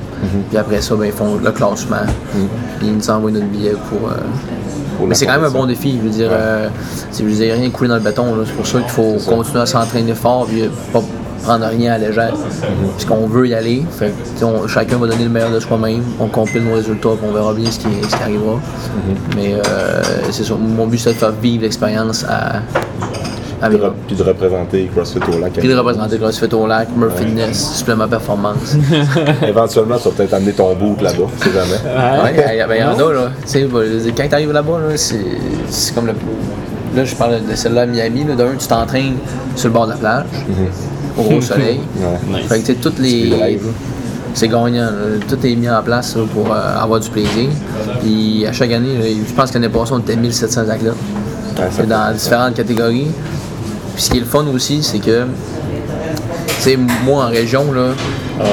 Puis 0.49 0.57
après 0.57 0.81
ça, 0.81 0.95
ben, 0.95 1.05
ils 1.05 1.11
font 1.11 1.35
le 1.43 1.51
classement. 1.51 1.97
Puis 2.79 2.87
ils 2.87 2.95
nous 2.95 3.07
envoient 3.11 3.29
notre 3.29 3.45
billet 3.45 3.73
pour. 3.87 4.09
euh, 4.09 4.13
Pour 4.97 5.05
mais 5.07 5.13
c'est 5.13 5.27
quand 5.27 5.33
même 5.33 5.43
un 5.43 5.51
bon 5.51 5.67
défi. 5.67 5.97
Je 5.99 6.03
veux 6.07 6.09
dire, 6.09 6.29
euh, 6.31 6.69
c'est- 7.11 7.21
je 7.23 7.29
veux 7.29 7.35
dire, 7.35 7.53
rien 7.53 7.69
coulé 7.69 7.87
dans 7.89 7.95
le 7.97 8.01
béton. 8.01 8.25
C'est 8.47 8.53
pour 8.53 8.65
ça 8.65 8.79
qu'il 8.79 8.89
faut 8.89 9.13
continuer 9.27 9.61
à 9.61 9.65
s'entraîner 9.67 10.15
fort 10.15 10.47
et 10.51 10.71
pas 10.91 11.03
prendre 11.43 11.67
rien 11.67 11.93
à 11.93 11.97
légère. 11.99 12.33
Puisqu'on 12.97 13.27
veut 13.27 13.47
y 13.47 13.53
aller. 13.53 13.85
Fait 13.91 14.11
on- 14.41 14.67
chacun 14.67 14.97
va 14.97 15.05
donner 15.05 15.25
le 15.25 15.29
meilleur 15.29 15.51
de 15.51 15.59
soi-même. 15.59 16.01
On 16.19 16.25
compile 16.29 16.63
nos 16.63 16.73
résultats 16.73 17.09
puis 17.09 17.27
on 17.29 17.31
verra 17.31 17.53
bien 17.53 17.69
ce 17.69 17.77
qui, 17.77 17.87
ce 18.01 18.15
qui 18.15 18.23
arrivera. 18.23 18.59
Mais 19.35 19.53
euh, 19.53 20.01
c'est 20.31 20.43
ça. 20.43 20.55
Mon 20.55 20.87
but, 20.87 20.97
c'est 20.97 21.11
de 21.13 21.15
faire 21.17 21.31
vivre 21.33 21.61
l'expérience 21.61 22.25
à, 22.27 22.61
avec 23.61 23.81
de 23.81 23.87
Puis 24.07 24.15
de 24.15 24.23
représenter 24.23 24.89
CrossFit 24.93 25.19
au 25.35 25.39
lac. 25.39 25.53
puis 25.53 25.67
de 25.67 25.75
représenter 25.75 26.17
CrossFit 26.17 26.53
au 26.53 26.67
lac, 26.67 26.87
Murph 26.95 27.17
Fitness, 27.17 27.75
Supplément 27.77 28.07
Performance. 28.07 28.75
Éventuellement, 29.47 29.97
tu 29.97 30.03
vas 30.09 30.15
peut-être 30.15 30.33
amener 30.33 30.51
ton 30.53 30.73
bout 30.75 30.95
là-bas, 31.01 31.25
c'est 31.37 31.51
jamais. 31.53 32.21
Ouais, 32.23 32.53
il 32.55 32.63
y, 32.63 32.67
ben, 32.67 32.75
y 32.75 32.83
en 32.83 32.97
a, 33.07 33.13
là. 33.13 33.29
Tu 33.43 33.47
sais, 33.49 33.61
dire, 33.63 34.13
quand 34.17 34.27
t'arrives 34.29 34.51
là-bas, 34.51 34.79
là, 34.89 34.97
c'est 34.97 35.95
comme 35.95 36.07
le. 36.07 36.13
Là, 36.95 37.03
je 37.03 37.15
parle 37.15 37.45
de 37.49 37.55
celle-là 37.55 37.81
à 37.81 37.85
Miami. 37.85 38.23
là. 38.23 38.35
D'un, 38.35 38.55
tu 38.57 38.67
t'entraînes 38.67 39.17
sur 39.55 39.67
le 39.69 39.73
bord 39.73 39.85
de 39.85 39.91
la 39.91 39.97
plage, 39.97 40.25
au 41.17 41.23
gros 41.23 41.41
soleil. 41.41 41.79
Ouais. 42.31 42.41
Fait 42.43 42.55
que, 42.61 42.65
tu 42.67 42.73
sais, 42.73 42.75
toutes 42.75 42.99
les. 42.99 43.59
C'est 44.33 44.47
gagnant. 44.49 44.83
là. 44.85 44.91
Tout 45.29 45.45
est 45.45 45.55
mis 45.55 45.69
en 45.69 45.81
place 45.81 46.15
là, 46.17 46.23
pour 46.33 46.51
euh, 46.53 46.77
avoir 46.83 46.99
du 46.99 47.09
plaisir. 47.09 47.49
Puis 48.01 48.45
à 48.45 48.51
chaque 48.51 48.71
année, 48.71 48.97
là, 48.97 49.05
je 49.27 49.33
pense 49.33 49.49
que 49.49 49.55
l'année 49.57 49.69
passée, 49.69 49.93
on 49.93 49.99
était 49.99 50.15
1700 50.17 50.61
athlètes. 50.69 50.93
Ouais, 51.57 51.85
dans 51.85 52.13
différentes 52.13 52.53
catégories. 52.55 53.07
Puis 53.95 54.03
ce 54.03 54.11
qui 54.11 54.17
est 54.17 54.21
le 54.21 54.25
fun 54.25 54.45
aussi, 54.53 54.83
c'est 54.83 54.99
que, 54.99 55.23
tu 55.23 56.53
sais, 56.59 56.77
moi 56.77 57.25
en 57.25 57.29
région, 57.29 57.71
là, 57.71 57.81
euh, 58.41 58.43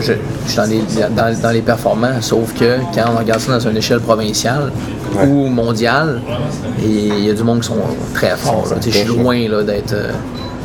je, 0.00 0.12
je 0.44 0.48
suis 0.48 0.56
dans 0.56 0.64
les, 0.68 0.82
dans, 1.14 1.40
dans 1.40 1.50
les 1.50 1.62
performants, 1.62 2.20
sauf 2.20 2.52
que 2.58 2.78
quand 2.94 3.04
on 3.14 3.18
regarde 3.18 3.40
ça 3.40 3.52
dans 3.58 3.68
une 3.70 3.76
échelle 3.76 4.00
provinciale 4.00 4.72
Ouais. 5.16 5.26
ou 5.26 5.46
mondiale, 5.48 6.20
il 6.80 7.24
y 7.24 7.30
a 7.30 7.34
du 7.34 7.42
monde 7.42 7.60
qui 7.62 7.66
sont 7.66 7.74
très 8.14 8.36
forts. 8.36 8.64
Je 8.80 8.90
suis 8.90 9.04
loin 9.08 9.48
là, 9.48 9.64
d'être 9.64 9.92
euh, 9.92 10.12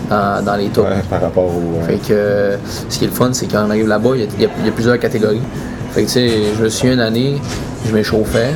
dans, 0.08 0.46
dans 0.46 0.56
les 0.56 0.68
tops. 0.68 0.88
Ouais, 0.88 1.02
par 1.10 1.20
rapport 1.20 1.46
au. 1.46 1.84
Fait 1.84 1.96
que 1.96 2.12
euh, 2.14 2.58
ce 2.90 3.00
qui 3.00 3.06
est 3.06 3.08
le 3.08 3.14
fun, 3.14 3.30
c'est 3.34 3.48
quand 3.48 3.66
on 3.66 3.72
arrive 3.72 3.88
là-bas, 3.88 4.12
il 4.14 4.22
y 4.22 4.46
a- 4.46 4.50
y, 4.64 4.68
y 4.68 4.72
plusieurs 4.72 5.00
catégories. 5.00 5.42
Fait 5.94 6.02
que 6.04 6.06
tu 6.08 6.12
sais, 6.14 6.30
je 6.56 6.64
me 6.64 6.70
souviens 6.70 6.94
une 6.94 7.00
année, 7.00 7.42
je 7.88 7.92
m'échauffais, 7.92 8.54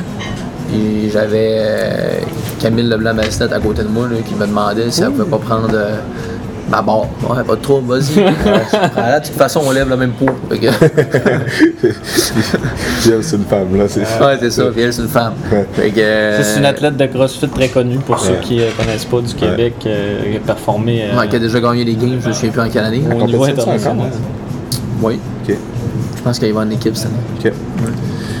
puis 0.70 1.10
j'avais 1.10 1.56
euh, 1.58 2.10
Camille 2.60 2.88
Leblanc-Mastet 2.88 3.52
à 3.52 3.58
côté 3.60 3.82
de 3.82 3.88
moi 3.88 4.06
là, 4.10 4.16
qui 4.26 4.34
me 4.34 4.46
demandait 4.46 4.90
si 4.90 5.02
elle 5.02 5.10
pouvait 5.10 5.24
pas 5.30 5.38
prendre 5.38 5.68
euh, 5.72 5.96
ma 6.70 6.80
barre. 6.82 7.06
Ouais, 7.28 7.42
pas 7.46 7.56
de 7.56 7.60
trouble, 7.60 7.92
vas-y. 7.94 8.24
Ah, 8.96 9.10
là, 9.10 9.20
de 9.20 9.26
toute 9.26 9.34
façon, 9.36 9.60
on 9.64 9.70
lève 9.72 9.88
le 9.88 9.96
même 9.96 10.12
pot. 10.12 10.26
Fait 10.48 10.58
que- 10.58 10.66
Puis 11.80 13.10
elle, 13.12 13.22
c'est 13.24 13.36
une 13.36 13.44
femme, 13.44 13.76
là. 13.76 13.84
C'est 13.88 14.00
ouais, 14.00 14.36
c'est 14.40 14.50
ça, 14.50 14.64
puis 14.72 14.82
elle, 14.82 14.92
c'est 14.92 15.02
une 15.02 15.08
femme. 15.08 15.32
Fait 15.72 15.90
que, 15.90 16.00
euh, 16.00 16.42
C'est 16.42 16.58
une 16.58 16.66
athlète 16.66 16.96
de 16.96 17.06
CrossFit 17.06 17.48
très 17.48 17.68
connue 17.68 17.98
pour 17.98 18.18
ceux 18.20 18.34
qui 18.42 18.56
ne 18.56 18.70
connaissent 18.70 19.04
pas 19.04 19.20
du 19.20 19.34
Québec, 19.34 19.74
euh, 19.86 20.30
qui 20.30 20.36
a 20.36 20.40
performé 20.40 21.04
euh, 21.04 21.18
ouais, 21.18 21.28
qui 21.28 21.36
a 21.36 21.38
déjà 21.38 21.60
gagné 21.60 21.84
les 21.84 21.94
games, 21.94 22.18
je 22.22 22.28
me 22.28 22.32
souviens 22.32 22.50
plus 22.50 22.60
en 22.60 22.68
quelle 22.68 22.84
année. 22.84 23.02
au 23.10 23.14
niveau 23.26 23.38
compétition, 23.38 23.56
ça, 23.56 23.62
international. 23.62 23.96
encore, 24.06 24.10
Oui, 25.02 25.18
Ok, 25.48 25.56
je 26.16 26.22
pense 26.22 26.38
qu'il 26.38 26.52
va 26.52 26.60
en 26.60 26.70
équipe 26.70 26.96
cette 26.96 27.06
année. 27.06 27.16
ok. 27.44 27.52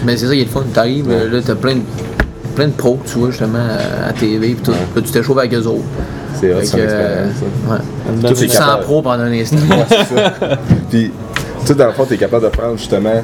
Mais 0.04 0.16
c'est 0.16 0.26
ça 0.26 0.32
qui 0.34 0.40
est 0.40 0.44
le 0.44 0.50
fun. 0.50 0.62
T'arrives, 0.72 1.10
euh, 1.10 1.30
là, 1.30 1.38
t'as 1.44 1.54
plein 1.54 1.74
de, 1.74 1.80
plein 2.54 2.66
de 2.68 2.72
pros, 2.72 2.98
tu 3.06 3.18
vois, 3.18 3.30
justement, 3.30 3.58
à 3.58 4.08
à 4.08 4.12
TV, 4.12 4.54
puis 4.54 4.62
tout. 4.64 4.70
Là, 4.72 4.76
tu 4.96 5.02
t'échauffes 5.10 5.38
avec 5.38 5.54
eux 5.54 5.66
autres. 5.66 5.82
C'est 6.40 6.52
hot, 6.54 6.58
Fait 6.60 6.64
son 6.66 6.76
que, 6.78 6.82
expérience. 6.82 7.32
ça. 7.34 7.72
ouais. 7.72 7.78
Une 8.08 8.14
Tout 8.16 8.20
bonne- 8.22 8.30
est 8.32 8.34
Tu 8.34 8.46
te 8.46 8.52
sens 8.52 8.58
capable. 8.60 8.82
pro 8.84 9.02
pendant 9.02 9.22
un 9.24 9.32
instant. 9.32 9.56
C'est. 9.88 10.48
Puis, 10.90 11.10
tu 11.60 11.66
sais, 11.66 11.74
dans 11.74 11.86
le 11.86 11.92
fond, 11.92 12.04
tu 12.06 12.14
es 12.14 12.16
capable 12.16 12.44
de 12.44 12.48
prendre 12.48 12.76
justement 12.78 13.22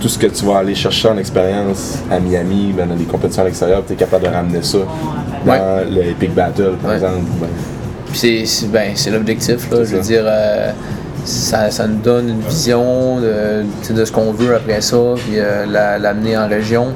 tout 0.00 0.08
ce 0.08 0.18
que 0.18 0.26
tu 0.26 0.44
vas 0.44 0.58
aller 0.58 0.74
chercher 0.74 1.08
en 1.08 1.16
expérience 1.16 1.98
à 2.10 2.18
Miami, 2.20 2.74
ben, 2.76 2.86
dans 2.86 2.94
les 2.94 3.04
compétitions 3.04 3.42
à 3.42 3.46
l'extérieur, 3.46 3.82
tu 3.86 3.94
es 3.94 3.96
capable 3.96 4.24
de 4.24 4.28
ramener 4.30 4.62
ça 4.62 4.78
dans 5.46 5.50
Ouais. 5.52 5.84
le 5.90 6.02
Epic 6.10 6.34
Battle, 6.34 6.72
par 6.82 6.90
Ouais. 6.90 6.96
exemple. 6.96 7.22
Ben, 7.40 7.46
Puis 8.10 8.18
c'est, 8.18 8.44
c'est, 8.46 8.66
ben, 8.70 8.90
c'est 8.94 9.10
l'objectif, 9.10 9.70
là. 9.70 9.78
C'est 9.78 9.84
Je 9.86 9.96
veux 9.96 10.02
ça. 10.02 10.08
dire, 10.08 10.22
euh, 10.24 10.70
ça, 11.24 11.70
ça 11.70 11.86
nous 11.86 11.98
donne 12.02 12.28
une 12.28 12.40
vision 12.42 13.18
de, 13.20 13.64
de 13.94 14.04
ce 14.04 14.12
qu'on 14.12 14.32
veut 14.32 14.54
après 14.54 14.80
ça, 14.82 14.96
puis 15.16 15.38
euh, 15.38 15.64
la- 15.66 15.98
l'amener 15.98 16.36
en 16.36 16.46
région. 16.48 16.88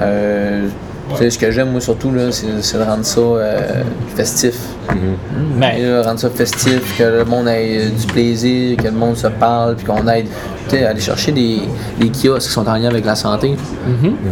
Euh, 0.00 0.68
ce 1.16 1.38
que 1.38 1.50
j'aime, 1.50 1.70
moi, 1.70 1.80
surtout, 1.80 2.10
là, 2.10 2.32
c'est, 2.32 2.46
c'est 2.60 2.78
de 2.78 2.82
rendre 2.82 3.04
ça 3.04 3.20
euh, 3.20 3.82
festif. 4.16 4.56
Là, 5.60 6.02
rendre 6.02 6.18
ça 6.18 6.30
festif, 6.30 6.98
que 6.98 7.02
le 7.18 7.24
monde 7.24 7.46
ait 7.48 7.88
du 7.90 8.06
plaisir, 8.06 8.76
que 8.78 8.84
le 8.84 8.90
monde 8.92 9.16
se 9.16 9.26
parle, 9.28 9.76
puis 9.76 9.84
qu'on 9.86 10.06
aide 10.08 10.26
tu 10.68 10.76
sais, 10.76 10.84
à 10.86 10.90
aller 10.90 11.00
chercher 11.00 11.32
des, 11.32 11.58
des 12.00 12.08
kiosques 12.08 12.48
qui 12.48 12.52
sont 12.54 12.66
en 12.66 12.74
lien 12.74 12.88
avec 12.88 13.04
la 13.04 13.14
santé. 13.14 13.54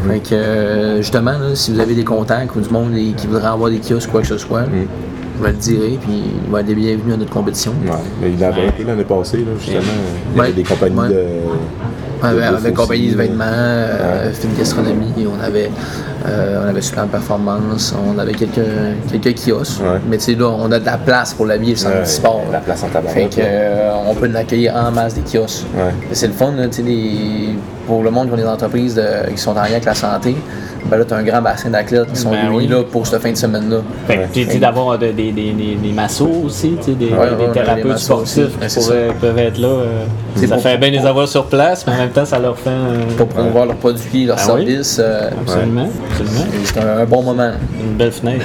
Fait 0.08 0.18
que, 0.20 0.34
euh, 0.34 0.96
justement, 0.98 1.32
là, 1.32 1.54
si 1.54 1.72
vous 1.72 1.80
avez 1.80 1.94
des 1.94 2.04
contacts 2.04 2.56
ou 2.56 2.60
du 2.60 2.70
monde 2.70 2.92
qui 3.16 3.26
voudrait 3.26 3.48
avoir 3.48 3.70
des 3.70 3.78
kiosques, 3.78 4.10
quoi 4.10 4.22
que 4.22 4.28
ce 4.28 4.38
soit, 4.38 4.62
je 5.38 5.42
vais 5.44 5.50
le 5.52 5.56
dirai, 5.58 5.98
puis 6.00 6.22
il 6.46 6.50
va 6.50 6.60
être 6.60 6.68
les 6.68 6.74
bienvenus 6.74 7.14
à 7.14 7.16
notre 7.18 7.30
compétition. 7.32 7.72
ouais. 7.84 7.90
Mais 8.22 8.30
il 8.36 8.42
avait 8.42 8.68
été 8.68 8.84
l'année 8.84 9.04
passée, 9.04 9.38
là, 9.38 9.52
justement. 9.58 9.80
Il 10.32 10.36
y 10.36 10.40
avait 10.40 10.48
Ouais. 10.48 10.54
des 10.54 10.62
compagnies 10.62 10.98
Ouais. 10.98 11.08
de. 11.08 11.24
De 12.22 12.40
avec, 12.40 12.74
compagnie 12.74 13.10
de 13.10 13.16
vêtements, 13.16 13.44
euh. 13.46 14.32
Fit 14.32 14.46
Gastronomie, 14.56 15.26
on 15.26 15.42
avait, 15.42 15.70
euh, 16.26 16.62
on 16.64 16.68
avait 16.68 16.80
Super 16.82 17.06
Performance, 17.06 17.94
on 18.06 18.18
avait 18.18 18.32
quelques, 18.34 18.60
quelques 19.10 19.38
kiosques. 19.38 19.80
Ouais. 19.80 19.98
Mais 20.08 20.18
tu 20.18 20.24
sais, 20.24 20.34
là, 20.34 20.46
on 20.48 20.70
a 20.72 20.78
de 20.78 20.86
la 20.86 20.98
place 20.98 21.34
pour 21.34 21.46
l'habiller, 21.46 21.72
le 21.72 21.78
centre 21.78 21.96
Ouais, 21.98 22.04
sport. 22.04 22.42
La 22.52 22.58
place 22.60 22.82
en 22.82 22.86
Fait 22.88 22.92
tabac. 22.94 23.12
que, 23.28 23.40
euh, 23.40 23.90
on 24.08 24.14
peut 24.14 24.26
l'accueillir 24.28 24.74
en 24.76 24.90
masse 24.90 25.14
des 25.14 25.22
kiosques. 25.22 25.64
Ouais. 25.76 25.92
C'est 26.12 26.26
le 26.28 26.32
fun, 26.32 26.52
là, 26.56 26.68
tu 26.68 26.82
sais, 26.84 27.56
pour 27.86 28.02
le 28.02 28.10
monde 28.10 28.28
qui 28.28 28.34
ont 28.34 28.36
des 28.36 28.46
entreprises 28.46 28.94
de- 28.94 29.30
qui 29.30 29.38
sont 29.38 29.50
en 29.50 29.54
lien 29.62 29.62
avec 29.72 29.84
la 29.84 29.94
santé. 29.94 30.36
Ben 30.86 30.96
là, 30.98 31.04
tu 31.04 31.14
as 31.14 31.16
un 31.16 31.22
grand 31.22 31.40
bassin 31.42 31.70
d'athlètes 31.70 32.12
qui 32.12 32.20
sont 32.20 32.30
Ben 32.30 32.40
réunis 32.48 32.56
oui. 32.56 32.66
là 32.66 32.82
pour 32.82 33.06
cette 33.06 33.22
fin 33.22 33.30
de 33.30 33.36
semaine-là. 33.36 33.78
fait 34.08 34.28
puis, 34.32 34.46
tu 34.48 34.58
d'avoir 34.58 34.98
de- 34.98 35.06
des, 35.12 35.30
des, 35.30 35.52
des, 35.52 35.76
des 35.80 35.92
massos 35.92 36.28
aussi, 36.44 36.74
tu 36.78 36.86
sais, 36.86 36.92
des, 36.92 37.06
Ouais, 37.10 37.28
des 37.38 37.52
thérapeutes 37.52 37.98
sportifs 37.98 38.58
qui 38.58 38.74
pourraient- 38.80 39.08
peuvent 39.20 39.38
être 39.38 39.58
là. 39.58 39.68
euh, 39.68 39.84
C'est 40.34 40.48
ça 40.48 40.54
pour- 40.54 40.62
fait 40.64 40.78
bien 40.78 40.90
les 40.90 41.06
avoir 41.06 41.28
sur 41.28 41.46
place, 41.46 41.84
mais 41.86 41.92
en 41.92 41.98
même 41.98 42.10
temps, 42.10 42.24
ça 42.24 42.38
leur 42.40 42.58
fait 42.58 42.70
un- 42.70 43.14
Pour 43.16 43.28
promouvoir 43.28 43.66
leurs 43.66 43.76
produits, 43.76 44.26
leurs 44.26 44.38
oui? 44.38 44.44
services. 44.44 45.00
euh, 45.00 45.30
Absolument, 45.40 45.88
absolument. 46.12 46.46
C'est 46.64 46.78
un, 46.78 46.98
un 46.98 47.04
bon 47.04 47.22
moment. 47.22 47.52
Une 47.80 47.94
belle 47.94 48.12
fenêtre. 48.12 48.44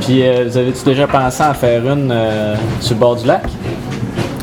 Puis, 0.00 0.22
euh, 0.22 0.46
vous 0.48 0.56
avez-tu 0.56 0.84
déjà 0.84 1.06
pensé 1.06 1.42
à 1.42 1.50
en 1.50 1.54
faire 1.54 1.86
une 1.88 2.10
euh, 2.10 2.56
sur 2.80 2.94
le 2.94 3.00
bord 3.00 3.16
du 3.16 3.26
lac? 3.26 3.42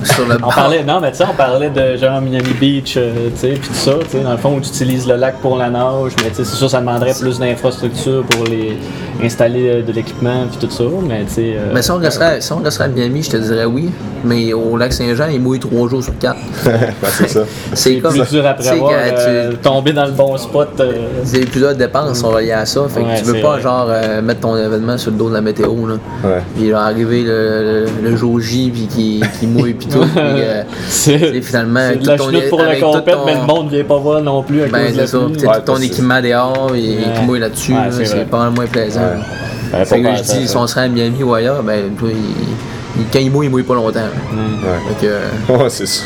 Sur 0.03 0.27
le 0.27 0.35
On 0.41 0.49
parlait, 0.49 0.83
non, 0.83 0.99
mais 0.99 1.11
tu 1.11 1.17
sais, 1.17 1.25
on 1.29 1.33
parlait 1.35 1.69
de 1.69 1.95
genre 1.95 2.19
Miami 2.21 2.53
Beach, 2.59 2.95
euh, 2.97 3.29
tu 3.35 3.39
sais, 3.39 3.49
puis 3.49 3.67
tout 3.67 3.73
ça, 3.75 3.93
tu 4.01 4.09
sais, 4.09 4.21
dans 4.21 4.31
le 4.31 4.37
fond, 4.37 4.55
où 4.55 4.59
tu 4.59 4.69
utilises 4.69 5.07
le 5.07 5.15
lac 5.15 5.35
pour 5.41 5.57
la 5.57 5.69
nage, 5.69 6.13
mais 6.23 6.29
tu 6.29 6.37
sais, 6.37 6.43
c'est 6.43 6.55
sûr, 6.55 6.69
ça 6.71 6.79
demanderait 6.79 7.13
plus 7.13 7.37
d'infrastructures 7.37 8.23
pour 8.23 8.45
les 8.45 8.77
installer 9.23 9.69
euh, 9.69 9.81
de 9.83 9.91
l'équipement, 9.91 10.45
puis 10.49 10.67
tout 10.67 10.73
ça, 10.73 10.83
mais 11.07 11.23
tu 11.25 11.33
sais. 11.33 11.53
euh, 11.55 11.71
Mais 11.73 11.81
si 11.81 11.91
on, 11.91 11.97
resterait, 11.97 12.41
si 12.41 12.51
on 12.53 12.57
resterait 12.57 12.85
à 12.85 12.87
Miami, 12.87 13.23
je 13.23 13.31
te 13.31 13.37
dirais 13.37 13.65
oui. 13.65 13.89
Mais 14.23 14.53
au 14.53 14.77
lac 14.77 14.93
Saint-Jean, 14.93 15.25
il 15.33 15.41
mouille 15.41 15.59
trois 15.59 15.89
jours 15.89 16.03
sur 16.03 16.15
quatre. 16.19 16.37
C'est 17.03 17.27
ça. 17.27 17.39
C'est 17.73 17.97
comme. 17.97 18.13
plus 18.13 18.29
dur 18.29 18.45
à 18.45 18.53
tu 18.53 18.67
euh, 18.69 19.51
tu- 19.51 19.57
tomber 19.57 19.93
dans 19.93 20.05
le 20.05 20.11
bon 20.11 20.37
spot. 20.37 20.69
euh, 20.79 20.91
C'est 21.23 21.39
plusieurs 21.49 21.73
dépenses 21.73 22.19
sont 22.19 22.29
reliées 22.29 22.51
à 22.51 22.65
ça. 22.65 22.81
Fait 22.87 23.01
que 23.01 23.05
Ouais, 23.07 23.15
tu 23.17 23.23
veux 23.23 23.41
pas 23.41 23.53
vrai. 23.53 23.61
genre 23.61 23.87
euh, 23.89 24.21
mettre 24.21 24.41
ton 24.41 24.55
événement 24.55 24.97
sur 24.97 25.09
le 25.11 25.17
dos 25.17 25.29
de 25.29 25.33
la 25.33 25.41
météo 25.41 25.73
là. 25.87 25.95
Ouais. 26.23 26.41
Puis 26.55 26.71
arriver 26.71 27.23
le, 27.23 27.85
le, 28.03 28.09
le 28.11 28.15
jour 28.15 28.39
J 28.39 28.69
puis 28.71 28.87
qui, 28.87 29.23
qui 29.39 29.47
mouille 29.47 29.73
puis 29.73 29.87
tout. 29.87 29.99
puis, 30.01 30.11
euh, 30.15 30.61
c'est 30.87 31.13
et 31.19 31.41
finalement, 31.41 31.89
de 31.99 32.05
la 32.07 32.15
tout 32.17 32.23
ton- 32.23 32.29
chenoute 32.29 32.49
pour 32.49 32.61
la 32.61 32.75
tout 32.75 32.81
compète, 32.85 33.15
ton- 33.15 33.25
mais 33.25 33.33
le 33.35 33.41
monde 33.47 33.69
vient 33.71 33.83
pas 33.83 33.97
voir 33.97 34.21
non 34.21 34.43
plus 34.43 34.61
à 34.63 34.67
ben 34.67 34.85
cause 34.85 34.93
de 34.93 34.97
la 35.01 35.07
ça. 35.07 35.17
tout 35.17 35.61
ton 35.65 35.77
équipement 35.77 36.21
dehors 36.21 36.71
qui 36.75 36.99
mouille 37.25 37.39
là-dessus, 37.39 37.73
c'est 38.03 38.29
pas 38.29 38.49
moins 38.51 38.67
plaisant. 38.67 39.00
Ouais. 39.01 40.01
Que 40.01 40.15
je 40.17 40.21
dis, 40.23 40.47
si 40.47 40.57
on 40.57 40.67
serait 40.67 40.81
à 40.81 40.87
Miami 40.87 41.23
ou 41.23 41.33
ailleurs, 41.33 41.63
ben 41.63 41.91
toi, 41.97 42.09
il, 42.11 42.17
il- 42.17 43.05
quand 43.11 43.19
il 43.19 43.31
mouille, 43.31 43.47
il 43.47 43.49
mouille 43.49 43.63
pas 43.63 43.73
longtemps. 43.73 43.99
Ouais. 44.01 44.95
Fait 44.99 45.07
que, 45.07 45.11
euh, 45.11 45.57
Ouais, 45.63 45.69
c'est 45.69 45.85
ça. 45.87 46.03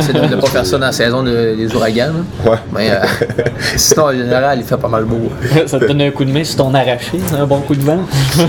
c'est 0.00 0.12
de 0.12 0.20
ne 0.20 0.36
pas 0.40 0.46
faire 0.46 0.64
ça 0.64 0.78
dans 0.78 0.86
la 0.86 0.92
saison 0.92 1.22
de- 1.24 1.56
des 1.56 1.74
ouragans. 1.74 2.12
là. 2.44 2.50
Ouais. 2.52 2.58
Mais 2.72 2.90
euh, 2.92 3.00
sinon, 3.76 4.04
en 4.06 4.12
général, 4.12 4.58
il 4.60 4.64
fait 4.64 4.76
pas 4.76 4.88
mal 4.88 5.04
beau. 5.04 5.28
ça 5.66 5.78
te 5.80 5.84
donne 5.86 6.02
un 6.02 6.10
coup 6.12 6.24
de 6.24 6.30
main 6.32 6.44
sur 6.44 6.56
ton 6.58 6.72
arraché, 6.72 7.20
un 7.36 7.46
bon 7.46 7.60
coup 7.62 7.74
de 7.74 7.82
vent. 7.82 7.98
Ouais, 8.38 8.46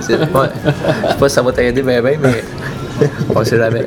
c'est- 0.00 0.14
ouais. 0.14 0.48
Je 0.64 1.08
sais 1.12 1.18
pas 1.18 1.28
si 1.28 1.34
ça 1.34 1.42
va 1.42 1.52
t'aider 1.52 1.82
bien, 1.82 2.00
bien, 2.00 2.12
mais 2.22 2.44
on 3.34 3.44
sait 3.44 3.58
jamais. 3.58 3.84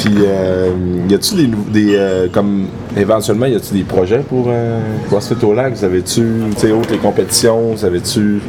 Puis, 0.00 0.14
euh, 0.26 0.70
y 1.08 1.14
a-tu 1.14 1.34
des, 1.34 1.46
des 1.72 1.94
euh, 1.96 2.26
comme 2.32 2.66
éventuellement, 2.96 3.46
y 3.46 3.54
a-tu 3.54 3.74
des 3.74 3.82
projets 3.84 4.20
pour 4.20 4.46
euh, 4.48 4.80
CrossFit 5.08 5.44
au 5.44 5.52
lac? 5.52 5.74
Vous 5.74 5.84
avez-tu, 5.84 6.22
tu 6.52 6.58
sais, 6.58 6.72
autres 6.72 6.90
les 6.92 6.98
compétitions, 6.98 7.72
vous 7.74 7.84
avez-tu 7.84 8.40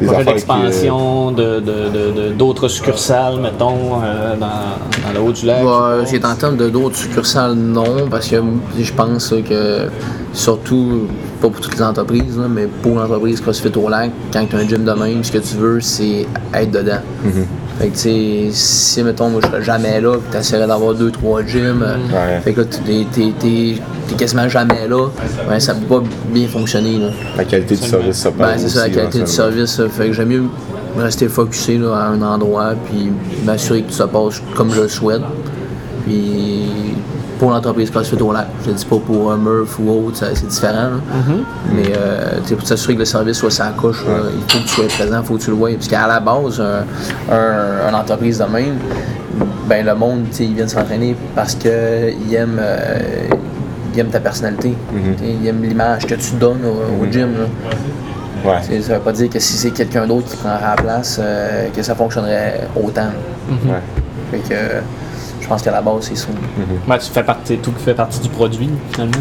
des 0.00 0.06
projet 0.06 0.20
affaires 0.20 0.36
qui, 0.36 0.50
euh, 0.50 0.62
d'expansion, 0.62 1.32
de, 1.32 1.42
de- 1.42 1.60
de- 1.60 2.28
de- 2.28 2.32
d'autres 2.32 2.68
succursales, 2.68 3.38
mettons, 3.40 4.00
euh, 4.02 4.36
dans, 4.36 4.46
dans 4.46 5.12
le 5.14 5.20
haut 5.28 5.32
du 5.32 5.44
lac? 5.44 5.62
Ouais, 5.62 6.06
j'ai 6.10 6.24
en 6.24 6.34
termes 6.34 6.56
de 6.56 6.70
d'autres 6.70 6.96
succursales, 6.96 7.54
non, 7.54 8.08
parce 8.10 8.28
que 8.28 8.36
je 8.80 8.92
pense 8.94 9.34
que 9.46 9.88
surtout, 10.32 11.08
pas 11.42 11.48
pour 11.50 11.60
toutes 11.60 11.74
les 11.74 11.82
entreprises, 11.82 12.38
là, 12.38 12.46
mais 12.48 12.68
pour 12.82 12.96
l'entreprise 12.96 13.40
CrossFit 13.42 13.76
au 13.76 13.88
lac, 13.90 14.10
quand 14.32 14.46
tu 14.48 14.56
as 14.56 14.60
un 14.60 14.68
gym 14.68 14.84
de 14.84 14.92
même, 14.92 15.22
ce 15.22 15.30
que 15.32 15.38
tu 15.38 15.56
veux, 15.56 15.80
c'est 15.82 16.26
être 16.54 16.70
dedans. 16.70 17.00
Fait 17.78 17.88
que 17.88 17.92
tu 17.94 17.98
sais, 18.00 18.48
si 18.52 19.02
mettons, 19.04 19.28
moi 19.28 19.40
je 19.42 19.46
serais 19.48 19.62
jamais 19.62 20.00
là, 20.00 20.14
puis 20.14 20.30
t'essaierais 20.32 20.66
d'avoir 20.66 20.94
deux, 20.94 21.10
trois 21.12 21.42
gyms, 21.44 21.82
euh, 21.82 21.94
Ouais. 22.12 22.40
fait 22.42 22.52
que 22.52 22.60
là, 22.62 22.66
t'es, 22.66 23.06
t'es- 23.12 23.32
t'es- 23.38 23.78
t'es 24.08 24.14
quasiment 24.16 24.48
jamais 24.48 24.88
là, 24.88 25.06
ben, 25.48 25.60
ça 25.60 25.74
peut 25.74 26.00
pas 26.00 26.02
bien 26.32 26.48
fonctionner. 26.48 26.98
Là. 26.98 27.10
La 27.36 27.44
qualité 27.44 27.76
du 27.76 27.86
service, 27.86 28.16
ça 28.16 28.30
Ben, 28.30 28.36
parle 28.46 28.58
c'est 28.58 28.68
ça, 28.68 28.88
la 28.88 28.94
qualité 28.94 29.20
du 29.20 29.26
service. 29.28 29.80
Fait 29.96 30.06
que 30.08 30.12
j'aime 30.12 30.28
mieux 30.28 30.42
rester 30.98 31.28
focusé 31.28 31.78
là, 31.78 31.94
à 31.94 32.08
un 32.08 32.20
endroit, 32.22 32.74
puis 32.90 33.12
m'assurer 33.44 33.82
que 33.82 33.88
tout 33.90 33.94
se 33.94 34.02
passe 34.02 34.42
comme 34.56 34.72
je 34.74 34.80
le 34.80 34.88
souhaite. 34.88 35.22
Puis 36.04 36.64
pour 37.38 37.50
l'entreprise 37.50 37.90
CrossFit 37.90 38.16
au 38.20 38.32
lac, 38.32 38.46
je 38.64 38.68
le 38.70 38.74
dis 38.74 38.84
pas 38.84 38.96
pour 38.98 39.32
un 39.32 39.36
Murph 39.36 39.78
ou 39.78 39.90
autre, 40.06 40.24
c'est 40.34 40.46
différent. 40.46 40.90
là. 40.90 41.22
Mais 41.72 41.92
euh, 41.96 42.40
pour 42.56 42.66
s'assurer 42.66 42.94
que 42.94 43.00
le 43.00 43.04
service 43.04 43.36
soit 43.38 43.50
sa 43.50 43.66
couche, 43.68 44.04
il 44.06 44.40
faut 44.52 44.58
que 44.58 44.64
tu 44.64 44.68
sois 44.68 44.86
présent, 44.88 45.20
il 45.22 45.26
faut 45.26 45.34
que 45.36 45.42
tu 45.42 45.50
le 45.50 45.56
vois. 45.56 45.70
Parce 45.72 45.88
qu'à 45.88 46.06
la 46.06 46.20
base, 46.20 46.60
un, 46.60 47.34
un- 47.34 47.88
une 47.88 47.94
entreprise 47.94 48.38
de 48.38 48.44
même, 48.44 48.76
ben 49.68 49.84
le 49.86 49.94
monde, 49.94 50.24
ils 50.40 50.54
viennent 50.54 50.68
s'entraîner 50.68 51.14
parce 51.34 51.54
qu'ils 51.54 52.34
aiment, 52.34 52.58
euh, 52.60 52.98
ils 53.94 54.00
aiment 54.00 54.08
ta 54.08 54.20
personnalité. 54.20 54.74
Sais, 55.18 55.24
Ils 55.40 55.46
aiment 55.46 55.62
l'image 55.62 56.06
que 56.06 56.14
tu 56.14 56.32
donnes 56.40 56.62
au, 56.64 57.02
au 57.04 57.06
gym. 57.10 57.28
là. 57.34 57.46
Ouais. 58.50 58.80
Ça 58.82 58.94
veut 58.94 59.00
pas 59.00 59.12
dire 59.12 59.28
que 59.28 59.38
si 59.40 59.54
c'est 59.54 59.70
quelqu'un 59.72 60.06
d'autre 60.06 60.28
qui 60.30 60.36
prendrait 60.36 60.60
la 60.76 60.80
place, 60.80 61.18
euh, 61.20 61.68
que 61.74 61.82
ça 61.82 61.94
fonctionnerait 61.94 62.68
autant. 62.76 63.08
Ouais. 63.50 63.80
Fait 64.30 64.38
que 64.38 64.54
je 65.48 65.54
pense 65.54 65.62
qu'à 65.62 65.70
la 65.70 65.80
base, 65.80 66.02
c'est 66.02 66.16
ça. 66.16 66.26
Ben, 66.86 66.98
tu 66.98 67.10
fais 67.10 67.22
partie, 67.22 67.56
tout 67.56 67.72
fait 67.82 67.94
partie 67.94 68.20
du 68.20 68.28
produit, 68.28 68.68
finalement. 68.92 69.16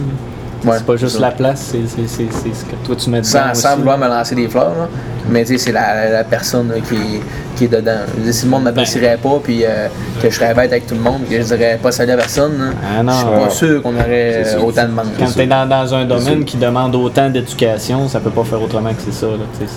Ouais, 0.65 0.73
c'est 0.79 0.85
pas 0.85 0.97
juste 0.97 1.19
la 1.19 1.29
place, 1.31 1.71
c'est, 1.71 1.87
ce 1.87 2.17
que 2.65 2.75
toi 2.83 2.95
tu 2.97 3.09
mets 3.11 3.19
dedans 3.21 3.29
Sans, 3.29 3.51
aussi. 3.51 3.61
sans 3.61 3.77
vouloir 3.77 3.97
me 3.97 4.07
lancer 4.07 4.33
des 4.35 4.47
fleurs, 4.49 4.71
là. 4.75 4.89
mais 5.29 5.45
tu 5.45 5.53
sais, 5.53 5.57
c'est 5.65 5.71
la, 5.71 6.09
la 6.09 6.23
personne 6.23 6.69
là, 6.69 6.75
qui, 6.85 6.95
est, 6.95 7.21
qui 7.55 7.65
est 7.65 7.67
dedans. 7.67 7.99
Dire, 8.17 8.33
si 8.33 8.45
le 8.45 8.51
monde 8.51 8.63
Ben. 8.63 8.71
m'apprécierait 8.71 9.17
pas, 9.21 9.39
puis 9.41 9.63
euh, 9.63 9.87
que 10.21 10.29
je 10.29 10.35
serais 10.35 10.53
bête 10.55 10.71
avec 10.71 10.87
tout 10.87 10.95
le 10.95 11.01
monde, 11.01 11.21
que 11.29 11.37
je 11.37 11.43
dirais 11.43 11.79
pas 11.81 11.91
salut 11.91 12.11
à 12.11 12.17
personne, 12.17 12.57
là, 12.57 12.65
Ah 12.97 13.03
non. 13.03 13.11
je 13.13 13.17
suis 13.17 13.27
pas 13.45 13.49
sûr 13.51 13.81
qu'on 13.83 13.95
aurait 13.95 14.45
sûr. 14.45 14.65
autant 14.65 14.83
de 14.85 14.91
monde. 14.91 15.05
Quand 15.17 15.25
tu 15.31 15.39
es 15.41 15.47
dans, 15.47 15.69
dans 15.69 15.93
un 15.93 16.05
domaine 16.05 16.43
qui 16.43 16.57
demande 16.57 16.95
autant 16.95 17.29
d'éducation, 17.29 18.09
ça 18.09 18.19
peut 18.19 18.31
pas 18.31 18.43
faire 18.43 18.61
autrement 18.61 18.89
que 18.89 19.01
c'est 19.05 19.13
ça. 19.13 19.27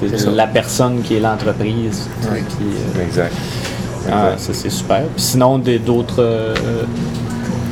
C'est, 0.01 0.31
la 0.31 0.47
personne 0.47 1.03
qui 1.03 1.17
est 1.17 1.21
l'entreprise. 1.21 2.09
Ouais. 2.33 2.43
euh, 2.63 3.05
Exact. 3.05 3.33
Ah, 4.11 4.33
ça, 4.37 4.53
c'est 4.53 4.71
super. 4.71 5.03
Puis 5.15 5.23
sinon, 5.23 5.59
des, 5.59 5.79
d'autres. 5.79 6.21
Euh, 6.23 6.55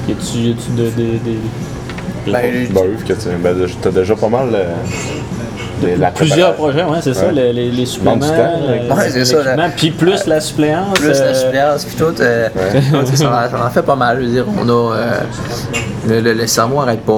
y 0.09 0.13
a-tu, 0.13 0.39
y 0.39 0.51
a-tu 0.53 0.71
de, 0.77 0.85
de, 0.85 1.13
de- 1.19 2.33
Ben, 2.33 2.41
j'ai- 2.53 2.73
Bah, 2.73 2.81
Yves, 2.85 3.05
que 3.05 3.13
tu 3.15 3.29
ben, 3.43 3.57
t'as 3.81 3.91
déjà 3.91 4.15
pas 4.17 4.29
mal 4.29 4.49
euh, 4.53 5.97
la 5.97 6.11
Plusieurs 6.11 6.55
projets, 6.55 6.83
ouais, 6.85 6.99
c'est 7.01 7.15
ça, 7.15 7.27
Ouais. 7.27 7.33
les, 7.33 7.53
les, 7.53 7.71
les 7.71 7.87
suppléments, 7.87 8.19
temps, 8.19 8.51
le- 8.67 8.95
ouais, 8.95 9.11
c'est 9.11 9.25
ça, 9.25 9.39
puis 9.77 9.91
plus 9.93 10.27
la 10.27 10.41
suppléance. 10.41 10.99
plus 10.99 11.09
la 11.09 11.15
euh, 11.27 11.35
suppléance 11.35 11.85
puis 11.85 11.97
tout, 11.97 12.21
euh, 12.21 12.49
tu 13.05 13.07
sais, 13.11 13.17
ça, 13.17 13.29
en- 13.47 13.51
ça 13.51 13.67
en 13.67 13.71
fait 13.71 13.83
pas 13.83 13.95
mal. 13.97 14.19
Je 14.21 14.25
veux 14.27 14.33
dire, 14.33 14.45
on 14.61 14.69
a 14.69 14.73
euh, 14.97 15.21
le, 16.09 16.21
le, 16.21 16.33
le 16.35 16.47
cerveau 16.47 16.81
arrête 16.81 17.03
pas. 17.03 17.13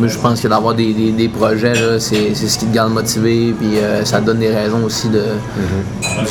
Mais 0.00 0.08
je 0.08 0.18
pense 0.18 0.40
que 0.40 0.48
d'avoir 0.48 0.74
des, 0.74 0.92
des, 0.94 1.12
des 1.12 1.28
projets, 1.28 1.98
c'est, 2.00 2.34
ce 2.34 2.58
qui 2.58 2.66
te 2.66 2.74
garde 2.74 2.92
motivé, 2.92 3.54
puis 3.58 3.78
euh, 3.78 4.04
ça 4.04 4.20
te 4.20 4.26
donne 4.26 4.38
des 4.38 4.48
raisons 4.54 4.82
aussi 4.84 5.08
de, 5.08 5.22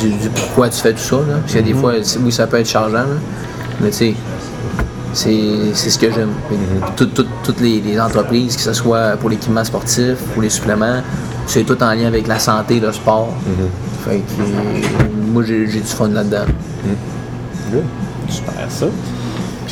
du, 0.00 0.08
du 0.10 0.28
pourquoi 0.30 0.68
tu 0.68 0.80
fais 0.80 0.92
tout 0.92 0.98
ça. 1.00 1.16
Là. 1.16 1.36
Parce 1.40 1.54
que 1.54 1.58
des 1.60 1.74
fois, 1.74 1.92
c'est- 2.02 2.18
oui, 2.18 2.32
ça 2.32 2.46
peut 2.46 2.58
être 2.58 2.68
chargeant, 2.68 2.98
là, 2.98 3.06
mais 3.80 3.90
tu 3.90 3.96
sais, 3.96 4.14
c'est, 5.12 5.90
ce 5.90 5.98
que 5.98 6.10
j'aime. 6.12 6.30
Tout- 6.96 7.06
tout- 7.06 7.26
toutes 7.44 7.60
les, 7.60 7.80
les 7.80 8.00
entreprises, 8.00 8.56
que 8.56 8.62
ce 8.62 8.72
soit 8.72 9.16
pour 9.18 9.30
l'équipement 9.30 9.64
sportif, 9.64 10.16
pour 10.34 10.42
les 10.42 10.50
suppléments, 10.50 11.02
c'est 11.46 11.64
tout 11.64 11.82
en 11.82 11.92
lien 11.92 12.06
avec 12.06 12.26
la 12.28 12.38
santé, 12.38 12.78
le 12.80 12.92
sport. 12.92 13.32
Fait 14.04 14.18
que 14.18 14.42
euh, 14.42 15.06
moi, 15.32 15.42
j'ai, 15.46 15.66
du 15.66 15.80
fun 15.82 16.08
là-dedans. 16.08 16.44
Super, 18.28 18.54
ça. 18.68 18.86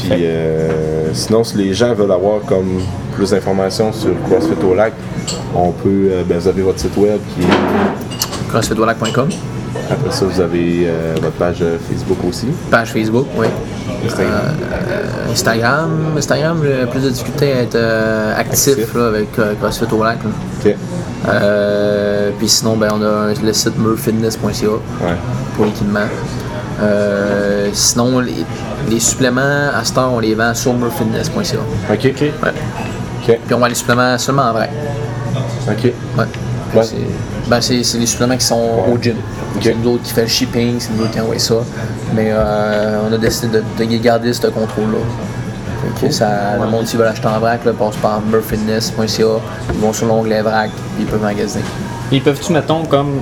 Puis 0.04 0.10
euh, 0.24 1.12
sinon, 1.12 1.44
si 1.44 1.56
les 1.56 1.74
gens 1.74 1.94
veulent 1.94 2.12
avoir 2.12 2.40
comme 2.42 2.80
plus 3.14 3.30
d'informations 3.30 3.92
sur 3.92 4.10
CrossFit 4.28 4.62
au 4.64 4.74
lac, 4.74 4.92
on 5.54 5.72
peut, 5.72 6.08
euh, 6.10 6.22
ben, 6.26 6.38
vous 6.38 6.48
avez 6.48 6.62
votre 6.62 6.78
site 6.78 6.96
web 6.96 7.18
qui 7.34 7.42
est, 7.42 8.48
crossfitwalac.com, 8.48 9.28
après 9.90 10.10
ça, 10.10 10.24
vous 10.24 10.40
avez 10.40 10.84
euh, 10.86 11.14
votre 11.20 11.34
page 11.34 11.62
Facebook 11.88 12.18
aussi. 12.28 12.46
page 12.70 12.92
Facebook, 12.92 13.26
oui. 13.36 13.46
Instagram. 14.06 14.40
Instagram, 15.30 15.90
Instagram, 16.16 16.60
j'ai 16.62 16.86
plus 16.86 17.02
de 17.02 17.10
difficulté 17.10 17.52
à 17.52 17.62
être 17.62 17.78
actif, 18.36 18.72
Actif. 18.78 18.94
là, 18.94 19.06
avec 19.08 19.28
CrossFit 19.60 19.92
au 19.92 20.04
lac. 20.04 20.18
là. 20.24 20.30
Ok. 20.64 20.76
Puis 22.38 22.48
sinon, 22.48 22.76
ben, 22.76 22.88
on 22.94 23.02
a 23.02 23.32
le 23.42 23.52
site 23.52 23.76
murfitness.ca 23.78 24.68
Ouais. 24.68 25.16
pour 25.56 25.64
l'équipement. 25.64 26.06
Sinon, 27.72 28.20
les, 28.20 28.32
les 28.88 29.00
suppléments, 29.00 29.70
à 29.74 29.84
cette 29.84 29.98
heure, 29.98 30.12
on 30.12 30.18
les 30.20 30.34
vend 30.34 30.54
sur 30.54 30.72
murfitness.ca. 30.74 31.58
Ok. 31.92 32.06
Ok. 32.06 32.20
Ouais. 32.20 32.30
Ok. 33.28 33.38
Puis 33.46 33.54
on 33.54 33.58
vend 33.58 33.66
les 33.66 33.74
suppléments 33.74 34.16
seulement 34.18 34.42
en 34.44 34.52
vrai. 34.52 34.70
Ok. 35.68 35.84
Ouais. 35.84 35.92
Ouais. 36.74 36.82
C'est 36.82 36.96
ben, 37.48 37.60
c'est- 37.62 37.82
c'est 37.82 37.98
les 37.98 38.06
suppléments 38.06 38.36
qui 38.36 38.44
sont 38.44 38.84
au 38.92 38.98
gym. 39.00 39.16
Ok. 39.56 39.62
C'est 39.62 39.74
nous 39.74 39.92
autres 39.92 40.02
qui 40.02 40.12
fait 40.12 40.22
le 40.22 40.28
shipping, 40.28 40.76
c'est 40.78 40.90
nous 40.94 41.02
autres 41.02 41.12
qui 41.12 41.20
envoie 41.20 41.38
ça. 41.38 41.54
Mais 42.14 42.28
euh, 42.30 43.00
on 43.08 43.12
a 43.12 43.18
décidé 43.18 43.48
de, 43.58 43.62
de 43.78 43.96
garder 44.02 44.32
ce 44.32 44.46
contrôle-là. 44.48 44.98
Ça, 46.10 46.56
le 46.60 46.66
monde 46.66 46.84
qui 46.84 46.96
veut 46.96 47.04
l'acheter 47.04 47.26
en 47.28 47.38
vrac, 47.38 47.64
là, 47.64 47.72
passe 47.72 47.96
par 47.96 48.20
murfitness.ca, 48.20 49.24
ils 49.74 49.80
vont 49.80 49.92
sur 49.92 50.06
l'onglet 50.06 50.42
vrac, 50.42 50.70
puis 50.94 51.04
ils 51.04 51.06
peuvent 51.06 51.22
magasiner. 51.22 51.64
Ils 52.12 52.22
peuvent-tu, 52.22 52.52
mettons, 52.52 52.84
comme. 52.84 53.20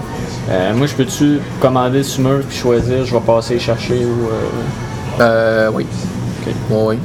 euh, 0.50 0.74
moi, 0.74 0.86
je 0.86 0.94
peux-tu 0.94 1.38
commander 1.61 2.02
sur 2.02 2.22
Murph 2.22 2.44
puis 2.48 2.57
choisir, 2.59 3.04
je 3.04 3.12
vais 3.14 3.20
passer 3.20 3.59
chercher 3.59 4.04
ou. 4.04 4.26
euh, 4.28 4.48
Euh, 5.21 5.71
oui. 5.73 5.87
Ok. 6.47 6.53
Oui, 6.71 6.77
oui. 6.87 6.99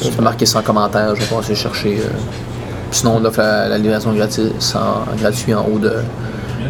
Tu 0.00 0.10
peux 0.10 0.22
marquer 0.22 0.46
ça 0.46 0.58
en 0.60 0.62
commentaire, 0.62 1.14
je 1.14 1.20
vais 1.20 1.26
passer 1.36 1.54
chercher. 1.54 1.98
euh. 1.98 2.08
Puis 2.90 2.98
Sinon, 3.00 3.16
on 3.20 3.24
offre 3.24 3.38
la, 3.40 3.68
la 3.68 3.78
livraison 3.78 4.12
gratuite, 4.12 4.60
sans, 4.60 5.04
gratuite 5.18 5.54
en 5.54 5.64
haut 5.72 5.78
de, 5.78 5.92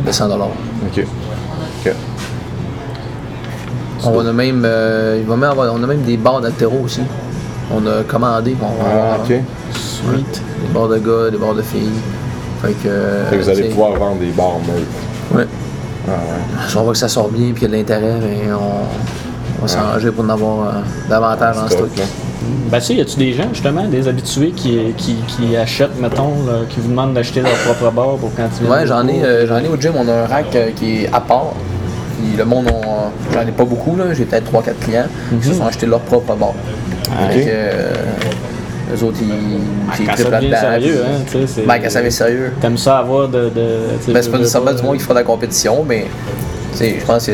de 0.07 0.13
100 0.13 0.31
Ok. 0.31 1.07
Ok. 1.87 1.93
On 4.05 4.27
a 4.27 4.33
même, 4.33 4.63
euh, 4.65 5.19
il 5.21 5.27
va 5.27 5.37
même 5.37 5.51
avoir, 5.51 5.73
on 5.73 5.83
a 5.83 5.87
même 5.87 6.03
des 6.03 6.17
barres 6.17 6.41
d'altéro 6.41 6.81
aussi. 6.85 7.03
On 7.73 7.87
a 7.87 8.03
commandé, 8.03 8.57
on 8.61 8.67
Ah, 8.85 9.19
ok. 9.23 9.37
Sweet. 9.73 10.43
des 10.67 10.69
barres 10.75 10.89
de 10.89 10.99
gars, 10.99 11.31
des 11.31 11.37
barres 11.39 11.55
de 11.55 11.63
filles. 11.63 11.89
Fait 12.61 12.73
que, 12.73 12.89
Fait 13.31 13.37
que 13.37 13.43
vous 13.43 13.49
allez 13.49 13.61
t'sais, 13.63 13.69
pouvoir 13.71 13.93
vendre 13.97 14.19
des 14.21 14.31
bars 14.31 14.59
Murph. 14.67 15.37
ouais. 15.37 15.47
Ah 16.09 16.11
ouais. 16.13 16.69
Si 16.69 16.77
on 16.77 16.83
voit 16.83 16.93
que 16.93 16.99
ça 16.99 17.09
sort 17.09 17.29
bien 17.29 17.49
et 17.49 17.53
qu'il 17.53 17.63
y 17.63 17.65
a 17.67 17.69
de 17.69 17.75
l'intérêt, 17.77 18.19
ben, 18.21 18.55
on, 18.55 18.83
on 19.59 19.63
va 19.63 19.69
s'arranger 19.69 20.11
pour 20.11 20.25
en 20.25 20.29
avoir 20.29 20.69
euh, 20.69 20.71
davantage 21.09 21.57
en 21.59 21.69
stock. 21.69 21.89
Ben, 22.71 22.79
tu 22.79 22.85
sais, 22.87 22.95
y 22.95 23.01
a-tu 23.01 23.17
des 23.19 23.33
gens, 23.35 23.49
justement, 23.53 23.85
des 23.85 24.09
habitués 24.09 24.51
qui, 24.51 24.79
qui, 24.97 25.15
qui 25.29 25.57
achètent, 25.57 25.99
mettons, 26.01 26.31
là, 26.47 26.53
qui 26.69 26.81
vous 26.81 26.89
demandent 26.91 27.15
d'acheter 27.15 27.41
leur 27.41 27.53
propre 27.53 27.91
bar 27.93 28.17
pour 28.17 28.31
quand 28.35 28.49
ils 28.61 28.67
Ouais, 28.69 28.87
j'en 28.87 29.07
ai, 29.07 29.23
euh, 29.23 29.47
j'en 29.47 29.59
ai 29.59 29.69
au 29.69 29.77
gym, 29.77 29.93
on 29.97 30.09
a 30.09 30.13
un 30.13 30.27
rack 30.27 30.55
euh, 30.57 30.71
qui 30.75 31.03
est 31.05 31.11
à 31.13 31.21
part. 31.21 31.53
Puis 32.19 32.37
le 32.37 32.45
monde, 32.45 32.67
on- 32.73 33.33
j'en 33.35 33.43
ai 33.47 33.53
pas 33.53 33.65
beaucoup, 33.65 33.95
là. 33.97 34.13
j'ai 34.15 34.25
peut-être 34.25 34.51
3-4 34.51 34.75
clients 34.81 35.05
qui 35.41 35.49
se 35.49 35.55
sont 35.55 35.67
achetés 35.67 35.87
leur 35.87 36.01
propre 36.01 36.35
bar. 36.35 36.51
Ok. 36.51 37.33
Fait 37.33 37.41
que, 37.41 37.47
euh, 37.49 37.93
eux 38.97 39.05
autres, 39.05 39.19
ils, 39.21 39.29
ils 39.29 40.07
Quand 40.07 40.15
trippent 40.15 40.31
ça 40.31 40.39
devient 40.41 40.49
là-dedans, 40.51 40.71
sérieux, 40.81 41.03
hein, 41.07 41.21
tu 41.27 41.33
sais. 41.33 41.47
c'est- 41.47 41.63
Ben, 41.67 41.79
quand 41.79 41.91
ça 41.91 41.99
devient 42.01 42.13
sérieux. 42.13 42.53
T'aimes 42.61 42.79
ça 42.79 42.99
avoir 42.99 43.29
de. 43.29 43.45
de 43.45 43.51
tu 44.01 44.07
sais, 44.07 44.13
Ben, 44.13 44.23
c'est 44.23 44.31
pas 44.31 44.37
veux, 44.37 44.43
nécessairement 44.43 44.73
du 44.73 44.83
monde 44.83 44.97
qui 44.97 45.03
fera 45.03 45.15
de 45.15 45.19
la 45.21 45.25
compétition, 45.25 45.85
mais 45.87 46.07
tu 46.73 46.79
sais, 46.79 46.97
je 47.01 47.05
pense 47.05 47.27
que 47.27 47.33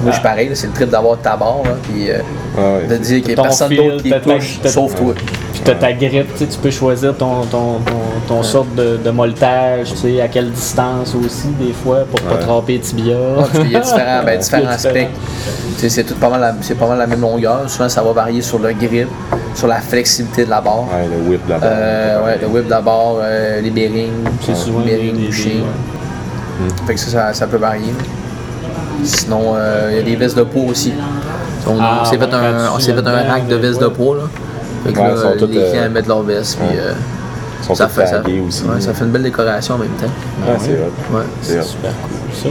moi 0.00 0.10
je 0.10 0.12
suis 0.12 0.22
pareil, 0.22 0.50
c'est 0.54 0.66
le 0.68 0.72
trip 0.72 0.90
d'avoir 0.90 1.18
ta 1.18 1.36
barre, 1.36 1.60
là, 1.64 1.70
puis 1.82 2.10
euh, 2.10 2.18
Ah 2.56 2.60
ouais. 2.78 2.86
de 2.88 2.96
dire 2.96 3.22
qu'il 3.22 3.34
n'y 3.34 3.40
a 3.40 3.42
personne 3.42 3.74
d'autre 3.74 4.02
qui 4.02 4.10
ta- 4.10 4.20
touche, 4.20 4.58
sauf 4.64 4.94
toi. 4.94 5.14
Puis 5.52 5.60
t'as 5.64 5.74
ta 5.74 5.92
grippe, 5.92 6.34
tu 6.36 6.46
tu 6.46 6.58
peux 6.58 6.70
choisir 6.70 7.14
ton, 7.16 7.42
ton, 7.44 7.78
ton, 7.80 7.92
ton 8.26 8.42
sorte 8.42 8.74
de, 8.74 8.96
de 8.96 9.10
molletage, 9.10 9.90
tu 9.90 9.96
sais, 9.96 10.20
à 10.20 10.28
quelle 10.28 10.50
distance 10.50 11.14
aussi, 11.14 11.48
des 11.60 11.72
fois, 11.72 12.04
pour 12.10 12.20
pas 12.22 12.34
Ouais. 12.34 12.40
tromper 12.40 12.78
tibia. 12.80 13.14
Ouais, 13.14 13.44
puis 13.52 13.60
il 13.66 13.70
y 13.72 13.76
a 13.76 13.80
différents, 13.80 14.22
ben, 14.24 14.28
Il 14.28 14.32
y 14.32 14.36
a 14.36 14.36
différents 14.38 14.70
aspects. 14.70 15.08
Tu 15.78 15.90
C'est 15.90 16.14
pas 16.18 16.28
mal, 16.30 16.40
la, 16.40 16.54
c'est 16.62 16.74
pas 16.78 16.86
mal 16.88 16.98
la 16.98 17.06
même 17.06 17.20
longueur. 17.20 17.68
Souvent, 17.68 17.88
ça 17.88 18.02
va 18.02 18.12
varier 18.12 18.40
sur 18.42 18.58
le 18.58 18.72
grip, 18.72 19.08
sur 19.54 19.66
la 19.66 19.80
flexibilité 19.80 20.44
de 20.44 20.50
la 20.50 20.60
barre. 20.60 20.84
Ouais, 20.92 21.06
le 21.10 21.30
whip 21.30 21.48
là-bas. 21.48 21.66
Euh, 21.66 22.24
ouais, 22.24 22.38
le 22.40 22.46
whip 22.48 22.64
de 22.66 22.70
la 22.70 22.80
barre, 22.80 23.16
euh, 23.20 23.60
les 23.60 23.70
bearings, 23.70 24.10
les 24.48 24.84
bearings 24.84 25.26
bouchés. 25.26 25.62
des- 26.60 26.86
Fait 26.86 26.94
que 26.94 27.00
ça, 27.00 27.10
ça, 27.10 27.34
ça 27.34 27.46
peut 27.46 27.56
varier. 27.56 27.92
Sinon, 29.04 29.54
euh, 29.56 29.88
il 29.92 29.96
y 29.96 30.00
a 30.00 30.02
des 30.02 30.16
vestes 30.16 30.36
de 30.36 30.42
peau 30.42 30.66
aussi. 30.70 30.92
On, 31.66 31.76
Ah, 31.80 32.00
on 32.02 32.04
s'est 32.04 32.18
fait 32.18 32.24
ouais, 32.24 32.34
un, 32.34 32.70
on 32.74 32.78
fait 32.78 32.92
un 32.92 33.30
rack 33.32 33.46
de 33.48 33.56
vestes 33.56 33.80
de 33.80 33.86
peau. 33.88 34.14
Là. 34.14 34.22
Fait 34.84 34.92
que 34.92 34.98
Ouais, 34.98 35.08
là, 35.14 35.16
sont 35.16 35.32
toutes, 35.38 35.50
les 35.54 35.70
clients 35.70 35.82
euh, 35.84 35.90
mettent 35.90 36.08
leurs 36.08 36.22
vestes. 36.22 36.58
Puis, 36.58 36.76
ouais. 36.76 36.82
euh, 36.82 36.92
sont 37.62 37.74
Ça 37.74 37.88
fait, 37.88 38.06
ça, 38.06 38.20
aussi. 38.20 38.64
ouais, 38.64 38.80
ça 38.80 38.92
fait 38.94 39.04
une 39.04 39.10
belle 39.10 39.22
décoration 39.22 39.74
en 39.74 39.78
même 39.78 39.90
temps. 39.90 40.06
Ouais, 40.06 40.56
c'est. 40.60 40.70
Ouais. 41.14 41.22
C'est. 41.42 41.62
Super 41.62 41.92
cool, 42.02 42.34
ça. 42.34 42.48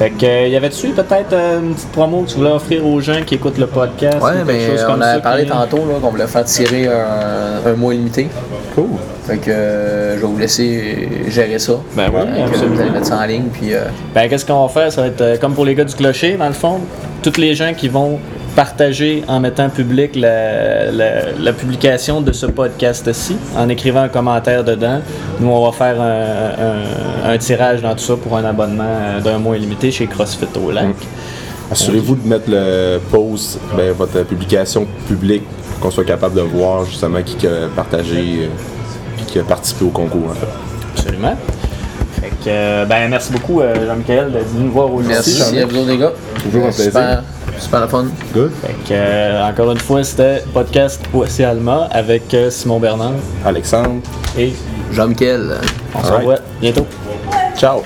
Fait 0.00 0.08
que, 0.08 0.24
euh, 0.24 0.48
y 0.48 0.56
avait-tu 0.56 0.88
peut-être 0.92 1.34
euh, 1.34 1.60
une 1.60 1.74
petite 1.74 1.92
promo 1.92 2.22
que 2.22 2.30
tu 2.30 2.36
voulais 2.38 2.52
offrir 2.52 2.86
aux 2.86 3.00
gens 3.02 3.20
qui 3.26 3.34
écoutent 3.34 3.58
le 3.58 3.66
podcast? 3.66 4.16
ou 4.18 4.24
Ouais, 4.24 4.32
quelque 4.32 4.46
mais 4.46 4.66
chose 4.66 4.84
on 4.88 4.92
comme 4.92 5.02
a 5.02 5.14
ça 5.16 5.20
parlé 5.20 5.42
qui- 5.44 5.50
tantôt 5.50 5.76
là, 5.76 5.94
qu'on 6.00 6.08
voulait 6.08 6.26
faire 6.26 6.44
tirer 6.46 6.86
un, 6.88 7.70
un 7.70 7.72
mois 7.74 7.92
limité. 7.92 8.28
Cool. 8.74 8.86
Fait 9.26 9.36
que 9.36 9.50
euh, 9.50 10.16
je 10.16 10.20
vais 10.22 10.26
vous 10.26 10.38
laisser 10.38 11.08
gérer 11.28 11.58
ça. 11.58 11.74
Ben 11.94 12.10
oui, 12.14 12.20
absolument. 12.42 12.74
vous 12.76 12.80
allez 12.80 12.90
mettre 12.92 13.06
ça 13.08 13.18
en 13.18 13.26
ligne. 13.26 13.48
Puis, 13.52 13.74
euh, 13.74 13.84
Ben, 14.14 14.26
qu'est-ce 14.30 14.46
qu'on 14.46 14.62
va 14.66 14.68
faire? 14.72 14.90
Ça 14.90 15.02
va 15.02 15.06
être 15.08 15.20
euh, 15.20 15.36
comme 15.36 15.52
pour 15.52 15.66
les 15.66 15.74
gars 15.74 15.84
du 15.84 15.94
clocher, 15.94 16.32
dans 16.38 16.46
le 16.46 16.54
fond. 16.54 16.80
Toutes 17.22 17.36
les 17.36 17.54
gens 17.54 17.74
qui 17.76 17.88
vont 17.88 18.18
partager 18.56 19.22
en 19.28 19.40
mettant 19.40 19.68
public 19.68 20.16
la, 20.16 20.90
la- 20.90 21.32
la 21.38 21.52
publication 21.52 22.20
de 22.20 22.32
ce 22.32 22.46
podcast-ci, 22.46 23.36
en 23.56 23.68
écrivant 23.68 24.02
un 24.02 24.08
commentaire 24.08 24.64
dedans. 24.64 25.00
Nous, 25.38 25.48
on 25.48 25.64
va 25.70 25.72
faire 25.72 26.00
un, 26.00 27.28
un- 27.28 27.32
un 27.32 27.38
tirage 27.38 27.82
dans 27.82 27.92
tout 27.92 28.00
ça 28.04 28.16
pour 28.16 28.36
un 28.36 28.44
abonnement 28.44 28.84
euh, 28.86 29.20
d'un 29.20 29.38
mois 29.38 29.56
illimité 29.56 29.90
chez 29.90 30.06
CrossFit 30.06 30.46
au 30.64 30.70
Lac. 30.70 30.86
Assurez-vous 31.70 32.16
de 32.16 32.26
mettre 32.28 32.48
le 32.50 32.98
post, 33.10 33.60
ben, 33.76 33.92
votre 33.92 34.24
publication 34.24 34.86
publique, 35.06 35.44
pour 35.70 35.80
qu'on 35.80 35.90
soit 35.92 36.04
capable 36.04 36.34
de 36.34 36.40
voir 36.40 36.84
justement 36.84 37.22
qui 37.22 37.46
a 37.46 37.68
partagé 37.76 38.18
euh, 38.42 38.46
qui 39.28 39.38
a 39.38 39.44
participé 39.44 39.84
au 39.84 39.90
concours. 39.90 40.30
En 40.30 40.34
fait. 40.34 40.46
Absolument. 40.98 41.36
Fait 42.20 42.28
que, 42.30 42.34
euh, 42.48 42.84
ben, 42.86 43.08
merci 43.08 43.32
beaucoup, 43.32 43.60
Jean-Michel, 43.62 44.32
d'être 44.32 44.48
venu 44.52 44.64
nous 44.64 44.72
voir 44.72 44.86
aujourd'hui. 44.92 45.12
merci 45.38 45.58
à 45.60 45.64
vous 45.66 45.86
les 45.86 45.96
gars. 45.98 46.12
Toujours 46.42 46.66
un 46.66 46.72
plaisir. 46.72 47.22
Super, 47.60 47.82
le 47.82 47.88
fun. 47.88 48.06
Good. 48.32 48.52
Fait 48.62 48.72
que, 48.88 48.92
euh, 48.92 49.46
encore 49.46 49.70
une 49.70 49.78
fois, 49.78 50.02
c'était 50.02 50.42
podcast 50.52 51.00
Voici 51.12 51.44
Alma 51.44 51.88
avec 51.92 52.32
euh, 52.32 52.50
Simon 52.50 52.80
Bernard 52.80 53.12
Alexandre, 53.44 54.00
et 54.36 54.54
Jean-Michel. 54.90 55.58
on 55.94 56.02
se 56.02 56.12
revoit 56.12 56.38
bientôt. 56.60 56.86
ciao. 57.56 57.82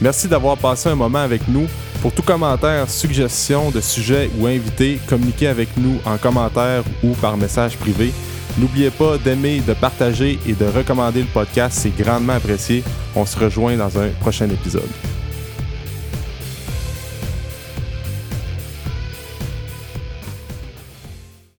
Merci 0.00 0.26
d'avoir 0.26 0.56
passé 0.56 0.88
un 0.88 0.96
moment 0.96 1.20
avec 1.20 1.46
nous. 1.48 1.66
Pour 2.02 2.12
tout 2.12 2.22
commentaire, 2.22 2.90
suggestion 2.90 3.70
de 3.70 3.80
sujet 3.80 4.28
ou 4.38 4.46
invité, 4.46 5.00
communiquez 5.08 5.46
avec 5.46 5.68
nous 5.76 5.98
en 6.04 6.18
commentaire 6.18 6.82
ou 7.02 7.12
par 7.12 7.36
message 7.36 7.78
privé. 7.78 8.12
N'oubliez 8.58 8.90
pas 8.90 9.16
d'aimer, 9.16 9.60
de 9.66 9.72
partager 9.72 10.38
et 10.46 10.52
de 10.52 10.66
recommander 10.66 11.20
le 11.20 11.28
podcast, 11.28 11.78
c'est 11.80 11.96
grandement 11.96 12.34
apprécié. 12.34 12.84
On 13.16 13.24
se 13.24 13.38
rejoint 13.38 13.76
dans 13.76 13.98
un 13.98 14.08
prochain 14.20 14.50
épisode. 14.50 14.82